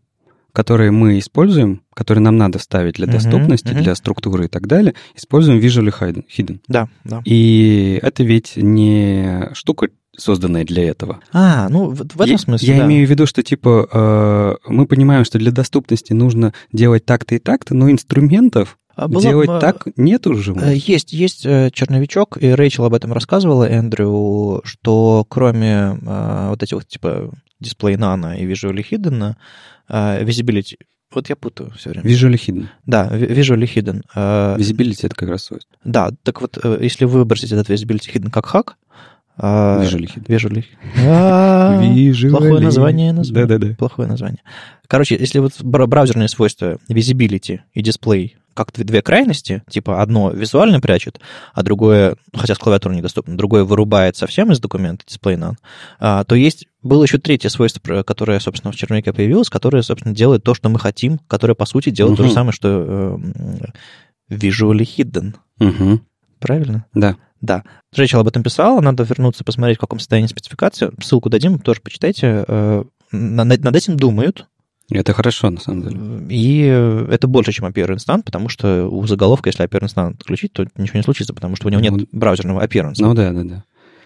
которые 0.55 0.89
мы 0.91 1.19
используем, 1.19 1.81
которые 1.93 2.23
нам 2.23 2.37
надо 2.37 2.59
вставить 2.59 2.95
для 2.95 3.07
доступности, 3.07 3.67
uh-huh, 3.67 3.79
uh-huh. 3.79 3.83
для 3.83 3.95
структуры 3.95 4.45
и 4.45 4.47
так 4.47 4.67
далее, 4.67 4.95
используем 5.15 5.59
visually 5.59 5.93
hidden. 5.93 6.59
Да, 6.69 6.87
да. 7.03 7.21
И 7.25 7.99
это 8.01 8.23
ведь 8.23 8.53
не 8.55 9.49
штука, 9.53 9.89
созданная 10.17 10.63
для 10.63 10.87
этого. 10.87 11.19
А, 11.33 11.67
ну 11.67 11.89
в, 11.89 11.97
в 11.97 12.21
этом 12.21 12.31
я, 12.31 12.37
смысле. 12.37 12.73
Я 12.73 12.79
да. 12.79 12.85
имею 12.85 13.05
в 13.05 13.09
виду, 13.09 13.25
что 13.25 13.43
типа 13.43 13.89
э, 13.91 14.71
мы 14.71 14.87
понимаем, 14.87 15.25
что 15.25 15.37
для 15.37 15.51
доступности 15.51 16.13
нужно 16.13 16.53
делать 16.71 17.05
так-то 17.05 17.35
и 17.35 17.39
так-то, 17.39 17.75
но 17.75 17.91
инструментов 17.91 18.77
а 18.95 19.09
было, 19.09 19.21
Делать 19.21 19.49
а, 19.49 19.59
так 19.59 19.87
нет 19.97 20.25
уже? 20.25 20.53
Э, 20.53 20.73
есть, 20.73 21.11
есть 21.11 21.45
э, 21.45 21.69
черновичок, 21.73 22.37
и 22.41 22.51
Рэйчел 22.51 22.85
об 22.85 22.93
этом 22.93 23.11
рассказывала, 23.11 23.65
Эндрю, 23.69 24.61
что 24.63 25.25
кроме 25.27 25.99
а, 26.05 26.49
вот 26.51 26.63
этих 26.63 26.77
вот 26.77 26.87
типа 26.87 27.29
дисплей 27.59 27.95
Nano 27.95 28.37
и 28.37 28.45
Visual 28.45 28.81
Hidden, 28.89 29.35
Visibility, 29.89 30.77
вот 31.13 31.29
я 31.29 31.35
путаю 31.35 31.71
все 31.71 31.91
время. 31.91 32.05
Visually 32.07 32.35
Hidden. 32.35 32.67
Да, 32.85 33.09
Visually 33.11 33.65
Hidden. 33.65 34.01
Visibility— 34.57 34.99
это 35.05 35.15
как 35.15 35.29
раз 35.29 35.43
свойство. 35.43 35.75
Да, 35.83 36.11
так 36.23 36.41
вот, 36.41 36.57
если 36.81 37.05
вы 37.05 37.19
выбросите 37.19 37.55
этот 37.55 37.69
Visibility 37.69 38.13
Hidden 38.13 38.31
как 38.31 38.45
хак, 38.45 38.77
Hidden. 39.37 40.27
Visually. 40.27 40.63
Visually. 41.77 42.29
Плохое 42.31 42.59
название. 42.59 43.13
Да-да-да. 43.13 43.75
Плохое 43.75 44.07
название. 44.07 44.41
Короче, 44.87 45.17
если 45.17 45.39
вот 45.39 45.61
браузерные 45.61 46.27
свойства 46.27 46.77
Visibility 46.89 47.59
и 47.73 47.81
Display 47.81 48.31
как 48.55 48.71
две 48.71 49.01
крайности, 49.01 49.63
типа 49.69 50.01
одно 50.01 50.31
визуально 50.31 50.79
прячет, 50.79 51.19
а 51.53 51.61
другое, 51.61 52.15
хотя 52.33 52.55
с 52.55 52.57
клавиатуры 52.57 52.95
недоступно, 52.95 53.37
другое 53.37 53.65
вырубает 53.65 54.15
совсем 54.15 54.51
из 54.51 54.61
документа 54.61 55.03
дисплей 55.05 55.35
none, 55.35 55.55
а, 55.99 56.23
то 56.23 56.35
есть 56.35 56.65
было 56.81 57.03
еще 57.03 57.17
третье 57.17 57.49
свойство, 57.49 58.03
которое, 58.03 58.39
собственно, 58.39 58.71
в 58.71 58.75
черновике 58.77 59.11
появилось, 59.11 59.49
которое, 59.49 59.83
собственно, 59.83 60.15
делает 60.15 60.43
то, 60.43 60.53
что 60.53 60.69
мы 60.69 60.79
хотим, 60.79 61.19
которое, 61.27 61.53
по 61.53 61.65
сути, 61.65 61.89
делает 61.89 62.13
угу. 62.13 62.23
то 62.23 62.29
же 62.29 62.33
самое, 62.33 62.53
что 62.53 63.19
э, 64.29 64.33
visually 64.33 64.87
hidden. 64.97 65.35
Угу. 65.59 65.99
Правильно? 66.39 66.85
Да. 66.93 67.17
Да. 67.45 67.63
Рэйчел 67.95 68.19
об 68.19 68.27
этом 68.27 68.43
писала, 68.43 68.81
надо 68.81 69.03
вернуться, 69.03 69.43
посмотреть, 69.43 69.77
в 69.77 69.81
каком 69.81 69.99
состоянии 69.99 70.27
спецификация. 70.27 70.91
Ссылку 71.01 71.29
дадим, 71.29 71.59
тоже 71.59 71.81
почитайте. 71.81 72.43
Э, 72.47 72.83
над 73.11 73.75
этим 73.75 73.97
думают, 73.97 74.47
это 74.91 75.13
хорошо, 75.13 75.49
на 75.49 75.59
самом 75.59 75.81
деле. 75.81 76.27
И 76.29 76.59
это 76.61 77.27
больше, 77.27 77.51
чем 77.51 77.65
appearance 77.65 78.21
потому 78.23 78.49
что 78.49 78.87
у 78.87 79.05
заголовка, 79.07 79.49
если 79.49 79.65
appearance 79.65 80.13
отключить, 80.13 80.53
то 80.53 80.67
ничего 80.77 80.97
не 80.97 81.03
случится, 81.03 81.33
потому 81.33 81.55
что 81.55 81.67
у 81.67 81.71
него 81.71 81.81
нет 81.81 81.93
ну, 81.93 82.07
браузерного 82.11 82.65
appearance. 82.65 82.95
Ну 82.99 83.13
да, 83.13 83.31
да, 83.31 83.43
да. 83.43 83.63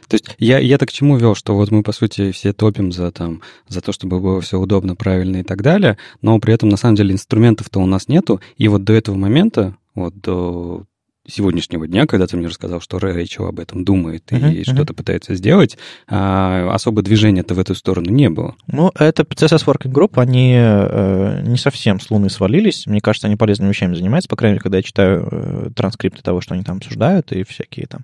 То 0.07 0.15
есть 0.15 0.35
я, 0.39 0.57
я 0.57 0.77
так 0.77 0.89
к 0.89 0.91
чему 0.91 1.17
вел, 1.17 1.35
что 1.35 1.55
вот 1.55 1.69
мы, 1.69 1.83
по 1.83 1.91
сути, 1.91 2.31
все 2.31 2.51
топим 2.51 2.91
за, 2.91 3.11
там, 3.11 3.41
за 3.67 3.81
то, 3.81 3.91
чтобы 3.91 4.19
было 4.19 4.41
все 4.41 4.57
удобно, 4.57 4.95
правильно 4.95 5.37
и 5.37 5.43
так 5.43 5.61
далее, 5.61 5.97
но 6.21 6.39
при 6.39 6.53
этом, 6.53 6.69
на 6.69 6.77
самом 6.77 6.95
деле, 6.95 7.13
инструментов-то 7.13 7.79
у 7.79 7.85
нас 7.85 8.07
нету, 8.07 8.41
и 8.57 8.67
вот 8.67 8.83
до 8.83 8.93
этого 8.93 9.15
момента, 9.15 9.75
вот 9.93 10.19
до 10.19 10.85
сегодняшнего 11.30 11.88
дня, 11.88 12.05
когда 12.05 12.27
ты 12.27 12.38
мне 12.38 12.47
рассказал, 12.47 12.82
что 12.82 12.99
Рэйчел 12.99 13.45
об 13.45 13.59
этом 13.59 13.84
думает 13.84 14.23
uh-huh, 14.32 14.53
и 14.53 14.61
uh-huh. 14.61 14.73
что-то 14.73 14.93
пытается 14.93 15.36
сделать, 15.36 15.77
а, 16.07 16.71
особо 16.73 17.01
движения-то 17.01 17.53
в 17.53 17.59
эту 17.59 17.75
сторону 17.75 18.09
не 18.09 18.30
было. 18.30 18.55
Ну, 18.67 18.91
это 18.95 19.23
CSS 19.23 19.65
Working 19.65 19.91
Group, 19.91 20.19
они 20.19 20.55
э, 20.57 21.41
не 21.43 21.57
совсем 21.57 21.99
с 21.99 22.09
Луны 22.09 22.30
свалились. 22.30 22.88
Мне 22.88 23.01
кажется, 23.01 23.27
они 23.27 23.36
полезными 23.36 23.69
вещами 23.69 23.95
занимаются, 23.95 24.30
по 24.30 24.36
крайней 24.36 24.53
мере, 24.53 24.63
когда 24.63 24.77
я 24.77 24.84
читаю 24.84 25.27
э, 25.32 25.69
транскрипты 25.75 26.21
того, 26.21 26.41
что 26.41 26.53
они 26.53 26.63
там 26.63 26.77
обсуждают, 26.77 27.32
и 27.32 27.43
всякие 27.43 27.88
там 27.88 28.01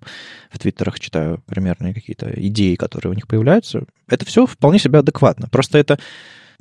в 0.52 0.60
твиттерах 0.60 1.00
читаю 1.00 1.42
примерные 1.46 1.94
какие-то 1.94 2.32
идеи, 2.36 2.76
которые 2.76 3.12
у 3.12 3.16
них 3.16 3.28
появляются. 3.28 3.84
Это 4.08 4.26
все 4.26 4.46
вполне 4.46 4.80
себе 4.80 5.00
адекватно. 5.00 5.48
Просто 5.50 5.78
это 5.78 6.00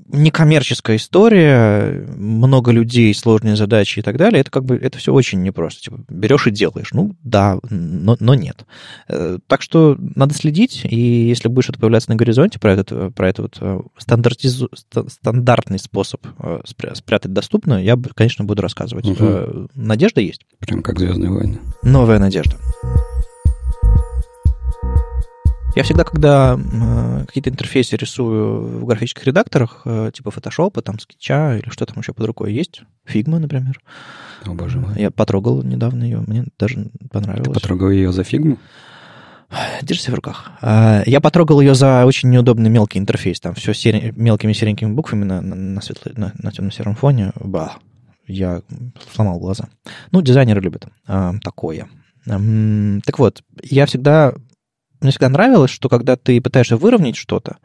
некоммерческая 0.07 0.97
история, 0.97 2.07
много 2.17 2.71
людей, 2.71 3.15
сложные 3.15 3.57
задачи 3.57 3.99
и 3.99 4.03
так 4.03 4.17
далее, 4.17 4.41
это 4.41 4.51
как 4.51 4.65
бы 4.65 4.77
это 4.77 4.99
все 4.99 5.13
очень 5.13 5.43
непросто. 5.43 5.83
Типа, 5.83 6.01
берешь 6.09 6.47
и 6.47 6.51
делаешь. 6.51 6.93
Ну, 6.93 7.17
да, 7.23 7.59
но, 7.71 8.17
но 8.21 8.35
нет. 8.35 8.65
Э, 9.09 9.39
так 9.47 9.63
что 9.63 9.97
надо 9.99 10.35
следить, 10.35 10.83
и 10.85 10.97
если 10.97 11.49
будет 11.49 11.65
что-то 11.65 11.81
появляться 11.81 12.11
на 12.11 12.17
горизонте 12.17 12.59
про 12.59 12.73
этот, 12.73 13.15
про 13.15 13.29
этот 13.29 13.39
вот 13.39 13.59
э, 13.61 13.81
стандартизу, 13.99 14.71
стандартный 15.09 15.79
способ 15.79 16.25
э, 16.39 16.61
спрятать 16.65 17.33
доступно, 17.33 17.83
я, 17.83 17.97
конечно, 18.15 18.45
буду 18.45 18.63
рассказывать. 18.63 19.07
Угу. 19.07 19.69
Надежда 19.75 20.21
есть. 20.21 20.43
Прям 20.59 20.83
как 20.83 20.99
«Звездные 20.99 21.31
войны». 21.31 21.59
Новая 21.83 22.19
надежда. 22.19 22.57
Я 25.75 25.83
всегда, 25.83 26.05
когда 26.05 26.57
э, 26.57 27.25
какие-то 27.27 27.51
интерфейсы 27.51 27.97
рисую 27.97 28.81
в 28.81 28.85
графических 28.85 29.25
редакторах, 29.25 29.83
э, 29.85 30.13
типа 30.15 30.29
Photoshop, 30.29 30.81
там, 30.83 31.01
скетча 31.01 31.57
или 31.59 31.69
что 31.69 31.85
там 31.85 31.99
еще 31.99 32.13
под 32.13 32.27
рукой 32.27 32.53
есть, 32.53 32.83
Figma, 33.07 33.39
например. 33.39 33.81
О, 34.47 34.55
боже 34.55 34.79
мой. 34.79 34.95
Я 34.97 35.11
потрогал 35.11 35.63
недавно 35.65 36.05
ее, 36.05 36.21
мне 36.21 36.45
даже 36.59 36.91
понравилось. 37.11 37.49
Ты 37.49 37.55
потрогал 37.55 37.91
ее 37.91 38.13
за 38.13 38.23
Figma? 38.23 38.57
Держи 39.83 40.11
в 40.11 40.15
руках. 40.15 40.53
А, 40.63 41.03
я 41.07 41.21
потрогал 41.21 41.61
ее 41.61 41.75
за 41.75 42.07
очень 42.07 42.31
неудобный 42.31 42.71
мелкий 42.71 42.99
интерфейс. 42.99 43.41
Там 43.41 43.55
все 43.55 43.75
сери... 43.75 44.13
мелкими 44.17 44.53
серенькими 44.53 44.93
буквами 44.93 45.25
на, 45.25 45.41
на, 45.41 45.55
на, 45.55 45.81
светло... 45.81 46.13
на, 46.17 46.33
на 46.41 46.53
темно-сером 46.53 46.95
фоне. 46.95 47.33
Ба, 47.37 47.75
я 48.27 48.63
сломал 49.13 49.39
глаза. 49.39 49.69
Ну, 50.13 50.23
дизайнеры 50.23 50.61
любят 50.61 50.87
а, 51.07 51.35
такое. 51.43 51.89
Так 52.27 53.19
вот, 53.19 53.43
я 53.63 53.85
всегда 53.85 54.33
мне 55.05 55.13
всегда 55.13 55.29
нравилось, 55.29 55.71
что 55.71 55.89
когда 55.89 56.17
ты 56.17 56.41
пытаешься 56.41 56.77
выровнять 56.77 57.17
что-то, 57.17 57.59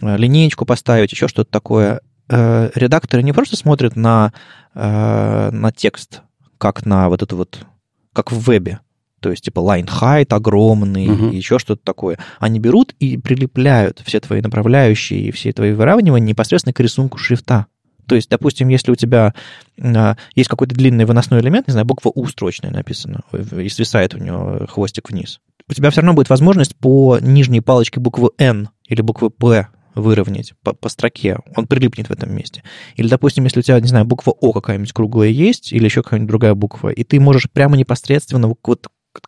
э, 0.00 0.16
линеечку 0.16 0.64
поставить, 0.64 1.12
еще 1.12 1.28
что-то 1.28 1.50
такое, 1.50 2.00
э, 2.28 2.70
редакторы 2.74 3.22
не 3.22 3.32
просто 3.32 3.56
смотрят 3.56 3.96
на, 3.96 4.32
э, 4.74 5.50
на 5.50 5.72
текст, 5.72 6.22
как 6.58 6.86
на 6.86 7.08
вот 7.08 7.22
это 7.22 7.36
вот, 7.36 7.66
как 8.12 8.32
в 8.32 8.38
вебе, 8.38 8.80
то 9.20 9.30
есть 9.30 9.44
типа 9.44 9.60
line 9.60 9.88
height 9.88 10.34
огромный, 10.34 11.06
uh-huh. 11.06 11.34
еще 11.34 11.58
что-то 11.58 11.82
такое. 11.84 12.18
Они 12.40 12.58
берут 12.58 12.94
и 12.98 13.16
прилепляют 13.16 14.02
все 14.04 14.18
твои 14.20 14.40
направляющие 14.40 15.20
и 15.20 15.30
все 15.30 15.52
твои 15.52 15.72
выравнивания 15.72 16.26
непосредственно 16.26 16.72
к 16.72 16.80
рисунку 16.80 17.18
шрифта. 17.18 17.66
То 18.06 18.16
есть, 18.16 18.28
допустим, 18.28 18.68
если 18.68 18.90
у 18.90 18.96
тебя 18.96 19.32
а, 19.80 20.16
есть 20.34 20.48
какой-то 20.48 20.74
длинный 20.74 21.04
выносной 21.04 21.40
элемент, 21.40 21.68
не 21.68 21.72
знаю, 21.72 21.86
буква 21.86 22.10
У 22.14 22.26
строчная 22.26 22.70
написана, 22.70 23.20
и 23.32 23.68
свисает 23.68 24.14
у 24.14 24.18
него 24.18 24.66
хвостик 24.68 25.10
вниз, 25.10 25.40
у 25.72 25.74
тебя 25.74 25.90
все 25.90 26.00
равно 26.00 26.14
будет 26.14 26.30
возможность 26.30 26.76
по 26.76 27.18
нижней 27.20 27.60
палочке 27.60 28.00
буквы 28.00 28.30
N 28.38 28.68
или 28.86 29.00
буквы 29.00 29.30
P 29.30 29.68
выровнять 29.94 30.54
по, 30.62 30.72
по 30.72 30.88
строке, 30.88 31.38
он 31.56 31.66
прилипнет 31.66 32.08
в 32.08 32.12
этом 32.12 32.34
месте. 32.34 32.62
Или, 32.96 33.08
допустим, 33.08 33.44
если 33.44 33.60
у 33.60 33.62
тебя, 33.62 33.80
не 33.80 33.88
знаю, 33.88 34.04
буква 34.04 34.32
О 34.40 34.52
какая-нибудь 34.52 34.92
круглая 34.92 35.28
есть, 35.28 35.72
или 35.72 35.84
еще 35.84 36.02
какая-нибудь 36.02 36.28
другая 36.28 36.54
буква, 36.54 36.88
и 36.88 37.04
ты 37.04 37.20
можешь 37.20 37.50
прямо 37.50 37.76
непосредственно 37.76 38.48
вот 38.48 38.60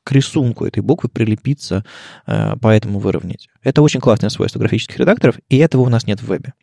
к 0.03 0.13
рисунку 0.13 0.65
этой 0.65 0.81
буквы 0.81 1.11
прилепиться, 1.11 1.85
э, 2.27 2.55
поэтому 2.61 2.99
выровнять. 2.99 3.49
Это 3.63 3.83
очень 3.83 4.01
классное 4.01 4.31
свойство 4.31 4.59
графических 4.59 4.99
редакторов, 4.99 5.37
и 5.49 5.59
этого 5.59 5.83
у 5.83 5.89
нас 5.89 6.07
нет 6.07 6.21
в 6.21 6.27
вебе. 6.27 6.55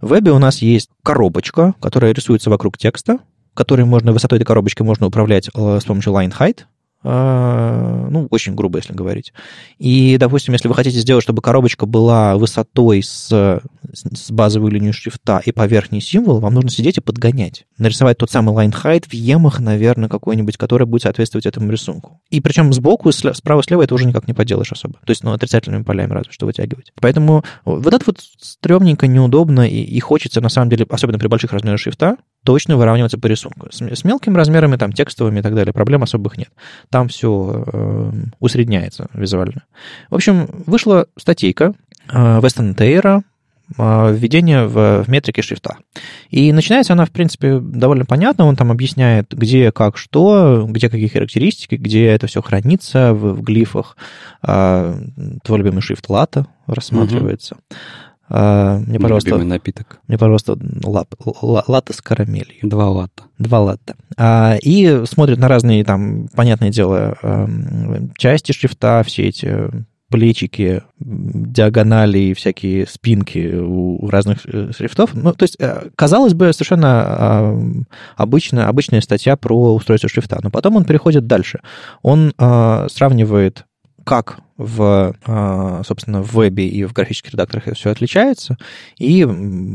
В 0.00 0.08
вебе 0.08 0.32
у 0.32 0.38
нас 0.38 0.60
есть 0.60 0.90
коробочка, 1.04 1.74
которая 1.80 2.12
рисуется 2.12 2.50
вокруг 2.50 2.76
текста, 2.76 3.18
которой 3.54 3.84
можно, 3.84 4.12
высотой 4.12 4.38
этой 4.38 4.46
коробочки 4.46 4.82
можно 4.82 5.06
управлять 5.06 5.48
э, 5.54 5.78
с 5.80 5.84
помощью 5.84 6.12
line 6.12 6.34
height, 6.36 6.62
ну, 7.04 8.28
очень 8.30 8.54
грубо, 8.54 8.78
если 8.78 8.94
говорить. 8.94 9.34
И, 9.78 10.16
допустим, 10.18 10.54
если 10.54 10.68
вы 10.68 10.74
хотите 10.74 10.98
сделать, 10.98 11.22
чтобы 11.22 11.42
коробочка 11.42 11.84
была 11.84 12.36
высотой 12.36 13.02
с, 13.02 13.28
с 13.92 14.30
базовой 14.30 14.70
линией 14.70 14.92
шрифта 14.92 15.42
и 15.44 15.52
по 15.52 15.66
верхний 15.66 16.00
символ, 16.00 16.40
вам 16.40 16.54
нужно 16.54 16.70
сидеть 16.70 16.96
и 16.96 17.02
подгонять. 17.02 17.66
Нарисовать 17.76 18.16
тот 18.18 18.30
самый 18.30 18.54
line 18.54 18.74
height 18.74 19.04
в 19.06 19.12
емах, 19.12 19.60
наверное, 19.60 20.08
какой-нибудь, 20.08 20.56
который 20.56 20.86
будет 20.86 21.02
соответствовать 21.02 21.44
этому 21.44 21.70
рисунку. 21.70 22.22
И 22.30 22.40
причем 22.40 22.72
сбоку, 22.72 23.12
справа, 23.12 23.62
слева 23.62 23.82
это 23.82 23.94
уже 23.94 24.06
никак 24.06 24.26
не 24.26 24.32
поделаешь 24.32 24.72
особо. 24.72 24.94
То 25.04 25.10
есть, 25.10 25.22
ну, 25.24 25.32
отрицательными 25.32 25.82
полями 25.82 26.12
разве 26.12 26.32
что 26.32 26.46
вытягивать. 26.46 26.92
Поэтому 27.00 27.44
вот 27.66 27.92
это 27.92 28.04
вот 28.06 28.20
стрёмненько, 28.40 29.06
неудобно, 29.06 29.68
и, 29.68 29.82
и 29.82 30.00
хочется, 30.00 30.40
на 30.40 30.48
самом 30.48 30.70
деле, 30.70 30.86
особенно 30.88 31.18
при 31.18 31.28
больших 31.28 31.52
размерах 31.52 31.80
шрифта, 31.80 32.16
точно 32.44 32.76
выравниваться 32.76 33.18
по 33.18 33.26
рисунку. 33.26 33.68
С, 33.70 33.80
с 33.80 34.04
мелкими 34.04 34.36
размерами, 34.36 34.76
там, 34.76 34.92
текстовыми 34.92 35.40
и 35.40 35.42
так 35.42 35.54
далее, 35.54 35.72
проблем 35.72 36.02
особых 36.02 36.38
нет. 36.38 36.50
Там 36.90 37.08
все 37.08 37.64
э, 37.66 38.12
усредняется 38.38 39.08
визуально. 39.14 39.64
В 40.10 40.14
общем, 40.14 40.46
вышла 40.66 41.06
статейка 41.16 41.74
э, 42.10 42.38
Western 42.40 42.74
Tейра 42.74 43.22
э, 43.76 44.14
введение 44.14 44.66
в, 44.66 45.04
в 45.04 45.08
метрике 45.08 45.42
шрифта. 45.42 45.78
И 46.30 46.52
начинается 46.52 46.92
она, 46.92 47.06
в 47.06 47.10
принципе, 47.10 47.58
довольно 47.58 48.04
понятно. 48.04 48.44
Он 48.44 48.56
там 48.56 48.70
объясняет, 48.70 49.32
где, 49.32 49.72
как, 49.72 49.96
что, 49.96 50.66
где 50.68 50.88
какие 50.88 51.08
характеристики, 51.08 51.76
где 51.76 52.06
это 52.06 52.26
все 52.26 52.42
хранится 52.42 53.14
в, 53.14 53.34
в 53.34 53.42
глифах. 53.42 53.96
Э, 54.46 54.94
твой 55.42 55.58
любимый 55.58 55.80
шрифт 55.80 56.08
лата 56.08 56.46
рассматривается. 56.66 57.54
Угу. 57.54 57.76
А, 58.28 58.78
мне, 58.78 58.98
пожалуйста, 58.98 59.30
Любимый 59.30 59.48
напиток. 59.48 60.00
мне, 60.08 60.16
пожалуйста, 60.18 60.56
лап, 60.84 61.14
ла- 61.42 61.64
латте 61.66 61.92
с 61.92 62.00
карамелью. 62.00 62.56
Два 62.62 62.88
латта. 62.90 63.24
Два 63.38 63.60
латте. 63.60 63.94
А, 64.16 64.56
и 64.62 65.04
смотрят 65.06 65.38
на 65.38 65.48
разные, 65.48 65.84
там, 65.84 66.28
понятное 66.34 66.70
дело, 66.70 67.16
эм, 67.22 68.12
части 68.16 68.52
шрифта, 68.52 69.02
все 69.06 69.24
эти 69.28 69.70
плечики, 70.10 70.82
диагонали 71.00 72.18
и 72.18 72.34
всякие 72.34 72.86
спинки 72.86 73.56
у 73.56 74.08
разных 74.08 74.40
шрифтов. 74.40 75.10
Ну, 75.14 75.32
то 75.32 75.42
есть, 75.42 75.56
э, 75.58 75.88
казалось 75.96 76.34
бы, 76.34 76.52
совершенно 76.52 77.16
эм, 77.18 77.86
обычная, 78.16 78.68
обычная 78.68 79.00
статья 79.00 79.36
про 79.36 79.74
устройство 79.74 80.08
шрифта. 80.08 80.38
Но 80.42 80.50
потом 80.50 80.76
он 80.76 80.84
переходит 80.84 81.26
дальше. 81.26 81.60
Он 82.02 82.32
э, 82.38 82.86
сравнивает, 82.90 83.64
как 84.04 84.38
в, 84.56 85.14
э, 85.26 85.82
собственно, 85.84 86.22
в 86.22 86.32
вебе 86.32 86.68
и 86.68 86.84
в 86.84 86.92
графических 86.92 87.32
редакторах 87.32 87.64
все 87.74 87.90
отличается, 87.90 88.56
и 88.98 89.26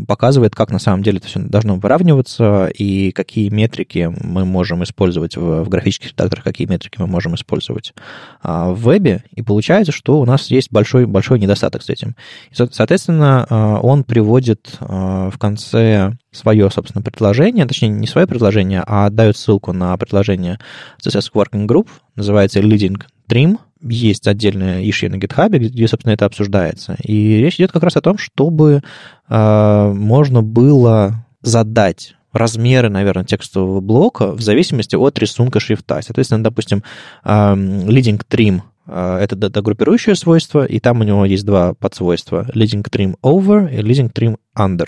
показывает, 0.08 0.56
как 0.56 0.72
на 0.72 0.80
самом 0.80 1.04
деле 1.04 1.18
это 1.18 1.28
все 1.28 1.40
должно 1.40 1.76
выравниваться, 1.76 2.68
и 2.68 3.12
какие 3.12 3.50
метрики 3.50 4.12
мы 4.22 4.46
можем 4.46 4.84
использовать 4.84 5.36
в, 5.36 5.64
в 5.64 5.70
графических 5.70 6.12
редакторах, 6.12 6.46
какие 6.46 6.68
метрики 6.68 6.96
мы 6.98 7.08
можем 7.08 7.36
использовать 7.36 7.94
а, 8.42 8.72
в 8.72 8.82
вебе, 8.82 9.24
и 9.32 9.42
получается, 9.42 9.92
что 9.92 10.20
у 10.22 10.26
нас 10.26 10.50
есть 10.50 10.72
большой, 10.72 11.06
большой 11.06 11.40
недостаток 11.40 11.84
с 11.84 11.90
этим. 11.90 12.16
Соответственно, 12.52 13.46
а, 13.50 13.80
он 13.80 14.06
приводит 14.06 14.78
а, 14.80 15.30
в 15.30 15.38
конце 15.38 16.14
свое, 16.32 16.70
собственно, 16.72 17.02
предложение, 17.02 17.66
точнее, 17.66 17.90
не 17.90 18.08
свое 18.08 18.28
предложение, 18.28 18.84
а 18.86 19.10
дает 19.10 19.36
ссылку 19.36 19.74
на 19.74 19.98
предложение 19.98 20.58
CSS 21.04 21.32
Working 21.34 21.68
Group, 21.68 21.88
называется 22.16 22.60
Leading 22.62 23.02
Trim, 23.28 23.58
есть 23.82 24.28
отдельная 24.28 24.84
issue 24.84 25.10
на 25.10 25.16
GitHub, 25.16 25.50
где, 25.58 25.88
собственно, 25.88 26.14
это 26.14 26.26
обсуждается. 26.26 26.96
И 27.04 27.38
речь 27.38 27.56
идет 27.56 27.72
как 27.72 27.84
раз 27.84 27.96
о 27.96 28.02
том, 28.02 28.18
чтобы 28.18 28.82
э, 29.30 29.94
можно 29.94 30.42
было 30.42 31.26
задать 31.42 32.16
размеры, 32.34 32.90
наверное, 32.90 33.26
текстового 33.26 33.82
блока 33.82 34.32
в 34.34 34.42
зависимости 34.42 34.96
от 34.96 35.18
рисунка 35.18 35.60
шрифта. 35.60 36.02
Соответственно, 36.02 36.44
допустим, 36.44 36.84
leading 37.26 38.22
trim 38.30 38.62
это 38.92 39.36
д- 39.36 39.50
догруппирующее 39.50 40.16
свойство, 40.16 40.66
и 40.66 40.80
там 40.80 41.02
у 41.02 41.04
него 41.04 41.26
есть 41.26 41.46
два 41.46 41.74
подсвойства. 41.74 42.46
Leading 42.54 42.84
trim 42.90 43.16
over 43.24 43.72
и 43.74 43.78
leading 43.82 44.12
trim 44.12 44.38
under. 44.58 44.88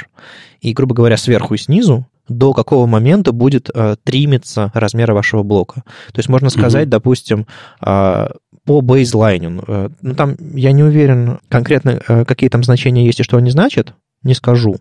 И, 0.59 0.73
грубо 0.73 0.95
говоря, 0.95 1.17
сверху 1.17 1.53
и 1.53 1.57
снизу 1.57 2.05
до 2.27 2.53
какого 2.53 2.85
момента 2.85 3.31
будет 3.31 3.69
э, 3.73 3.95
тримиться 4.03 4.71
размеры 4.73 5.13
вашего 5.13 5.43
блока. 5.43 5.83
То 6.13 6.19
есть 6.19 6.29
можно 6.29 6.49
сказать, 6.49 6.89
допустим, 6.89 7.45
э, 7.85 8.27
по 8.65 8.81
бейзлайну. 8.81 9.63
Э, 9.67 9.89
ну, 10.01 10.15
там 10.15 10.35
я 10.53 10.71
не 10.71 10.83
уверен 10.83 11.39
конкретно, 11.49 11.99
э, 12.07 12.25
какие 12.25 12.49
там 12.49 12.63
значения 12.63 13.05
есть 13.05 13.19
и 13.19 13.23
что 13.23 13.37
они 13.37 13.49
значат, 13.49 13.93
не 14.23 14.33
скажу. 14.33 14.77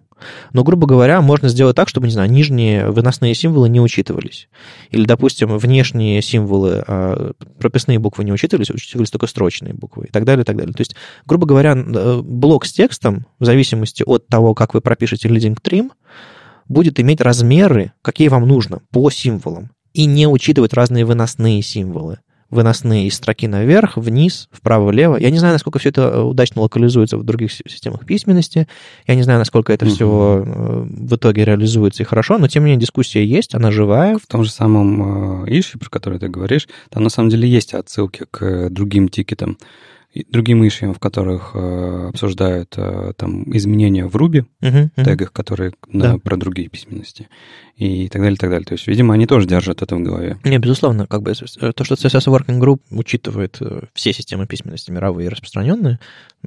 Но, 0.53 0.65
грубо 0.65 0.87
говоря, 0.87 1.21
можно 1.21 1.49
сделать 1.49 1.77
так, 1.77 1.89
чтобы, 1.89 2.07
не 2.07 2.13
знаю, 2.13 2.31
нижние 2.31 2.91
выносные 2.91 3.35
символы 3.35 3.69
не 3.69 3.81
учитывались. 3.81 4.49
Или, 4.91 5.05
допустим, 5.05 5.57
внешние 5.59 6.23
символы, 6.23 6.85
э, 6.87 7.33
прописные 7.59 7.99
буквы 7.99 8.25
не 8.25 8.33
учитывались, 8.33 8.71
учитывались 8.71 9.11
только 9.11 9.27
строчные 9.27 9.75
буквы 9.75 10.07
и 10.07 10.11
так 10.11 10.25
далее, 10.25 10.43
и 10.43 10.47
так 10.47 10.57
далее. 10.57 10.75
То 10.75 10.81
есть, 10.81 10.95
грубо 11.27 11.47
говоря, 11.47 11.75
э, 11.77 12.21
блок 12.23 12.67
с 12.67 12.73
текстом, 12.73 13.27
в 13.39 13.45
зависимости 13.45 14.03
от 14.05 14.27
того, 14.27 14.55
как 14.55 14.75
вы 14.75 14.81
пропишете 14.81 15.29
leading 15.29 15.57
trim, 15.61 15.91
будет 16.69 17.01
иметь 17.01 17.21
размеры, 17.21 17.93
какие 18.03 18.29
вам 18.29 18.47
нужно, 18.47 18.81
по 18.91 19.11
символам, 19.11 19.71
и 19.93 20.07
не 20.07 20.27
учитывать 20.27 20.73
разные 20.73 21.05
выносные 21.05 21.63
символы. 21.63 22.19
Выносные 22.51 23.07
из 23.07 23.15
строки 23.15 23.47
наверх, 23.47 23.97
вниз, 23.97 24.49
вправо-влево. 24.53 25.17
Я 25.17 25.31
не 25.31 25.39
знаю, 25.39 25.55
насколько 25.55 25.79
все 25.79 25.91
это 25.91 26.03
э, 26.03 26.21
удачно 26.21 26.63
локализуется 26.63 27.17
в 27.17 27.23
других 27.25 27.53
си- 27.53 27.65
системах 27.69 28.05
письменности. 28.05 28.67
Я 29.07 29.15
не 29.15 29.23
знаю, 29.23 29.39
насколько 29.39 29.73
это 29.73 29.87
все 29.87 30.07
в 30.07 31.15
итоге 31.15 31.45
реализуется 31.45 32.03
и 32.03 32.07
хорошо, 32.07 32.39
но 32.39 32.49
тем 32.49 32.65
не 32.65 32.71
менее 32.71 32.81
дискуссия 32.81 33.25
есть, 33.25 33.55
она 33.55 33.71
живая. 33.71 34.19
В 34.19 34.27
том 34.27 34.45
же 34.45 34.51
самом 34.51 35.45
э, 35.45 35.51
issue, 35.51 35.79
про 35.79 35.89
который 35.89 36.19
ты 36.19 36.29
говоришь, 36.29 36.69
там 36.91 37.03
на 37.03 37.11
самом 37.11 37.31
деле 37.31 37.49
есть 37.49 37.75
отсылки 37.75 38.27
к 38.31 38.43
э, 38.43 38.69
другим 38.71 39.09
тикетам, 39.09 39.59
другим 40.31 40.66
ишьям, 40.66 40.93
в 40.93 40.99
которых 40.99 41.53
э, 41.55 42.09
обсуждают 42.09 42.74
э, 42.77 43.12
там 43.16 43.45
изменения 43.57 44.07
в 44.07 44.16
Ruby, 44.16 44.45
Мгм, 44.61 44.91
мгм. 44.97 45.05
тегах, 45.05 45.32
которые 45.32 45.73
на- 45.87 46.12
Да. 46.15 46.19
про 46.19 46.37
другие 46.37 46.69
письменности, 46.69 47.28
и 47.77 48.09
так 48.09 48.20
далее, 48.20 48.35
и 48.35 48.39
так 48.39 48.51
далее. 48.51 48.66
То 48.66 48.74
есть, 48.74 48.87
видимо, 48.89 49.15
они 49.15 49.27
тоже 49.27 49.47
держат 49.47 49.82
это 49.82 49.95
в 49.97 50.01
голове. 50.03 50.39
Не, 50.45 50.59
безусловно, 50.59 51.07
как 51.07 51.23
бы 51.23 51.31
э, 51.32 51.73
то, 51.73 51.85
что 51.85 51.95
CSS 51.95 52.27
Working 52.27 52.59
Group 52.61 52.81
учитывает 52.91 53.59
э, 53.61 53.82
все 53.95 54.12
системы 54.12 54.47
письменности 54.47 54.91
мировые 54.91 55.27
и 55.27 55.28
распространенные, 55.28 56.01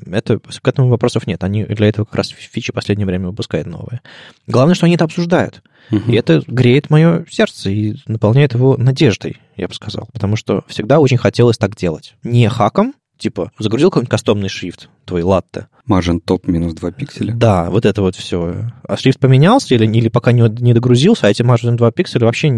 это, 0.05 0.39
к 0.39 0.67
этому 0.67 0.89
вопросов 0.89 1.25
нет. 1.25 1.43
Они 1.43 1.63
для 1.63 1.87
этого 1.87 2.05
как 2.05 2.15
раз 2.15 2.29
фичи 2.29 2.71
в 2.71 2.75
последнее 2.75 3.05
время 3.07 3.27
выпускают 3.27 3.67
новые. 3.67 4.01
Главное, 4.47 4.75
что 4.75 4.85
они 4.87 4.95
это 4.95 5.05
обсуждают. 5.05 5.61
Мгм. 5.89 6.11
И 6.11 6.15
это 6.15 6.41
греет 6.47 6.89
мое 6.89 7.25
сердце 7.29 7.69
и 7.69 7.95
наполняет 8.07 8.53
его 8.53 8.75
надеждой, 8.77 9.37
я 9.55 9.67
бы 9.67 9.73
сказал. 9.73 10.07
Потому 10.13 10.35
что 10.35 10.63
всегда 10.67 10.99
очень 10.99 11.17
хотелось 11.17 11.57
так 11.57 11.75
делать. 11.75 12.15
Не 12.23 12.47
хаком, 12.49 12.93
типа 13.23 13.51
загрузил 13.57 13.89
какой-нибудь 13.89 14.11
кастомный 14.11 14.49
шрифт, 14.49 14.89
твой 15.05 15.23
латте. 15.23 15.67
Margin 15.89 16.19
топ 16.19 16.47
минус 16.47 16.73
2 16.73 16.91
пикселя. 16.91 17.33
Да, 17.33 17.69
вот 17.69 17.85
это 17.85 18.01
вот 18.01 18.15
все. 18.15 18.71
А 18.87 18.97
шрифт 18.97 19.19
поменялся 19.19 19.73
или, 19.75 19.85
или 19.85 20.09
пока 20.09 20.33
не, 20.33 20.41
не 20.61 20.73
догрузился, 20.73 21.27
а 21.27 21.29
эти 21.29 21.41
margin 21.41 21.75
2 21.75 21.91
пикселя 21.91 22.25
вообще 22.25 22.49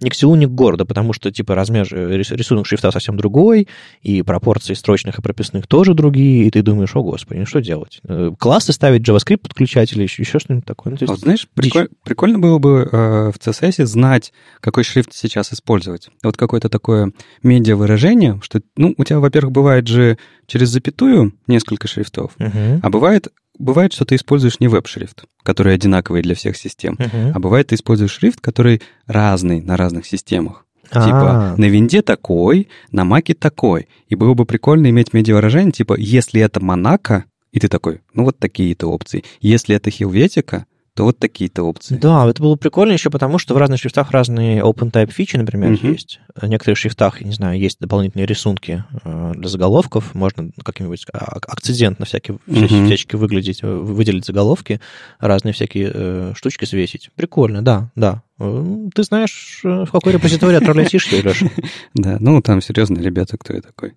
ни 0.00 0.08
к 0.08 0.14
селу, 0.14 0.34
ни 0.34 0.46
к 0.46 0.50
городу, 0.50 0.86
потому 0.86 1.12
что, 1.12 1.30
типа, 1.30 1.54
размер, 1.54 1.86
э, 1.92 2.16
рис- 2.16 2.34
рисунок 2.34 2.66
шрифта 2.66 2.90
совсем 2.90 3.16
другой, 3.16 3.68
и 4.02 4.22
пропорции 4.22 4.74
строчных 4.74 5.18
и 5.18 5.22
прописных 5.22 5.66
тоже 5.66 5.94
другие, 5.94 6.46
и 6.46 6.50
ты 6.50 6.62
думаешь, 6.62 6.94
о, 6.96 7.02
господи, 7.02 7.38
ну 7.40 7.46
что 7.46 7.60
делать? 7.60 8.00
Э, 8.08 8.30
Классы 8.38 8.72
ставить, 8.72 9.06
JavaScript 9.08 9.38
подключать 9.38 9.92
или 9.92 10.02
еще, 10.04 10.22
еще 10.22 10.38
что-нибудь 10.38 10.64
такое? 10.66 10.92
Ну, 10.92 10.96
то 10.96 11.04
А 11.04 11.04
есть 11.04 11.10
вот 11.10 11.20
знаешь, 11.20 11.46
приколь- 11.54 11.88
прикольно 12.04 12.38
было 12.38 12.58
бы 12.58 12.88
э, 12.90 13.30
в 13.32 13.38
CSS 13.38 13.86
знать, 13.86 14.32
какой 14.60 14.84
шрифт 14.84 15.12
сейчас 15.12 15.52
использовать. 15.52 16.08
Вот 16.22 16.36
какое-то 16.36 16.68
такое 16.68 17.12
медиа-выражение, 17.42 18.40
что, 18.42 18.60
ну, 18.76 18.94
у 18.96 19.04
тебя, 19.04 19.20
во-первых, 19.20 19.52
бывает 19.52 19.86
же 19.86 20.16
через 20.46 20.68
запятую 20.70 21.34
несколько 21.46 21.88
шрифтов, 21.88 22.32
Мгм. 22.38 22.80
а 22.82 22.88
бывает, 22.90 23.28
бывает, 23.60 23.92
что 23.92 24.04
ты 24.04 24.16
используешь 24.16 24.58
не 24.60 24.68
веб-шрифт, 24.68 25.24
который 25.42 25.74
одинаковый 25.74 26.22
для 26.22 26.34
всех 26.34 26.56
систем, 26.56 26.96
Мгм. 26.98 27.32
а 27.34 27.38
бывает, 27.38 27.68
ты 27.68 27.74
используешь 27.76 28.12
шрифт, 28.12 28.40
который 28.40 28.82
разный 29.06 29.60
на 29.60 29.76
разных 29.76 30.06
системах. 30.06 30.64
А, 30.92 31.04
Типа 31.04 31.54
на 31.56 31.66
винде 31.66 32.02
такой, 32.02 32.68
на 32.90 33.04
маке 33.04 33.34
такой. 33.34 33.86
И 34.08 34.16
было 34.16 34.34
бы 34.34 34.44
прикольно 34.44 34.88
иметь 34.90 35.12
медиа-выражение, 35.12 35.70
типа, 35.70 35.94
если 35.96 36.40
это 36.40 36.58
Монако, 36.58 37.26
и 37.52 37.60
ты 37.60 37.68
такой, 37.68 38.00
ну 38.12 38.24
вот 38.24 38.38
такие-то 38.38 38.88
опции. 38.88 39.22
Если 39.40 39.76
это 39.76 39.90
Хилветика, 39.90 40.66
то 40.94 41.04
вот 41.04 41.18
такие-то 41.18 41.62
опции. 41.62 41.96
Да, 41.96 42.28
это 42.28 42.42
было 42.42 42.56
прикольно 42.56 42.92
еще 42.92 43.10
потому, 43.10 43.38
что 43.38 43.54
в 43.54 43.56
разных 43.58 43.78
шрифтах 43.80 44.10
разные 44.10 44.60
OpenType 44.62 45.10
фичи, 45.12 45.36
например, 45.36 45.70
Мгм. 45.70 45.92
есть. 45.92 46.20
В 46.34 46.46
некоторых 46.46 46.78
шрифтах, 46.78 47.20
я 47.20 47.26
не 47.26 47.32
знаю, 47.32 47.58
есть 47.58 47.78
дополнительные 47.80 48.26
рисунки 48.26 48.84
э, 49.04 49.32
для 49.36 49.48
заголовков, 49.48 50.14
можно 50.14 50.50
каким-нибудь 50.64 51.06
а- 51.12 51.38
акцидентно 51.48 52.04
всякие, 52.06 52.38
вся- 52.46 52.64
Мгм. 52.66 52.86
всячески 52.86 53.16
выглядеть, 53.16 53.60
э, 53.62 53.66
выделить 53.72 54.26
заголовки, 54.26 54.80
разные 55.20 55.52
всякие 55.52 55.90
э, 55.94 56.32
штучки 56.34 56.64
свесить. 56.64 57.10
Прикольно, 57.14 57.62
да, 57.62 57.90
да. 57.94 58.22
Э, 58.38 58.76
Ты 58.94 59.02
знаешь, 59.04 59.60
в 59.62 59.86
какой 59.90 60.12
репозиторий 60.12 60.56
отправлять 60.58 60.92
Леша? 60.92 61.16
Да, 61.94 62.16
ну 62.20 62.42
там 62.42 62.60
серьезно, 62.60 62.98
ребята, 62.98 63.36
кто 63.38 63.52
я 63.54 63.60
такой. 63.60 63.92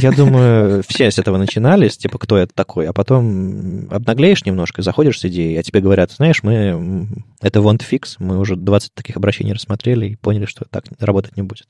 Я 0.00 0.12
думаю, 0.12 0.82
все 0.86 1.10
с 1.10 1.18
этого 1.18 1.36
начинали, 1.36 1.88
с 1.88 1.96
типа, 1.96 2.18
кто 2.18 2.36
это 2.36 2.52
такой, 2.54 2.86
а 2.86 2.92
потом 2.92 3.88
обнаглеешь 3.90 4.44
немножко, 4.44 4.82
заходишь 4.82 5.20
с 5.20 5.24
идеей, 5.26 5.58
а 5.58 5.62
тебе 5.62 5.80
говорят, 5.80 6.12
знаешь, 6.12 6.42
мы... 6.42 7.06
Это 7.40 7.60
want 7.60 7.82
fix, 7.88 8.16
мы 8.18 8.38
уже 8.38 8.56
20 8.56 8.94
таких 8.94 9.16
обращений 9.16 9.52
рассмотрели 9.52 10.06
и 10.06 10.16
поняли, 10.16 10.46
что 10.46 10.64
так 10.64 10.84
работать 10.98 11.36
не 11.36 11.42
будет. 11.42 11.68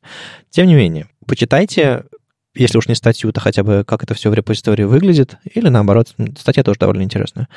Тем 0.51 0.67
не 0.67 0.75
менее, 0.75 1.09
почитайте, 1.27 2.05
если 2.55 2.79
уж 2.79 2.89
не 2.89 2.95
статью, 2.95 3.33
то 3.33 3.41
хотя 3.41 3.63
бы 3.63 3.85
как 3.87 4.03
это 4.03 4.15
все 4.15 4.31
в 4.31 4.35
репозитории 4.35 4.85
выглядит, 4.85 5.37
или 5.55 5.69
наоборот, 5.69 6.15
статья 6.39 6.63
тоже 6.63 6.79
довольно 6.79 7.03
интересная. 7.03 7.49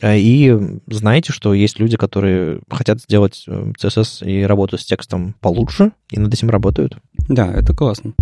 А, 0.00 0.14
И 0.14 0.56
знаете, 0.86 1.32
что 1.32 1.54
есть 1.54 1.78
люди, 1.78 1.96
которые 1.96 2.60
хотят 2.70 3.00
сделать 3.00 3.44
э, 3.46 3.72
CSS 3.78 4.24
и 4.24 4.44
работу 4.44 4.78
с 4.78 4.84
текстом 4.84 5.34
получше, 5.40 5.92
и 6.10 6.18
над 6.18 6.32
этим 6.32 6.50
работают. 6.50 6.96
Да, 7.28 7.52
это 7.52 7.74
классно. 7.74 8.14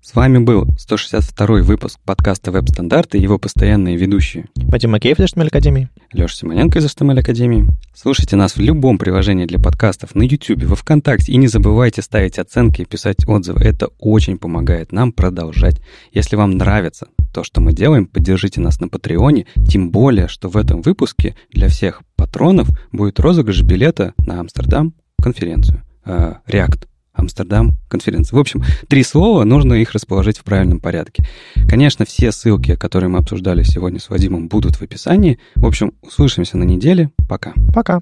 С 0.00 0.14
вами 0.14 0.38
был 0.38 0.66
162 0.78 1.62
выпуск 1.62 1.98
подкаста 2.04 2.50
«Веб-стандарты» 2.50 3.18
и 3.18 3.20
его 3.20 3.36
постоянные 3.38 3.96
ведущие 3.96 4.46
Вадим 4.56 4.92
Макеев 4.92 5.18
из 5.18 5.34
HTML 5.34 5.48
Академии. 5.48 5.90
Леша 6.12 6.34
Симоненко 6.36 6.78
из 6.78 6.86
HTML 6.86 7.18
Академии. 7.18 7.66
Слушайте 7.94 8.36
нас 8.36 8.56
в 8.56 8.60
любом 8.60 8.96
приложении 8.96 9.44
для 9.44 9.58
подкастов, 9.58 10.14
на 10.14 10.22
YouTube, 10.22 10.62
во 10.64 10.76
Вконтакте. 10.76 11.32
И 11.32 11.36
не 11.36 11.48
забывайте 11.48 12.00
ставить 12.00 12.38
оценки 12.38 12.82
и 12.82 12.84
писать 12.86 13.28
отзывы. 13.28 13.60
Это 13.62 13.88
очень 13.98 14.38
помогает 14.38 14.92
нам 14.92 15.12
продолжать. 15.12 15.80
Если 16.12 16.36
вам 16.36 16.52
нравится 16.52 17.08
то, 17.34 17.44
что 17.44 17.60
мы 17.60 17.72
делаем, 17.74 18.06
поддержите 18.06 18.60
нас 18.60 18.80
на 18.80 18.88
Патреоне. 18.88 19.46
Тем 19.68 19.90
более, 19.90 20.28
что 20.28 20.48
в 20.48 20.56
этом 20.56 20.80
выпуске 20.80 21.36
для 21.50 21.68
всех 21.68 22.02
патронов 22.16 22.68
будет 22.92 23.20
розыгрыш 23.20 23.62
билета 23.62 24.14
на 24.18 24.40
Амстердам 24.40 24.94
конференцию. 25.20 25.82
э, 26.06 26.34
React. 26.46 26.87
Амстердам, 27.18 27.76
конференция. 27.88 28.36
В 28.36 28.40
общем, 28.40 28.62
три 28.88 29.02
слова, 29.02 29.44
нужно 29.44 29.74
их 29.74 29.92
расположить 29.92 30.38
в 30.38 30.44
правильном 30.44 30.80
порядке. 30.80 31.24
Конечно, 31.68 32.04
все 32.04 32.32
ссылки, 32.32 32.76
которые 32.76 33.10
мы 33.10 33.18
обсуждали 33.18 33.64
сегодня 33.64 34.00
с 34.00 34.08
Вадимом, 34.08 34.48
будут 34.48 34.76
в 34.76 34.82
описании. 34.82 35.38
В 35.56 35.66
общем, 35.66 35.92
услышимся 36.02 36.56
на 36.56 36.64
неделе. 36.64 37.10
Пока. 37.28 37.52
Пока. 37.74 38.00